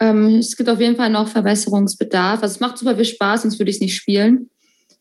Ähm, 0.00 0.34
es 0.40 0.56
gibt 0.56 0.68
auf 0.68 0.80
jeden 0.80 0.96
Fall 0.96 1.10
noch 1.10 1.28
Verbesserungsbedarf. 1.28 2.42
Also 2.42 2.54
es 2.54 2.60
macht 2.60 2.78
super 2.78 2.96
viel 2.96 3.04
Spaß, 3.04 3.42
sonst 3.42 3.60
würde 3.60 3.70
ich 3.70 3.76
es 3.76 3.82
nicht 3.82 3.94
spielen. 3.94 4.50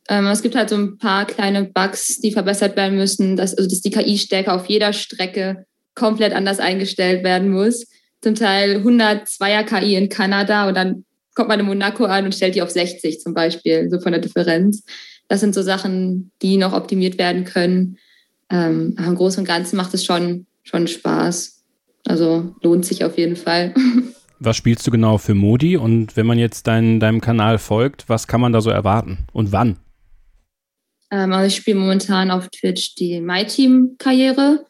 Ähm, 0.10 0.28
es 0.28 0.42
gibt 0.42 0.56
halt 0.56 0.70
so 0.70 0.76
ein 0.76 0.98
paar 0.98 1.26
kleine 1.26 1.66
Bugs, 1.66 2.20
die 2.20 2.32
verbessert 2.32 2.76
werden 2.76 2.98
müssen, 2.98 3.36
dass, 3.36 3.56
also 3.56 3.70
dass 3.70 3.82
die 3.82 3.92
KI-Stärke 3.92 4.52
auf 4.52 4.68
jeder 4.68 4.94
Strecke 4.94 5.66
komplett 5.96 6.34
anders 6.34 6.60
eingestellt 6.60 7.24
werden 7.24 7.50
muss. 7.50 7.86
Zum 8.22 8.36
Teil 8.36 8.78
102er 8.78 9.64
KI 9.64 9.96
in 9.96 10.10
Kanada 10.10 10.68
und 10.68 10.76
dann 10.76 11.06
kommt 11.36 11.50
man 11.50 11.60
in 11.60 11.66
Monaco 11.66 12.06
an 12.06 12.26
und 12.26 12.36
stellt 12.36 12.56
die 12.56 12.62
auf 12.62 12.70
60 12.70 13.20
zum 13.20 13.34
Beispiel, 13.34 13.90
so 13.90 14.00
von 14.00 14.12
der 14.12 14.22
Differenz. 14.22 14.84
Das 15.28 15.40
sind 15.40 15.56
so 15.56 15.62
Sachen, 15.62 16.32
die 16.42 16.58
noch 16.58 16.74
optimiert 16.74 17.18
werden 17.18 17.46
können 17.46 17.98
ähm, 18.52 18.96
aber 18.98 19.08
im 19.08 19.16
Großen 19.16 19.40
und 19.40 19.48
Ganzen 19.48 19.78
macht 19.78 19.94
es 19.94 20.04
schon, 20.04 20.46
schon 20.64 20.88
Spaß. 20.88 21.64
Also 22.06 22.54
lohnt 22.62 22.86
sich 22.86 23.04
auf 23.06 23.18
jeden 23.18 23.36
Fall. 23.36 23.74
Was 24.40 24.58
spielst 24.58 24.86
du 24.86 24.92
genau 24.92 25.18
für 25.18 25.36
Modi? 25.36 25.78
Und 25.78 26.18
wenn 26.18 26.26
man 26.26 26.38
jetzt 26.38 26.68
dein, 26.68 27.00
deinem 27.00 27.22
Kanal 27.22 27.60
folgt, 27.60 28.10
was 28.10 28.26
kann 28.26 28.42
man 28.42 28.52
da 28.52 28.60
so 28.60 28.72
erwarten? 28.72 29.20
Und 29.34 29.52
wann? 29.52 29.78
Ähm, 31.12 31.34
also 31.34 31.48
ich 31.48 31.56
spiele 31.56 31.80
momentan 31.80 32.32
auf 32.32 32.50
Twitch 32.50 32.96
die 32.96 33.22
MyTeam-Karriere 33.22 34.66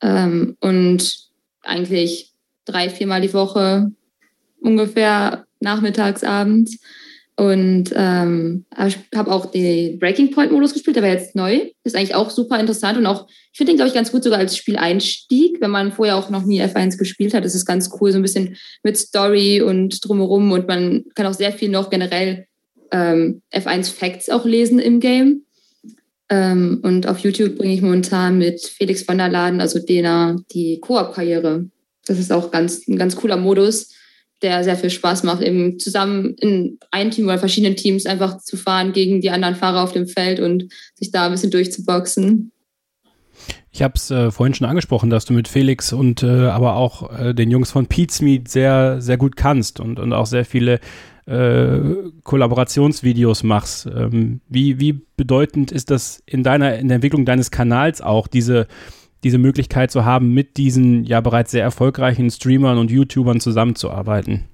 ähm, 0.00 0.56
und 0.60 1.18
eigentlich 1.62 2.32
drei, 2.64 2.90
viermal 2.90 3.20
die 3.20 3.34
Woche 3.34 3.92
ungefähr 4.60 5.46
nachmittags, 5.60 6.24
abends. 6.24 6.78
Und 7.38 7.92
ähm, 7.94 8.64
ich 8.86 8.96
habe 9.14 9.30
auch 9.30 9.46
den 9.46 9.98
Breaking 9.98 10.30
Point-Modus 10.30 10.72
gespielt, 10.72 10.96
der 10.96 11.02
war 11.02 11.10
jetzt 11.10 11.36
neu. 11.36 11.70
Ist 11.84 11.94
eigentlich 11.94 12.14
auch 12.14 12.30
super 12.30 12.58
interessant 12.58 12.96
und 12.96 13.04
auch, 13.04 13.28
ich 13.52 13.58
finde 13.58 13.72
den, 13.72 13.76
glaube 13.76 13.88
ich, 13.88 13.94
ganz 13.94 14.10
gut 14.10 14.24
sogar 14.24 14.38
als 14.38 14.56
Spieleinstieg, 14.56 15.60
wenn 15.60 15.70
man 15.70 15.92
vorher 15.92 16.16
auch 16.16 16.30
noch 16.30 16.44
nie 16.44 16.62
F1 16.62 16.96
gespielt 16.96 17.34
hat. 17.34 17.44
Das 17.44 17.54
ist 17.54 17.66
ganz 17.66 17.90
cool, 18.00 18.10
so 18.10 18.18
ein 18.18 18.22
bisschen 18.22 18.56
mit 18.82 18.96
Story 18.96 19.60
und 19.60 20.02
drumherum 20.02 20.50
und 20.52 20.66
man 20.66 21.04
kann 21.14 21.26
auch 21.26 21.34
sehr 21.34 21.52
viel 21.52 21.68
noch 21.68 21.90
generell 21.90 22.46
ähm, 22.90 23.42
F1-Facts 23.52 24.30
auch 24.30 24.46
lesen 24.46 24.78
im 24.78 25.00
Game. 25.00 25.45
Ähm, 26.28 26.80
und 26.82 27.06
auf 27.06 27.20
YouTube 27.20 27.56
bringe 27.56 27.74
ich 27.74 27.82
momentan 27.82 28.38
mit 28.38 28.60
Felix 28.60 29.02
von 29.02 29.18
der 29.18 29.28
Laden, 29.28 29.60
also 29.60 29.78
Dena, 29.78 30.36
die 30.52 30.80
Koop-Karriere. 30.80 31.66
Das 32.06 32.18
ist 32.18 32.32
auch 32.32 32.50
ganz, 32.50 32.86
ein 32.88 32.96
ganz 32.96 33.16
cooler 33.16 33.36
Modus 33.36 33.90
der 34.42 34.64
sehr 34.64 34.76
viel 34.76 34.90
Spaß 34.90 35.22
macht, 35.22 35.42
eben 35.42 35.78
zusammen 35.78 36.34
in 36.34 36.78
ein 36.90 37.10
Team 37.10 37.26
oder 37.26 37.38
verschiedenen 37.38 37.76
Teams 37.76 38.06
einfach 38.06 38.38
zu 38.38 38.56
fahren 38.56 38.92
gegen 38.92 39.20
die 39.20 39.30
anderen 39.30 39.54
Fahrer 39.54 39.82
auf 39.82 39.92
dem 39.92 40.06
Feld 40.06 40.40
und 40.40 40.70
sich 40.94 41.10
da 41.10 41.26
ein 41.26 41.32
bisschen 41.32 41.50
durchzuboxen. 41.50 42.52
Ich 43.70 43.82
habe 43.82 43.94
es 43.96 44.10
äh, 44.10 44.30
vorhin 44.30 44.54
schon 44.54 44.66
angesprochen, 44.66 45.10
dass 45.10 45.26
du 45.26 45.32
mit 45.32 45.48
Felix 45.48 45.92
und 45.92 46.22
äh, 46.22 46.26
aber 46.26 46.76
auch 46.76 47.18
äh, 47.18 47.34
den 47.34 47.50
Jungs 47.50 47.70
von 47.70 47.86
Pete's 47.86 48.22
Meet 48.22 48.48
sehr, 48.48 49.00
sehr 49.00 49.18
gut 49.18 49.36
kannst 49.36 49.80
und, 49.80 49.98
und 49.98 50.12
auch 50.12 50.26
sehr 50.26 50.44
viele 50.44 50.80
äh, 51.26 51.78
Kollaborationsvideos 52.22 53.42
machst. 53.42 53.86
Ähm, 53.86 54.40
wie, 54.48 54.80
wie 54.80 55.00
bedeutend 55.16 55.72
ist 55.72 55.90
das 55.90 56.22
in 56.26 56.42
deiner, 56.42 56.78
in 56.78 56.88
der 56.88 56.96
Entwicklung 56.96 57.24
deines 57.24 57.50
Kanals 57.50 58.00
auch, 58.00 58.26
diese 58.26 58.66
diese 59.26 59.38
Möglichkeit 59.38 59.90
zu 59.90 60.04
haben, 60.04 60.32
mit 60.34 60.56
diesen 60.56 61.04
ja 61.04 61.20
bereits 61.20 61.50
sehr 61.50 61.62
erfolgreichen 61.62 62.30
Streamern 62.30 62.78
und 62.78 62.92
YouTubern 62.92 63.40
zusammenzuarbeiten? 63.40 64.44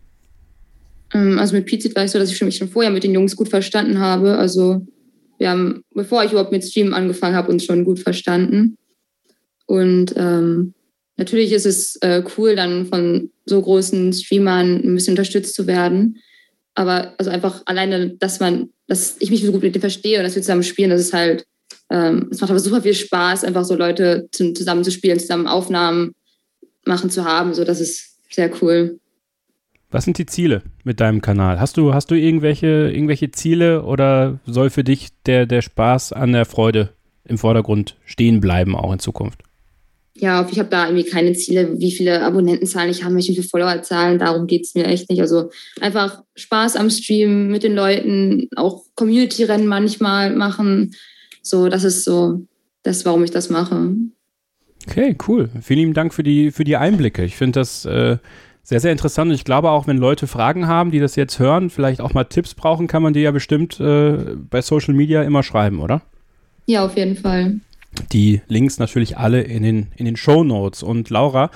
Ähm, 1.12 1.38
also 1.38 1.54
mit 1.54 1.66
Pizza 1.66 1.94
war 1.94 2.04
es 2.04 2.12
so, 2.12 2.18
dass 2.18 2.32
ich 2.32 2.40
mich 2.40 2.56
schon 2.56 2.68
vorher 2.68 2.90
mit 2.90 3.04
den 3.04 3.12
Jungs 3.12 3.36
gut 3.36 3.48
verstanden 3.48 3.98
habe. 3.98 4.38
Also 4.38 4.86
wir 5.38 5.50
haben, 5.50 5.82
bevor 5.94 6.24
ich 6.24 6.30
überhaupt 6.30 6.52
mit 6.52 6.64
Streamen 6.64 6.94
angefangen 6.94 7.36
habe, 7.36 7.52
uns 7.52 7.64
schon 7.64 7.84
gut 7.84 7.98
verstanden. 7.98 8.78
Und 9.66 10.14
ähm, 10.16 10.74
natürlich 11.16 11.52
ist 11.52 11.66
es 11.66 11.96
äh, 11.96 12.22
cool, 12.36 12.56
dann 12.56 12.86
von 12.86 13.30
so 13.44 13.60
großen 13.60 14.12
Streamern 14.12 14.76
ein 14.76 14.94
bisschen 14.94 15.12
unterstützt 15.12 15.54
zu 15.54 15.66
werden. 15.66 16.18
Aber 16.74 17.14
also 17.18 17.30
einfach 17.30 17.62
alleine, 17.66 18.10
dass 18.10 18.40
man, 18.40 18.70
dass 18.86 19.16
ich 19.20 19.30
mich 19.30 19.44
so 19.44 19.52
gut 19.52 19.62
mit 19.62 19.74
denen 19.74 19.80
verstehe 19.80 20.18
und 20.18 20.24
dass 20.24 20.34
wir 20.34 20.42
zusammen 20.42 20.62
spielen, 20.62 20.90
das 20.90 21.00
ist 21.00 21.12
halt 21.12 21.46
ähm, 21.92 22.28
es 22.30 22.40
macht 22.40 22.50
aber 22.50 22.60
super 22.60 22.80
viel 22.80 22.94
Spaß, 22.94 23.44
einfach 23.44 23.64
so 23.64 23.74
Leute 23.76 24.28
zusammen 24.32 24.82
zu 24.82 24.90
spielen, 24.90 25.20
zusammen 25.20 25.46
Aufnahmen 25.46 26.14
machen 26.86 27.10
zu 27.10 27.24
haben. 27.24 27.52
So, 27.52 27.64
das 27.64 27.80
ist 27.80 28.18
sehr 28.30 28.50
cool. 28.62 28.98
Was 29.90 30.04
sind 30.04 30.16
die 30.16 30.24
Ziele 30.24 30.62
mit 30.84 31.00
deinem 31.00 31.20
Kanal? 31.20 31.60
Hast 31.60 31.76
du, 31.76 31.92
hast 31.92 32.10
du 32.10 32.14
irgendwelche, 32.14 32.90
irgendwelche 32.90 33.30
Ziele 33.30 33.82
oder 33.82 34.40
soll 34.46 34.70
für 34.70 34.84
dich 34.84 35.08
der, 35.26 35.44
der 35.44 35.60
Spaß 35.60 36.14
an 36.14 36.32
der 36.32 36.46
Freude 36.46 36.94
im 37.24 37.36
Vordergrund 37.36 37.98
stehen 38.06 38.40
bleiben, 38.40 38.74
auch 38.74 38.90
in 38.90 38.98
Zukunft? 38.98 39.42
Ja, 40.14 40.46
ich 40.50 40.58
habe 40.58 40.68
da 40.68 40.86
irgendwie 40.86 41.08
keine 41.08 41.32
Ziele, 41.32 41.80
wie 41.80 41.90
viele 41.90 42.22
Abonnentenzahlen 42.22 42.90
ich 42.90 43.02
habe, 43.02 43.16
wie 43.16 43.22
viele 43.22 43.42
Followerzahlen, 43.42 44.18
darum 44.18 44.46
geht 44.46 44.64
es 44.64 44.74
mir 44.74 44.84
echt 44.84 45.08
nicht. 45.08 45.20
Also 45.20 45.50
einfach 45.80 46.22
Spaß 46.36 46.76
am 46.76 46.90
Stream 46.90 47.48
mit 47.48 47.62
den 47.62 47.74
Leuten, 47.74 48.48
auch 48.56 48.82
Community-Rennen 48.94 49.66
manchmal 49.66 50.34
machen. 50.34 50.94
So, 51.42 51.68
das 51.68 51.84
ist 51.84 52.04
so 52.04 52.46
das, 52.82 53.04
warum 53.06 53.24
ich 53.24 53.30
das 53.30 53.48
mache. 53.48 53.94
Okay, 54.86 55.16
cool. 55.28 55.48
Vielen 55.62 55.78
lieben 55.78 55.94
Dank 55.94 56.12
für 56.12 56.22
die, 56.22 56.50
für 56.50 56.64
die 56.64 56.76
Einblicke. 56.76 57.24
Ich 57.24 57.36
finde 57.36 57.60
das 57.60 57.84
äh, 57.84 58.18
sehr, 58.62 58.80
sehr 58.80 58.92
interessant. 58.92 59.30
Und 59.30 59.34
ich 59.34 59.44
glaube 59.44 59.70
auch, 59.70 59.86
wenn 59.86 59.96
Leute 59.96 60.26
Fragen 60.26 60.66
haben, 60.66 60.90
die 60.90 61.00
das 61.00 61.16
jetzt 61.16 61.38
hören, 61.38 61.70
vielleicht 61.70 62.00
auch 62.00 62.14
mal 62.14 62.24
Tipps 62.24 62.54
brauchen, 62.54 62.86
kann 62.86 63.02
man 63.02 63.12
die 63.12 63.20
ja 63.20 63.30
bestimmt 63.30 63.80
äh, 63.80 64.36
bei 64.50 64.60
Social 64.60 64.94
Media 64.94 65.22
immer 65.22 65.42
schreiben, 65.42 65.80
oder? 65.80 66.02
Ja, 66.66 66.84
auf 66.84 66.96
jeden 66.96 67.16
Fall. 67.16 67.60
Die 68.12 68.40
Links 68.48 68.78
natürlich 68.78 69.18
alle 69.18 69.42
in 69.42 69.62
den, 69.62 69.88
in 69.96 70.04
den 70.04 70.16
Show 70.16 70.44
Notes. 70.44 70.82
Und 70.82 71.10
Laura, 71.10 71.50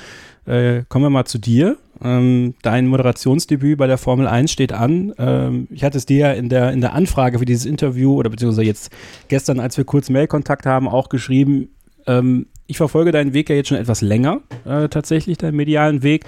äh, 0.46 0.82
kommen 0.88 1.04
wir 1.04 1.10
mal 1.10 1.24
zu 1.24 1.38
dir. 1.38 1.76
Ähm, 2.02 2.54
dein 2.62 2.86
Moderationsdebüt 2.86 3.78
bei 3.78 3.86
der 3.86 3.98
Formel 3.98 4.26
1 4.26 4.50
steht 4.50 4.72
an. 4.72 5.14
Ähm, 5.18 5.66
ich 5.70 5.82
hatte 5.82 5.98
es 5.98 6.06
dir 6.06 6.18
ja 6.18 6.32
in 6.32 6.48
der, 6.48 6.72
in 6.72 6.80
der 6.80 6.92
Anfrage 6.92 7.38
für 7.38 7.44
dieses 7.44 7.64
Interview 7.64 8.14
oder 8.14 8.30
beziehungsweise 8.30 8.66
jetzt 8.66 8.90
gestern, 9.28 9.60
als 9.60 9.76
wir 9.76 9.84
kurz 9.84 10.10
Mailkontakt 10.10 10.66
haben, 10.66 10.88
auch 10.88 11.08
geschrieben. 11.08 11.70
Ähm, 12.06 12.46
ich 12.66 12.76
verfolge 12.76 13.12
deinen 13.12 13.32
Weg 13.32 13.48
ja 13.48 13.56
jetzt 13.56 13.68
schon 13.68 13.78
etwas 13.78 14.02
länger, 14.02 14.40
äh, 14.64 14.88
tatsächlich, 14.88 15.38
deinen 15.38 15.56
medialen 15.56 16.02
Weg. 16.02 16.24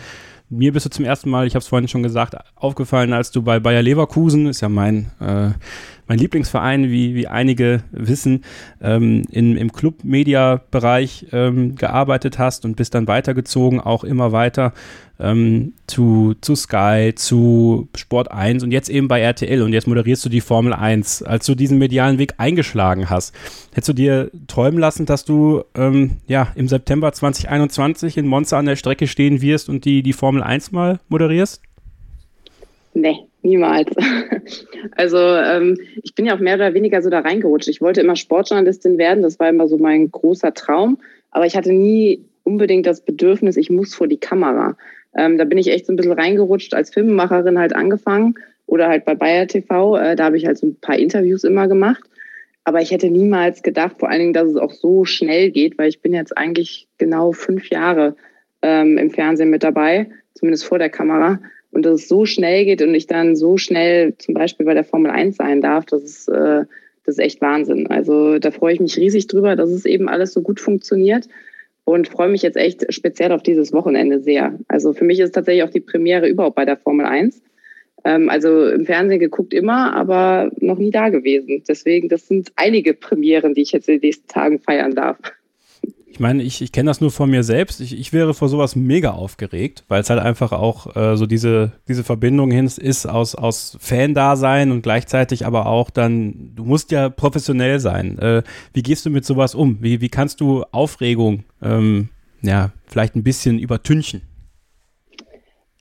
Mir 0.51 0.73
bist 0.73 0.87
du 0.87 0.91
zum 0.91 1.05
ersten 1.05 1.29
Mal, 1.29 1.47
ich 1.47 1.55
habe 1.55 1.63
es 1.63 1.69
vorhin 1.69 1.89
schon 1.89 2.03
gesagt, 2.03 2.35
aufgefallen, 2.55 3.13
als 3.13 3.31
du 3.31 3.43
bei 3.43 3.61
Bayer 3.61 3.83
Leverkusen, 3.83 4.47
ist 4.47 4.63
ja 4.63 4.71
mein 4.71 5.11
äh, 5.21 5.51
mein 6.09 6.19
Lieblingsverein, 6.19 6.91
wie, 6.91 7.15
wie 7.15 7.29
einige 7.29 7.83
wissen, 7.93 8.45
ähm, 8.83 9.25
in, 9.31 9.57
im 9.57 9.73
Club-Media-Bereich 9.73 11.27
ähm, 11.33 11.77
gearbeitet 11.77 12.39
hast 12.39 12.65
und 12.65 12.77
bist 12.77 12.95
dann 12.95 13.07
weitergezogen, 13.07 13.79
auch 13.79 14.05
immer 14.05 14.33
weiter 14.33 14.73
ähm, 15.21 15.75
zu, 15.87 16.35
zu 16.41 16.55
Sky, 16.55 17.13
zu 17.15 17.89
Sport 17.95 18.31
1 18.31 18.63
und 18.63 18.73
jetzt 18.73 18.89
eben 18.89 19.09
bei 19.09 19.21
RTL 19.21 19.63
und 19.63 19.73
jetzt 19.73 19.87
moderierst 19.87 20.25
du 20.25 20.29
die 20.29 20.41
Formel 20.41 20.73
1. 20.73 21.23
Als 21.23 21.47
du 21.47 21.55
diesen 21.55 21.79
medialen 21.79 22.19
Weg 22.19 22.35
eingeschlagen 22.39 23.11
hast, 23.11 23.35
hättest 23.73 23.89
du 23.91 23.93
dir 23.93 24.31
träumen 24.47 24.79
lassen, 24.79 25.07
dass 25.07 25.25
du 25.25 25.65
ähm, 25.75 26.19
ja, 26.27 26.49
im 26.55 26.69
September 26.69 27.13
2021 27.13 28.17
in 28.17 28.27
Monza 28.27 28.59
an 28.59 28.67
der 28.67 28.77
Strecke 28.77 29.07
stehen 29.07 29.43
wirst 29.43 29.69
und 29.69 29.85
die, 29.85 30.03
die 30.03 30.13
Formel 30.13 30.43
1 30.43 30.73
mal 30.73 31.01
moderierst? 31.09 31.61
Nee, 32.95 33.28
niemals. 33.43 33.91
Also 34.93 35.19
ähm, 35.19 35.77
ich 36.03 36.15
bin 36.15 36.25
ja 36.25 36.35
auch 36.35 36.41
mehr 36.41 36.55
oder 36.55 36.73
weniger 36.73 37.03
so 37.03 37.11
da 37.11 37.21
reingerutscht. 37.21 37.69
Ich 37.69 37.81
wollte 37.81 38.01
immer 38.01 38.15
Sportjournalistin 38.15 38.97
werden, 38.97 39.23
das 39.23 39.39
war 39.41 39.49
immer 39.49 39.67
so 39.67 39.77
mein 39.77 40.11
großer 40.11 40.55
Traum, 40.55 40.99
aber 41.31 41.47
ich 41.47 41.57
hatte 41.57 41.73
nie 41.73 42.25
unbedingt 42.45 42.87
das 42.87 43.05
Bedürfnis, 43.05 43.57
ich 43.57 43.71
muss 43.71 43.95
vor 43.95 44.07
die 44.07 44.19
Kamera. 44.19 44.77
Ähm, 45.17 45.37
da 45.37 45.45
bin 45.45 45.59
ich 45.59 45.69
echt 45.69 45.87
so 45.87 45.93
ein 45.93 45.97
bisschen 45.97 46.13
reingerutscht, 46.13 46.75
als 46.75 46.91
Filmemacherin 46.91 47.59
halt 47.59 47.75
angefangen 47.75 48.35
oder 48.67 48.89
halt 48.89 49.05
bei 49.05 49.15
Bayer 49.15 49.47
TV. 49.47 49.97
Äh, 49.97 50.17
da 50.17 50.25
habe 50.25 50.37
ich 50.37 50.47
halt 50.47 50.59
so 50.59 50.67
ein 50.69 50.77
paar 50.81 50.99
Interviews 50.99 51.45
immer 51.45 51.69
gemacht. 51.69 52.05
Aber 52.65 52.81
ich 52.81 52.91
hätte 52.91 53.11
niemals 53.11 53.63
gedacht, 53.63 53.97
vor 53.99 54.11
allen 54.11 54.21
Dingen, 54.21 54.33
dass 54.33 54.49
es 54.49 54.57
auch 54.57 54.73
so 54.73 55.05
schnell 55.05 55.51
geht, 55.51 55.79
weil 55.79 55.89
ich 55.89 56.03
bin 56.03 56.13
jetzt 56.13 56.37
eigentlich 56.37 56.87
genau 56.99 57.33
fünf 57.33 57.71
Jahre 57.71 58.15
ähm, 58.63 58.99
im 58.99 59.11
Fernsehen 59.11 59.51
mit 59.51 59.63
dabei, 59.63 60.11
zumindest 60.35 60.67
vor 60.67 60.79
der 60.79 60.91
Kamera 60.91 61.41
und 61.71 61.85
dass 61.85 62.03
es 62.03 62.09
so 62.09 62.25
schnell 62.25 62.65
geht 62.65 62.83
und 62.83 62.95
ich 62.95 63.07
dann 63.07 63.37
so 63.37 63.57
schnell 63.57 64.15
zum 64.19 64.35
Beispiel 64.35 64.67
bei 64.67 64.75
der 64.75 64.85
Formel 64.85 65.11
1 65.11 65.37
sein 65.37 65.61
darf, 65.61 65.85
das 65.87 66.03
ist, 66.03 66.29
äh, 66.29 66.65
das 67.05 67.17
ist 67.17 67.19
echt 67.19 67.41
Wahnsinn. 67.41 67.87
Also 67.89 68.39
da 68.39 68.51
freue 68.51 68.75
ich 68.75 68.81
mich 68.81 68.97
riesig 68.97 69.27
drüber, 69.27 69.57
dass 69.57 69.71
es 69.71 69.85
eben 69.85 70.09
alles 70.09 70.33
so 70.33 70.43
gut 70.43 70.61
funktioniert 70.61 71.29
und 71.85 72.09
freue 72.09 72.29
mich 72.29 72.43
jetzt 72.43 72.57
echt 72.57 72.93
speziell 72.93 73.33
auf 73.33 73.43
dieses 73.43 73.73
Wochenende 73.73 74.21
sehr. 74.21 74.59
Also 74.69 74.93
für 74.93 75.05
mich 75.05 75.21
ist 75.21 75.35
tatsächlich 75.35 75.65
auch 75.65 75.71
die 75.71 75.81
Premiere 75.81 76.29
überhaupt 76.29 76.57
bei 76.57 76.65
der 76.65 76.77
Formel 76.77 77.07
1. 77.07 77.41
Ähm, 78.05 78.29
also 78.29 78.69
im 78.69 78.87
Fernsehen 78.87 79.21
geguckt 79.21 79.55
immer, 79.55 79.95
aber 79.95 80.51
noch 80.61 80.79
nie 80.79 80.91
da 80.91 81.09
gewesen. 81.09 81.63
Deswegen, 81.69 82.09
das 82.09 82.29
sind 82.29 82.53
einige 82.57 82.95
Premieren, 82.95 83.55
die 83.55 83.63
ich 83.63 83.73
jetzt 83.73 83.89
in 83.89 83.97
den 83.97 84.07
nächsten 84.07 84.29
Tagen 84.29 84.59
feiern 84.59 84.95
darf. 84.95 85.19
Ich 86.19 86.21
meine, 86.21 86.43
ich, 86.43 86.61
ich 86.63 86.73
kenne 86.73 86.91
das 86.91 87.01
nur 87.01 87.13
von 87.13 87.31
mir 87.31 87.45
selbst. 87.45 87.81
Ich, 87.81 87.97
ich 87.97 88.13
wäre 88.13 88.35
vor 88.35 88.49
sowas 88.49 88.75
mega 88.75 89.13
aufgeregt, 89.13 89.85
weil 89.87 90.01
es 90.01 90.11
halt 90.11 90.19
einfach 90.19 90.51
auch 90.51 90.97
äh, 90.97 91.17
so 91.17 91.27
diese, 91.27 91.71
diese 91.87 92.03
Verbindung 92.03 92.51
hin 92.51 92.67
ist 92.67 93.07
aus, 93.07 93.37
aus 93.37 93.79
Fan-Dasein 93.79 94.73
und 94.73 94.83
gleichzeitig 94.83 95.47
aber 95.47 95.67
auch 95.67 95.91
dann, 95.91 96.51
du 96.57 96.65
musst 96.65 96.91
ja 96.91 97.09
professionell 97.09 97.79
sein. 97.79 98.19
Äh, 98.19 98.43
wie 98.75 98.83
gehst 98.83 99.07
du 99.07 99.11
mit 99.11 99.25
sowas 99.25 99.55
um? 99.55 99.79
Wie, 99.81 100.01
wie 100.01 100.09
kannst 100.09 100.41
du 100.41 100.65
Aufregung 100.73 101.45
ähm, 101.63 102.09
ja, 102.43 102.73
vielleicht 102.89 103.15
ein 103.15 103.23
bisschen 103.23 103.61
übertünchen? 103.61 104.23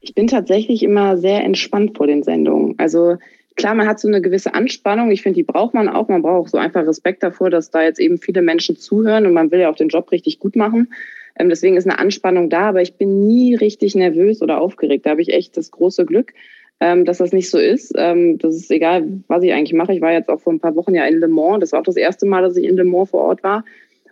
Ich 0.01 0.13
bin 0.13 0.27
tatsächlich 0.27 0.83
immer 0.83 1.17
sehr 1.17 1.43
entspannt 1.43 1.97
vor 1.97 2.05
den 2.05 2.21
Sendungen. 2.21 2.75
Also 2.77 3.17
klar, 3.57 3.75
man 3.75 3.87
hat 3.87 3.99
so 3.99 4.07
eine 4.07 4.21
gewisse 4.21 4.53
Anspannung. 4.53 5.11
Ich 5.11 5.23
finde, 5.23 5.35
die 5.37 5.43
braucht 5.43 5.73
man 5.73 5.89
auch. 5.89 6.07
Man 6.07 6.21
braucht 6.21 6.45
auch 6.45 6.47
so 6.47 6.57
einfach 6.57 6.87
Respekt 6.87 7.23
davor, 7.23 7.49
dass 7.49 7.71
da 7.71 7.83
jetzt 7.83 7.99
eben 7.99 8.17
viele 8.17 8.41
Menschen 8.41 8.77
zuhören 8.77 9.25
und 9.25 9.33
man 9.33 9.51
will 9.51 9.59
ja 9.59 9.69
auch 9.69 9.75
den 9.75 9.89
Job 9.89 10.11
richtig 10.11 10.39
gut 10.39 10.55
machen. 10.55 10.93
Ähm, 11.37 11.49
deswegen 11.49 11.75
ist 11.75 11.87
eine 11.87 11.99
Anspannung 11.99 12.49
da, 12.49 12.69
aber 12.69 12.81
ich 12.81 12.93
bin 12.93 13.27
nie 13.27 13.55
richtig 13.55 13.95
nervös 13.95 14.41
oder 14.41 14.61
aufgeregt. 14.61 15.05
Da 15.05 15.11
habe 15.11 15.21
ich 15.21 15.33
echt 15.33 15.57
das 15.57 15.71
große 15.71 16.05
Glück, 16.05 16.33
ähm, 16.79 17.03
dass 17.03 17.17
das 17.17 17.33
nicht 17.33 17.49
so 17.49 17.57
ist. 17.57 17.93
Ähm, 17.97 18.37
das 18.37 18.55
ist 18.55 18.71
egal, 18.71 19.07
was 19.27 19.43
ich 19.43 19.51
eigentlich 19.51 19.73
mache. 19.73 19.93
Ich 19.93 20.01
war 20.01 20.13
jetzt 20.13 20.29
auch 20.29 20.39
vor 20.39 20.53
ein 20.53 20.59
paar 20.59 20.75
Wochen 20.75 20.95
ja 20.95 21.05
in 21.05 21.19
Le 21.19 21.27
Mans. 21.27 21.59
Das 21.59 21.71
war 21.73 21.81
auch 21.81 21.85
das 21.85 21.97
erste 21.97 22.25
Mal, 22.25 22.43
dass 22.43 22.57
ich 22.57 22.65
in 22.65 22.77
Le 22.77 22.85
Mans 22.85 23.09
vor 23.09 23.21
Ort 23.21 23.43
war 23.43 23.65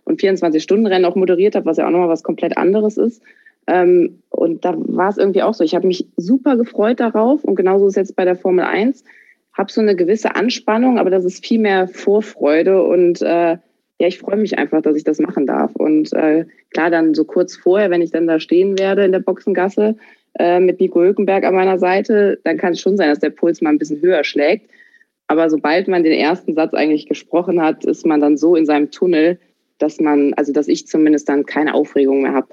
und 0.04 0.20
24-Stunden-Rennen 0.20 1.04
auch 1.04 1.16
moderiert 1.16 1.54
habe, 1.54 1.66
was 1.66 1.78
ja 1.78 1.86
auch 1.86 1.90
nochmal 1.90 2.08
was 2.08 2.22
komplett 2.22 2.56
anderes 2.56 2.96
ist. 2.96 3.22
Ähm, 3.68 4.22
und 4.30 4.64
da 4.64 4.74
war 4.76 5.08
es 5.08 5.18
irgendwie 5.18 5.42
auch 5.42 5.54
so. 5.54 5.64
Ich 5.64 5.74
habe 5.74 5.86
mich 5.86 6.06
super 6.16 6.56
gefreut 6.56 7.00
darauf 7.00 7.44
und 7.44 7.56
genauso 7.56 7.86
ist 7.86 7.92
es 7.92 8.08
jetzt 8.08 8.16
bei 8.16 8.24
der 8.24 8.36
Formel 8.36 8.64
1 8.64 9.04
habe 9.56 9.72
so 9.72 9.80
eine 9.80 9.96
gewisse 9.96 10.36
Anspannung, 10.36 10.98
aber 10.98 11.10
das 11.10 11.24
ist 11.24 11.44
viel 11.44 11.58
mehr 11.58 11.88
Vorfreude 11.88 12.82
und 12.82 13.22
äh, 13.22 13.56
ja, 13.98 14.08
ich 14.08 14.18
freue 14.18 14.36
mich 14.36 14.58
einfach, 14.58 14.82
dass 14.82 14.96
ich 14.96 15.04
das 15.04 15.18
machen 15.18 15.46
darf. 15.46 15.74
Und 15.74 16.12
äh, 16.12 16.44
klar, 16.70 16.90
dann 16.90 17.14
so 17.14 17.24
kurz 17.24 17.56
vorher, 17.56 17.90
wenn 17.90 18.02
ich 18.02 18.10
dann 18.10 18.26
da 18.26 18.38
stehen 18.38 18.78
werde 18.78 19.04
in 19.06 19.12
der 19.12 19.20
Boxengasse 19.20 19.96
äh, 20.38 20.60
mit 20.60 20.80
Nico 20.80 21.00
Hülkenberg 21.00 21.44
an 21.44 21.54
meiner 21.54 21.78
Seite, 21.78 22.38
dann 22.44 22.58
kann 22.58 22.74
es 22.74 22.80
schon 22.80 22.98
sein, 22.98 23.08
dass 23.08 23.20
der 23.20 23.30
Puls 23.30 23.62
mal 23.62 23.70
ein 23.70 23.78
bisschen 23.78 24.02
höher 24.02 24.22
schlägt. 24.22 24.70
Aber 25.28 25.48
sobald 25.48 25.88
man 25.88 26.04
den 26.04 26.12
ersten 26.12 26.52
Satz 26.52 26.74
eigentlich 26.74 27.08
gesprochen 27.08 27.62
hat, 27.62 27.84
ist 27.86 28.04
man 28.06 28.20
dann 28.20 28.36
so 28.36 28.54
in 28.54 28.66
seinem 28.66 28.90
Tunnel, 28.90 29.38
dass 29.78 29.98
man, 29.98 30.34
also 30.34 30.52
dass 30.52 30.68
ich 30.68 30.86
zumindest 30.86 31.28
dann 31.28 31.46
keine 31.46 31.74
Aufregung 31.74 32.22
mehr 32.22 32.34
habe. 32.34 32.48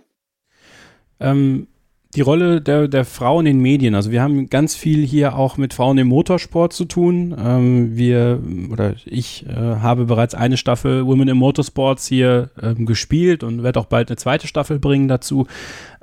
Ähm, 1.19 1.67
die 2.15 2.21
Rolle 2.21 2.61
der, 2.61 2.87
der 2.87 3.05
Frau 3.05 3.39
in 3.39 3.45
den 3.45 3.59
Medien. 3.59 3.95
Also 3.95 4.11
wir 4.11 4.21
haben 4.21 4.49
ganz 4.49 4.75
viel 4.75 5.05
hier 5.05 5.35
auch 5.35 5.57
mit 5.57 5.73
Frauen 5.73 5.97
im 5.97 6.07
Motorsport 6.07 6.73
zu 6.73 6.85
tun. 6.85 7.35
Ähm, 7.37 7.97
wir 7.97 8.39
oder 8.71 8.95
ich 9.05 9.45
äh, 9.47 9.53
habe 9.53 10.05
bereits 10.05 10.35
eine 10.35 10.57
Staffel 10.57 11.05
Women 11.05 11.29
in 11.29 11.37
Motorsports 11.37 12.07
hier 12.07 12.51
ähm, 12.61 12.85
gespielt 12.85 13.43
und 13.43 13.63
werde 13.63 13.79
auch 13.79 13.85
bald 13.85 14.09
eine 14.09 14.17
zweite 14.17 14.47
Staffel 14.47 14.79
bringen 14.79 15.07
dazu. 15.07 15.47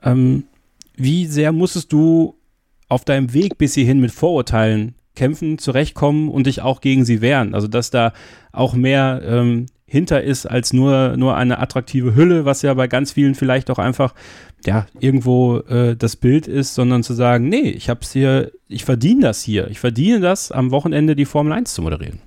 Ähm, 0.02 0.44
wie 0.96 1.26
sehr 1.26 1.52
musstest 1.52 1.92
du 1.92 2.34
auf 2.88 3.04
deinem 3.04 3.32
Weg 3.32 3.56
bis 3.56 3.74
hierhin 3.74 4.00
mit 4.00 4.10
Vorurteilen 4.10 4.94
kämpfen, 5.14 5.58
zurechtkommen 5.58 6.28
und 6.28 6.46
dich 6.46 6.60
auch 6.60 6.80
gegen 6.80 7.04
sie 7.04 7.20
wehren? 7.20 7.54
Also 7.54 7.68
dass 7.68 7.90
da 7.90 8.12
auch 8.52 8.74
mehr 8.74 9.22
ähm, 9.24 9.66
hinter 9.90 10.22
ist 10.22 10.46
als 10.46 10.72
nur, 10.72 11.16
nur 11.16 11.36
eine 11.36 11.58
attraktive 11.58 12.14
Hülle, 12.14 12.44
was 12.44 12.62
ja 12.62 12.74
bei 12.74 12.86
ganz 12.86 13.10
vielen 13.10 13.34
vielleicht 13.34 13.70
auch 13.70 13.78
einfach 13.80 14.14
ja, 14.66 14.86
irgendwo 14.98 15.58
äh, 15.68 15.96
das 15.96 16.16
Bild 16.16 16.46
ist, 16.46 16.74
sondern 16.74 17.02
zu 17.02 17.14
sagen, 17.14 17.48
nee, 17.48 17.70
ich 17.70 17.88
hab's 17.88 18.12
hier, 18.12 18.52
ich 18.68 18.84
verdiene 18.84 19.22
das 19.22 19.42
hier. 19.42 19.68
Ich 19.68 19.80
verdiene 19.80 20.20
das, 20.20 20.52
am 20.52 20.70
Wochenende 20.70 21.16
die 21.16 21.24
Formel 21.24 21.52
1 21.52 21.74
zu 21.74 21.82
moderieren. 21.82 22.20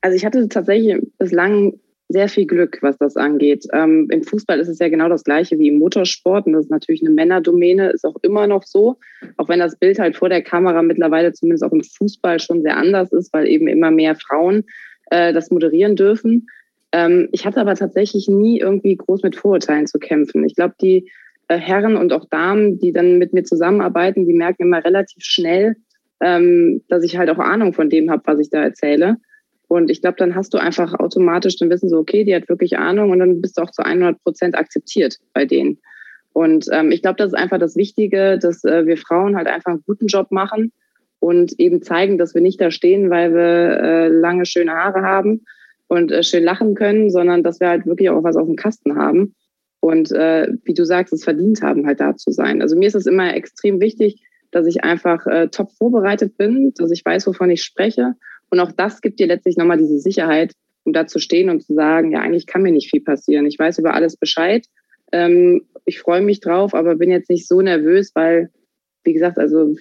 Also 0.00 0.16
ich 0.16 0.24
hatte 0.24 0.48
tatsächlich 0.48 0.96
bislang 1.18 1.74
sehr 2.08 2.28
viel 2.28 2.46
Glück, 2.46 2.78
was 2.82 2.96
das 2.98 3.16
angeht. 3.16 3.66
Ähm, 3.72 4.08
Im 4.10 4.22
Fußball 4.22 4.60
ist 4.60 4.68
es 4.68 4.78
ja 4.78 4.88
genau 4.88 5.08
das 5.08 5.24
gleiche 5.24 5.58
wie 5.58 5.68
im 5.68 5.78
Motorsport 5.78 6.46
und 6.46 6.52
das 6.52 6.66
ist 6.66 6.70
natürlich 6.70 7.02
eine 7.02 7.10
Männerdomäne, 7.10 7.90
ist 7.90 8.04
auch 8.04 8.14
immer 8.22 8.46
noch 8.46 8.62
so, 8.62 8.96
auch 9.36 9.48
wenn 9.48 9.58
das 9.58 9.76
Bild 9.76 9.98
halt 9.98 10.16
vor 10.16 10.28
der 10.28 10.42
Kamera 10.42 10.82
mittlerweile 10.82 11.32
zumindest 11.32 11.64
auch 11.64 11.72
im 11.72 11.82
Fußball 11.82 12.38
schon 12.38 12.62
sehr 12.62 12.76
anders 12.76 13.12
ist, 13.12 13.32
weil 13.32 13.48
eben 13.48 13.66
immer 13.66 13.90
mehr 13.90 14.14
Frauen 14.14 14.64
äh, 15.10 15.32
das 15.32 15.50
moderieren 15.50 15.96
dürfen. 15.96 16.46
Ähm, 16.96 17.28
ich 17.30 17.44
hatte 17.44 17.60
aber 17.60 17.74
tatsächlich 17.74 18.26
nie 18.26 18.58
irgendwie 18.58 18.96
groß 18.96 19.22
mit 19.22 19.36
Vorurteilen 19.36 19.86
zu 19.86 19.98
kämpfen. 19.98 20.44
Ich 20.44 20.54
glaube, 20.54 20.76
die 20.80 21.10
äh, 21.48 21.58
Herren 21.58 21.94
und 21.94 22.10
auch 22.14 22.24
Damen, 22.24 22.78
die 22.78 22.94
dann 22.94 23.18
mit 23.18 23.34
mir 23.34 23.44
zusammenarbeiten, 23.44 24.26
die 24.26 24.32
merken 24.32 24.62
immer 24.62 24.82
relativ 24.82 25.22
schnell, 25.22 25.76
ähm, 26.22 26.82
dass 26.88 27.04
ich 27.04 27.18
halt 27.18 27.28
auch 27.28 27.38
Ahnung 27.38 27.74
von 27.74 27.90
dem 27.90 28.10
habe, 28.10 28.22
was 28.24 28.38
ich 28.38 28.48
da 28.48 28.62
erzähle. 28.62 29.18
Und 29.68 29.90
ich 29.90 30.00
glaube, 30.00 30.16
dann 30.16 30.34
hast 30.34 30.54
du 30.54 30.58
einfach 30.58 30.94
automatisch, 30.94 31.58
dann 31.58 31.68
wissen 31.68 31.90
sie, 31.90 31.98
okay, 31.98 32.24
die 32.24 32.34
hat 32.34 32.48
wirklich 32.48 32.78
Ahnung 32.78 33.10
und 33.10 33.18
dann 33.18 33.42
bist 33.42 33.58
du 33.58 33.62
auch 33.62 33.70
zu 33.70 33.84
100 33.84 34.22
Prozent 34.22 34.56
akzeptiert 34.56 35.18
bei 35.34 35.44
denen. 35.44 35.78
Und 36.32 36.66
ähm, 36.72 36.92
ich 36.92 37.02
glaube, 37.02 37.16
das 37.16 37.28
ist 37.28 37.38
einfach 37.38 37.58
das 37.58 37.76
Wichtige, 37.76 38.38
dass 38.38 38.64
äh, 38.64 38.86
wir 38.86 38.96
Frauen 38.96 39.36
halt 39.36 39.48
einfach 39.48 39.72
einen 39.72 39.84
guten 39.86 40.06
Job 40.06 40.30
machen 40.30 40.72
und 41.20 41.60
eben 41.60 41.82
zeigen, 41.82 42.16
dass 42.16 42.34
wir 42.34 42.40
nicht 42.40 42.60
da 42.60 42.70
stehen, 42.70 43.10
weil 43.10 43.34
wir 43.34 43.80
äh, 43.82 44.08
lange 44.08 44.46
schöne 44.46 44.72
Haare 44.72 45.02
haben 45.02 45.42
und 45.88 46.12
äh, 46.12 46.22
schön 46.22 46.44
lachen 46.44 46.74
können, 46.74 47.10
sondern 47.10 47.42
dass 47.42 47.60
wir 47.60 47.68
halt 47.68 47.86
wirklich 47.86 48.10
auch 48.10 48.24
was 48.24 48.36
auf 48.36 48.46
dem 48.46 48.56
Kasten 48.56 48.96
haben 48.96 49.34
und 49.80 50.10
äh, 50.12 50.48
wie 50.64 50.74
du 50.74 50.84
sagst, 50.84 51.12
es 51.12 51.24
verdient 51.24 51.62
haben, 51.62 51.86
halt 51.86 52.00
da 52.00 52.16
zu 52.16 52.32
sein. 52.32 52.60
Also 52.60 52.76
mir 52.76 52.88
ist 52.88 52.96
es 52.96 53.06
immer 53.06 53.34
extrem 53.34 53.80
wichtig, 53.80 54.20
dass 54.50 54.66
ich 54.66 54.82
einfach 54.84 55.26
äh, 55.26 55.48
top 55.48 55.70
vorbereitet 55.72 56.36
bin, 56.36 56.72
dass 56.76 56.90
ich 56.90 57.04
weiß, 57.04 57.26
wovon 57.26 57.50
ich 57.50 57.62
spreche. 57.62 58.14
Und 58.50 58.60
auch 58.60 58.72
das 58.72 59.00
gibt 59.00 59.20
dir 59.20 59.26
letztlich 59.26 59.56
nochmal 59.56 59.78
diese 59.78 59.98
Sicherheit, 59.98 60.52
um 60.84 60.92
da 60.92 61.06
zu 61.06 61.18
stehen 61.18 61.50
und 61.50 61.62
zu 61.62 61.74
sagen, 61.74 62.12
ja, 62.12 62.20
eigentlich 62.20 62.46
kann 62.46 62.62
mir 62.62 62.72
nicht 62.72 62.90
viel 62.90 63.02
passieren. 63.02 63.46
Ich 63.46 63.58
weiß 63.58 63.78
über 63.78 63.94
alles 63.94 64.16
Bescheid. 64.16 64.66
Ähm, 65.12 65.66
ich 65.84 66.00
freue 66.00 66.22
mich 66.22 66.40
drauf, 66.40 66.74
aber 66.74 66.96
bin 66.96 67.10
jetzt 67.10 67.30
nicht 67.30 67.46
so 67.46 67.60
nervös, 67.60 68.10
weil, 68.14 68.50
wie 69.06 69.14
gesagt, 69.14 69.38
also 69.38 69.74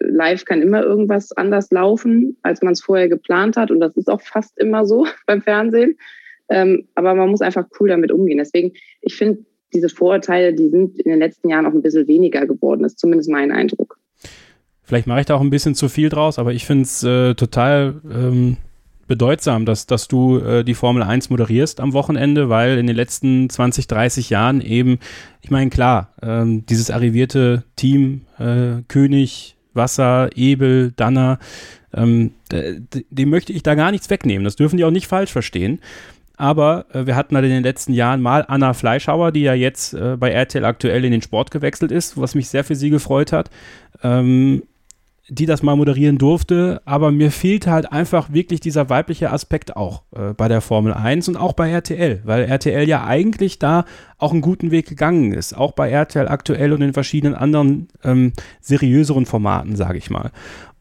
live 0.00 0.44
kann 0.44 0.62
immer 0.62 0.82
irgendwas 0.82 1.32
anders 1.32 1.70
laufen, 1.70 2.36
als 2.42 2.62
man 2.62 2.72
es 2.72 2.82
vorher 2.82 3.08
geplant 3.08 3.56
hat. 3.56 3.70
Und 3.70 3.80
das 3.80 3.96
ist 3.96 4.10
auch 4.10 4.20
fast 4.20 4.58
immer 4.58 4.84
so 4.86 5.06
beim 5.26 5.42
Fernsehen. 5.42 5.96
Ähm, 6.48 6.88
aber 6.94 7.14
man 7.14 7.30
muss 7.30 7.40
einfach 7.40 7.66
cool 7.78 7.88
damit 7.88 8.10
umgehen. 8.10 8.38
Deswegen, 8.38 8.72
ich 9.00 9.14
finde, 9.14 9.44
diese 9.72 9.88
Vorurteile, 9.88 10.52
die 10.52 10.68
sind 10.68 10.98
in 10.98 11.10
den 11.10 11.18
letzten 11.18 11.48
Jahren 11.48 11.66
auch 11.66 11.72
ein 11.72 11.82
bisschen 11.82 12.08
weniger 12.08 12.46
geworden. 12.46 12.82
Das 12.82 12.92
ist 12.92 12.98
zumindest 12.98 13.30
mein 13.30 13.52
Eindruck. 13.52 13.98
Vielleicht 14.82 15.06
mache 15.06 15.20
ich 15.20 15.26
da 15.26 15.36
auch 15.36 15.40
ein 15.40 15.50
bisschen 15.50 15.74
zu 15.74 15.88
viel 15.88 16.08
draus, 16.08 16.38
aber 16.38 16.52
ich 16.52 16.66
finde 16.66 16.82
es 16.82 17.02
äh, 17.02 17.34
total 17.34 18.00
ähm, 18.12 18.56
bedeutsam, 19.06 19.66
dass, 19.66 19.86
dass 19.86 20.08
du 20.08 20.38
äh, 20.38 20.64
die 20.64 20.74
Formel 20.74 21.02
1 21.02 21.30
moderierst 21.30 21.80
am 21.80 21.92
Wochenende, 21.92 22.48
weil 22.48 22.78
in 22.78 22.86
den 22.86 22.96
letzten 22.96 23.50
20, 23.50 23.86
30 23.86 24.30
Jahren 24.30 24.60
eben, 24.60 24.98
ich 25.40 25.50
meine, 25.50 25.70
klar, 25.70 26.12
ähm, 26.22 26.64
dieses 26.66 26.90
arrivierte 26.90 27.64
Team, 27.76 28.22
äh, 28.38 28.82
König, 28.88 29.56
Wasser, 29.74 30.30
Ebel, 30.36 30.92
Danner, 30.96 31.38
ähm, 31.94 32.32
dem 32.50 33.30
möchte 33.30 33.52
ich 33.52 33.62
da 33.62 33.74
gar 33.74 33.90
nichts 33.90 34.10
wegnehmen. 34.10 34.44
Das 34.44 34.56
dürfen 34.56 34.76
die 34.76 34.84
auch 34.84 34.90
nicht 34.90 35.06
falsch 35.06 35.32
verstehen. 35.32 35.80
Aber 36.36 36.86
äh, 36.92 37.06
wir 37.06 37.16
hatten 37.16 37.34
halt 37.34 37.44
in 37.44 37.52
den 37.52 37.62
letzten 37.62 37.92
Jahren 37.92 38.22
mal 38.22 38.44
Anna 38.48 38.72
Fleischhauer, 38.72 39.32
die 39.32 39.42
ja 39.42 39.54
jetzt 39.54 39.94
äh, 39.94 40.16
bei 40.16 40.30
RTL 40.30 40.64
aktuell 40.64 41.04
in 41.04 41.12
den 41.12 41.22
Sport 41.22 41.50
gewechselt 41.50 41.92
ist, 41.92 42.18
was 42.20 42.34
mich 42.34 42.48
sehr 42.48 42.64
für 42.64 42.74
sie 42.74 42.90
gefreut 42.90 43.32
hat. 43.32 43.50
Ähm, 44.02 44.62
die 45.32 45.46
das 45.46 45.62
mal 45.62 45.76
moderieren 45.76 46.18
durfte, 46.18 46.82
aber 46.84 47.10
mir 47.10 47.30
fehlt 47.30 47.66
halt 47.66 47.90
einfach 47.90 48.32
wirklich 48.32 48.60
dieser 48.60 48.90
weibliche 48.90 49.30
Aspekt 49.30 49.76
auch 49.76 50.02
äh, 50.14 50.34
bei 50.34 50.46
der 50.46 50.60
Formel 50.60 50.92
1 50.92 51.28
und 51.28 51.36
auch 51.36 51.54
bei 51.54 51.70
RTL, 51.70 52.20
weil 52.24 52.44
RTL 52.44 52.86
ja 52.86 53.06
eigentlich 53.06 53.58
da 53.58 53.86
auch 54.18 54.32
einen 54.32 54.42
guten 54.42 54.70
Weg 54.70 54.86
gegangen 54.86 55.32
ist, 55.32 55.56
auch 55.56 55.72
bei 55.72 55.90
RTL 55.90 56.28
aktuell 56.28 56.74
und 56.74 56.82
in 56.82 56.92
verschiedenen 56.92 57.34
anderen 57.34 57.88
ähm, 58.04 58.34
seriöseren 58.60 59.24
Formaten, 59.24 59.74
sage 59.74 59.96
ich 59.96 60.10
mal. 60.10 60.32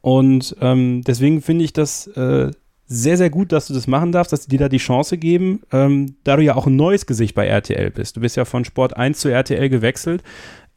Und 0.02 0.56
ähm, 0.60 1.02
deswegen 1.08 1.42
finde 1.42 1.64
ich 1.64 1.72
das 1.72 2.08
äh, 2.08 2.52
sehr, 2.88 3.16
sehr 3.16 3.30
gut, 3.30 3.54
dass 3.54 3.68
du 3.68 3.74
das 3.74 3.88
machen 3.88 4.12
darfst, 4.12 4.34
dass 4.34 4.44
sie 4.44 4.50
dir 4.50 4.60
da 4.60 4.68
die 4.68 4.78
Chance 4.78 5.18
geben, 5.18 5.62
ähm, 5.72 6.16
da 6.26 6.36
du 6.36 6.44
ja 6.44 6.56
auch 6.56 6.68
ein 6.68 6.76
neues 6.76 7.06
Gesicht 7.06 7.36
bei 7.36 7.48
RTL 7.48 7.90
bist. 7.90 8.18
Du 8.18 8.20
bist 8.22 8.36
ja 8.36 8.44
von 8.44 8.66
Sport 8.66 8.98
1 8.98 9.18
zu 9.18 9.30
RTL 9.30 9.70
gewechselt. 9.70 10.24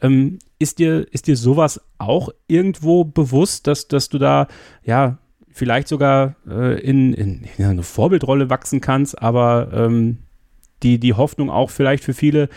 Ähm, 0.05 0.39
ist, 0.59 0.79
dir, 0.79 1.07
ist 1.13 1.27
dir 1.27 1.37
sowas 1.37 1.81
auch 1.99 2.29
irgendwo 2.47 3.05
bewusst, 3.05 3.67
dass, 3.67 3.89
dass 3.89 4.09
du 4.09 4.19
da, 4.19 4.49
ja, 4.85 5.19
vielleicht 5.49 5.89
sogar 5.89 6.37
äh, 6.49 6.81
in, 6.81 7.15
in, 7.15 7.45
in, 7.57 7.65
eine 7.65 7.83
Vorbildrolle 7.83 8.51
wachsen 8.51 8.81
kannst, 8.81 9.21
aber 9.23 9.71
ähm, 9.73 10.19
die, 10.83 10.99
die 10.99 11.15
Hoffnung 11.15 11.49
auch 11.49 11.71
vielleicht 11.71 12.05
für 12.05 12.13
viele, 12.13 12.49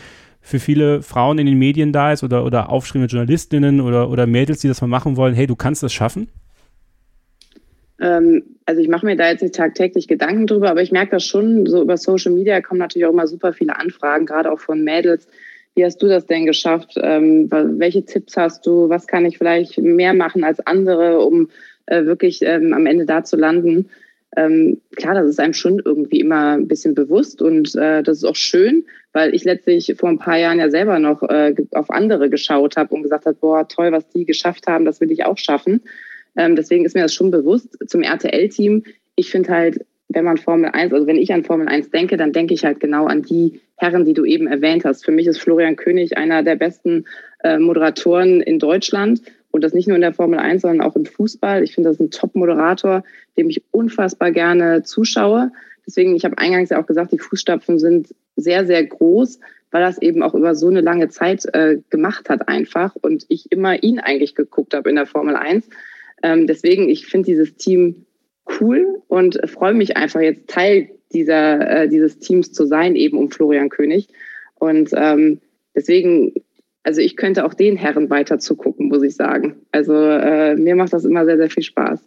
für 0.42 0.60
viele 0.60 1.02
Frauen 1.04 1.38
in 1.38 1.46
den 1.46 1.58
Medien 1.58 1.94
da 1.94 2.12
ist 2.12 2.24
oder, 2.24 2.44
oder 2.44 2.70
aufschreibende 2.70 3.12
Journalistinnen 3.12 3.82
oder, 3.82 4.10
oder 4.10 4.28
Mädels, 4.28 4.60
die 4.60 4.68
das 4.68 4.82
mal 4.82 4.88
machen 4.88 5.16
wollen, 5.16 5.36
hey, 5.36 5.48
du 5.48 5.56
kannst 5.56 5.84
das 5.84 5.94
schaffen? 5.94 6.28
Ähm, 8.00 8.44
also 8.66 8.82
ich 8.82 8.90
mache 8.90 9.06
mir 9.06 9.16
da 9.16 9.30
jetzt 9.30 9.42
nicht 9.42 9.56
tagtäglich 9.56 10.08
Gedanken 10.08 10.48
drüber, 10.48 10.70
aber 10.70 10.82
ich 10.82 10.92
merke 10.92 11.12
das 11.12 11.26
schon, 11.26 11.66
so 11.66 11.82
über 11.82 11.98
Social 11.98 12.34
Media 12.34 12.62
kommen 12.62 12.80
natürlich 12.80 13.06
auch 13.06 13.14
immer 13.14 13.28
super 13.28 13.54
viele 13.54 13.78
Anfragen, 13.78 14.26
gerade 14.26 14.52
auch 14.52 14.60
von 14.60 14.84
Mädels. 14.84 15.28
Wie 15.78 15.86
hast 15.86 16.02
du 16.02 16.08
das 16.08 16.26
denn 16.26 16.48
geschafft? 16.48 16.96
Ähm, 17.00 17.52
welche 17.52 18.04
Tipps 18.04 18.36
hast 18.36 18.66
du? 18.66 18.90
Was 18.90 19.06
kann 19.06 19.28
ich 19.28 19.38
vielleicht 19.38 19.78
mehr 19.78 20.16
machen 20.16 20.44
als 20.44 20.60
andere, 20.66 21.20
um 21.20 21.52
äh, 21.86 22.04
wirklich 22.06 22.42
ähm, 22.42 22.74
am 22.74 22.88
Ende 22.88 23.06
da 23.06 23.24
zu 23.24 23.38
landen? 23.38 23.88
Ähm, 24.36 24.82
klar, 24.96 25.14
das 25.14 25.30
ist 25.30 25.40
einem 25.40 25.54
schon 25.54 25.80
irgendwie 25.86 26.20
immer 26.20 26.54
ein 26.58 26.68
bisschen 26.68 26.96
bewusst 26.96 27.44
und 27.44 27.76
äh, 27.76 28.02
das 28.02 28.18
ist 28.18 28.24
auch 28.24 28.36
schön, 28.36 28.86
weil 29.14 29.36
ich 29.36 29.44
letztlich 29.44 29.94
vor 30.00 30.10
ein 30.10 30.18
paar 30.18 30.40
Jahren 30.40 30.58
ja 30.58 30.72
selber 30.72 30.98
noch 30.98 31.22
äh, 31.22 31.54
auf 31.74 31.92
andere 31.92 32.32
geschaut 32.32 32.76
habe 32.76 32.96
und 32.96 33.04
gesagt 33.04 33.28
habe, 33.28 33.38
boah, 33.40 33.68
toll, 33.68 33.92
was 33.92 34.10
die 34.10 34.26
geschafft 34.26 34.66
haben, 34.66 34.84
das 34.84 35.00
will 35.00 35.12
ich 35.12 35.26
auch 35.26 35.38
schaffen. 35.38 35.82
Ähm, 36.36 36.56
deswegen 36.56 36.86
ist 36.86 36.96
mir 36.96 37.04
das 37.04 37.14
schon 37.14 37.30
bewusst. 37.30 37.78
Zum 37.86 38.02
RTL-Team, 38.02 38.84
ich 39.16 39.30
finde 39.30 39.52
halt, 39.52 39.86
wenn 40.10 40.26
man 40.26 40.38
Formel 40.38 40.70
1, 40.72 40.94
also 40.94 41.08
wenn 41.08 41.18
ich 41.18 41.34
an 41.34 41.44
Formel 41.44 41.68
1 41.68 41.90
denke, 41.90 42.18
dann 42.18 42.32
denke 42.32 42.54
ich 42.54 42.64
halt 42.64 42.80
genau 42.80 43.08
an 43.08 43.24
die 43.24 43.60
Herren, 43.76 44.06
die 44.06 44.14
du 44.14 44.26
eben 44.26 44.48
erwähnt 44.48 44.86
hast. 44.86 45.06
Für 45.06 45.12
mich 45.12 45.28
ist 45.28 45.40
Florian 45.40 45.76
König 45.76 46.18
einer 46.18 46.44
der 46.44 46.56
besten 46.56 47.06
äh, 47.44 47.60
Moderatoren 47.60 48.42
in 48.42 48.60
Deutschland. 48.60 49.22
Und 49.52 49.64
das 49.64 49.74
nicht 49.74 49.88
nur 49.88 49.96
in 49.96 50.02
der 50.02 50.14
Formel 50.14 50.40
1, 50.40 50.62
sondern 50.62 50.86
auch 50.86 50.96
im 50.96 51.06
Fußball. 51.06 51.64
Ich 51.64 51.74
finde, 51.74 51.90
das 51.90 51.98
ist 51.98 52.02
ein 52.02 52.12
Top-Moderator, 52.12 53.04
dem 53.38 53.50
ich 53.50 53.64
unfassbar 53.72 54.32
gerne 54.32 54.84
zuschaue. 54.84 55.52
Deswegen, 55.86 56.16
ich 56.16 56.26
habe 56.26 56.38
eingangs 56.38 56.70
ja 56.70 56.82
auch 56.82 56.86
gesagt, 56.86 57.12
die 57.12 57.20
Fußstapfen 57.20 57.80
sind 57.80 58.14
sehr, 58.36 58.66
sehr 58.66 58.86
groß, 58.86 59.40
weil 59.72 59.82
das 59.82 60.02
eben 60.02 60.22
auch 60.22 60.36
über 60.36 60.54
so 60.54 60.68
eine 60.68 60.82
lange 60.82 61.10
Zeit 61.10 61.46
äh, 61.54 61.78
gemacht 61.90 62.30
hat 62.30 62.48
einfach. 62.48 62.96
Und 62.96 63.26
ich 63.30 63.52
immer 63.52 63.82
ihn 63.84 64.00
eigentlich 64.00 64.36
geguckt 64.36 64.74
habe 64.74 64.90
in 64.90 64.96
der 64.96 65.06
Formel 65.06 65.36
1. 65.36 65.68
Ähm, 66.24 66.48
deswegen, 66.48 66.90
ich 66.90 67.06
finde 67.08 67.28
dieses 67.28 67.56
Team 67.56 68.06
cool 68.60 69.02
und 69.08 69.40
freue 69.50 69.74
mich 69.74 69.98
einfach 69.98 70.22
jetzt 70.22 70.48
Teil 70.48 70.90
dieser, 71.14 71.84
äh, 71.84 71.90
dieses 71.90 72.20
Teams 72.20 72.52
zu 72.52 72.66
sein, 72.66 72.96
eben 72.96 73.18
um 73.18 73.32
Florian 73.32 73.70
König. 73.70 74.08
Und 74.56 74.90
ähm, 74.94 75.40
deswegen, 75.76 76.34
also 76.84 77.02
ich 77.02 77.16
könnte 77.16 77.46
auch 77.46 77.54
den 77.54 77.78
Herren 77.78 78.10
weiter 78.10 78.40
zugucken, 78.40 78.90
muss 78.90 79.04
ich 79.04 79.16
sagen. 79.16 79.56
Also 79.72 79.94
äh, 79.94 80.56
mir 80.56 80.76
macht 80.76 80.94
das 80.94 81.06
immer 81.06 81.26
sehr, 81.26 81.38
sehr 81.38 81.50
viel 81.50 81.64
Spaß. 81.64 82.02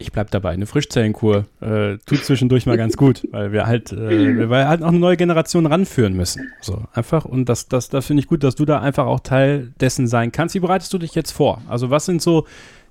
Ich 0.00 0.12
bleib 0.12 0.30
dabei. 0.30 0.50
Eine 0.50 0.66
Frischzellenkur 0.66 1.46
äh, 1.60 1.98
tut 2.06 2.24
zwischendurch 2.24 2.66
mal 2.66 2.76
ganz 2.76 2.96
gut, 2.96 3.26
weil 3.32 3.50
wir 3.50 3.66
halt, 3.66 3.92
äh, 3.92 4.48
weil 4.48 4.68
halt 4.68 4.82
auch 4.82 4.88
eine 4.88 4.98
neue 4.98 5.16
Generation 5.16 5.66
ranführen 5.66 6.14
müssen. 6.14 6.52
So 6.60 6.84
einfach. 6.92 7.24
Und 7.24 7.48
das, 7.48 7.66
das, 7.66 7.88
das 7.88 8.06
finde 8.06 8.20
ich 8.20 8.28
gut, 8.28 8.44
dass 8.44 8.54
du 8.54 8.64
da 8.64 8.80
einfach 8.80 9.06
auch 9.06 9.20
Teil 9.20 9.72
dessen 9.80 10.06
sein 10.06 10.30
kannst. 10.30 10.54
Wie 10.54 10.60
bereitest 10.60 10.92
du 10.92 10.98
dich 10.98 11.16
jetzt 11.16 11.32
vor? 11.32 11.62
Also 11.68 11.90
was 11.90 12.06
sind 12.06 12.22
so 12.22 12.46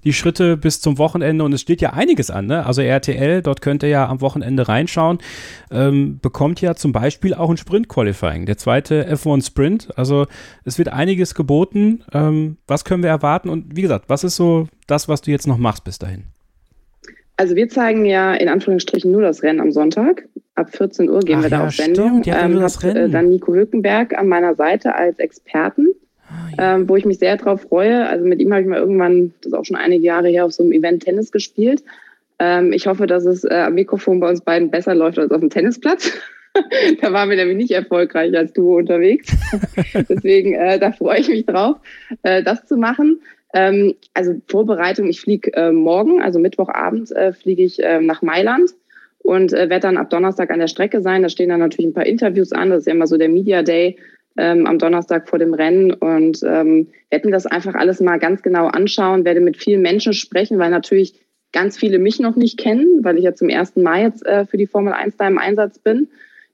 die 0.08 0.14
Schritte 0.14 0.56
bis 0.56 0.80
zum 0.80 0.98
Wochenende 1.00 1.44
und 1.44 1.52
es 1.52 1.60
steht 1.60 1.82
ja 1.82 1.92
einiges 1.92 2.32
an. 2.32 2.46
Ne? 2.46 2.66
Also 2.66 2.82
RTL, 2.82 3.42
dort 3.42 3.62
könnt 3.62 3.84
ihr 3.84 3.90
ja 3.90 4.08
am 4.08 4.22
Wochenende 4.22 4.70
reinschauen, 4.70 5.18
ähm, 5.70 6.20
bekommt 6.22 6.62
ja 6.62 6.76
zum 6.76 6.94
Beispiel 6.94 7.34
auch 7.34 7.50
ein 7.50 7.58
Sprint-Qualifying, 7.58 8.46
der 8.46 8.56
zweite 8.56 9.06
F1 9.14 9.48
Sprint. 9.48 9.90
Also 9.98 10.26
es 10.64 10.78
wird 10.78 10.88
einiges 10.88 11.36
geboten. 11.36 12.06
Ähm, 12.14 12.56
was 12.68 12.86
können 12.86 13.04
wir 13.04 13.10
erwarten? 13.10 13.50
Und 13.50 13.76
wie 13.76 13.82
gesagt, 13.82 14.06
was 14.08 14.24
ist 14.24 14.38
so 14.38 14.70
das, 14.88 15.10
was 15.10 15.20
du 15.20 15.32
jetzt 15.32 15.46
noch 15.46 15.58
machst 15.58 15.84
bis 15.84 16.00
dahin? 16.00 16.24
Also 17.36 17.58
wir 17.58 17.68
zeigen 17.68 18.06
ja 18.06 18.34
in 18.34 18.48
Anführungsstrichen 18.48 19.12
nur 19.12 19.24
das 19.24 19.44
Rennen 19.44 19.60
am 19.60 19.74
Sonntag. 19.74 20.30
Ab 20.56 20.74
14 20.74 21.10
Uhr 21.10 21.20
gehen 21.20 21.40
Ach 21.40 21.44
wir 21.44 21.50
da 21.50 21.60
ja, 21.60 21.68
auf 21.68 21.76
Sendung. 21.76 22.24
Stimmt, 22.24 22.38
ähm, 22.42 22.60
das 22.62 22.82
Rennen. 22.82 22.96
Äh, 22.96 23.10
dann 23.10 23.28
Nico 23.28 23.54
Hülkenberg 23.54 24.18
an 24.18 24.30
meiner 24.30 24.56
Seite 24.56 24.96
als 24.96 25.20
Experten. 25.20 25.90
Ah, 26.30 26.50
ja. 26.58 26.76
ähm, 26.76 26.90
wo 26.90 26.96
ich 26.96 27.06
mich 27.06 27.20
sehr 27.20 27.38
drauf 27.38 27.62
freue. 27.62 28.08
Also 28.08 28.26
mit 28.26 28.42
ihm 28.42 28.52
habe 28.52 28.62
ich 28.62 28.68
mal 28.68 28.80
irgendwann, 28.80 29.34
das 29.42 29.52
ist 29.52 29.58
auch 29.58 29.66
schon 29.66 29.78
einige 29.78 30.04
Jahre 30.04 30.28
her, 30.28 30.46
auf 30.46 30.52
so 30.52 30.64
einem 30.64 30.74
Event 30.74 31.04
Tennis 31.04 31.32
gespielt. 31.32 31.84
Ähm, 32.40 32.74
ich 32.74 32.88
hoffe, 32.88 33.08
dass 33.08 33.26
es 33.26 33.44
äh, 33.44 33.54
am 33.54 33.76
Mikrofon 33.76 34.20
bei 34.20 34.30
uns 34.30 34.42
beiden 34.42 34.70
besser 34.70 34.94
läuft 34.94 35.20
als 35.20 35.32
auf 35.32 35.40
dem 35.40 35.50
Tennisplatz. 35.50 36.12
da 37.02 37.14
waren 37.14 37.30
wir 37.30 37.38
nämlich 37.38 37.58
nicht 37.58 37.72
erfolgreich 37.72 38.36
als 38.36 38.54
Duo 38.54 38.78
unterwegs. 38.78 39.36
Deswegen, 40.10 40.54
äh, 40.54 40.80
da 40.80 40.92
freue 40.92 41.20
ich 41.20 41.30
mich 41.30 41.46
drauf, 41.46 41.78
äh, 42.24 42.44
das 42.44 42.66
zu 42.66 42.78
machen. 42.78 43.22
Ähm, 43.54 43.96
also 44.14 44.34
Vorbereitung, 44.48 45.08
ich 45.08 45.22
fliege 45.22 45.54
äh, 45.54 45.72
morgen, 45.72 46.22
also 46.22 46.40
Mittwochabend, 46.40 47.12
äh, 47.12 47.32
fliege 47.32 47.64
ich 47.64 47.82
äh, 47.82 48.02
nach 48.02 48.22
Mailand 48.22 48.72
und 49.20 49.52
werde 49.52 49.80
dann 49.80 49.98
ab 49.98 50.10
Donnerstag 50.10 50.52
an 50.52 50.60
der 50.60 50.68
Strecke 50.68 51.02
sein. 51.02 51.22
Da 51.22 51.30
stehen 51.30 51.50
dann 51.50 51.60
natürlich 51.60 51.90
ein 51.90 51.94
paar 51.94 52.06
Interviews 52.06 52.54
an. 52.54 52.70
Das 52.70 52.82
ist 52.82 52.86
ja 52.88 52.94
immer 52.94 53.08
so 53.08 53.18
der 53.18 53.28
Media 53.28 53.62
Day 53.62 53.98
ähm, 54.38 54.66
am 54.66 54.80
Donnerstag 54.80 55.28
vor 55.28 55.40
dem 55.40 55.54
Rennen 55.54 55.92
und 55.92 56.42
ähm, 56.44 56.88
werde 57.10 57.28
mir 57.28 57.34
das 57.34 57.46
einfach 57.46 57.76
alles 57.76 58.00
mal 58.00 58.18
ganz 58.18 58.42
genau 58.42 58.68
anschauen, 58.68 59.26
werde 59.26 59.42
mit 59.42 59.58
vielen 59.58 59.82
Menschen 59.82 60.14
sprechen, 60.14 60.60
weil 60.60 60.70
natürlich 60.70 61.20
ganz 61.52 61.78
viele 61.78 62.00
mich 62.00 62.20
noch 62.20 62.36
nicht 62.36 62.58
kennen, 62.60 63.04
weil 63.04 63.18
ich 63.18 63.24
ja 63.24 63.34
zum 63.34 63.50
ersten 63.50 63.82
Mal 63.82 64.04
jetzt 64.04 64.26
äh, 64.26 64.46
für 64.46 64.58
die 64.58 64.68
Formel 64.68 64.94
1 64.94 65.18
da 65.18 65.28
im 65.28 65.38
Einsatz 65.38 65.80
bin. 65.80 66.10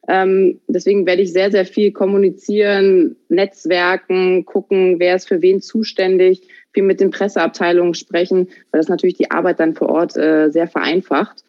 Ähm, 0.07 0.59
deswegen 0.67 1.05
werde 1.05 1.21
ich 1.21 1.31
sehr, 1.31 1.51
sehr 1.51 1.65
viel 1.65 1.91
kommunizieren, 1.91 3.15
Netzwerken, 3.29 4.45
gucken, 4.45 4.99
wer 4.99 5.15
ist 5.15 5.27
für 5.27 5.41
wen 5.41 5.61
zuständig, 5.61 6.41
viel 6.73 6.83
mit 6.83 6.99
den 6.99 7.11
Presseabteilungen 7.11 7.93
sprechen, 7.93 8.49
weil 8.71 8.79
das 8.79 8.89
natürlich 8.89 9.15
die 9.15 9.31
Arbeit 9.31 9.59
dann 9.59 9.75
vor 9.75 9.89
Ort 9.89 10.17
äh, 10.17 10.49
sehr 10.49 10.67
vereinfacht 10.67 11.43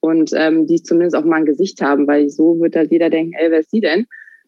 und 0.00 0.32
ähm, 0.34 0.66
die 0.66 0.82
zumindest 0.82 1.14
auch 1.14 1.24
mal 1.24 1.36
ein 1.36 1.44
Gesicht 1.44 1.80
haben, 1.82 2.06
weil 2.08 2.28
so 2.30 2.58
wird 2.60 2.74
halt 2.74 2.90
jeder 2.90 3.10
denken, 3.10 3.34
ey, 3.34 3.50
wer 3.50 3.60
ist 3.60 3.72
die 3.72 3.80
denn? 3.80 4.06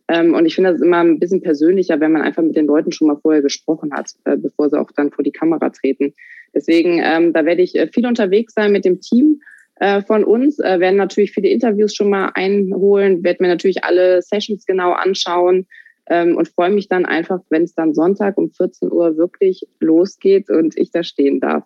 Ähm, 0.09 0.35
und 0.35 0.47
ich 0.47 0.55
finde 0.55 0.73
das 0.73 0.81
immer 0.81 0.99
ein 0.99 1.19
bisschen 1.19 1.43
persönlicher, 1.43 2.01
wenn 2.01 2.13
man 2.13 2.23
einfach 2.23 2.43
mit 2.43 2.57
den 2.57 2.67
Leuten 2.67 2.93
schon 2.93 3.09
mal 3.09 3.19
vorher 3.21 3.43
gesprochen 3.43 3.93
hat, 3.93 4.11
äh, 4.25 4.37
bevor 4.37 4.69
sie 4.69 4.79
auch 4.79 4.91
dann 4.95 5.11
vor 5.11 5.25
die 5.25 5.33
Kamera 5.33 5.71
treten. 5.71 6.15
Deswegen, 6.55 7.01
ähm, 7.03 7.33
da 7.33 7.45
werde 7.45 7.63
ich 7.63 7.75
äh, 7.77 7.89
viel 7.89 8.07
unterwegs 8.07 8.55
sein 8.55 8.73
mit 8.73 8.85
dem 8.85 9.01
Team 9.01 9.41
äh, 9.77 10.03
von 10.03 10.25
uns, 10.25 10.59
werden 10.59 10.97
natürlich 10.97 11.33
viele 11.33 11.49
Interviews 11.49 11.95
schon 11.95 12.11
mal 12.11 12.31
einholen, 12.35 13.25
werden 13.25 13.39
mir 13.41 13.49
natürlich 13.49 13.85
alle 13.85 14.21
Sessions 14.23 14.67
genau 14.67 14.93
anschauen 14.93 15.67
ähm, 16.09 16.37
und 16.37 16.49
freue 16.49 16.71
mich 16.71 16.89
dann 16.89 17.07
einfach, 17.07 17.41
wenn 17.49 17.63
es 17.63 17.75
dann 17.75 17.95
Sonntag 17.95 18.37
um 18.37 18.51
14 18.51 18.93
Uhr 18.93 19.17
wirklich 19.17 19.67
losgeht 19.81 20.51
und 20.51 20.77
ich 20.77 20.91
da 20.91 21.03
stehen 21.03 21.41
darf. 21.41 21.65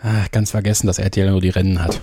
Ah, 0.00 0.26
ganz 0.32 0.50
vergessen, 0.50 0.86
dass 0.86 0.98
RTL 0.98 1.30
nur 1.30 1.40
die 1.40 1.48
Rennen 1.48 1.82
hat. 1.82 2.00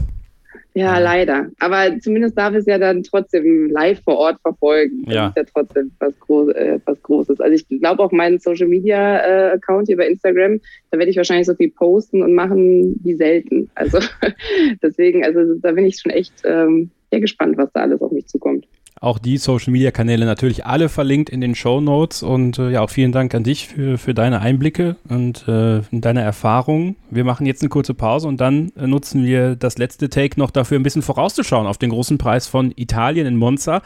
Ja, 0.75 0.99
leider. 0.99 1.47
Aber 1.59 1.99
zumindest 1.99 2.37
darf 2.37 2.53
es 2.53 2.65
ja 2.65 2.77
dann 2.77 3.03
trotzdem 3.03 3.69
live 3.71 4.01
vor 4.03 4.17
Ort 4.17 4.39
verfolgen. 4.41 5.03
Das 5.05 5.15
Ja. 5.15 5.27
ist 5.27 5.37
ja 5.37 5.43
trotzdem 5.53 5.91
was, 5.99 6.19
Groß, 6.19 6.49
äh, 6.49 6.79
was 6.85 7.01
Großes. 7.01 7.39
Also 7.41 7.55
ich 7.55 7.67
glaube 7.67 8.03
auch 8.03 8.11
meinen 8.11 8.39
Social 8.39 8.67
Media 8.67 9.17
äh, 9.17 9.51
Account 9.53 9.87
hier 9.87 9.97
bei 9.97 10.07
Instagram, 10.07 10.59
da 10.91 10.97
werde 10.99 11.09
ich 11.09 11.17
wahrscheinlich 11.17 11.47
so 11.47 11.55
viel 11.55 11.71
posten 11.71 12.21
und 12.21 12.33
machen 12.33 12.99
wie 13.03 13.15
selten. 13.15 13.69
Also 13.75 13.99
deswegen, 14.83 15.25
also 15.25 15.55
da 15.55 15.71
bin 15.71 15.85
ich 15.85 15.99
schon 15.99 16.11
echt 16.11 16.33
ähm, 16.43 16.91
sehr 17.11 17.19
gespannt, 17.19 17.57
was 17.57 17.71
da 17.73 17.81
alles 17.81 18.01
auf 18.01 18.11
mich 18.11 18.27
zukommt. 18.27 18.67
Auch 19.01 19.17
die 19.17 19.38
Social 19.38 19.71
Media 19.71 19.91
Kanäle 19.91 20.26
natürlich 20.26 20.65
alle 20.65 20.89
verlinkt 20.89 21.30
in 21.30 21.39
den 21.39 21.55
Show 21.55 21.80
Notes 21.80 22.21
und 22.21 22.59
äh, 22.59 22.71
ja, 22.71 22.81
auch 22.81 22.89
vielen 22.89 23.13
Dank 23.13 23.34
an 23.34 23.43
dich 23.43 23.69
für, 23.69 23.97
für 23.97 24.13
deine 24.13 24.41
Einblicke 24.41 24.97
und 25.07 25.47
äh, 25.47 25.81
deine 25.91 26.21
Erfahrungen. 26.21 26.97
Wir 27.09 27.23
machen 27.23 27.45
jetzt 27.45 27.61
eine 27.61 27.69
kurze 27.69 27.93
Pause 27.93 28.27
und 28.27 28.41
dann 28.41 28.73
äh, 28.76 28.88
nutzen 28.88 29.23
wir 29.23 29.55
das 29.55 29.77
letzte 29.77 30.09
Take 30.09 30.38
noch 30.38 30.51
dafür, 30.51 30.77
ein 30.77 30.84
bisschen 30.84 31.01
vorauszuschauen 31.01 31.65
auf 31.65 31.77
den 31.77 31.91
großen 31.91 32.17
Preis 32.17 32.47
von 32.47 32.73
Italien 32.76 33.26
in 33.26 33.38
Monza. 33.38 33.81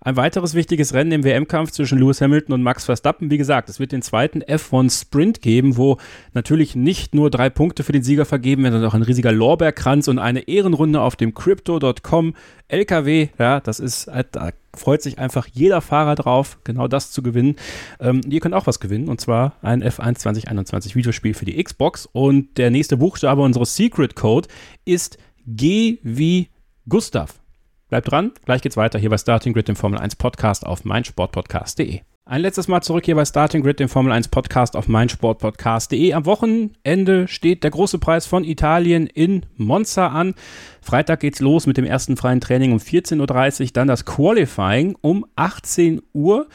Ein 0.00 0.16
weiteres 0.16 0.54
wichtiges 0.54 0.94
Rennen 0.94 1.12
im 1.12 1.24
WM-Kampf 1.24 1.72
zwischen 1.72 1.98
Lewis 1.98 2.20
Hamilton 2.20 2.54
und 2.54 2.62
Max 2.62 2.84
Verstappen. 2.84 3.30
Wie 3.30 3.38
gesagt, 3.38 3.68
es 3.68 3.80
wird 3.80 3.92
den 3.92 4.02
zweiten 4.02 4.42
F1 4.42 5.00
Sprint 5.00 5.42
geben, 5.42 5.76
wo 5.76 5.98
natürlich 6.32 6.76
nicht 6.76 7.14
nur 7.14 7.30
drei 7.30 7.50
Punkte 7.50 7.82
für 7.82 7.92
den 7.92 8.02
Sieger 8.02 8.24
vergeben 8.24 8.62
werden, 8.62 8.74
sondern 8.74 8.90
auch 8.90 8.94
ein 8.94 9.02
riesiger 9.02 9.32
Lorbeerkranz 9.32 10.08
und 10.08 10.18
eine 10.18 10.48
Ehrenrunde 10.48 11.00
auf 11.00 11.16
dem 11.16 11.34
Crypto.com 11.34 12.34
LKW. 12.68 13.28
Ja, 13.38 13.60
das 13.60 13.80
ist, 13.80 14.06
äh, 14.08 14.24
da 14.30 14.50
freut 14.74 15.02
sich 15.02 15.18
einfach 15.18 15.46
jeder 15.52 15.80
Fahrer 15.80 16.14
drauf, 16.14 16.58
genau 16.64 16.88
das 16.88 17.10
zu 17.10 17.22
gewinnen. 17.22 17.56
Ähm, 17.98 18.20
ihr 18.28 18.40
könnt 18.40 18.54
auch 18.54 18.66
was 18.66 18.80
gewinnen 18.80 19.08
und 19.08 19.20
zwar 19.20 19.54
ein 19.62 19.82
F1 19.82 20.16
2021 20.16 20.94
Videospiel 20.94 21.34
für 21.34 21.44
die 21.46 21.62
Xbox 21.62 22.06
und 22.06 22.58
der 22.58 22.70
nächste 22.70 22.96
Buchstabe 22.96 23.42
unseres 23.42 23.74
Secret 23.76 24.14
Code 24.14 24.48
ist 24.84 25.18
G 25.46 25.98
wie 26.02 26.48
Gustav. 26.88 27.40
Bleibt 27.88 28.10
dran, 28.10 28.32
gleich 28.44 28.62
geht's 28.62 28.76
weiter 28.76 28.98
hier 28.98 29.10
bei 29.10 29.18
Starting 29.18 29.52
Grid, 29.52 29.68
dem 29.68 29.76
Formel 29.76 30.00
1 30.00 30.16
Podcast 30.16 30.66
auf 30.66 30.84
meinsportpodcast.de. 30.84 32.00
Ein 32.24 32.40
letztes 32.40 32.66
Mal 32.66 32.80
zurück 32.80 33.04
hier 33.04 33.14
bei 33.14 33.24
Starting 33.24 33.62
Grid, 33.62 33.78
dem 33.78 33.88
Formel 33.88 34.10
1 34.10 34.26
Podcast 34.26 34.74
auf 34.74 34.88
meinsportpodcast.de. 34.88 36.12
Am 36.12 36.26
Wochenende 36.26 37.28
steht 37.28 37.62
der 37.62 37.70
große 37.70 38.00
Preis 38.00 38.26
von 38.26 38.42
Italien 38.42 39.06
in 39.06 39.46
Monza 39.54 40.08
an. 40.08 40.34
Freitag 40.80 41.20
geht's 41.20 41.38
los 41.38 41.68
mit 41.68 41.76
dem 41.76 41.84
ersten 41.84 42.16
freien 42.16 42.40
Training 42.40 42.72
um 42.72 42.78
14.30 42.78 43.60
Uhr, 43.60 43.68
dann 43.72 43.86
das 43.86 44.04
Qualifying 44.04 44.96
um 45.00 45.24
18 45.36 46.02
Uhr, 46.12 46.48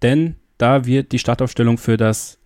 denn 0.00 0.36
da 0.56 0.86
wird 0.86 1.12
die 1.12 1.18
Startaufstellung 1.18 1.76
für 1.76 1.98
das 1.98 2.38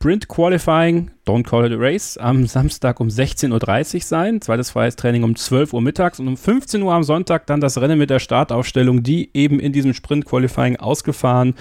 Sprint 0.00 0.28
Qualifying, 0.28 1.10
Don't 1.26 1.42
Call 1.42 1.66
It 1.66 1.72
a 1.72 1.76
Race, 1.76 2.16
am 2.16 2.46
Samstag 2.46 3.00
um 3.00 3.08
16.30 3.08 3.94
Uhr 3.96 4.00
sein. 4.02 4.40
Zweites 4.40 4.70
freies 4.70 4.94
Training 4.94 5.24
um 5.24 5.34
12 5.34 5.72
Uhr 5.72 5.82
mittags 5.82 6.20
und 6.20 6.28
um 6.28 6.36
15 6.36 6.84
Uhr 6.84 6.92
am 6.92 7.02
Sonntag 7.02 7.48
dann 7.48 7.60
das 7.60 7.80
Rennen 7.80 7.98
mit 7.98 8.08
der 8.08 8.20
Startaufstellung, 8.20 9.02
die 9.02 9.30
eben 9.34 9.58
in 9.58 9.72
diesem 9.72 9.94
Sprint 9.94 10.24
Qualifying 10.24 10.76
ausgefahren 10.76 11.56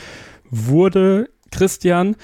wurde. 0.51 1.31
Christian, 1.49 2.15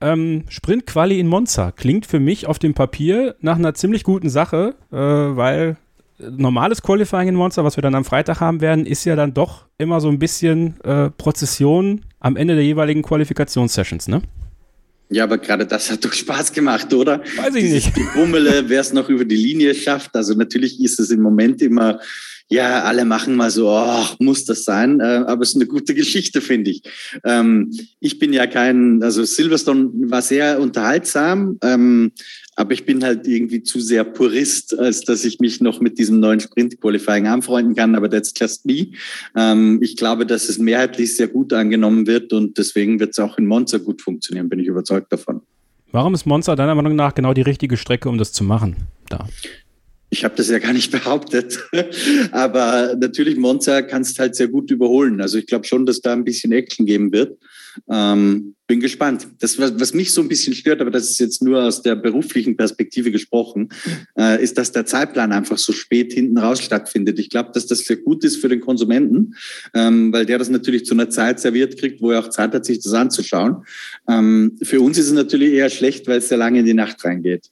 ähm, 0.00 0.46
Sprint 0.48 0.86
Quali 0.86 1.20
in 1.20 1.26
Monza 1.26 1.72
klingt 1.72 2.06
für 2.06 2.20
mich 2.20 2.46
auf 2.46 2.58
dem 2.58 2.72
Papier 2.72 3.36
nach 3.42 3.56
einer 3.56 3.74
ziemlich 3.74 4.02
guten 4.02 4.30
Sache, 4.30 4.76
äh, 4.90 4.96
weil 4.96 5.76
normales 6.18 6.80
Qualifying 6.80 7.28
in 7.28 7.34
Monza, 7.34 7.64
was 7.64 7.76
wir 7.76 7.82
dann 7.82 7.94
am 7.94 8.06
Freitag 8.06 8.40
haben 8.40 8.62
werden, 8.62 8.86
ist 8.86 9.04
ja 9.04 9.14
dann 9.14 9.34
doch 9.34 9.66
immer 9.76 10.00
so 10.00 10.08
ein 10.08 10.18
bisschen 10.18 10.80
äh, 10.84 11.10
Prozession 11.10 12.06
am 12.18 12.36
Ende 12.36 12.54
der 12.54 12.64
jeweiligen 12.64 13.02
Qualifikationssessions, 13.02 14.08
ne? 14.08 14.22
Ja, 15.12 15.24
aber 15.24 15.38
gerade 15.38 15.66
das 15.66 15.90
hat 15.90 16.04
doch 16.04 16.12
Spaß 16.12 16.52
gemacht, 16.52 16.94
oder? 16.94 17.20
Weiß 17.36 17.54
ich 17.56 17.64
nicht. 17.64 17.94
Gebummele, 17.94 18.68
wer 18.68 18.80
es 18.80 18.92
noch 18.92 19.08
über 19.08 19.24
die 19.24 19.36
Linie 19.36 19.74
schafft. 19.74 20.14
Also 20.14 20.34
natürlich 20.34 20.80
ist 20.80 21.00
es 21.00 21.10
im 21.10 21.20
Moment 21.20 21.60
immer, 21.62 21.98
ja, 22.48 22.84
alle 22.84 23.04
machen 23.04 23.34
mal 23.34 23.50
so, 23.50 23.68
oh, 23.68 24.04
muss 24.20 24.44
das 24.44 24.64
sein? 24.64 25.00
Äh, 25.00 25.24
aber 25.26 25.42
es 25.42 25.50
ist 25.50 25.56
eine 25.56 25.66
gute 25.66 25.94
Geschichte, 25.94 26.40
finde 26.40 26.70
ich. 26.70 26.82
Ähm, 27.24 27.72
ich 27.98 28.20
bin 28.20 28.32
ja 28.32 28.46
kein, 28.46 29.02
also 29.02 29.24
Silverstone 29.24 29.90
war 30.10 30.22
sehr 30.22 30.60
unterhaltsam, 30.60 31.58
ähm, 31.62 32.12
aber 32.56 32.72
ich 32.72 32.84
bin 32.84 33.02
halt 33.02 33.26
irgendwie 33.26 33.62
zu 33.62 33.80
sehr 33.80 34.04
Purist, 34.04 34.78
als 34.78 35.02
dass 35.02 35.24
ich 35.24 35.40
mich 35.40 35.60
noch 35.60 35.80
mit 35.80 35.98
diesem 35.98 36.20
neuen 36.20 36.40
Sprint-Qualifying 36.40 37.26
anfreunden 37.26 37.74
kann. 37.74 37.94
Aber 37.94 38.10
that's 38.10 38.34
just 38.38 38.66
me. 38.66 38.88
Ähm, 39.36 39.78
ich 39.82 39.96
glaube, 39.96 40.26
dass 40.26 40.48
es 40.48 40.58
mehrheitlich 40.58 41.16
sehr 41.16 41.28
gut 41.28 41.52
angenommen 41.52 42.06
wird 42.06 42.32
und 42.32 42.58
deswegen 42.58 43.00
wird 43.00 43.10
es 43.10 43.18
auch 43.18 43.38
in 43.38 43.46
Monza 43.46 43.78
gut 43.78 44.02
funktionieren, 44.02 44.48
bin 44.48 44.58
ich 44.58 44.66
überzeugt 44.66 45.12
davon. 45.12 45.42
Warum 45.92 46.14
ist 46.14 46.26
Monza 46.26 46.54
deiner 46.54 46.74
Meinung 46.74 46.94
nach 46.94 47.14
genau 47.14 47.34
die 47.34 47.42
richtige 47.42 47.76
Strecke, 47.76 48.08
um 48.08 48.18
das 48.18 48.32
zu 48.32 48.44
machen? 48.44 48.76
Da. 49.08 49.26
Ich 50.10 50.24
habe 50.24 50.34
das 50.36 50.48
ja 50.50 50.58
gar 50.58 50.72
nicht 50.72 50.90
behauptet, 50.92 51.58
aber 52.32 52.96
natürlich 52.98 53.36
Monza 53.36 53.82
kannst 53.82 54.18
halt 54.18 54.36
sehr 54.36 54.48
gut 54.48 54.70
überholen. 54.70 55.20
Also 55.20 55.38
ich 55.38 55.46
glaube 55.46 55.66
schon, 55.66 55.86
dass 55.86 56.00
da 56.00 56.12
ein 56.12 56.24
bisschen 56.24 56.52
Action 56.52 56.86
geben 56.86 57.12
wird. 57.12 57.38
Ähm, 57.90 58.54
bin 58.66 58.78
gespannt. 58.78 59.26
Das, 59.40 59.58
was, 59.58 59.94
mich 59.94 60.14
so 60.14 60.20
ein 60.20 60.28
bisschen 60.28 60.54
stört, 60.54 60.80
aber 60.80 60.92
das 60.92 61.10
ist 61.10 61.18
jetzt 61.18 61.42
nur 61.42 61.64
aus 61.64 61.82
der 61.82 61.96
beruflichen 61.96 62.56
Perspektive 62.56 63.10
gesprochen, 63.10 63.70
äh, 64.16 64.40
ist, 64.40 64.58
dass 64.58 64.70
der 64.70 64.86
Zeitplan 64.86 65.32
einfach 65.32 65.58
so 65.58 65.72
spät 65.72 66.12
hinten 66.12 66.38
raus 66.38 66.60
stattfindet. 66.60 67.18
Ich 67.18 67.30
glaube, 67.30 67.50
dass 67.52 67.66
das 67.66 67.80
sehr 67.80 67.96
gut 67.96 68.22
ist 68.22 68.36
für 68.36 68.48
den 68.48 68.60
Konsumenten, 68.60 69.34
ähm, 69.74 70.12
weil 70.12 70.24
der 70.24 70.38
das 70.38 70.50
natürlich 70.50 70.84
zu 70.84 70.94
einer 70.94 71.10
Zeit 71.10 71.40
serviert 71.40 71.78
kriegt, 71.78 72.00
wo 72.00 72.12
er 72.12 72.20
auch 72.20 72.30
Zeit 72.30 72.54
hat, 72.54 72.64
sich 72.64 72.78
das 72.80 72.94
anzuschauen. 72.94 73.64
Ähm, 74.08 74.56
für 74.62 74.80
uns 74.80 74.98
ist 74.98 75.06
es 75.06 75.12
natürlich 75.12 75.52
eher 75.52 75.68
schlecht, 75.68 76.06
weil 76.06 76.18
es 76.18 76.28
sehr 76.28 76.38
lange 76.38 76.60
in 76.60 76.66
die 76.66 76.74
Nacht 76.74 77.04
reingeht. 77.04 77.50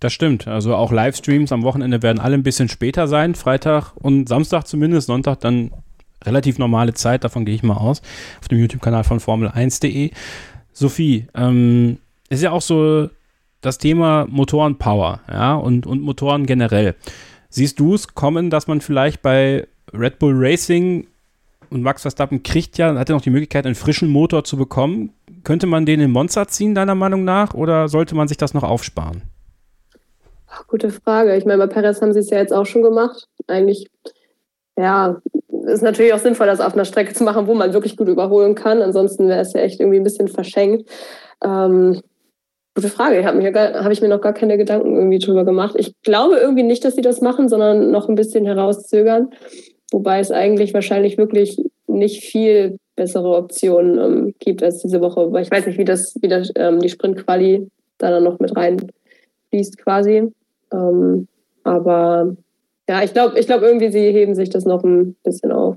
Das 0.00 0.12
stimmt. 0.12 0.48
Also 0.48 0.74
auch 0.74 0.92
Livestreams 0.92 1.52
am 1.52 1.62
Wochenende 1.62 2.02
werden 2.02 2.18
alle 2.18 2.34
ein 2.34 2.42
bisschen 2.42 2.68
später 2.68 3.08
sein. 3.08 3.34
Freitag 3.34 3.92
und 3.94 4.28
Samstag 4.28 4.66
zumindest. 4.66 5.06
Sonntag 5.06 5.40
dann 5.40 5.70
relativ 6.26 6.58
normale 6.58 6.94
Zeit. 6.94 7.24
Davon 7.24 7.44
gehe 7.44 7.54
ich 7.54 7.62
mal 7.62 7.76
aus. 7.76 8.02
Auf 8.40 8.48
dem 8.48 8.58
YouTube-Kanal 8.58 9.04
von 9.04 9.20
Formel1.de. 9.20 10.10
Sophie, 10.72 11.26
ähm, 11.34 11.98
ist 12.28 12.42
ja 12.42 12.50
auch 12.50 12.62
so 12.62 13.08
das 13.60 13.78
Thema 13.78 14.26
Motorenpower, 14.28 15.20
ja, 15.30 15.54
und, 15.54 15.86
und 15.86 16.02
Motoren 16.02 16.46
generell. 16.46 16.94
Siehst 17.48 17.78
du 17.80 17.94
es 17.94 18.14
kommen, 18.14 18.50
dass 18.50 18.66
man 18.66 18.80
vielleicht 18.80 19.22
bei 19.22 19.66
Red 19.92 20.18
Bull 20.18 20.34
Racing 20.36 21.06
und 21.70 21.82
Max 21.82 22.02
Verstappen 22.02 22.42
kriegt 22.42 22.76
ja, 22.78 22.94
hat 22.94 23.08
ja 23.08 23.14
noch 23.14 23.22
die 23.22 23.30
Möglichkeit, 23.30 23.64
einen 23.64 23.74
frischen 23.74 24.08
Motor 24.08 24.44
zu 24.44 24.56
bekommen. 24.56 25.12
Könnte 25.44 25.66
man 25.66 25.86
den 25.86 26.00
in 26.00 26.10
Monza 26.10 26.46
ziehen, 26.46 26.74
deiner 26.74 26.94
Meinung 26.94 27.24
nach, 27.24 27.54
oder 27.54 27.88
sollte 27.88 28.14
man 28.14 28.28
sich 28.28 28.36
das 28.36 28.54
noch 28.54 28.62
aufsparen? 28.64 29.22
Ach, 30.48 30.66
gute 30.66 30.90
Frage. 30.90 31.36
Ich 31.36 31.44
meine, 31.44 31.66
bei 31.66 31.72
Perez 31.72 32.00
haben 32.00 32.12
sie 32.12 32.20
es 32.20 32.30
ja 32.30 32.38
jetzt 32.38 32.52
auch 32.52 32.66
schon 32.66 32.82
gemacht. 32.82 33.28
Eigentlich, 33.48 33.88
ja, 34.76 35.20
ist 35.66 35.82
natürlich 35.82 36.12
auch 36.12 36.18
sinnvoll, 36.18 36.46
das 36.46 36.60
auf 36.60 36.74
einer 36.74 36.84
Strecke 36.84 37.14
zu 37.14 37.24
machen, 37.24 37.46
wo 37.46 37.54
man 37.54 37.72
wirklich 37.72 37.96
gut 37.96 38.08
überholen 38.08 38.54
kann. 38.54 38.82
Ansonsten 38.82 39.28
wäre 39.28 39.40
es 39.40 39.52
ja 39.52 39.60
echt 39.60 39.80
irgendwie 39.80 39.98
ein 39.98 40.04
bisschen 40.04 40.28
verschenkt. 40.28 40.88
Ähm, 41.42 42.00
gute 42.74 42.88
Frage. 42.88 43.18
Ich 43.18 43.26
habe 43.26 43.42
hab 43.52 43.92
ich 43.92 44.02
mir 44.02 44.08
noch 44.08 44.20
gar 44.20 44.34
keine 44.34 44.58
Gedanken 44.58 44.96
irgendwie 44.96 45.18
drüber 45.18 45.44
gemacht. 45.44 45.74
Ich 45.78 45.94
glaube 46.02 46.36
irgendwie 46.36 46.64
nicht, 46.64 46.84
dass 46.84 46.96
sie 46.96 47.02
das 47.02 47.20
machen, 47.20 47.48
sondern 47.48 47.90
noch 47.90 48.08
ein 48.08 48.16
bisschen 48.16 48.46
herauszögern. 48.46 49.30
Wobei 49.92 50.18
es 50.18 50.30
eigentlich 50.30 50.74
wahrscheinlich 50.74 51.18
wirklich 51.18 51.62
nicht 51.86 52.24
viel 52.24 52.78
bessere 52.96 53.36
Optionen 53.36 53.98
ähm, 53.98 54.34
gibt 54.38 54.62
als 54.62 54.82
diese 54.82 55.00
Woche. 55.00 55.32
Weil 55.32 55.42
ich 55.42 55.50
weiß 55.50 55.66
nicht, 55.66 55.78
wie 55.78 55.84
das, 55.84 56.16
wie 56.20 56.28
das 56.28 56.50
ähm, 56.56 56.80
die 56.80 56.88
Sprint-Quali 56.88 57.68
da 57.98 58.10
dann 58.10 58.24
noch 58.24 58.40
mit 58.40 58.56
reinfließt 58.56 59.78
quasi. 59.78 60.32
Ähm, 60.72 61.28
aber 61.62 62.36
ja, 62.88 63.02
ich 63.02 63.12
glaube, 63.12 63.38
ich 63.38 63.46
glaub 63.46 63.62
irgendwie, 63.62 63.90
sie 63.90 64.12
heben 64.12 64.34
sich 64.34 64.50
das 64.50 64.64
noch 64.64 64.84
ein 64.84 65.14
bisschen 65.22 65.52
auf. 65.52 65.76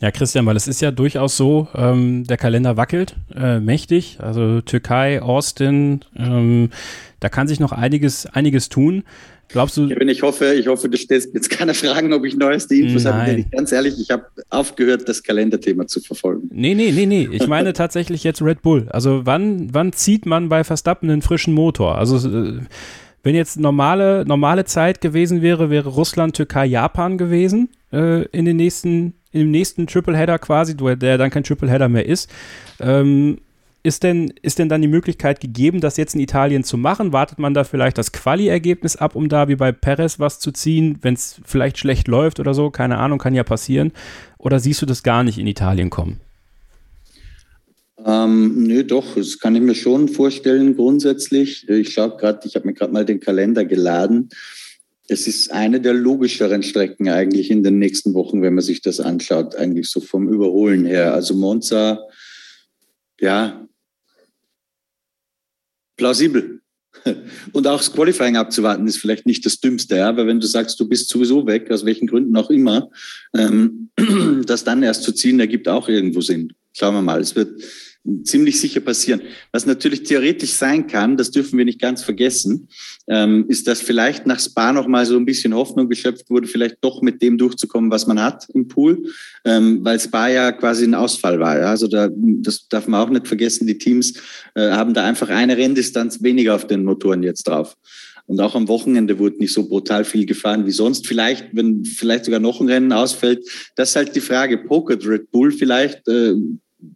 Ja, 0.00 0.10
Christian, 0.10 0.44
weil 0.44 0.56
es 0.56 0.66
ist 0.66 0.82
ja 0.82 0.90
durchaus 0.90 1.36
so, 1.36 1.68
ähm, 1.74 2.24
der 2.24 2.36
Kalender 2.36 2.76
wackelt 2.76 3.14
äh, 3.34 3.60
mächtig. 3.60 4.18
Also 4.20 4.60
Türkei, 4.60 5.22
Austin, 5.22 6.00
ähm, 6.16 6.70
da 7.20 7.28
kann 7.28 7.46
sich 7.46 7.60
noch 7.60 7.72
einiges, 7.72 8.26
einiges 8.26 8.68
tun. 8.68 9.04
Glaubst 9.48 9.76
du, 9.76 9.88
Kevin, 9.88 10.08
ich 10.08 10.22
hoffe, 10.22 10.54
ich 10.54 10.66
hoffe, 10.66 10.88
du 10.88 10.96
stellst 10.96 11.32
mir 11.32 11.38
jetzt 11.38 11.50
keine 11.50 11.74
Fragen, 11.74 12.12
ob 12.12 12.24
ich 12.24 12.36
neueste 12.36 12.74
Infos 12.74 13.04
habe. 13.04 13.18
Nein. 13.18 13.26
Denn 13.26 13.38
ich, 13.38 13.50
ganz 13.50 13.72
ehrlich, 13.72 13.94
ich 14.00 14.10
habe 14.10 14.24
aufgehört, 14.50 15.08
das 15.08 15.22
Kalenderthema 15.22 15.86
zu 15.86 16.00
verfolgen. 16.00 16.50
Nee, 16.52 16.74
nee, 16.74 16.90
nee, 16.90 17.06
nee. 17.06 17.28
Ich 17.30 17.46
meine 17.46 17.72
tatsächlich 17.74 18.24
jetzt 18.24 18.42
Red 18.42 18.62
Bull. 18.62 18.88
Also 18.90 19.26
wann, 19.26 19.72
wann 19.72 19.92
zieht 19.92 20.26
man 20.26 20.48
bei 20.48 20.64
Verstappen 20.64 21.08
einen 21.08 21.22
frischen 21.22 21.54
Motor? 21.54 21.98
Also 21.98 22.28
äh, 22.28 22.60
wenn 23.24 23.34
jetzt 23.34 23.58
normale, 23.58 24.24
normale 24.26 24.64
Zeit 24.66 25.00
gewesen 25.00 25.42
wäre, 25.42 25.70
wäre 25.70 25.88
Russland, 25.88 26.36
Türkei, 26.36 26.66
Japan 26.66 27.18
gewesen 27.18 27.70
äh, 27.92 28.26
in, 28.26 28.44
den 28.44 28.56
nächsten, 28.56 29.14
im 29.32 29.50
nächsten 29.50 29.86
Tripleheader 29.86 30.38
quasi, 30.38 30.76
der 30.76 31.18
dann 31.18 31.30
kein 31.30 31.42
Tripleheader 31.42 31.88
mehr 31.88 32.06
ist. 32.06 32.30
Ähm, 32.80 33.38
ist 33.82 34.02
denn, 34.02 34.32
ist 34.40 34.58
denn 34.58 34.68
dann 34.68 34.80
die 34.82 34.88
Möglichkeit 34.88 35.40
gegeben, 35.40 35.80
das 35.80 35.96
jetzt 35.96 36.14
in 36.14 36.20
Italien 36.20 36.64
zu 36.64 36.78
machen? 36.78 37.12
Wartet 37.12 37.38
man 37.38 37.52
da 37.52 37.64
vielleicht 37.64 37.98
das 37.98 38.12
Quali-Ergebnis 38.12 38.96
ab, 38.96 39.14
um 39.14 39.28
da 39.28 39.48
wie 39.48 39.56
bei 39.56 39.72
Perez 39.72 40.18
was 40.18 40.38
zu 40.38 40.52
ziehen, 40.52 40.98
wenn 41.02 41.14
es 41.14 41.40
vielleicht 41.44 41.78
schlecht 41.78 42.08
läuft 42.08 42.40
oder 42.40 42.54
so? 42.54 42.70
Keine 42.70 42.98
Ahnung, 42.98 43.18
kann 43.18 43.34
ja 43.34 43.42
passieren. 43.42 43.92
Oder 44.38 44.58
siehst 44.58 44.80
du 44.80 44.86
das 44.86 45.02
gar 45.02 45.22
nicht 45.22 45.38
in 45.38 45.46
Italien 45.46 45.90
kommen? 45.90 46.20
Ähm, 48.04 48.64
nö, 48.64 48.84
doch, 48.84 49.14
das 49.14 49.38
kann 49.38 49.56
ich 49.56 49.62
mir 49.62 49.74
schon 49.74 50.08
vorstellen 50.08 50.76
grundsätzlich. 50.76 51.66
Ich 51.68 51.94
schaue 51.94 52.16
gerade, 52.16 52.46
ich 52.46 52.54
habe 52.54 52.66
mir 52.66 52.74
gerade 52.74 52.92
mal 52.92 53.04
den 53.04 53.20
Kalender 53.20 53.64
geladen. 53.64 54.28
Es 55.08 55.26
ist 55.26 55.50
eine 55.50 55.80
der 55.80 55.94
logischeren 55.94 56.62
Strecken 56.62 57.08
eigentlich 57.08 57.50
in 57.50 57.62
den 57.62 57.78
nächsten 57.78 58.14
Wochen, 58.14 58.42
wenn 58.42 58.54
man 58.54 58.64
sich 58.64 58.82
das 58.82 59.00
anschaut, 59.00 59.54
eigentlich 59.56 59.88
so 59.88 60.00
vom 60.00 60.28
Überholen 60.28 60.84
her. 60.84 61.14
Also 61.14 61.34
Monza, 61.34 62.00
ja, 63.20 63.66
plausibel. 65.96 66.60
Und 67.52 67.66
auch 67.66 67.78
das 67.78 67.92
Qualifying 67.92 68.36
abzuwarten 68.36 68.86
ist 68.86 68.98
vielleicht 68.98 69.26
nicht 69.26 69.44
das 69.46 69.60
Dümmste, 69.60 69.96
ja, 69.96 70.16
weil 70.16 70.26
wenn 70.26 70.40
du 70.40 70.46
sagst, 70.46 70.78
du 70.78 70.88
bist 70.88 71.08
sowieso 71.08 71.46
weg, 71.46 71.70
aus 71.70 71.84
welchen 71.84 72.06
Gründen 72.06 72.36
auch 72.36 72.50
immer, 72.50 72.90
ähm, 73.34 73.90
das 74.46 74.64
dann 74.64 74.82
erst 74.82 75.02
zu 75.02 75.12
ziehen, 75.12 75.40
ergibt 75.40 75.68
auch 75.68 75.88
irgendwo 75.88 76.20
Sinn. 76.20 76.52
Schauen 76.72 76.94
wir 76.94 77.02
mal. 77.02 77.20
Es 77.20 77.36
wird 77.36 77.62
ziemlich 78.22 78.60
sicher 78.60 78.80
passieren. 78.80 79.22
Was 79.52 79.66
natürlich 79.66 80.02
theoretisch 80.02 80.52
sein 80.52 80.86
kann, 80.86 81.16
das 81.16 81.30
dürfen 81.30 81.56
wir 81.56 81.64
nicht 81.64 81.80
ganz 81.80 82.02
vergessen, 82.02 82.68
ähm, 83.08 83.46
ist, 83.48 83.66
dass 83.66 83.80
vielleicht 83.80 84.26
nach 84.26 84.40
Spa 84.40 84.72
noch 84.72 84.86
mal 84.86 85.06
so 85.06 85.16
ein 85.16 85.24
bisschen 85.24 85.54
Hoffnung 85.54 85.88
geschöpft 85.88 86.28
wurde, 86.28 86.46
vielleicht 86.46 86.76
doch 86.82 87.00
mit 87.00 87.22
dem 87.22 87.38
durchzukommen, 87.38 87.90
was 87.90 88.06
man 88.06 88.22
hat 88.22 88.46
im 88.52 88.68
Pool, 88.68 89.04
ähm, 89.44 89.84
weil 89.84 89.98
Spa 89.98 90.28
ja 90.28 90.52
quasi 90.52 90.84
ein 90.84 90.94
Ausfall 90.94 91.40
war. 91.40 91.58
Ja? 91.58 91.66
Also 91.66 91.88
da, 91.88 92.08
das 92.12 92.68
darf 92.68 92.86
man 92.88 93.00
auch 93.00 93.10
nicht 93.10 93.26
vergessen. 93.26 93.66
Die 93.66 93.78
Teams 93.78 94.14
äh, 94.54 94.70
haben 94.70 94.92
da 94.92 95.04
einfach 95.04 95.30
eine 95.30 95.56
Renndistanz 95.56 96.22
weniger 96.22 96.54
auf 96.54 96.66
den 96.66 96.84
Motoren 96.84 97.22
jetzt 97.22 97.44
drauf. 97.44 97.74
Und 98.26 98.40
auch 98.40 98.54
am 98.54 98.68
Wochenende 98.68 99.18
wurde 99.18 99.36
nicht 99.38 99.52
so 99.52 99.68
brutal 99.68 100.04
viel 100.04 100.24
gefahren 100.24 100.64
wie 100.66 100.70
sonst. 100.70 101.06
Vielleicht, 101.06 101.48
wenn 101.52 101.84
vielleicht 101.84 102.24
sogar 102.24 102.40
noch 102.40 102.60
ein 102.60 102.68
Rennen 102.68 102.92
ausfällt, 102.92 103.46
das 103.76 103.90
ist 103.90 103.96
halt 103.96 104.16
die 104.16 104.20
Frage. 104.20 104.58
Pokert 104.58 105.06
Red 105.06 105.30
Bull 105.30 105.52
vielleicht, 105.52 106.08
äh, 106.08 106.34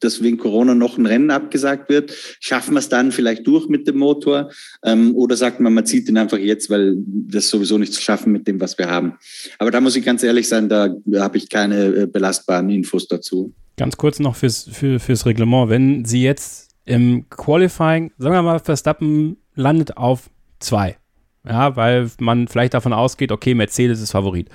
dass 0.01 0.23
wegen 0.23 0.39
Corona 0.39 0.75
noch 0.75 0.99
ein 0.99 1.07
Rennen 1.07 1.31
abgesagt 1.31 1.89
wird. 1.89 2.13
Schaffen 2.41 2.75
wir 2.75 2.79
es 2.79 2.89
dann 2.89 3.13
vielleicht 3.13 3.47
durch 3.47 3.69
mit 3.69 3.87
dem 3.87 3.99
Motor? 3.99 4.51
Ähm, 4.85 5.15
oder 5.15 5.37
sagt 5.37 5.61
man, 5.61 5.75
man 5.75 5.87
zieht 5.87 6.09
ihn 6.09 6.19
einfach 6.19 6.39
jetzt, 6.39 6.71
weil 6.71 6.97
das 6.97 7.49
sowieso 7.49 7.79
nicht 7.79 7.93
zu 7.93 8.01
schaffen 8.01 8.33
mit 8.33 8.47
dem, 8.47 8.61
was 8.61 8.79
wir 8.79 8.89
haben. 8.89 9.15
Aber 9.59 9.71
da 9.71 9.81
muss 9.81 9.97
ich 9.97 10.05
ganz 10.05 10.23
ehrlich 10.23 10.49
sein, 10.49 10.69
da 10.69 10.95
habe 11.17 11.39
ich 11.39 11.49
keine 11.49 11.87
äh, 11.87 12.07
belastbaren 12.07 12.71
Infos 12.71 13.09
dazu. 13.09 13.53
Ganz 13.77 13.97
kurz 13.97 14.19
noch 14.19 14.37
fürs, 14.37 14.69
für, 14.73 14.99
fürs 14.99 15.25
Reglement. 15.25 15.71
Wenn 15.71 16.05
Sie 16.05 16.23
jetzt 16.23 16.71
im 16.85 17.29
Qualifying, 17.29 18.13
sagen 18.19 18.35
wir 18.35 18.43
mal, 18.43 18.59
Verstappen 18.59 19.37
landet 19.55 19.97
auf 19.97 20.31
zwei. 20.59 20.97
Ja, 21.47 21.77
weil 21.77 22.11
man 22.19 22.49
vielleicht 22.49 22.75
davon 22.75 22.93
ausgeht, 22.93 23.33
okay, 23.33 23.55
Mercedes 23.55 24.01
ist 24.01 24.11
Favorit. 24.11 24.49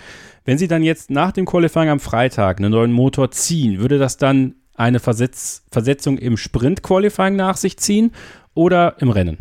Wenn 0.46 0.58
Sie 0.58 0.68
dann 0.68 0.84
jetzt 0.84 1.10
nach 1.10 1.32
dem 1.32 1.46
Qualifying 1.46 1.90
am 1.90 2.00
Freitag 2.00 2.60
einen 2.60 2.72
neuen 2.72 2.92
Motor 2.92 3.32
ziehen, 3.32 3.80
würde 3.80 3.98
das 3.98 4.18
dann 4.18 4.56
eine 4.76 5.00
Versetz 5.00 5.64
Versetzung 5.72 6.18
im 6.18 6.38
Sprint-Qualifying 6.38 7.36
nach 7.36 7.58
sich 7.58 7.78
ziehen 7.78 8.12
oder 8.54 8.96
im 9.00 9.10
Rennen? 9.10 9.40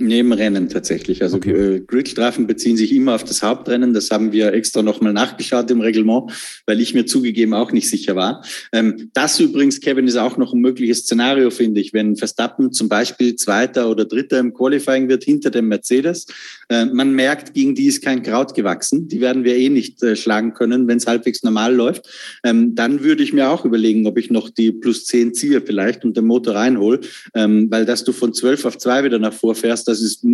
Neben 0.00 0.32
Rennen 0.32 0.68
tatsächlich. 0.68 1.22
Also 1.22 1.38
okay. 1.38 1.50
äh, 1.50 1.80
Gridstrafen 1.80 2.46
beziehen 2.46 2.76
sich 2.76 2.94
immer 2.94 3.16
auf 3.16 3.24
das 3.24 3.42
Hauptrennen. 3.42 3.92
Das 3.92 4.12
haben 4.12 4.30
wir 4.30 4.52
extra 4.52 4.80
nochmal 4.80 5.12
nachgeschaut 5.12 5.68
im 5.72 5.80
Reglement, 5.80 6.30
weil 6.66 6.80
ich 6.80 6.94
mir 6.94 7.04
zugegeben 7.04 7.52
auch 7.52 7.72
nicht 7.72 7.90
sicher 7.90 8.14
war. 8.14 8.44
Ähm, 8.72 9.10
das 9.12 9.40
übrigens, 9.40 9.80
Kevin, 9.80 10.06
ist 10.06 10.14
auch 10.16 10.36
noch 10.36 10.52
ein 10.52 10.60
mögliches 10.60 11.00
Szenario, 11.00 11.50
finde 11.50 11.80
ich, 11.80 11.92
wenn 11.94 12.16
Verstappen 12.16 12.72
zum 12.72 12.88
Beispiel 12.88 13.34
Zweiter 13.34 13.90
oder 13.90 14.04
Dritter 14.04 14.38
im 14.38 14.54
Qualifying 14.54 15.08
wird 15.08 15.24
hinter 15.24 15.50
dem 15.50 15.66
Mercedes. 15.66 16.26
Äh, 16.68 16.84
man 16.84 17.12
merkt, 17.12 17.54
gegen 17.54 17.74
die 17.74 17.86
ist 17.86 18.00
kein 18.00 18.22
Kraut 18.22 18.54
gewachsen. 18.54 19.08
Die 19.08 19.20
werden 19.20 19.42
wir 19.42 19.56
eh 19.56 19.68
nicht 19.68 20.00
äh, 20.04 20.14
schlagen 20.14 20.54
können, 20.54 20.86
wenn 20.86 20.98
es 20.98 21.08
halbwegs 21.08 21.42
normal 21.42 21.74
läuft. 21.74 22.08
Ähm, 22.44 22.76
dann 22.76 23.02
würde 23.02 23.24
ich 23.24 23.32
mir 23.32 23.50
auch 23.50 23.64
überlegen, 23.64 24.06
ob 24.06 24.16
ich 24.16 24.30
noch 24.30 24.48
die 24.48 24.70
plus 24.70 25.06
zehn 25.06 25.34
ziehe 25.34 25.60
vielleicht 25.60 26.04
und 26.04 26.16
den 26.16 26.26
Motor 26.26 26.54
reinhole, 26.54 27.00
ähm, 27.34 27.66
weil 27.68 27.84
dass 27.84 28.04
du 28.04 28.12
von 28.12 28.32
zwölf 28.32 28.64
auf 28.64 28.78
zwei 28.78 29.02
wieder 29.02 29.18
nach 29.18 29.32
vorfährst, 29.32 29.87
das 29.88 30.00
ist 30.00 30.24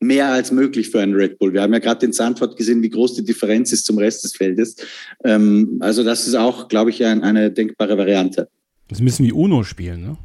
mehr 0.00 0.32
als 0.32 0.50
möglich 0.50 0.90
für 0.90 1.00
einen 1.00 1.14
Red 1.14 1.38
Bull. 1.38 1.52
Wir 1.52 1.62
haben 1.62 1.72
ja 1.72 1.78
gerade 1.78 2.06
in 2.06 2.12
Sandford 2.12 2.56
gesehen, 2.56 2.82
wie 2.82 2.90
groß 2.90 3.14
die 3.14 3.24
Differenz 3.24 3.72
ist 3.72 3.84
zum 3.84 3.98
Rest 3.98 4.24
des 4.24 4.36
Feldes. 4.36 4.76
Ähm, 5.24 5.78
also 5.80 6.02
das 6.02 6.26
ist 6.26 6.34
auch, 6.34 6.68
glaube 6.68 6.90
ich, 6.90 7.04
ein, 7.04 7.22
eine 7.22 7.50
denkbare 7.50 7.96
Variante. 7.96 8.48
Das 8.88 9.00
müssen 9.00 9.24
wie 9.24 9.32
UNO 9.32 9.64
spielen, 9.64 10.02
ne? 10.02 10.16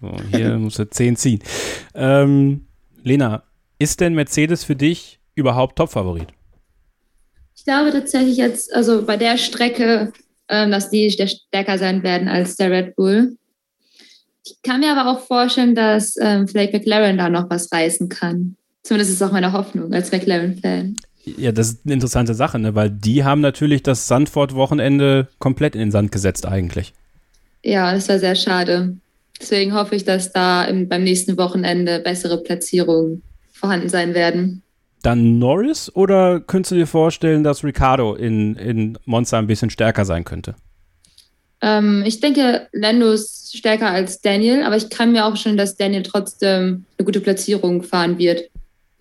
So, 0.00 0.16
hier 0.36 0.58
muss 0.58 0.78
er 0.78 0.90
10 0.90 1.16
ziehen. 1.16 1.42
Ähm, 1.94 2.66
Lena, 3.02 3.44
ist 3.78 4.00
denn 4.00 4.14
Mercedes 4.14 4.64
für 4.64 4.76
dich 4.76 5.20
überhaupt 5.34 5.76
Topfavorit? 5.76 6.28
Ich 7.54 7.64
glaube 7.64 7.90
tatsächlich 7.90 8.36
jetzt, 8.36 8.72
also 8.74 9.04
bei 9.04 9.16
der 9.16 9.38
Strecke, 9.38 10.12
ähm, 10.48 10.70
dass 10.70 10.90
die 10.90 11.10
stärker 11.10 11.78
sein 11.78 12.02
werden 12.02 12.28
als 12.28 12.56
der 12.56 12.70
Red 12.70 12.96
Bull. 12.96 13.36
Ich 14.46 14.62
kann 14.62 14.80
mir 14.80 14.96
aber 14.96 15.10
auch 15.10 15.26
vorstellen, 15.26 15.74
dass 15.74 16.16
ähm, 16.20 16.46
vielleicht 16.46 16.72
McLaren 16.72 17.18
da 17.18 17.28
noch 17.28 17.50
was 17.50 17.72
reißen 17.72 18.08
kann. 18.08 18.54
Zumindest 18.84 19.10
ist 19.10 19.20
es 19.20 19.26
auch 19.26 19.32
meine 19.32 19.52
Hoffnung 19.52 19.92
als 19.92 20.12
McLaren-Fan. 20.12 20.96
Ja, 21.24 21.50
das 21.50 21.70
ist 21.70 21.80
eine 21.84 21.94
interessante 21.94 22.34
Sache, 22.34 22.60
ne? 22.60 22.76
weil 22.76 22.88
die 22.88 23.24
haben 23.24 23.40
natürlich 23.40 23.82
das 23.82 24.06
Sandford-Wochenende 24.06 25.26
komplett 25.40 25.74
in 25.74 25.80
den 25.80 25.90
Sand 25.90 26.12
gesetzt 26.12 26.46
eigentlich. 26.46 26.92
Ja, 27.64 27.92
das 27.92 28.08
war 28.08 28.20
sehr 28.20 28.36
schade. 28.36 28.96
Deswegen 29.40 29.74
hoffe 29.74 29.96
ich, 29.96 30.04
dass 30.04 30.32
da 30.32 30.64
im, 30.64 30.88
beim 30.88 31.02
nächsten 31.02 31.36
Wochenende 31.36 31.98
bessere 31.98 32.40
Platzierungen 32.40 33.22
vorhanden 33.52 33.88
sein 33.88 34.14
werden. 34.14 34.62
Dann 35.02 35.40
Norris 35.40 35.90
oder 35.94 36.38
könntest 36.38 36.70
du 36.70 36.76
dir 36.76 36.86
vorstellen, 36.86 37.42
dass 37.42 37.64
Ricardo 37.64 38.14
in, 38.14 38.54
in 38.54 38.96
Monza 39.04 39.38
ein 39.38 39.48
bisschen 39.48 39.70
stärker 39.70 40.04
sein 40.04 40.24
könnte? 40.24 40.54
Ähm, 41.62 42.02
ich 42.06 42.20
denke, 42.20 42.68
Lando 42.72 43.10
ist 43.10 43.56
stärker 43.56 43.90
als 43.90 44.20
Daniel, 44.20 44.62
aber 44.62 44.76
ich 44.76 44.90
kann 44.90 45.12
mir 45.12 45.24
auch 45.24 45.36
schon, 45.36 45.56
dass 45.56 45.76
Daniel 45.76 46.02
trotzdem 46.02 46.84
eine 46.98 47.04
gute 47.04 47.20
Platzierung 47.20 47.82
fahren 47.82 48.18
wird. 48.18 48.50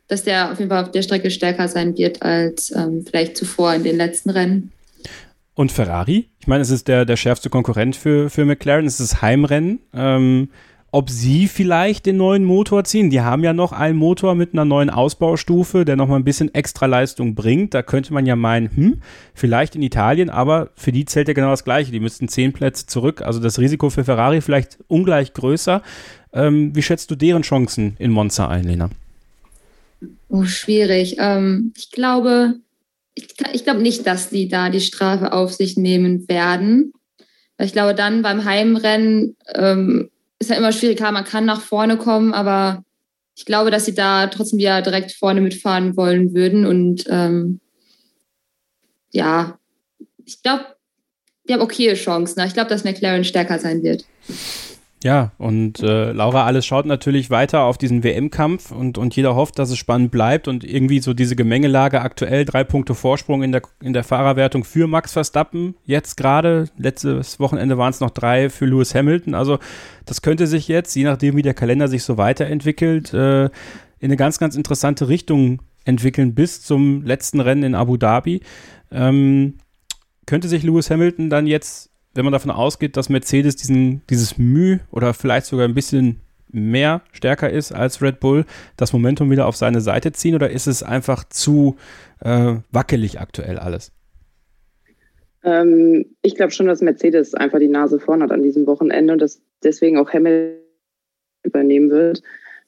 Dass 0.07 0.23
der 0.23 0.51
auf 0.51 0.59
jeden 0.59 0.69
Fall 0.69 0.83
auf 0.83 0.91
der 0.91 1.01
Strecke 1.01 1.31
stärker 1.31 1.67
sein 1.67 1.97
wird 1.97 2.21
als 2.21 2.71
ähm, 2.75 3.03
vielleicht 3.05 3.35
zuvor 3.37 3.73
in 3.73 3.83
den 3.83 3.97
letzten 3.97 4.29
Rennen. 4.29 4.71
Und 5.55 5.71
Ferrari? 5.71 6.29
Ich 6.39 6.47
meine, 6.47 6.61
es 6.61 6.69
ist 6.69 6.87
der, 6.87 7.05
der 7.05 7.15
schärfste 7.15 7.49
Konkurrent 7.49 7.95
für, 7.95 8.29
für 8.29 8.45
McLaren. 8.45 8.85
Es 8.85 8.99
ist 8.99 9.13
das 9.13 9.21
Heimrennen. 9.21 9.79
Ähm, 9.93 10.49
ob 10.95 11.09
sie 11.09 11.49
vielleicht 11.49 12.05
den 12.05 12.15
neuen 12.15 12.45
Motor 12.45 12.85
ziehen. 12.85 13.09
Die 13.09 13.19
haben 13.19 13.43
ja 13.43 13.51
noch 13.51 13.73
einen 13.73 13.97
Motor 13.97 14.33
mit 14.33 14.53
einer 14.53 14.63
neuen 14.63 14.89
Ausbaustufe, 14.89 15.83
der 15.83 15.97
noch 15.97 16.07
mal 16.07 16.15
ein 16.15 16.23
bisschen 16.23 16.53
extra 16.53 16.85
Leistung 16.85 17.35
bringt. 17.35 17.73
Da 17.73 17.83
könnte 17.83 18.13
man 18.13 18.25
ja 18.25 18.37
meinen, 18.37 18.73
hm, 18.73 19.01
vielleicht 19.33 19.75
in 19.75 19.81
Italien, 19.81 20.29
aber 20.29 20.69
für 20.75 20.93
die 20.93 21.03
zählt 21.03 21.27
ja 21.27 21.33
genau 21.33 21.49
das 21.49 21.65
Gleiche. 21.65 21.91
Die 21.91 21.99
müssten 21.99 22.29
zehn 22.29 22.53
Plätze 22.53 22.85
zurück. 22.85 23.21
Also 23.21 23.41
das 23.41 23.59
Risiko 23.59 23.89
für 23.89 24.05
Ferrari 24.05 24.39
vielleicht 24.39 24.77
ungleich 24.87 25.33
größer. 25.33 25.81
Ähm, 26.31 26.73
wie 26.73 26.81
schätzt 26.81 27.11
du 27.11 27.15
deren 27.15 27.41
Chancen 27.41 27.97
in 27.99 28.11
Monza 28.11 28.47
ein, 28.47 28.63
Lena? 28.63 28.89
Oh, 30.29 30.45
schwierig. 30.45 31.17
Ähm, 31.19 31.73
ich 31.75 31.91
glaube, 31.91 32.53
ich, 33.15 33.27
ich 33.51 33.65
glaube 33.65 33.81
nicht, 33.81 34.07
dass 34.07 34.29
die 34.29 34.47
da 34.47 34.69
die 34.69 34.79
Strafe 34.79 35.33
auf 35.33 35.51
sich 35.51 35.75
nehmen 35.75 36.29
werden. 36.29 36.93
Ich 37.57 37.73
glaube, 37.73 37.95
dann 37.95 38.21
beim 38.21 38.45
Heimrennen 38.45 39.35
ähm, 39.53 40.09
ist 40.39 40.49
ja 40.49 40.57
immer 40.57 40.71
schwierig, 40.71 40.99
man 40.99 41.23
kann 41.23 41.45
nach 41.45 41.61
vorne 41.61 41.97
kommen, 41.97 42.33
aber 42.33 42.83
ich 43.35 43.45
glaube, 43.45 43.71
dass 43.71 43.85
sie 43.85 43.93
da 43.93 44.27
trotzdem 44.27 44.59
wieder 44.59 44.81
direkt 44.81 45.11
vorne 45.11 45.41
mitfahren 45.41 45.97
wollen 45.97 46.33
würden. 46.33 46.65
Und 46.65 47.05
ähm, 47.09 47.59
ja, 49.11 49.59
ich 50.23 50.41
glaube, 50.41 50.65
die 51.47 51.53
haben 51.53 51.61
okay 51.61 51.93
Chancen. 51.93 52.45
Ich 52.45 52.53
glaube, 52.53 52.69
dass 52.69 52.83
McLaren 52.83 53.23
stärker 53.23 53.59
sein 53.59 53.83
wird. 53.83 54.05
Ja, 55.05 55.33
und 55.37 55.81
äh, 55.81 56.13
Laura 56.13 56.47
Alles 56.47 56.65
schaut 56.65 56.87
natürlich 56.87 57.29
weiter 57.29 57.61
auf 57.65 57.77
diesen 57.77 58.03
WM-Kampf 58.03 58.71
und, 58.71 58.97
und 58.97 59.15
jeder 59.15 59.35
hofft, 59.35 59.59
dass 59.59 59.69
es 59.69 59.77
spannend 59.77 60.09
bleibt 60.09 60.47
und 60.47 60.63
irgendwie 60.63 60.99
so 60.99 61.13
diese 61.13 61.35
Gemengelage 61.35 62.01
aktuell, 62.01 62.43
drei 62.43 62.63
Punkte 62.63 62.95
Vorsprung 62.95 63.43
in 63.43 63.51
der, 63.51 63.61
in 63.83 63.93
der 63.93 64.03
Fahrerwertung 64.03 64.63
für 64.63 64.87
Max 64.87 65.13
Verstappen. 65.13 65.75
Jetzt 65.83 66.17
gerade, 66.17 66.69
letztes 66.75 67.39
Wochenende 67.39 67.77
waren 67.77 67.91
es 67.91 67.99
noch 67.99 68.09
drei 68.09 68.49
für 68.49 68.65
Lewis 68.65 68.95
Hamilton. 68.95 69.35
Also 69.35 69.59
das 70.07 70.23
könnte 70.23 70.47
sich 70.47 70.67
jetzt, 70.67 70.95
je 70.95 71.03
nachdem 71.03 71.35
wie 71.35 71.43
der 71.43 71.53
Kalender 71.53 71.87
sich 71.87 72.01
so 72.01 72.17
weiterentwickelt, 72.17 73.13
äh, 73.13 73.43
in 73.45 73.51
eine 73.99 74.17
ganz, 74.17 74.39
ganz 74.39 74.55
interessante 74.55 75.07
Richtung 75.07 75.61
entwickeln 75.83 76.33
bis 76.33 76.63
zum 76.63 77.03
letzten 77.03 77.41
Rennen 77.41 77.61
in 77.61 77.75
Abu 77.75 77.97
Dhabi. 77.97 78.41
Ähm, 78.91 79.59
könnte 80.25 80.47
sich 80.47 80.63
Lewis 80.63 80.89
Hamilton 80.89 81.29
dann 81.29 81.45
jetzt 81.45 81.91
wenn 82.15 82.25
man 82.25 82.31
davon 82.31 82.51
ausgeht, 82.51 82.97
dass 82.97 83.09
Mercedes 83.09 83.57
diesen, 83.57 84.01
dieses 84.09 84.37
Mühe 84.37 84.79
oder 84.91 85.13
vielleicht 85.13 85.45
sogar 85.45 85.67
ein 85.67 85.75
bisschen 85.75 86.21
mehr 86.49 87.01
stärker 87.11 87.49
ist 87.49 87.73
als 87.73 88.01
Red 88.01 88.19
Bull, 88.21 88.45
das 88.77 88.93
Momentum 88.93 89.29
wieder 89.29 89.45
auf 89.45 89.57
seine 89.57 89.81
Seite 89.81 90.13
ziehen 90.13 90.35
oder 90.35 90.49
ist 90.49 90.67
es 90.67 90.81
einfach 90.81 91.25
zu 91.25 91.75
äh, 92.21 92.55
wackelig 92.71 93.19
aktuell 93.19 93.59
alles? 93.59 93.91
Ähm, 95.43 96.05
ich 96.21 96.35
glaube 96.35 96.51
schon, 96.51 96.67
dass 96.67 96.81
Mercedes 96.81 97.35
einfach 97.35 97.59
die 97.59 97.67
Nase 97.67 97.99
vorn 97.99 98.23
hat 98.23 98.31
an 98.31 98.41
diesem 98.41 98.65
Wochenende 98.65 99.13
und 99.13 99.21
dass 99.21 99.41
deswegen 99.63 99.97
auch 99.97 100.11
Hamilton 100.11 100.61
übernehmen 101.43 101.89
wird. 101.89 102.23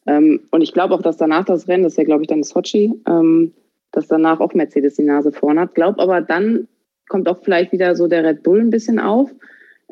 Ähm, 0.05 0.41
und 0.51 0.61
ich 0.61 0.73
glaube 0.73 0.93
auch, 0.93 1.01
dass 1.01 1.17
danach 1.17 1.45
das 1.45 1.67
Rennen, 1.67 1.83
das 1.83 1.93
ist 1.93 1.97
ja, 1.97 2.03
glaube 2.03 2.23
ich, 2.23 2.27
dann 2.27 2.43
Sochi, 2.43 2.93
ähm, 3.07 3.53
dass 3.91 4.07
danach 4.07 4.39
auch 4.41 4.53
Mercedes 4.53 4.95
die 4.95 5.03
Nase 5.03 5.31
vorn 5.31 5.59
hat. 5.59 5.73
Glaube 5.73 5.99
aber 5.99 6.21
dann 6.21 6.67
kommt 7.07 7.27
auch 7.27 7.43
vielleicht 7.43 7.71
wieder 7.71 7.95
so 7.95 8.07
der 8.07 8.23
Red 8.23 8.43
Bull 8.43 8.59
ein 8.59 8.69
bisschen 8.69 8.99
auf. 8.99 9.33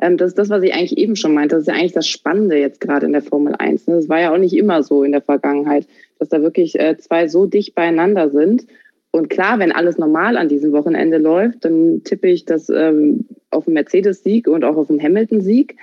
Ähm, 0.02 0.18
das 0.18 0.30
ist 0.30 0.38
das, 0.38 0.50
was 0.50 0.64
ich 0.64 0.74
eigentlich 0.74 0.98
eben 0.98 1.16
schon 1.16 1.34
meinte. 1.34 1.56
Das 1.56 1.64
ist 1.64 1.68
ja 1.68 1.74
eigentlich 1.74 1.94
das 1.94 2.08
Spannende 2.08 2.58
jetzt 2.58 2.82
gerade 2.82 3.06
in 3.06 3.14
der 3.14 3.22
Formel 3.22 3.56
1. 3.58 3.88
Ne? 3.88 3.96
Das 3.96 4.10
war 4.10 4.20
ja 4.20 4.34
auch 4.34 4.38
nicht 4.38 4.56
immer 4.56 4.84
so 4.84 5.04
in 5.04 5.12
der 5.12 5.22
Vergangenheit, 5.22 5.88
dass 6.20 6.30
da 6.30 6.42
wirklich 6.42 6.80
äh, 6.80 6.98
zwei 6.98 7.28
so 7.28 7.46
dicht 7.46 7.76
beieinander 7.76 8.30
sind. 8.30 8.66
Und 9.12 9.30
klar, 9.30 9.60
wenn 9.60 9.72
alles 9.72 9.98
normal 9.98 10.36
an 10.36 10.50
diesem 10.50 10.74
Wochenende 10.74 11.18
läuft, 11.18 11.64
dann 11.64 12.02
tippe 12.04 12.28
ich 12.28 12.44
das 12.44 12.70
ähm, 12.70 13.26
auf 13.50 13.66
einen 13.66 13.76
Mercedes-Sieg 13.76 14.48
und 14.48 14.66
auch 14.66 14.76
auf 14.76 14.90
einen 14.90 15.02
Hamilton-Sieg. 15.02 15.78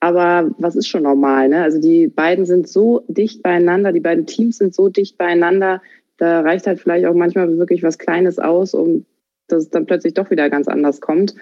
Aber 0.00 0.50
was 0.58 0.74
ist 0.74 0.88
schon 0.88 1.04
normal? 1.04 1.48
Ne? 1.48 1.62
Also 1.62 1.80
die 1.80 2.08
beiden 2.08 2.46
sind 2.46 2.68
so 2.68 3.04
dicht 3.06 3.42
beieinander, 3.42 3.92
die 3.92 4.00
beiden 4.00 4.26
Teams 4.26 4.58
sind 4.58 4.74
so 4.74 4.88
dicht 4.88 5.16
beieinander. 5.16 5.80
Da 6.18 6.40
reicht 6.40 6.66
halt 6.66 6.80
vielleicht 6.80 7.06
auch 7.06 7.14
manchmal 7.14 7.56
wirklich 7.58 7.82
was 7.84 7.98
Kleines 7.98 8.40
aus, 8.40 8.74
um 8.74 9.06
dass 9.48 9.64
es 9.64 9.70
dann 9.70 9.86
plötzlich 9.86 10.14
doch 10.14 10.30
wieder 10.30 10.50
ganz 10.50 10.68
anders 10.68 11.00
kommt. 11.00 11.34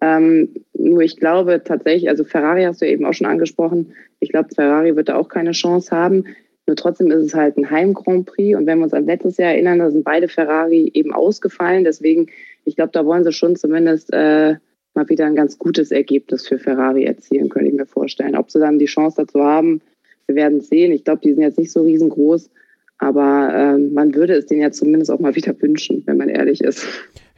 Ähm, 0.00 0.54
nur 0.74 1.00
ich 1.00 1.16
glaube 1.16 1.62
tatsächlich, 1.64 2.08
also 2.08 2.24
Ferrari 2.24 2.64
hast 2.64 2.80
du 2.80 2.86
eben 2.86 3.04
auch 3.04 3.14
schon 3.14 3.26
angesprochen, 3.26 3.92
ich 4.20 4.30
glaube, 4.30 4.54
Ferrari 4.54 4.96
wird 4.96 5.08
da 5.08 5.16
auch 5.16 5.28
keine 5.28 5.52
Chance 5.52 5.94
haben. 5.94 6.24
Nur 6.66 6.76
trotzdem 6.76 7.10
ist 7.10 7.24
es 7.24 7.34
halt 7.34 7.56
ein 7.56 7.70
Heim-Grand 7.70 8.26
Prix. 8.26 8.56
Und 8.56 8.66
wenn 8.66 8.78
wir 8.78 8.84
uns 8.84 8.92
an 8.92 9.06
letztes 9.06 9.38
Jahr 9.38 9.52
erinnern, 9.52 9.78
da 9.78 9.90
sind 9.90 10.04
beide 10.04 10.28
Ferrari 10.28 10.90
eben 10.92 11.12
ausgefallen. 11.12 11.84
Deswegen, 11.84 12.26
ich 12.64 12.76
glaube, 12.76 12.90
da 12.92 13.06
wollen 13.06 13.24
sie 13.24 13.32
schon 13.32 13.56
zumindest 13.56 14.12
äh, 14.12 14.56
mal 14.94 15.08
wieder 15.08 15.26
ein 15.26 15.36
ganz 15.36 15.58
gutes 15.58 15.90
Ergebnis 15.90 16.46
für 16.46 16.58
Ferrari 16.58 17.04
erzielen, 17.04 17.48
könnte 17.48 17.70
ich 17.70 17.74
mir 17.74 17.86
vorstellen. 17.86 18.36
Ob 18.36 18.50
sie 18.50 18.58
dann 18.58 18.78
die 18.78 18.86
Chance 18.86 19.24
dazu 19.24 19.42
haben, 19.42 19.80
wir 20.26 20.34
werden 20.34 20.58
es 20.58 20.68
sehen. 20.68 20.92
Ich 20.92 21.04
glaube, 21.04 21.22
die 21.24 21.32
sind 21.32 21.42
jetzt 21.42 21.58
nicht 21.58 21.72
so 21.72 21.82
riesengroß. 21.82 22.50
Aber 22.98 23.54
äh, 23.54 23.78
man 23.78 24.14
würde 24.14 24.34
es 24.34 24.46
denen 24.46 24.60
ja 24.60 24.72
zumindest 24.72 25.10
auch 25.10 25.20
mal 25.20 25.36
wieder 25.36 25.54
wünschen, 25.60 26.02
wenn 26.06 26.16
man 26.16 26.28
ehrlich 26.28 26.60
ist. 26.60 26.86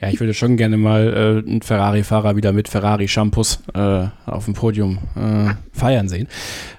Ja, 0.01 0.09
ich 0.09 0.19
würde 0.19 0.33
schon 0.33 0.57
gerne 0.57 0.79
mal 0.79 1.43
äh, 1.45 1.49
einen 1.49 1.61
Ferrari-Fahrer 1.61 2.35
wieder 2.35 2.53
mit 2.53 2.69
Ferrari-Shampoos 2.69 3.63
äh, 3.75 4.07
auf 4.25 4.47
dem 4.47 4.55
Podium 4.55 4.99
äh, 5.15 5.51
feiern 5.73 6.09
sehen. 6.09 6.27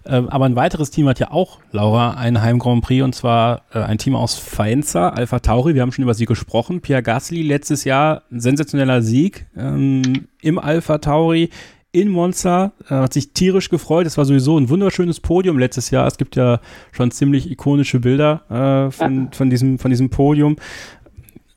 Ähm, 0.07 0.27
aber 0.29 0.45
ein 0.45 0.55
weiteres 0.55 0.89
Team 0.89 1.07
hat 1.07 1.19
ja 1.19 1.29
auch, 1.29 1.59
Laura, 1.71 2.15
einen 2.15 2.41
Heim-Grand 2.41 2.83
Prix 2.83 3.03
und 3.03 3.13
zwar 3.13 3.61
äh, 3.71 3.77
ein 3.77 3.99
Team 3.99 4.15
aus 4.15 4.39
Faenza, 4.39 5.09
Alpha 5.09 5.37
Tauri. 5.37 5.75
Wir 5.75 5.83
haben 5.83 5.91
schon 5.91 6.03
über 6.03 6.15
sie 6.15 6.25
gesprochen. 6.25 6.81
Pierre 6.81 7.03
Gasly 7.03 7.43
letztes 7.43 7.83
Jahr, 7.83 8.23
ein 8.31 8.39
sensationeller 8.39 9.03
Sieg 9.03 9.45
ähm, 9.55 10.25
im 10.41 10.57
Alpha 10.57 10.97
Tauri 10.97 11.51
in 11.91 12.09
Monza, 12.09 12.71
äh, 12.85 12.95
hat 12.95 13.13
sich 13.13 13.33
tierisch 13.33 13.69
gefreut. 13.69 14.07
Es 14.07 14.17
war 14.17 14.25
sowieso 14.25 14.57
ein 14.57 14.69
wunderschönes 14.69 15.19
Podium 15.19 15.59
letztes 15.59 15.91
Jahr. 15.91 16.07
Es 16.07 16.17
gibt 16.17 16.35
ja 16.35 16.59
schon 16.91 17.11
ziemlich 17.11 17.51
ikonische 17.51 17.99
Bilder 17.99 18.87
äh, 18.87 18.91
von, 18.91 19.31
von, 19.31 19.49
diesem, 19.49 19.77
von 19.77 19.91
diesem 19.91 20.09
Podium 20.09 20.55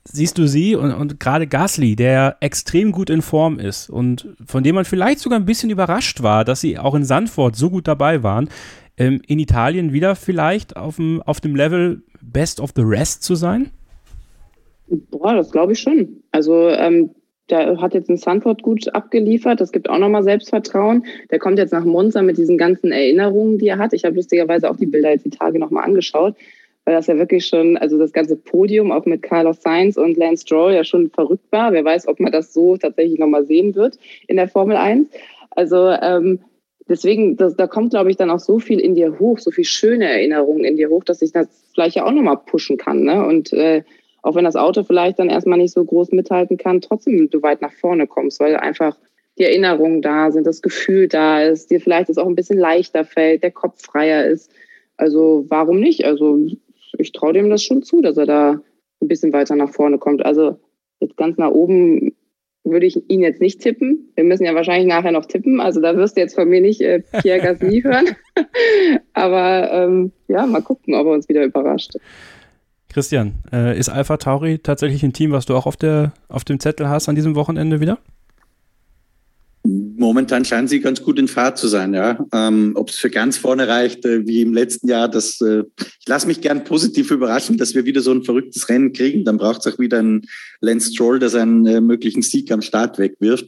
siehst 0.07 0.37
du 0.39 0.47
sie 0.47 0.77
und, 0.77 0.93
und 0.93 1.19
gerade 1.19 1.47
Gasly, 1.47 1.97
der 1.97 2.37
extrem 2.41 2.93
gut 2.93 3.11
in 3.11 3.23
Form 3.23 3.59
ist 3.59 3.89
und 3.89 4.29
von 4.45 4.63
dem 4.63 4.75
man 4.75 4.85
vielleicht 4.85 5.19
sogar 5.19 5.39
ein 5.39 5.47
bisschen 5.47 5.71
überrascht 5.71 6.23
war, 6.23 6.45
dass 6.45 6.61
sie 6.61 6.79
auch 6.79 6.95
in 6.95 7.05
Sandford 7.05 7.57
so 7.57 7.71
gut 7.71 7.89
dabei 7.89 8.23
waren, 8.23 8.49
ähm, 8.97 9.23
in 9.27 9.39
Italien 9.39 9.93
wieder 9.93 10.15
vielleicht 10.15 10.77
auf 10.77 10.97
dem, 10.97 11.23
auf 11.23 11.41
dem 11.41 11.57
Level 11.57 12.03
Best 12.21 12.61
of 12.61 12.73
the 12.77 12.83
Rest 12.83 13.23
zu 13.23 13.35
sein? 13.35 13.71
Boah, 15.11 15.35
das 15.35 15.51
glaube 15.51 15.73
ich 15.73 15.81
schon. 15.81 16.23
Also 16.31 16.69
ähm, 16.69 17.11
der 17.51 17.81
hat 17.81 17.95
jetzt 17.95 18.09
in 18.09 18.17
Sandford 18.17 18.63
gut 18.63 18.95
abgeliefert. 18.95 19.61
Das 19.61 19.73
gibt 19.73 19.91
auch 19.91 19.99
nochmal 19.99 20.23
Selbstvertrauen. 20.23 21.05
Der 21.31 21.39
kommt 21.39 21.59
jetzt 21.59 21.73
nach 21.73 21.85
Monza 21.85 22.23
mit 22.23 22.39
diesen 22.39 22.57
ganzen 22.57 22.91
Erinnerungen, 22.93 23.59
die 23.59 23.69
er 23.69 23.79
hat. 23.79 23.93
Ich 23.93 24.05
habe 24.05 24.17
lustigerweise 24.17 24.71
auch 24.71 24.77
die 24.77 24.87
Bilder 24.87 25.11
jetzt 25.11 25.27
die 25.27 25.31
Tage 25.31 25.59
nochmal 25.59 25.85
angeschaut 25.85 26.37
weil 26.85 26.95
das 26.95 27.07
ja 27.07 27.17
wirklich 27.17 27.47
schon, 27.47 27.77
also 27.77 27.99
das 27.99 28.13
ganze 28.13 28.37
Podium 28.37 28.93
auch 28.93 29.07
mit 29.07 29.23
Carlos 29.23 29.63
Sainz 29.63 29.97
und 29.97 30.17
Lance 30.17 30.43
Stroll 30.43 30.75
ja 30.75 30.85
schon 30.85 31.11
verrückt 31.11 31.51
war. 31.51 31.73
Wer 31.73 31.85
weiß, 31.85 32.09
ob 32.09 32.21
man 32.21 32.33
das 32.33 32.53
so 32.53 32.77
tatsächlich 32.77 33.19
nochmal 33.19 33.47
sehen 33.47 33.75
wird 33.75 33.99
in 34.29 34.37
der 34.37 34.49
Formel 34.49 34.77
1. 34.77 35.09
Also 35.51 35.89
ähm, 35.89 36.41
deswegen, 36.89 37.37
das, 37.37 37.57
da 37.57 37.67
kommt, 37.67 37.91
glaube 37.91 38.11
ich, 38.11 38.17
dann 38.17 38.31
auch 38.31 38.39
so 38.39 38.59
viel 38.59 38.81
in 38.81 38.95
dir 38.95 39.19
hoch, 39.19 39.39
so 39.39 39.51
viel 39.51 39.65
schöne 39.65 40.09
Erinnerungen 40.11 40.65
in 40.65 40.77
dir 40.77 40.91
hoch, 40.91 41.05
dass 41.05 41.23
ich 41.23 41.33
das 41.33 41.49
vielleicht 41.73 41.97
ja 41.97 42.05
auch 42.05 42.13
nochmal 42.13 42.39
pushen 42.45 42.77
kann. 42.77 43.03
Ne? 43.03 43.25
Und 43.25 43.53
äh, 43.53 43.83
auch 44.25 44.35
wenn 44.35 44.45
das 44.45 44.57
Auto 44.57 44.85
vielleicht 44.85 45.19
dann 45.19 45.29
erstmal 45.29 45.59
nicht 45.59 45.75
so 45.75 45.85
groß 45.85 46.13
mithalten 46.13 46.57
kann, 46.57 46.81
trotzdem 46.81 47.29
du 47.29 47.43
weit 47.43 47.61
nach 47.61 47.73
vorne 47.73 48.07
kommst, 48.07 48.41
weil 48.41 48.57
einfach 48.57 48.97
die 49.37 49.43
Erinnerungen 49.43 50.01
da 50.01 50.31
sind, 50.31 50.47
das 50.47 50.63
Gefühl 50.63 51.09
da 51.09 51.43
ist, 51.43 51.71
dir 51.71 51.81
vielleicht 51.81 52.09
es 52.09 52.17
auch 52.17 52.27
ein 52.27 52.35
bisschen 52.35 52.59
leichter 52.59 53.05
fällt, 53.05 53.43
der 53.43 53.51
Kopf 53.51 53.83
freier 53.83 54.25
ist. 54.25 54.51
Also 54.97 55.45
warum 55.49 55.79
nicht? 55.79 56.07
Also 56.07 56.39
ich 56.97 57.13
traue 57.13 57.35
dem 57.35 57.51
das 57.51 57.63
schon 57.63 57.83
zu, 57.83 58.01
dass 58.01 58.17
er 58.17 58.25
da 58.25 58.61
ein 59.03 59.09
bisschen 59.09 59.35
weiter 59.35 59.57
nach 59.57 59.71
vorne 59.71 59.99
kommt. 59.99 60.25
Also 60.25 60.59
jetzt 61.01 61.19
ganz 61.19 61.37
nach 61.37 61.51
oben 61.51 62.15
würde 62.65 62.87
ich 62.87 63.11
ihn 63.11 63.21
jetzt 63.21 63.43
nicht 63.43 63.61
tippen. 63.61 64.11
Wir 64.15 64.25
müssen 64.25 64.47
ja 64.47 64.55
wahrscheinlich 64.55 64.89
nachher 64.89 65.13
noch 65.13 65.27
tippen. 65.27 65.61
Also 65.61 65.83
da 65.83 65.99
wirst 65.99 66.17
du 66.17 66.23
jetzt 66.23 66.35
von 66.35 66.49
mir 66.49 66.63
nicht 66.63 66.81
äh, 66.81 67.03
Pierre 67.21 67.41
Gasly 67.41 67.83
hören. 67.85 68.07
Aber 69.13 69.71
ähm, 69.71 70.13
ja, 70.29 70.47
mal 70.47 70.63
gucken, 70.63 70.95
ob 70.95 71.07
er 71.09 71.13
uns 71.13 71.29
wieder 71.29 71.45
überrascht. 71.45 71.97
Christian, 72.95 73.43
äh, 73.53 73.77
ist 73.77 73.89
Alpha 73.89 74.19
Tauri 74.19 74.61
tatsächlich 74.61 75.03
ein 75.03 75.13
Team, 75.13 75.33
was 75.33 75.47
du 75.47 75.57
auch 75.57 75.67
auf, 75.67 75.77
der, 75.77 76.13
auf 76.29 76.45
dem 76.45 76.61
Zettel 76.61 76.89
hast 76.89 77.09
an 77.09 77.17
diesem 77.17 77.35
Wochenende 77.35 77.81
wieder? 77.81 77.99
Momentan 79.67 80.45
scheinen 80.45 80.69
sie 80.69 80.81
ganz 80.81 81.03
gut 81.03 81.19
in 81.19 81.27
Fahrt 81.27 81.57
zu 81.57 81.69
sein, 81.69 81.95
ja. 81.95 82.19
Ähm, 82.33 82.73
Ob 82.75 82.91
es 82.91 82.97
für 82.97 83.09
ganz 83.09 83.39
vorne 83.39 83.67
reicht, 83.67 84.05
äh, 84.05 84.27
wie 84.27 84.43
im 84.43 84.53
letzten 84.53 84.89
Jahr, 84.89 85.09
das 85.09 85.41
äh, 85.41 85.63
ich 86.05 86.09
lasse 86.11 86.27
mich 86.27 86.43
gern 86.43 86.65
positiv 86.65 87.11
überraschen, 87.11 87.57
dass 87.57 87.75
wir 87.75 87.87
wieder 87.87 88.03
so 88.03 88.13
ein 88.13 88.25
verrücktes 88.25 88.69
Rennen 88.69 88.93
kriegen. 88.93 89.25
Dann 89.25 89.39
braucht 89.39 89.65
es 89.65 89.73
auch 89.73 89.79
wieder 89.79 90.01
einen 90.01 90.27
Lance 90.61 90.93
Stroll, 90.93 91.19
der 91.19 91.31
seinen 91.31 91.65
äh, 91.65 91.81
möglichen 91.81 92.21
Sieg 92.21 92.53
am 92.53 92.61
Start 92.61 92.99
wegwirft, 92.99 93.47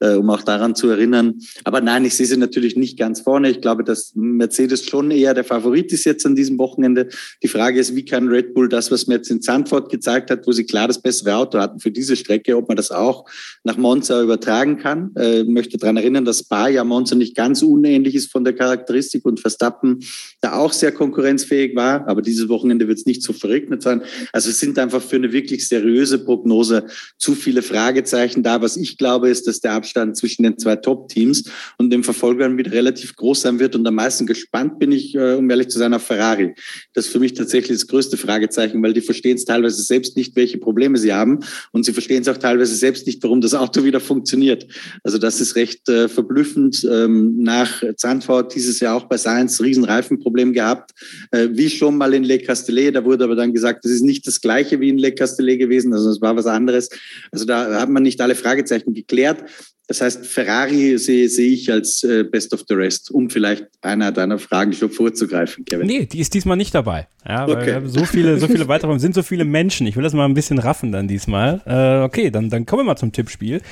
äh, 0.00 0.14
um 0.14 0.30
auch 0.30 0.40
daran 0.40 0.74
zu 0.74 0.88
erinnern. 0.88 1.34
Aber 1.64 1.82
nein, 1.82 2.06
ich 2.06 2.14
sehe 2.14 2.24
sie 2.24 2.38
natürlich 2.38 2.76
nicht 2.76 2.98
ganz 2.98 3.20
vorne. 3.20 3.50
Ich 3.50 3.60
glaube, 3.60 3.84
dass 3.84 4.12
Mercedes 4.14 4.86
schon 4.86 5.10
eher 5.10 5.34
der 5.34 5.44
Favorit 5.44 5.92
ist 5.92 6.06
jetzt 6.06 6.24
an 6.24 6.34
diesem 6.34 6.56
Wochenende. 6.56 7.08
Die 7.42 7.48
Frage 7.48 7.78
ist, 7.78 7.94
wie 7.94 8.06
kann 8.06 8.28
Red 8.28 8.54
Bull 8.54 8.70
das, 8.70 8.90
was 8.90 9.06
jetzt 9.06 9.30
in 9.30 9.42
Zandvoort 9.42 9.90
gezeigt 9.90 10.30
hat, 10.30 10.46
wo 10.46 10.52
sie 10.52 10.64
klar 10.64 10.88
das 10.88 11.02
bessere 11.02 11.36
Auto 11.36 11.58
hatten 11.58 11.78
für 11.78 11.90
diese 11.90 12.16
Strecke, 12.16 12.56
ob 12.56 12.68
man 12.68 12.78
das 12.78 12.90
auch 12.90 13.26
nach 13.64 13.76
Monza 13.76 14.22
übertragen 14.22 14.78
kann. 14.78 15.10
Möchte 15.58 15.76
daran 15.76 15.96
erinnern, 15.96 16.24
dass 16.24 16.38
Spa 16.38 16.68
ja 16.68 16.84
Monza 16.84 17.16
nicht 17.16 17.34
ganz 17.34 17.62
unähnlich 17.62 18.14
ist 18.14 18.30
von 18.30 18.44
der 18.44 18.52
Charakteristik 18.52 19.24
und 19.24 19.40
Verstappen 19.40 20.04
da 20.40 20.52
auch 20.52 20.72
sehr 20.72 20.92
konkurrenzfähig 20.92 21.74
war. 21.74 22.06
Aber 22.06 22.22
dieses 22.22 22.48
Wochenende 22.48 22.86
wird 22.86 22.98
es 22.98 23.06
nicht 23.06 23.24
so 23.24 23.32
verregnet 23.32 23.82
sein. 23.82 24.02
Also 24.32 24.50
es 24.50 24.60
sind 24.60 24.78
einfach 24.78 25.02
für 25.02 25.16
eine 25.16 25.32
wirklich 25.32 25.66
seriöse 25.66 26.20
Prognose 26.24 26.86
zu 27.18 27.34
viele 27.34 27.62
Fragezeichen 27.62 28.44
da. 28.44 28.62
Was 28.62 28.76
ich 28.76 28.98
glaube, 28.98 29.30
ist, 29.30 29.48
dass 29.48 29.60
der 29.60 29.72
Abstand 29.72 30.16
zwischen 30.16 30.44
den 30.44 30.58
zwei 30.58 30.76
Top-Teams 30.76 31.50
und 31.76 31.90
den 31.90 32.04
Verfolgern 32.04 32.56
wieder 32.56 32.70
relativ 32.70 33.16
groß 33.16 33.40
sein 33.40 33.58
wird. 33.58 33.74
Und 33.74 33.84
am 33.86 33.96
meisten 33.96 34.26
gespannt 34.26 34.78
bin 34.78 34.92
ich, 34.92 35.16
äh, 35.16 35.34
um 35.34 35.50
ehrlich 35.50 35.68
zu 35.68 35.78
sein, 35.80 35.92
auf 35.92 36.04
Ferrari. 36.04 36.54
Das 36.92 37.06
ist 37.06 37.12
für 37.12 37.18
mich 37.18 37.34
tatsächlich 37.34 37.78
das 37.78 37.88
größte 37.88 38.16
Fragezeichen, 38.16 38.80
weil 38.82 38.92
die 38.92 39.00
verstehen 39.00 39.36
es 39.36 39.44
teilweise 39.44 39.82
selbst 39.82 40.16
nicht, 40.16 40.36
welche 40.36 40.58
Probleme 40.58 40.98
sie 40.98 41.12
haben. 41.12 41.40
Und 41.72 41.84
sie 41.84 41.92
verstehen 41.92 42.22
es 42.22 42.28
auch 42.28 42.38
teilweise 42.38 42.76
selbst 42.76 43.06
nicht, 43.08 43.20
warum 43.24 43.40
das 43.40 43.54
Auto 43.54 43.82
wieder 43.82 43.98
funktioniert. 43.98 44.66
Also 45.02 45.18
das 45.18 45.40
ist 45.40 45.47
recht 45.56 45.88
äh, 45.88 46.08
verblüffend. 46.08 46.86
Ähm, 46.90 47.42
nach 47.42 47.82
Zandvoort 47.96 48.54
dieses 48.54 48.80
Jahr 48.80 48.96
auch 48.96 49.04
bei 49.04 49.16
Science 49.16 49.60
Riesenreifenproblem 49.62 50.52
gehabt, 50.52 50.92
äh, 51.30 51.48
wie 51.52 51.70
schon 51.70 51.96
mal 51.96 52.14
in 52.14 52.24
Le 52.24 52.38
Castellet. 52.38 52.94
Da 52.94 53.04
wurde 53.04 53.24
aber 53.24 53.36
dann 53.36 53.52
gesagt, 53.52 53.84
das 53.84 53.92
ist 53.92 54.02
nicht 54.02 54.26
das 54.26 54.40
gleiche 54.40 54.80
wie 54.80 54.88
in 54.88 54.98
Le 54.98 55.12
Castellet 55.12 55.58
gewesen, 55.58 55.92
also 55.92 56.10
es 56.10 56.20
war 56.20 56.36
was 56.36 56.46
anderes. 56.46 56.88
Also 57.32 57.44
da 57.44 57.80
hat 57.80 57.88
man 57.88 58.02
nicht 58.02 58.20
alle 58.20 58.34
Fragezeichen 58.34 58.94
geklärt. 58.94 59.44
Das 59.88 60.02
heißt, 60.02 60.26
Ferrari 60.26 60.98
sehe, 60.98 61.30
sehe 61.30 61.50
ich 61.50 61.72
als 61.72 62.04
äh, 62.04 62.22
Best 62.22 62.52
of 62.52 62.64
the 62.68 62.74
Rest, 62.74 63.10
um 63.10 63.30
vielleicht 63.30 63.66
einer 63.80 64.12
deiner 64.12 64.38
Fragen 64.38 64.74
schon 64.74 64.90
vorzugreifen, 64.90 65.64
Kevin. 65.64 65.86
Nee, 65.86 66.04
die 66.04 66.20
ist 66.20 66.34
diesmal 66.34 66.58
nicht 66.58 66.74
dabei. 66.74 67.08
Ja, 67.26 67.48
okay. 67.48 67.66
wir 67.66 67.74
haben 67.76 67.88
so 67.88 68.04
viele, 68.04 68.38
so 68.38 68.48
viele 68.48 68.68
weitere, 68.68 68.98
sind 68.98 69.14
so 69.14 69.22
viele 69.22 69.46
Menschen. 69.46 69.86
Ich 69.86 69.96
will 69.96 70.02
das 70.02 70.12
mal 70.12 70.26
ein 70.26 70.34
bisschen 70.34 70.58
raffen 70.58 70.92
dann 70.92 71.08
diesmal. 71.08 71.62
Äh, 71.64 72.04
okay, 72.04 72.30
dann, 72.30 72.50
dann 72.50 72.66
kommen 72.66 72.80
wir 72.80 72.84
mal 72.84 72.96
zum 72.96 73.12
Tippspiel. 73.12 73.62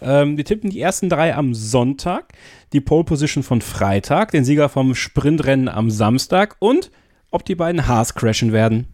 Ähm, 0.00 0.36
wir 0.36 0.44
tippen 0.44 0.70
die 0.70 0.80
ersten 0.80 1.08
drei 1.08 1.34
am 1.34 1.54
Sonntag, 1.54 2.34
die 2.72 2.80
Pole 2.80 3.02
Position 3.02 3.42
von 3.42 3.60
Freitag, 3.60 4.30
den 4.30 4.44
Sieger 4.44 4.68
vom 4.68 4.94
Sprintrennen 4.94 5.68
am 5.68 5.90
Samstag 5.90 6.54
und 6.60 6.92
ob 7.32 7.44
die 7.44 7.56
beiden 7.56 7.88
Haas 7.88 8.14
crashen 8.14 8.52
werden. 8.52 8.86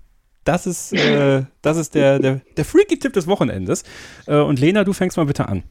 Das 0.44 0.66
ist, 0.66 0.94
äh, 0.94 1.42
das 1.60 1.76
ist 1.76 1.94
der, 1.94 2.18
der, 2.20 2.40
der 2.56 2.64
freaky 2.64 2.98
Tipp 2.98 3.12
des 3.12 3.26
Wochenendes. 3.26 3.84
Äh, 4.26 4.36
und 4.36 4.58
Lena, 4.58 4.84
du 4.84 4.94
fängst 4.94 5.18
mal 5.18 5.26
bitte 5.26 5.46
an. 5.46 5.62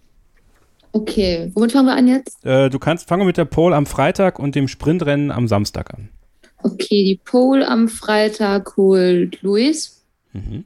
Okay, 0.92 1.52
womit 1.54 1.72
fangen 1.72 1.86
wir 1.88 1.96
an 1.96 2.08
jetzt? 2.08 2.44
Äh, 2.46 2.70
du 2.70 2.80
kannst 2.80 3.08
fangen 3.08 3.26
mit 3.26 3.38
der 3.38 3.46
Pole 3.46 3.76
am 3.76 3.86
Freitag 3.86 4.40
und 4.40 4.56
dem 4.56 4.68
Sprintrennen 4.68 5.32
am 5.32 5.48
Samstag 5.48 5.94
an. 5.94 6.10
Okay, 6.64 7.04
die 7.06 7.20
Pole 7.24 7.68
am 7.68 7.88
Freitag 7.88 8.76
holt 8.76 9.42
Luis. 9.42 10.04
Mhm. 10.34 10.66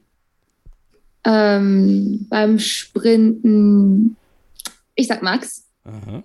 Ähm, 1.24 2.26
beim 2.28 2.58
Sprinten 2.58 4.16
Ich 4.94 5.08
sag 5.08 5.22
Max. 5.22 5.64
Aha. 5.84 6.22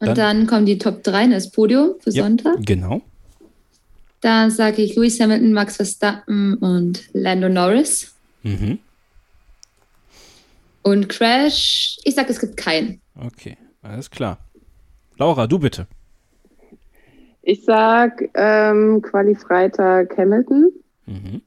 Und 0.00 0.08
Dann- 0.08 0.14
dann, 0.16 0.46
kommen 0.46 0.66
die 0.66 0.78
Top 0.78 1.02
3 1.02 1.28
das 1.28 1.50
Podium 1.50 1.94
für 2.00 2.10
Ja, 2.10 2.24
Sonntag. 2.24 2.56
Genau. 2.66 3.00
Da 4.20 4.50
sage 4.50 4.82
ich 4.82 4.96
Lewis 4.96 5.18
Hamilton, 5.20 5.52
Max 5.52 5.76
Verstappen 5.76 6.54
und 6.54 7.02
Lando 7.12 7.48
Norris. 7.48 8.14
Mhm. 8.42 8.78
Und 10.84 11.08
Crash, 11.08 11.96
ich 12.04 12.14
sag, 12.14 12.30
es 12.30 12.38
gibt 12.38 12.56
keinen. 12.56 13.00
Okay, 13.20 13.56
alles 13.82 14.10
klar. 14.10 14.38
Laura, 15.16 15.46
du 15.46 15.58
bitte. 15.58 15.86
Ich 17.42 17.64
sag 17.64 18.22
ähm, 18.34 19.02
Quali 19.02 19.34
Freitag 19.34 20.16
Hamilton, 20.16 20.70
Mhm. 21.06 21.42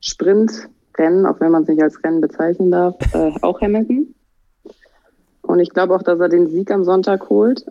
Sprint 0.00 0.68
Rennen, 0.96 1.26
auch 1.26 1.38
wenn 1.40 1.50
man 1.50 1.62
es 1.64 1.68
nicht 1.68 1.82
als 1.82 2.02
Rennen 2.02 2.20
bezeichnen 2.22 2.70
darf, 2.70 2.94
äh, 3.12 3.32
auch 3.42 3.60
Hamilton. 3.60 4.14
Und 5.42 5.60
ich 5.60 5.70
glaube 5.70 5.94
auch, 5.94 6.02
dass 6.02 6.18
er 6.20 6.28
den 6.30 6.48
Sieg 6.48 6.70
am 6.70 6.84
Sonntag 6.84 7.28
holt. 7.28 7.66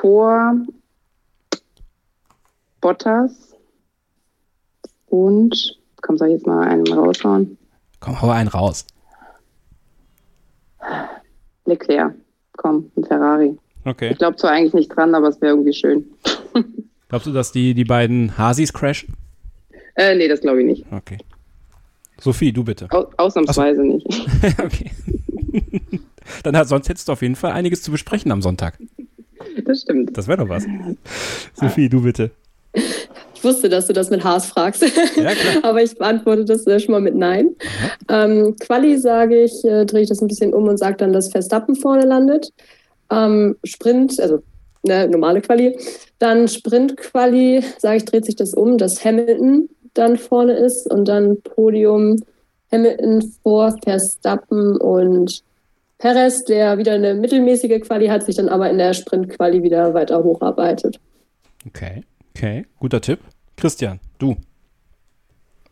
Vor 0.00 0.54
Bottas 2.80 3.54
und, 5.06 5.78
komm, 6.02 6.18
soll 6.18 6.28
ich 6.28 6.34
jetzt 6.34 6.46
mal 6.46 6.66
einen 6.66 6.86
raushauen? 6.86 7.56
Komm, 8.00 8.20
hau 8.20 8.30
einen 8.30 8.48
raus. 8.48 8.86
Leclerc, 11.64 12.14
komm, 12.56 12.90
ein 12.96 13.04
Ferrari. 13.04 13.58
Okay. 13.84 14.10
Ich 14.10 14.18
glaube 14.18 14.36
zwar 14.36 14.50
eigentlich 14.50 14.74
nicht 14.74 14.88
dran, 14.88 15.14
aber 15.14 15.28
es 15.28 15.40
wäre 15.40 15.52
irgendwie 15.52 15.72
schön. 15.72 16.04
Glaubst 17.08 17.26
du, 17.26 17.32
dass 17.32 17.52
die, 17.52 17.74
die 17.74 17.84
beiden 17.84 18.36
Hasis 18.36 18.72
crashen? 18.72 19.14
Äh, 19.94 20.16
nee, 20.16 20.28
das 20.28 20.40
glaube 20.40 20.60
ich 20.60 20.66
nicht. 20.66 20.84
Okay. 20.90 21.18
Sophie, 22.18 22.52
du 22.52 22.64
bitte. 22.64 22.88
Au 22.90 23.08
ausnahmsweise 23.16 23.82
nicht. 23.82 24.06
okay. 24.62 24.90
Dann 26.42 26.56
hat, 26.56 26.68
sonst 26.68 26.88
hättest 26.88 27.08
du 27.08 27.12
auf 27.12 27.22
jeden 27.22 27.36
Fall 27.36 27.52
einiges 27.52 27.82
zu 27.82 27.90
besprechen 27.90 28.32
am 28.32 28.42
Sonntag. 28.42 28.78
Das 29.64 29.82
stimmt. 29.82 30.16
Das 30.16 30.26
wäre 30.26 30.38
doch 30.38 30.48
was. 30.48 30.66
Sophie, 31.54 31.88
du 31.88 32.02
bitte. 32.02 32.32
Ich 33.46 33.54
wusste, 33.54 33.68
dass 33.68 33.86
du 33.86 33.92
das 33.92 34.10
mit 34.10 34.24
Haas 34.24 34.46
fragst. 34.46 34.82
Ja. 34.82 35.30
Aber 35.62 35.80
ich 35.80 35.96
beantworte 35.96 36.44
das 36.44 36.66
äh, 36.66 36.80
schon 36.80 36.90
mal 36.90 37.00
mit 37.00 37.14
Nein. 37.14 37.54
Ähm, 38.08 38.56
Quali 38.58 38.98
sage 38.98 39.44
ich, 39.44 39.64
äh, 39.64 39.84
drehe 39.86 40.02
ich 40.02 40.08
das 40.08 40.20
ein 40.20 40.26
bisschen 40.26 40.52
um 40.52 40.66
und 40.66 40.78
sage 40.78 40.96
dann, 40.96 41.12
dass 41.12 41.30
Verstappen 41.30 41.76
vorne 41.76 42.04
landet. 42.04 42.52
Ähm, 43.08 43.56
Sprint, 43.62 44.18
also 44.18 44.42
ne, 44.82 45.06
normale 45.06 45.42
Quali. 45.42 45.78
Dann 46.18 46.48
Sprint-Quali, 46.48 47.62
sage 47.78 47.98
ich, 47.98 48.04
dreht 48.04 48.24
sich 48.24 48.34
das 48.34 48.52
um, 48.52 48.78
dass 48.78 49.04
Hamilton 49.04 49.68
dann 49.94 50.16
vorne 50.16 50.54
ist 50.54 50.90
und 50.90 51.06
dann 51.06 51.40
Podium 51.42 52.16
Hamilton 52.72 53.32
vor 53.44 53.76
Verstappen 53.84 54.76
und 54.78 55.44
Perez, 55.98 56.44
der 56.46 56.78
wieder 56.78 56.94
eine 56.94 57.14
mittelmäßige 57.14 57.80
Quali 57.82 58.08
hat, 58.08 58.24
sich 58.24 58.34
dann 58.34 58.48
aber 58.48 58.68
in 58.68 58.78
der 58.78 58.92
Sprint-Quali 58.92 59.62
wieder 59.62 59.94
weiter 59.94 60.24
hocharbeitet. 60.24 60.98
Okay, 61.64 62.02
okay. 62.34 62.66
Guter 62.80 63.00
Tipp. 63.00 63.20
Christian, 63.56 64.00
du. 64.18 64.36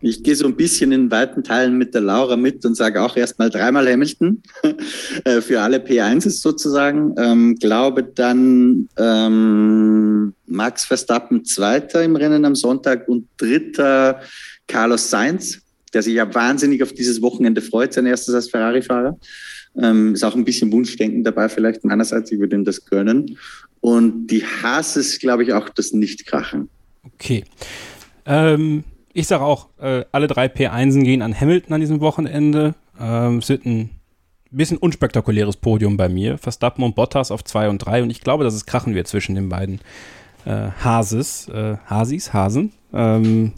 Ich 0.07 0.23
gehe 0.23 0.37
so 0.37 0.47
ein 0.47 0.55
bisschen 0.55 0.93
in 0.93 1.11
weiten 1.11 1.43
Teilen 1.43 1.79
mit 1.79 1.95
der 1.95 2.03
Laura 2.03 2.37
mit 2.37 2.63
und 2.67 2.75
sage 2.75 3.01
auch 3.01 3.17
erstmal 3.17 3.49
dreimal 3.49 3.91
Hamilton 3.91 4.43
äh, 5.25 5.41
für 5.41 5.63
alle 5.63 5.79
P1s 5.79 6.43
sozusagen. 6.43 7.15
Ähm, 7.17 7.55
glaube 7.55 8.03
dann 8.03 8.89
ähm, 8.99 10.35
Max 10.47 10.85
Verstappen 10.85 11.47
Zweiter 11.47 12.03
im 12.03 12.17
Rennen 12.17 12.45
am 12.45 12.55
Sonntag 12.55 13.09
und 13.09 13.29
Dritter 13.39 14.21
Carlos 14.69 15.09
Sainz, 15.09 15.63
der 15.95 16.03
sich 16.03 16.15
ja 16.15 16.35
wahnsinnig 16.35 16.83
auf 16.83 16.93
dieses 16.93 17.23
Wochenende 17.23 17.63
freut, 17.63 17.95
sein 17.95 18.05
erstes 18.05 18.35
als 18.35 18.51
Ferrari-Fahrer. 18.51 19.19
Ähm, 19.81 20.13
ist 20.13 20.23
auch 20.23 20.37
ein 20.37 20.45
bisschen 20.45 20.71
Wunschdenken 20.71 21.25
dabei 21.25 21.49
vielleicht 21.49 21.83
meinerseits, 21.83 22.31
ich 22.31 22.39
würde 22.39 22.57
ihm 22.57 22.65
das 22.65 22.85
gönnen. 22.85 23.39
Und 23.81 24.27
die 24.27 24.45
Haas 24.45 24.99
ist, 24.99 25.21
glaube 25.21 25.45
ich, 25.45 25.53
auch 25.55 25.71
das 25.71 25.93
Nicht-Krachen. 25.93 26.69
Okay. 27.15 27.45
Ähm, 28.27 28.85
ich 29.13 29.27
sage 29.27 29.45
auch, 29.45 29.69
äh, 29.79 30.05
alle 30.13 30.27
drei 30.27 30.47
P1en 30.47 31.05
gehen 31.05 31.23
an 31.23 31.39
Hamilton 31.39 31.75
an 31.75 31.81
diesem 31.81 32.01
Wochenende. 32.01 32.75
Ähm, 33.01 33.39
es 33.39 33.49
wird 33.49 33.67
ein 33.67 33.91
bisschen 34.51 34.79
unspektakuläres 34.79 35.57
Podium 35.57 35.97
bei 35.97 36.09
mir. 36.09 36.39
Verstappen 36.39 36.85
und 36.85 36.95
Bottas 36.95 37.31
auf 37.31 37.45
2 37.45 37.69
und 37.69 37.79
3 37.79 38.03
und 38.03 38.11
ich 38.11 38.21
glaube, 38.21 38.45
dass 38.45 38.55
es 38.55 38.67
krachen 38.67 38.95
wird 38.95 39.07
zwischen 39.07 39.35
den 39.35 39.49
beiden 39.49 39.81
äh, 40.45 40.71
Hases, 40.83 41.49
äh, 41.49 41.77
Hasis, 41.87 42.33
Hasen. 42.33 42.73
Ähm, 42.93 43.53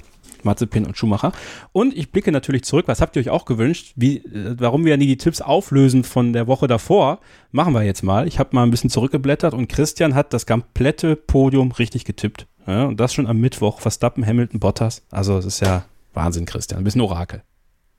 Mazepin 0.47 0.87
und 0.87 0.97
Schumacher. 0.97 1.33
Und 1.73 1.95
ich 1.97 2.11
blicke 2.11 2.33
natürlich 2.33 2.65
zurück, 2.65 2.89
was 2.89 3.03
habt 3.03 3.17
ihr 3.17 3.21
euch 3.21 3.31
auch 3.31 3.45
gewünscht, 3.45 3.93
wie, 3.97 4.19
äh, 4.19 4.55
warum 4.59 4.85
wir 4.85 4.93
ja 4.93 4.97
nie 4.97 5.07
die 5.07 5.19
Tipps 5.19 5.43
auflösen 5.43 6.05
von 6.05 6.33
der 6.33 6.47
Woche 6.47 6.67
davor, 6.67 7.21
machen 7.51 7.75
wir 7.75 7.83
jetzt 7.83 8.03
mal. 8.03 8.27
Ich 8.27 8.39
habe 8.39 8.51
mal 8.53 8.63
ein 8.63 8.71
bisschen 8.71 8.89
zurückgeblättert 8.89 9.53
und 9.53 9.69
Christian 9.69 10.15
hat 10.15 10.33
das 10.33 10.47
komplette 10.47 11.17
Podium 11.17 11.73
richtig 11.73 12.05
getippt. 12.05 12.47
Ja, 12.67 12.85
und 12.85 12.99
das 12.99 13.15
schon 13.15 13.27
am 13.27 13.39
Mittwoch. 13.39 13.81
Verstappen, 13.81 14.27
Hamilton, 14.27 14.61
Bottas. 14.61 15.03
Also 15.11 15.39
es 15.39 15.45
ist 15.45 15.61
ja 15.61 15.85
Wahnsinn, 16.15 16.47
Christian. 16.47 16.79
Ein 16.81 16.85
bisschen 16.85 17.01
Orakel. 17.01 17.43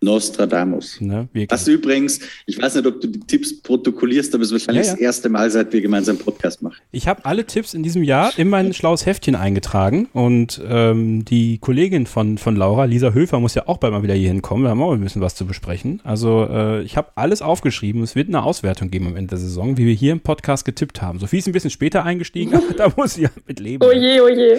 Nostradamus. 0.02 1.02
Ne? 1.02 1.28
Was 1.50 1.68
übrigens, 1.68 2.20
ich 2.46 2.62
weiß 2.62 2.76
nicht, 2.76 2.86
ob 2.86 3.02
du 3.02 3.08
die 3.08 3.20
Tipps 3.20 3.62
protokollierst, 3.62 4.34
aber 4.34 4.44
es 4.44 4.52
ist 4.52 4.54
wahrscheinlich 4.54 4.86
Ja, 4.86 4.92
ja. 4.92 4.96
das 4.96 5.02
erste 5.02 5.30
Mal, 5.30 5.50
seit 5.50 5.74
wir 5.74 5.82
gemeinsam 5.82 6.18
Podcast 6.18 6.62
machen. 6.62 6.78
Ich 6.92 7.08
habe 7.08 7.26
alle 7.26 7.46
Tipps 7.46 7.74
in 7.74 7.82
diesem 7.84 8.04
Jahr 8.04 8.32
in 8.38 8.50
mein 8.50 8.74
schlaues 8.74 9.06
Heftchen 9.06 9.36
eingetragen 9.36 10.08
und 10.14 10.62
ähm, 10.68 11.26
die 11.26 11.58
Kollegin 11.58 12.06
von, 12.06 12.38
von 12.38 12.56
Laura, 12.56 12.86
Lisa 12.86 13.12
Höfer, 13.12 13.40
muss 13.40 13.56
ja 13.56 13.68
auch 13.68 13.78
bald 13.78 13.94
mal 13.94 14.04
wieder 14.04 14.14
hier 14.14 14.28
hinkommen. 14.30 14.64
Wir 14.66 14.70
haben 14.70 14.82
auch 14.82 14.94
ein 14.94 15.02
bisschen 15.02 15.22
was 15.22 15.36
zu 15.36 15.46
besprechen. 15.46 16.00
Also 16.04 16.48
äh, 16.50 16.84
ich 16.84 16.96
habe 16.96 17.10
alles 17.16 17.42
aufgeschrieben. 17.42 18.04
Es 18.04 18.16
wird 18.16 18.28
eine 18.28 18.44
Auswertung 18.44 18.92
geben 18.92 19.08
am 19.08 19.16
Ende 19.16 19.30
der 19.32 19.40
Saison, 19.40 19.78
wie 19.78 19.86
wir 19.88 19.94
hier 19.94 20.12
im 20.12 20.20
Podcast 20.20 20.64
getippt 20.66 21.02
haben. 21.02 21.20
Sophie 21.20 21.40
ist 21.40 21.48
ein 21.48 21.54
bisschen 21.54 21.72
später 21.72 22.06
eingestiegen, 22.06 22.54
aber 22.56 22.74
da 22.76 22.94
muss 22.96 23.16
sie 23.16 23.24
ja 23.24 23.30
mit 23.48 23.60
leben. 23.60 23.84
Oh 23.84 23.92
je, 23.92 24.22
oh 24.22 24.30
je. 24.30 24.58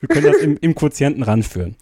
Wir 0.00 0.08
können 0.08 0.32
das 0.32 0.36
im, 0.42 0.56
im 0.60 0.74
Quotienten 0.74 1.22
ranführen. 1.22 1.76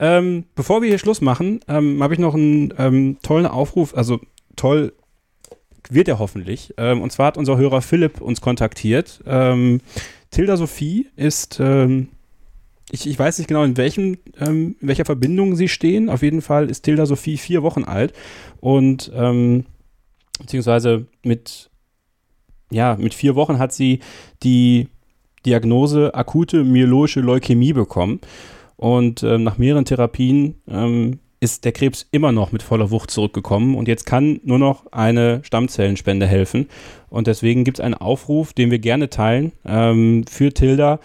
Ähm, 0.00 0.44
bevor 0.54 0.80
wir 0.80 0.88
hier 0.88 0.98
Schluss 0.98 1.20
machen, 1.20 1.60
ähm, 1.68 2.02
habe 2.02 2.14
ich 2.14 2.20
noch 2.20 2.34
einen 2.34 2.72
ähm, 2.78 3.18
tollen 3.22 3.46
Aufruf, 3.46 3.96
also 3.96 4.20
toll 4.56 4.92
wird 5.90 6.08
er 6.08 6.18
hoffentlich. 6.18 6.74
Ähm, 6.76 7.00
und 7.00 7.10
zwar 7.10 7.28
hat 7.28 7.38
unser 7.38 7.56
Hörer 7.56 7.82
Philipp 7.82 8.20
uns 8.20 8.40
kontaktiert. 8.40 9.22
Ähm, 9.26 9.80
Tilda 10.30 10.56
Sophie 10.56 11.08
ist, 11.16 11.58
ähm, 11.60 12.08
ich, 12.90 13.08
ich 13.08 13.18
weiß 13.18 13.38
nicht 13.38 13.48
genau, 13.48 13.64
in, 13.64 13.76
welchem, 13.76 14.18
in 14.38 14.76
welcher 14.80 15.04
Verbindung 15.04 15.56
sie 15.56 15.68
stehen. 15.68 16.08
Auf 16.08 16.22
jeden 16.22 16.42
Fall 16.42 16.70
ist 16.70 16.82
Tilda 16.82 17.06
Sophie 17.06 17.36
vier 17.36 17.62
Wochen 17.62 17.84
alt 17.84 18.12
und 18.60 19.10
beziehungsweise 20.38 21.06
mit, 21.22 21.70
ja, 22.70 22.96
mit 22.98 23.12
vier 23.14 23.34
Wochen 23.34 23.58
hat 23.58 23.72
sie 23.72 24.00
die 24.42 24.88
Diagnose 25.44 26.14
akute 26.14 26.64
myeloische 26.64 27.20
Leukämie 27.20 27.72
bekommen. 27.72 28.20
Und 28.78 29.24
ähm, 29.24 29.42
nach 29.42 29.58
mehreren 29.58 29.84
Therapien 29.84 30.54
ähm, 30.68 31.18
ist 31.40 31.64
der 31.64 31.72
Krebs 31.72 32.06
immer 32.12 32.30
noch 32.30 32.52
mit 32.52 32.62
voller 32.62 32.92
Wucht 32.92 33.10
zurückgekommen 33.10 33.74
und 33.74 33.88
jetzt 33.88 34.06
kann 34.06 34.40
nur 34.44 34.58
noch 34.60 34.90
eine 34.92 35.40
Stammzellenspende 35.42 36.26
helfen. 36.26 36.68
Und 37.10 37.26
deswegen 37.26 37.64
gibt 37.64 37.80
es 37.80 37.84
einen 37.84 37.94
Aufruf, 37.94 38.52
den 38.52 38.70
wir 38.70 38.78
gerne 38.78 39.10
teilen 39.10 39.50
ähm, 39.64 40.24
für 40.30 40.54
Tilda. 40.54 41.00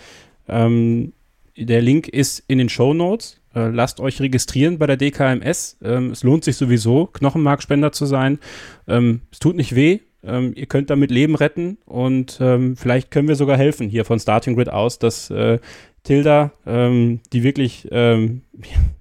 Ähm, 0.47 1.13
der 1.57 1.81
Link 1.81 2.07
ist 2.07 2.43
in 2.47 2.59
den 2.59 2.69
Show 2.69 2.93
Notes. 2.93 3.41
Äh, 3.55 3.69
lasst 3.69 3.99
euch 3.99 4.21
registrieren 4.21 4.77
bei 4.77 4.85
der 4.85 4.97
DKMS. 4.97 5.77
Ähm, 5.83 6.11
es 6.11 6.23
lohnt 6.23 6.43
sich 6.43 6.57
sowieso, 6.57 7.07
Knochenmarkspender 7.07 7.91
zu 7.91 8.05
sein. 8.05 8.37
Ähm, 8.87 9.21
es 9.31 9.39
tut 9.39 9.55
nicht 9.55 9.73
weh. 9.73 9.99
Ähm, 10.23 10.53
ihr 10.55 10.67
könnt 10.67 10.91
damit 10.91 11.09
Leben 11.09 11.33
retten 11.35 11.79
und 11.85 12.39
vielleicht 12.75 13.11
können 13.11 13.27
wir 13.27 13.35
sogar 13.35 13.57
helfen 13.57 13.89
hier 13.89 14.05
von 14.05 14.19
Starting 14.19 14.55
Grid 14.55 14.69
aus, 14.69 14.97
dass 14.97 15.29
äh, 15.31 15.59
Tilda, 16.03 16.51
ähm, 16.65 17.21
die 17.31 17.43
wirklich 17.43 17.88
ähm, 17.91 18.41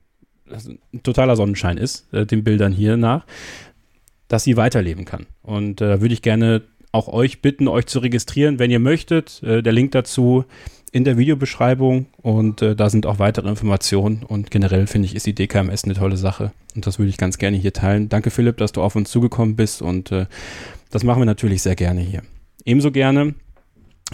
ein 0.92 1.02
totaler 1.02 1.36
Sonnenschein 1.36 1.78
ist, 1.78 2.12
äh, 2.12 2.26
den 2.26 2.44
Bildern 2.44 2.72
hier 2.72 2.96
nach, 2.96 3.26
dass 4.28 4.44
sie 4.44 4.56
weiterleben 4.56 5.04
kann. 5.04 5.26
Und 5.42 5.80
da 5.80 5.94
äh, 5.94 6.00
würde 6.00 6.14
ich 6.14 6.22
gerne 6.22 6.62
auch 6.92 7.08
euch 7.08 7.40
bitten, 7.40 7.68
euch 7.68 7.86
zu 7.86 8.00
registrieren, 8.00 8.58
wenn 8.58 8.70
ihr 8.70 8.78
möchtet. 8.78 9.42
Äh, 9.42 9.62
der 9.62 9.72
Link 9.72 9.92
dazu 9.92 10.44
in 10.92 11.04
der 11.04 11.16
Videobeschreibung 11.16 12.06
und 12.20 12.60
äh, 12.60 12.76
da 12.76 12.90
sind 12.90 13.06
auch 13.06 13.18
weitere 13.18 13.48
Informationen 13.48 14.22
und 14.22 14.50
generell 14.50 14.86
finde 14.86 15.06
ich, 15.06 15.16
ist 15.16 15.26
die 15.26 15.34
DKMS 15.34 15.84
eine 15.84 15.94
tolle 15.94 16.18
Sache 16.18 16.52
und 16.74 16.86
das 16.86 16.98
würde 16.98 17.08
ich 17.08 17.16
ganz 17.16 17.38
gerne 17.38 17.56
hier 17.56 17.72
teilen. 17.72 18.10
Danke 18.10 18.30
Philipp, 18.30 18.58
dass 18.58 18.72
du 18.72 18.82
auf 18.82 18.94
uns 18.94 19.10
zugekommen 19.10 19.56
bist 19.56 19.80
und 19.80 20.12
äh, 20.12 20.26
das 20.90 21.02
machen 21.02 21.22
wir 21.22 21.26
natürlich 21.26 21.62
sehr 21.62 21.76
gerne 21.76 22.02
hier. 22.02 22.22
Ebenso 22.66 22.92
gerne 22.92 23.34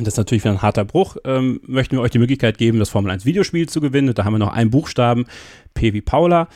das 0.07 0.15
ist 0.15 0.19
natürlich 0.19 0.45
wieder 0.45 0.55
ein 0.55 0.63
harter 0.63 0.85
Bruch. 0.85 1.17
Ähm, 1.25 1.61
möchten 1.67 1.97
wir 1.97 2.03
euch 2.03 2.11
die 2.11 2.19
Möglichkeit 2.19 2.59
geben, 2.59 2.79
das 2.79 2.91
Formel 2.91 3.11
1 3.11 3.25
Videospiel 3.25 3.69
zu 3.69 3.81
gewinnen. 3.81 4.13
Da 4.15 4.25
haben 4.25 4.35
wir 4.35 4.39
noch 4.39 4.53
einen 4.53 4.71
Buchstaben, 4.71 5.27
P 5.75 5.93
wie 5.93 6.01
Paula. 6.01 6.49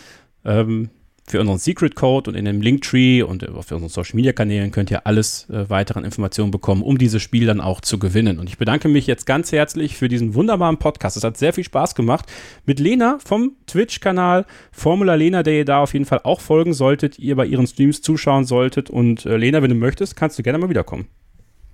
Ähm, 0.44 0.90
für 1.26 1.40
unseren 1.40 1.58
Secret 1.58 1.94
Code 1.94 2.30
und 2.30 2.36
in 2.36 2.44
dem 2.44 2.60
Linktree 2.60 3.22
und 3.22 3.48
auf 3.48 3.70
unseren 3.70 3.88
Social 3.88 4.16
Media 4.16 4.32
Kanälen 4.32 4.72
könnt 4.72 4.90
ihr 4.90 5.06
alles 5.06 5.48
äh, 5.50 5.70
weiteren 5.70 6.04
Informationen 6.04 6.50
bekommen, 6.50 6.82
um 6.82 6.98
dieses 6.98 7.22
Spiel 7.22 7.46
dann 7.46 7.60
auch 7.60 7.80
zu 7.80 7.98
gewinnen. 7.98 8.38
Und 8.38 8.48
ich 8.48 8.58
bedanke 8.58 8.88
mich 8.88 9.06
jetzt 9.06 9.24
ganz 9.24 9.52
herzlich 9.52 9.96
für 9.96 10.08
diesen 10.08 10.34
wunderbaren 10.34 10.78
Podcast. 10.78 11.16
Es 11.16 11.24
hat 11.24 11.36
sehr 11.36 11.52
viel 11.52 11.64
Spaß 11.64 11.94
gemacht 11.94 12.26
mit 12.66 12.80
Lena 12.80 13.18
vom 13.24 13.52
Twitch-Kanal 13.66 14.46
Formula 14.72 15.14
Lena, 15.14 15.42
der 15.42 15.54
ihr 15.54 15.64
da 15.64 15.78
auf 15.78 15.92
jeden 15.92 16.06
Fall 16.06 16.20
auch 16.24 16.40
folgen 16.40 16.74
solltet, 16.74 17.18
ihr 17.18 17.36
bei 17.36 17.46
ihren 17.46 17.66
Streams 17.66 18.02
zuschauen 18.02 18.44
solltet. 18.44 18.90
Und 18.90 19.24
äh, 19.24 19.36
Lena, 19.36 19.62
wenn 19.62 19.70
du 19.70 19.76
möchtest, 19.76 20.16
kannst 20.16 20.38
du 20.38 20.42
gerne 20.42 20.58
mal 20.58 20.70
wiederkommen. 20.70 21.06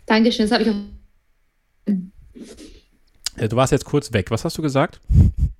Dankeschön, 0.06 0.44
das 0.44 0.52
habe 0.52 0.62
ich 0.62 0.70
auch. 0.70 0.97
Du 3.36 3.56
warst 3.56 3.72
jetzt 3.72 3.84
kurz 3.84 4.12
weg. 4.12 4.30
Was 4.30 4.44
hast 4.44 4.58
du 4.58 4.62
gesagt? 4.62 5.00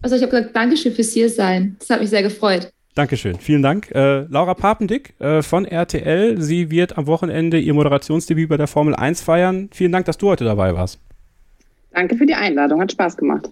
Also 0.02 0.16
ich 0.16 0.22
habe 0.22 0.30
gesagt, 0.30 0.56
Dankeschön 0.56 0.92
fürs 0.92 1.12
hier 1.12 1.30
sein. 1.30 1.76
Das 1.78 1.90
hat 1.90 2.00
mich 2.00 2.10
sehr 2.10 2.22
gefreut. 2.22 2.72
Dankeschön, 2.94 3.36
vielen 3.36 3.62
Dank. 3.62 3.92
Äh, 3.92 4.22
Laura 4.22 4.54
Papendick 4.54 5.14
äh, 5.20 5.42
von 5.42 5.64
RTL. 5.64 6.40
Sie 6.40 6.70
wird 6.70 6.98
am 6.98 7.06
Wochenende 7.06 7.60
ihr 7.60 7.72
Moderationsdebüt 7.72 8.48
bei 8.48 8.56
der 8.56 8.66
Formel 8.66 8.96
1 8.96 9.20
feiern. 9.22 9.68
Vielen 9.72 9.92
Dank, 9.92 10.06
dass 10.06 10.18
du 10.18 10.28
heute 10.28 10.44
dabei 10.44 10.74
warst. 10.74 10.98
Danke 11.92 12.16
für 12.16 12.26
die 12.26 12.34
Einladung, 12.34 12.80
hat 12.80 12.90
Spaß 12.90 13.16
gemacht. 13.16 13.48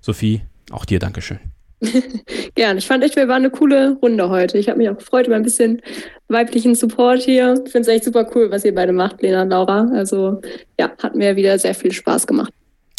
Sophie, 0.00 0.42
auch 0.72 0.84
dir 0.84 0.98
Dankeschön. 0.98 1.38
Gern. 2.54 2.78
Ich 2.78 2.86
fand 2.86 3.04
echt, 3.04 3.16
wir 3.16 3.28
waren 3.28 3.42
eine 3.42 3.50
coole 3.50 3.96
Runde 4.02 4.28
heute. 4.28 4.58
Ich 4.58 4.68
habe 4.68 4.78
mich 4.78 4.88
auch 4.88 4.98
gefreut 4.98 5.26
über 5.26 5.36
ein 5.36 5.42
bisschen 5.42 5.82
weiblichen 6.28 6.74
Support 6.74 7.22
hier. 7.22 7.54
Ich 7.64 7.72
finde 7.72 7.88
es 7.88 7.88
echt 7.88 8.04
super 8.04 8.28
cool, 8.34 8.50
was 8.50 8.64
ihr 8.64 8.74
beide 8.74 8.92
macht, 8.92 9.22
Lena 9.22 9.42
und 9.42 9.50
Laura. 9.50 9.88
Also 9.94 10.40
ja, 10.78 10.90
hat 11.02 11.14
mir 11.14 11.36
wieder 11.36 11.58
sehr 11.58 11.74
viel 11.74 11.92
Spaß 11.92 12.26
gemacht. 12.26 12.52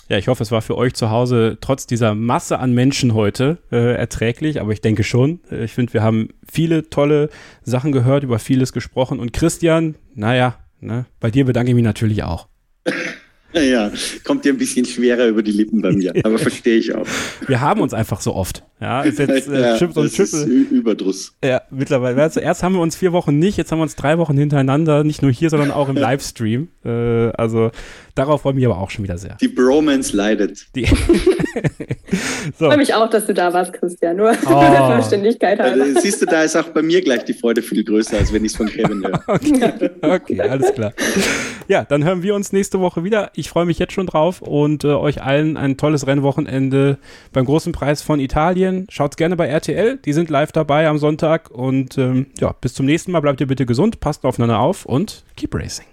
Ja, 0.10 0.18
ich 0.18 0.28
hoffe, 0.28 0.44
es 0.44 0.52
war 0.52 0.62
für 0.62 0.78
euch 0.78 0.94
zu 0.94 1.10
Hause 1.10 1.58
trotz 1.62 1.88
dieser 1.88 2.14
Masse 2.14 2.60
an 2.60 2.74
Menschen 2.74 3.14
heute 3.14 3.58
äh, 3.72 3.96
erträglich, 3.96 4.60
aber 4.60 4.74
ich 4.74 4.82
denke 4.82 5.04
schon. 5.04 5.40
Äh, 5.50 5.64
ich 5.64 5.74
finde, 5.74 5.94
wir 5.94 6.04
haben 6.04 6.30
viele 6.50 6.90
tolle 6.90 7.30
Sachen 7.64 7.92
gehört, 7.92 8.24
über 8.24 8.38
vieles 8.38 8.74
gesprochen. 8.74 9.20
Und 9.20 9.32
Christian, 9.32 9.96
naja, 10.14 10.58
ne, 10.82 11.06
bei 11.20 11.32
dir 11.32 11.46
bedanke 11.46 11.72
ich 11.72 11.76
mich 11.76 11.86
natürlich 11.86 12.24
auch. 12.24 12.48
Ja, 13.54 13.92
kommt 14.24 14.46
dir 14.46 14.54
ein 14.54 14.58
bisschen 14.58 14.86
schwerer 14.86 15.28
über 15.28 15.44
die 15.44 15.52
Lippen 15.52 15.82
bei 15.82 15.92
mir, 15.92 16.14
aber 16.24 16.38
verstehe 16.40 16.78
ich 16.78 16.94
auch. 16.96 17.06
Wir 17.48 17.62
haben 17.62 17.82
uns 17.82 17.94
einfach 17.94 18.22
so 18.22 18.34
oft. 18.36 18.64
Ja, 18.82 19.02
ist 19.02 19.20
jetzt 19.20 19.48
äh, 19.50 19.62
ja, 19.62 19.78
Chip 19.78 19.96
und. 19.96 20.12
Ü- 20.18 20.66
Überdruss. 20.72 21.36
Ja, 21.44 21.62
mittlerweile. 21.70 22.22
Also 22.22 22.40
erst 22.40 22.64
haben 22.64 22.74
wir 22.76 22.82
uns 22.82 22.96
vier 22.96 23.14
Wochen 23.14 23.38
nicht, 23.40 23.58
jetzt 23.58 23.72
haben 23.72 23.80
wir 23.80 23.84
uns 23.84 23.96
drei 23.96 24.18
Wochen 24.18 24.38
hintereinander, 24.38 25.04
nicht 25.04 25.22
nur 25.22 25.32
hier, 25.32 25.50
sondern 25.50 25.72
auch 25.72 25.90
im 25.90 25.96
Livestream. 25.98 26.68
Äh, 26.84 26.90
also 27.38 27.72
darauf 28.16 28.42
freue 28.42 28.54
ich 28.54 28.56
mich 28.56 28.66
aber 28.66 28.78
auch 28.78 28.90
schon 28.90 29.04
wieder 29.04 29.18
sehr. 29.18 29.38
Die 29.42 29.48
Bromance 29.48 30.16
leidet. 30.16 30.68
Die 30.76 30.88
Ich 32.14 32.58
so, 32.58 32.66
freue 32.66 32.78
mich 32.78 32.94
auch, 32.94 33.10
dass 33.10 33.26
du 33.26 33.34
da 33.34 33.54
warst, 33.54 33.74
Christian. 33.74 34.18
Nur 34.18 34.32
Oh. 34.46 34.60
der 34.62 34.86
Vollständigkeit 34.86 35.60
halber. 35.60 35.84
Also, 35.84 36.00
siehst 36.02 36.22
du, 36.22 36.26
da 36.26 36.44
ist 36.44 36.56
auch 36.56 36.70
bei 36.70 36.82
mir 36.82 37.02
gleich 37.02 37.24
die 37.26 37.34
Freude 37.34 37.62
viel 37.62 37.84
größer, 37.84 38.18
als 38.18 38.34
wenn 38.34 38.44
ich 38.46 38.52
es 38.52 38.58
von 38.58 38.68
Kevin 38.68 39.06
höre. 39.06 39.24
okay, 39.28 39.90
okay, 40.02 40.42
alles 40.42 40.74
klar. 40.74 40.94
Ja, 41.68 41.84
dann 41.84 42.04
hören 42.04 42.24
wir 42.24 42.36
uns 42.36 42.52
nächste 42.52 42.80
Woche 42.80 43.04
wieder. 43.04 43.32
Ich 43.36 43.50
freue 43.50 43.66
mich 43.66 43.80
jetzt 43.80 43.94
schon 43.94 44.08
drauf 44.08 44.42
und 44.42 44.84
äh, 44.84 44.88
euch 44.88 45.24
allen 45.24 45.58
ein 45.58 45.78
tolles 45.78 46.08
Rennwochenende 46.08 46.98
beim 47.32 47.46
großen 47.46 47.72
Preis 47.72 48.02
von 48.02 48.20
Italien. 48.20 48.88
Schaut's 48.90 49.18
gerne 49.18 49.36
bei 49.36 49.48
RTL, 49.48 49.98
die 49.98 50.14
sind 50.14 50.30
live 50.30 50.52
dabei 50.52 50.88
am 50.88 50.98
Sonntag 50.98 51.50
und 51.52 51.98
ähm, 51.98 52.28
ja, 52.40 52.54
bis 52.60 52.74
zum 52.74 52.86
nächsten 52.86 53.12
Mal. 53.12 53.24
Bleibt 53.24 53.40
ihr 53.40 53.48
bitte 53.48 53.66
gesund, 53.66 54.02
passt 54.02 54.26
aufeinander 54.26 54.60
auf 54.60 54.86
und 54.86 55.24
keep 55.38 55.56
racing. 55.56 55.93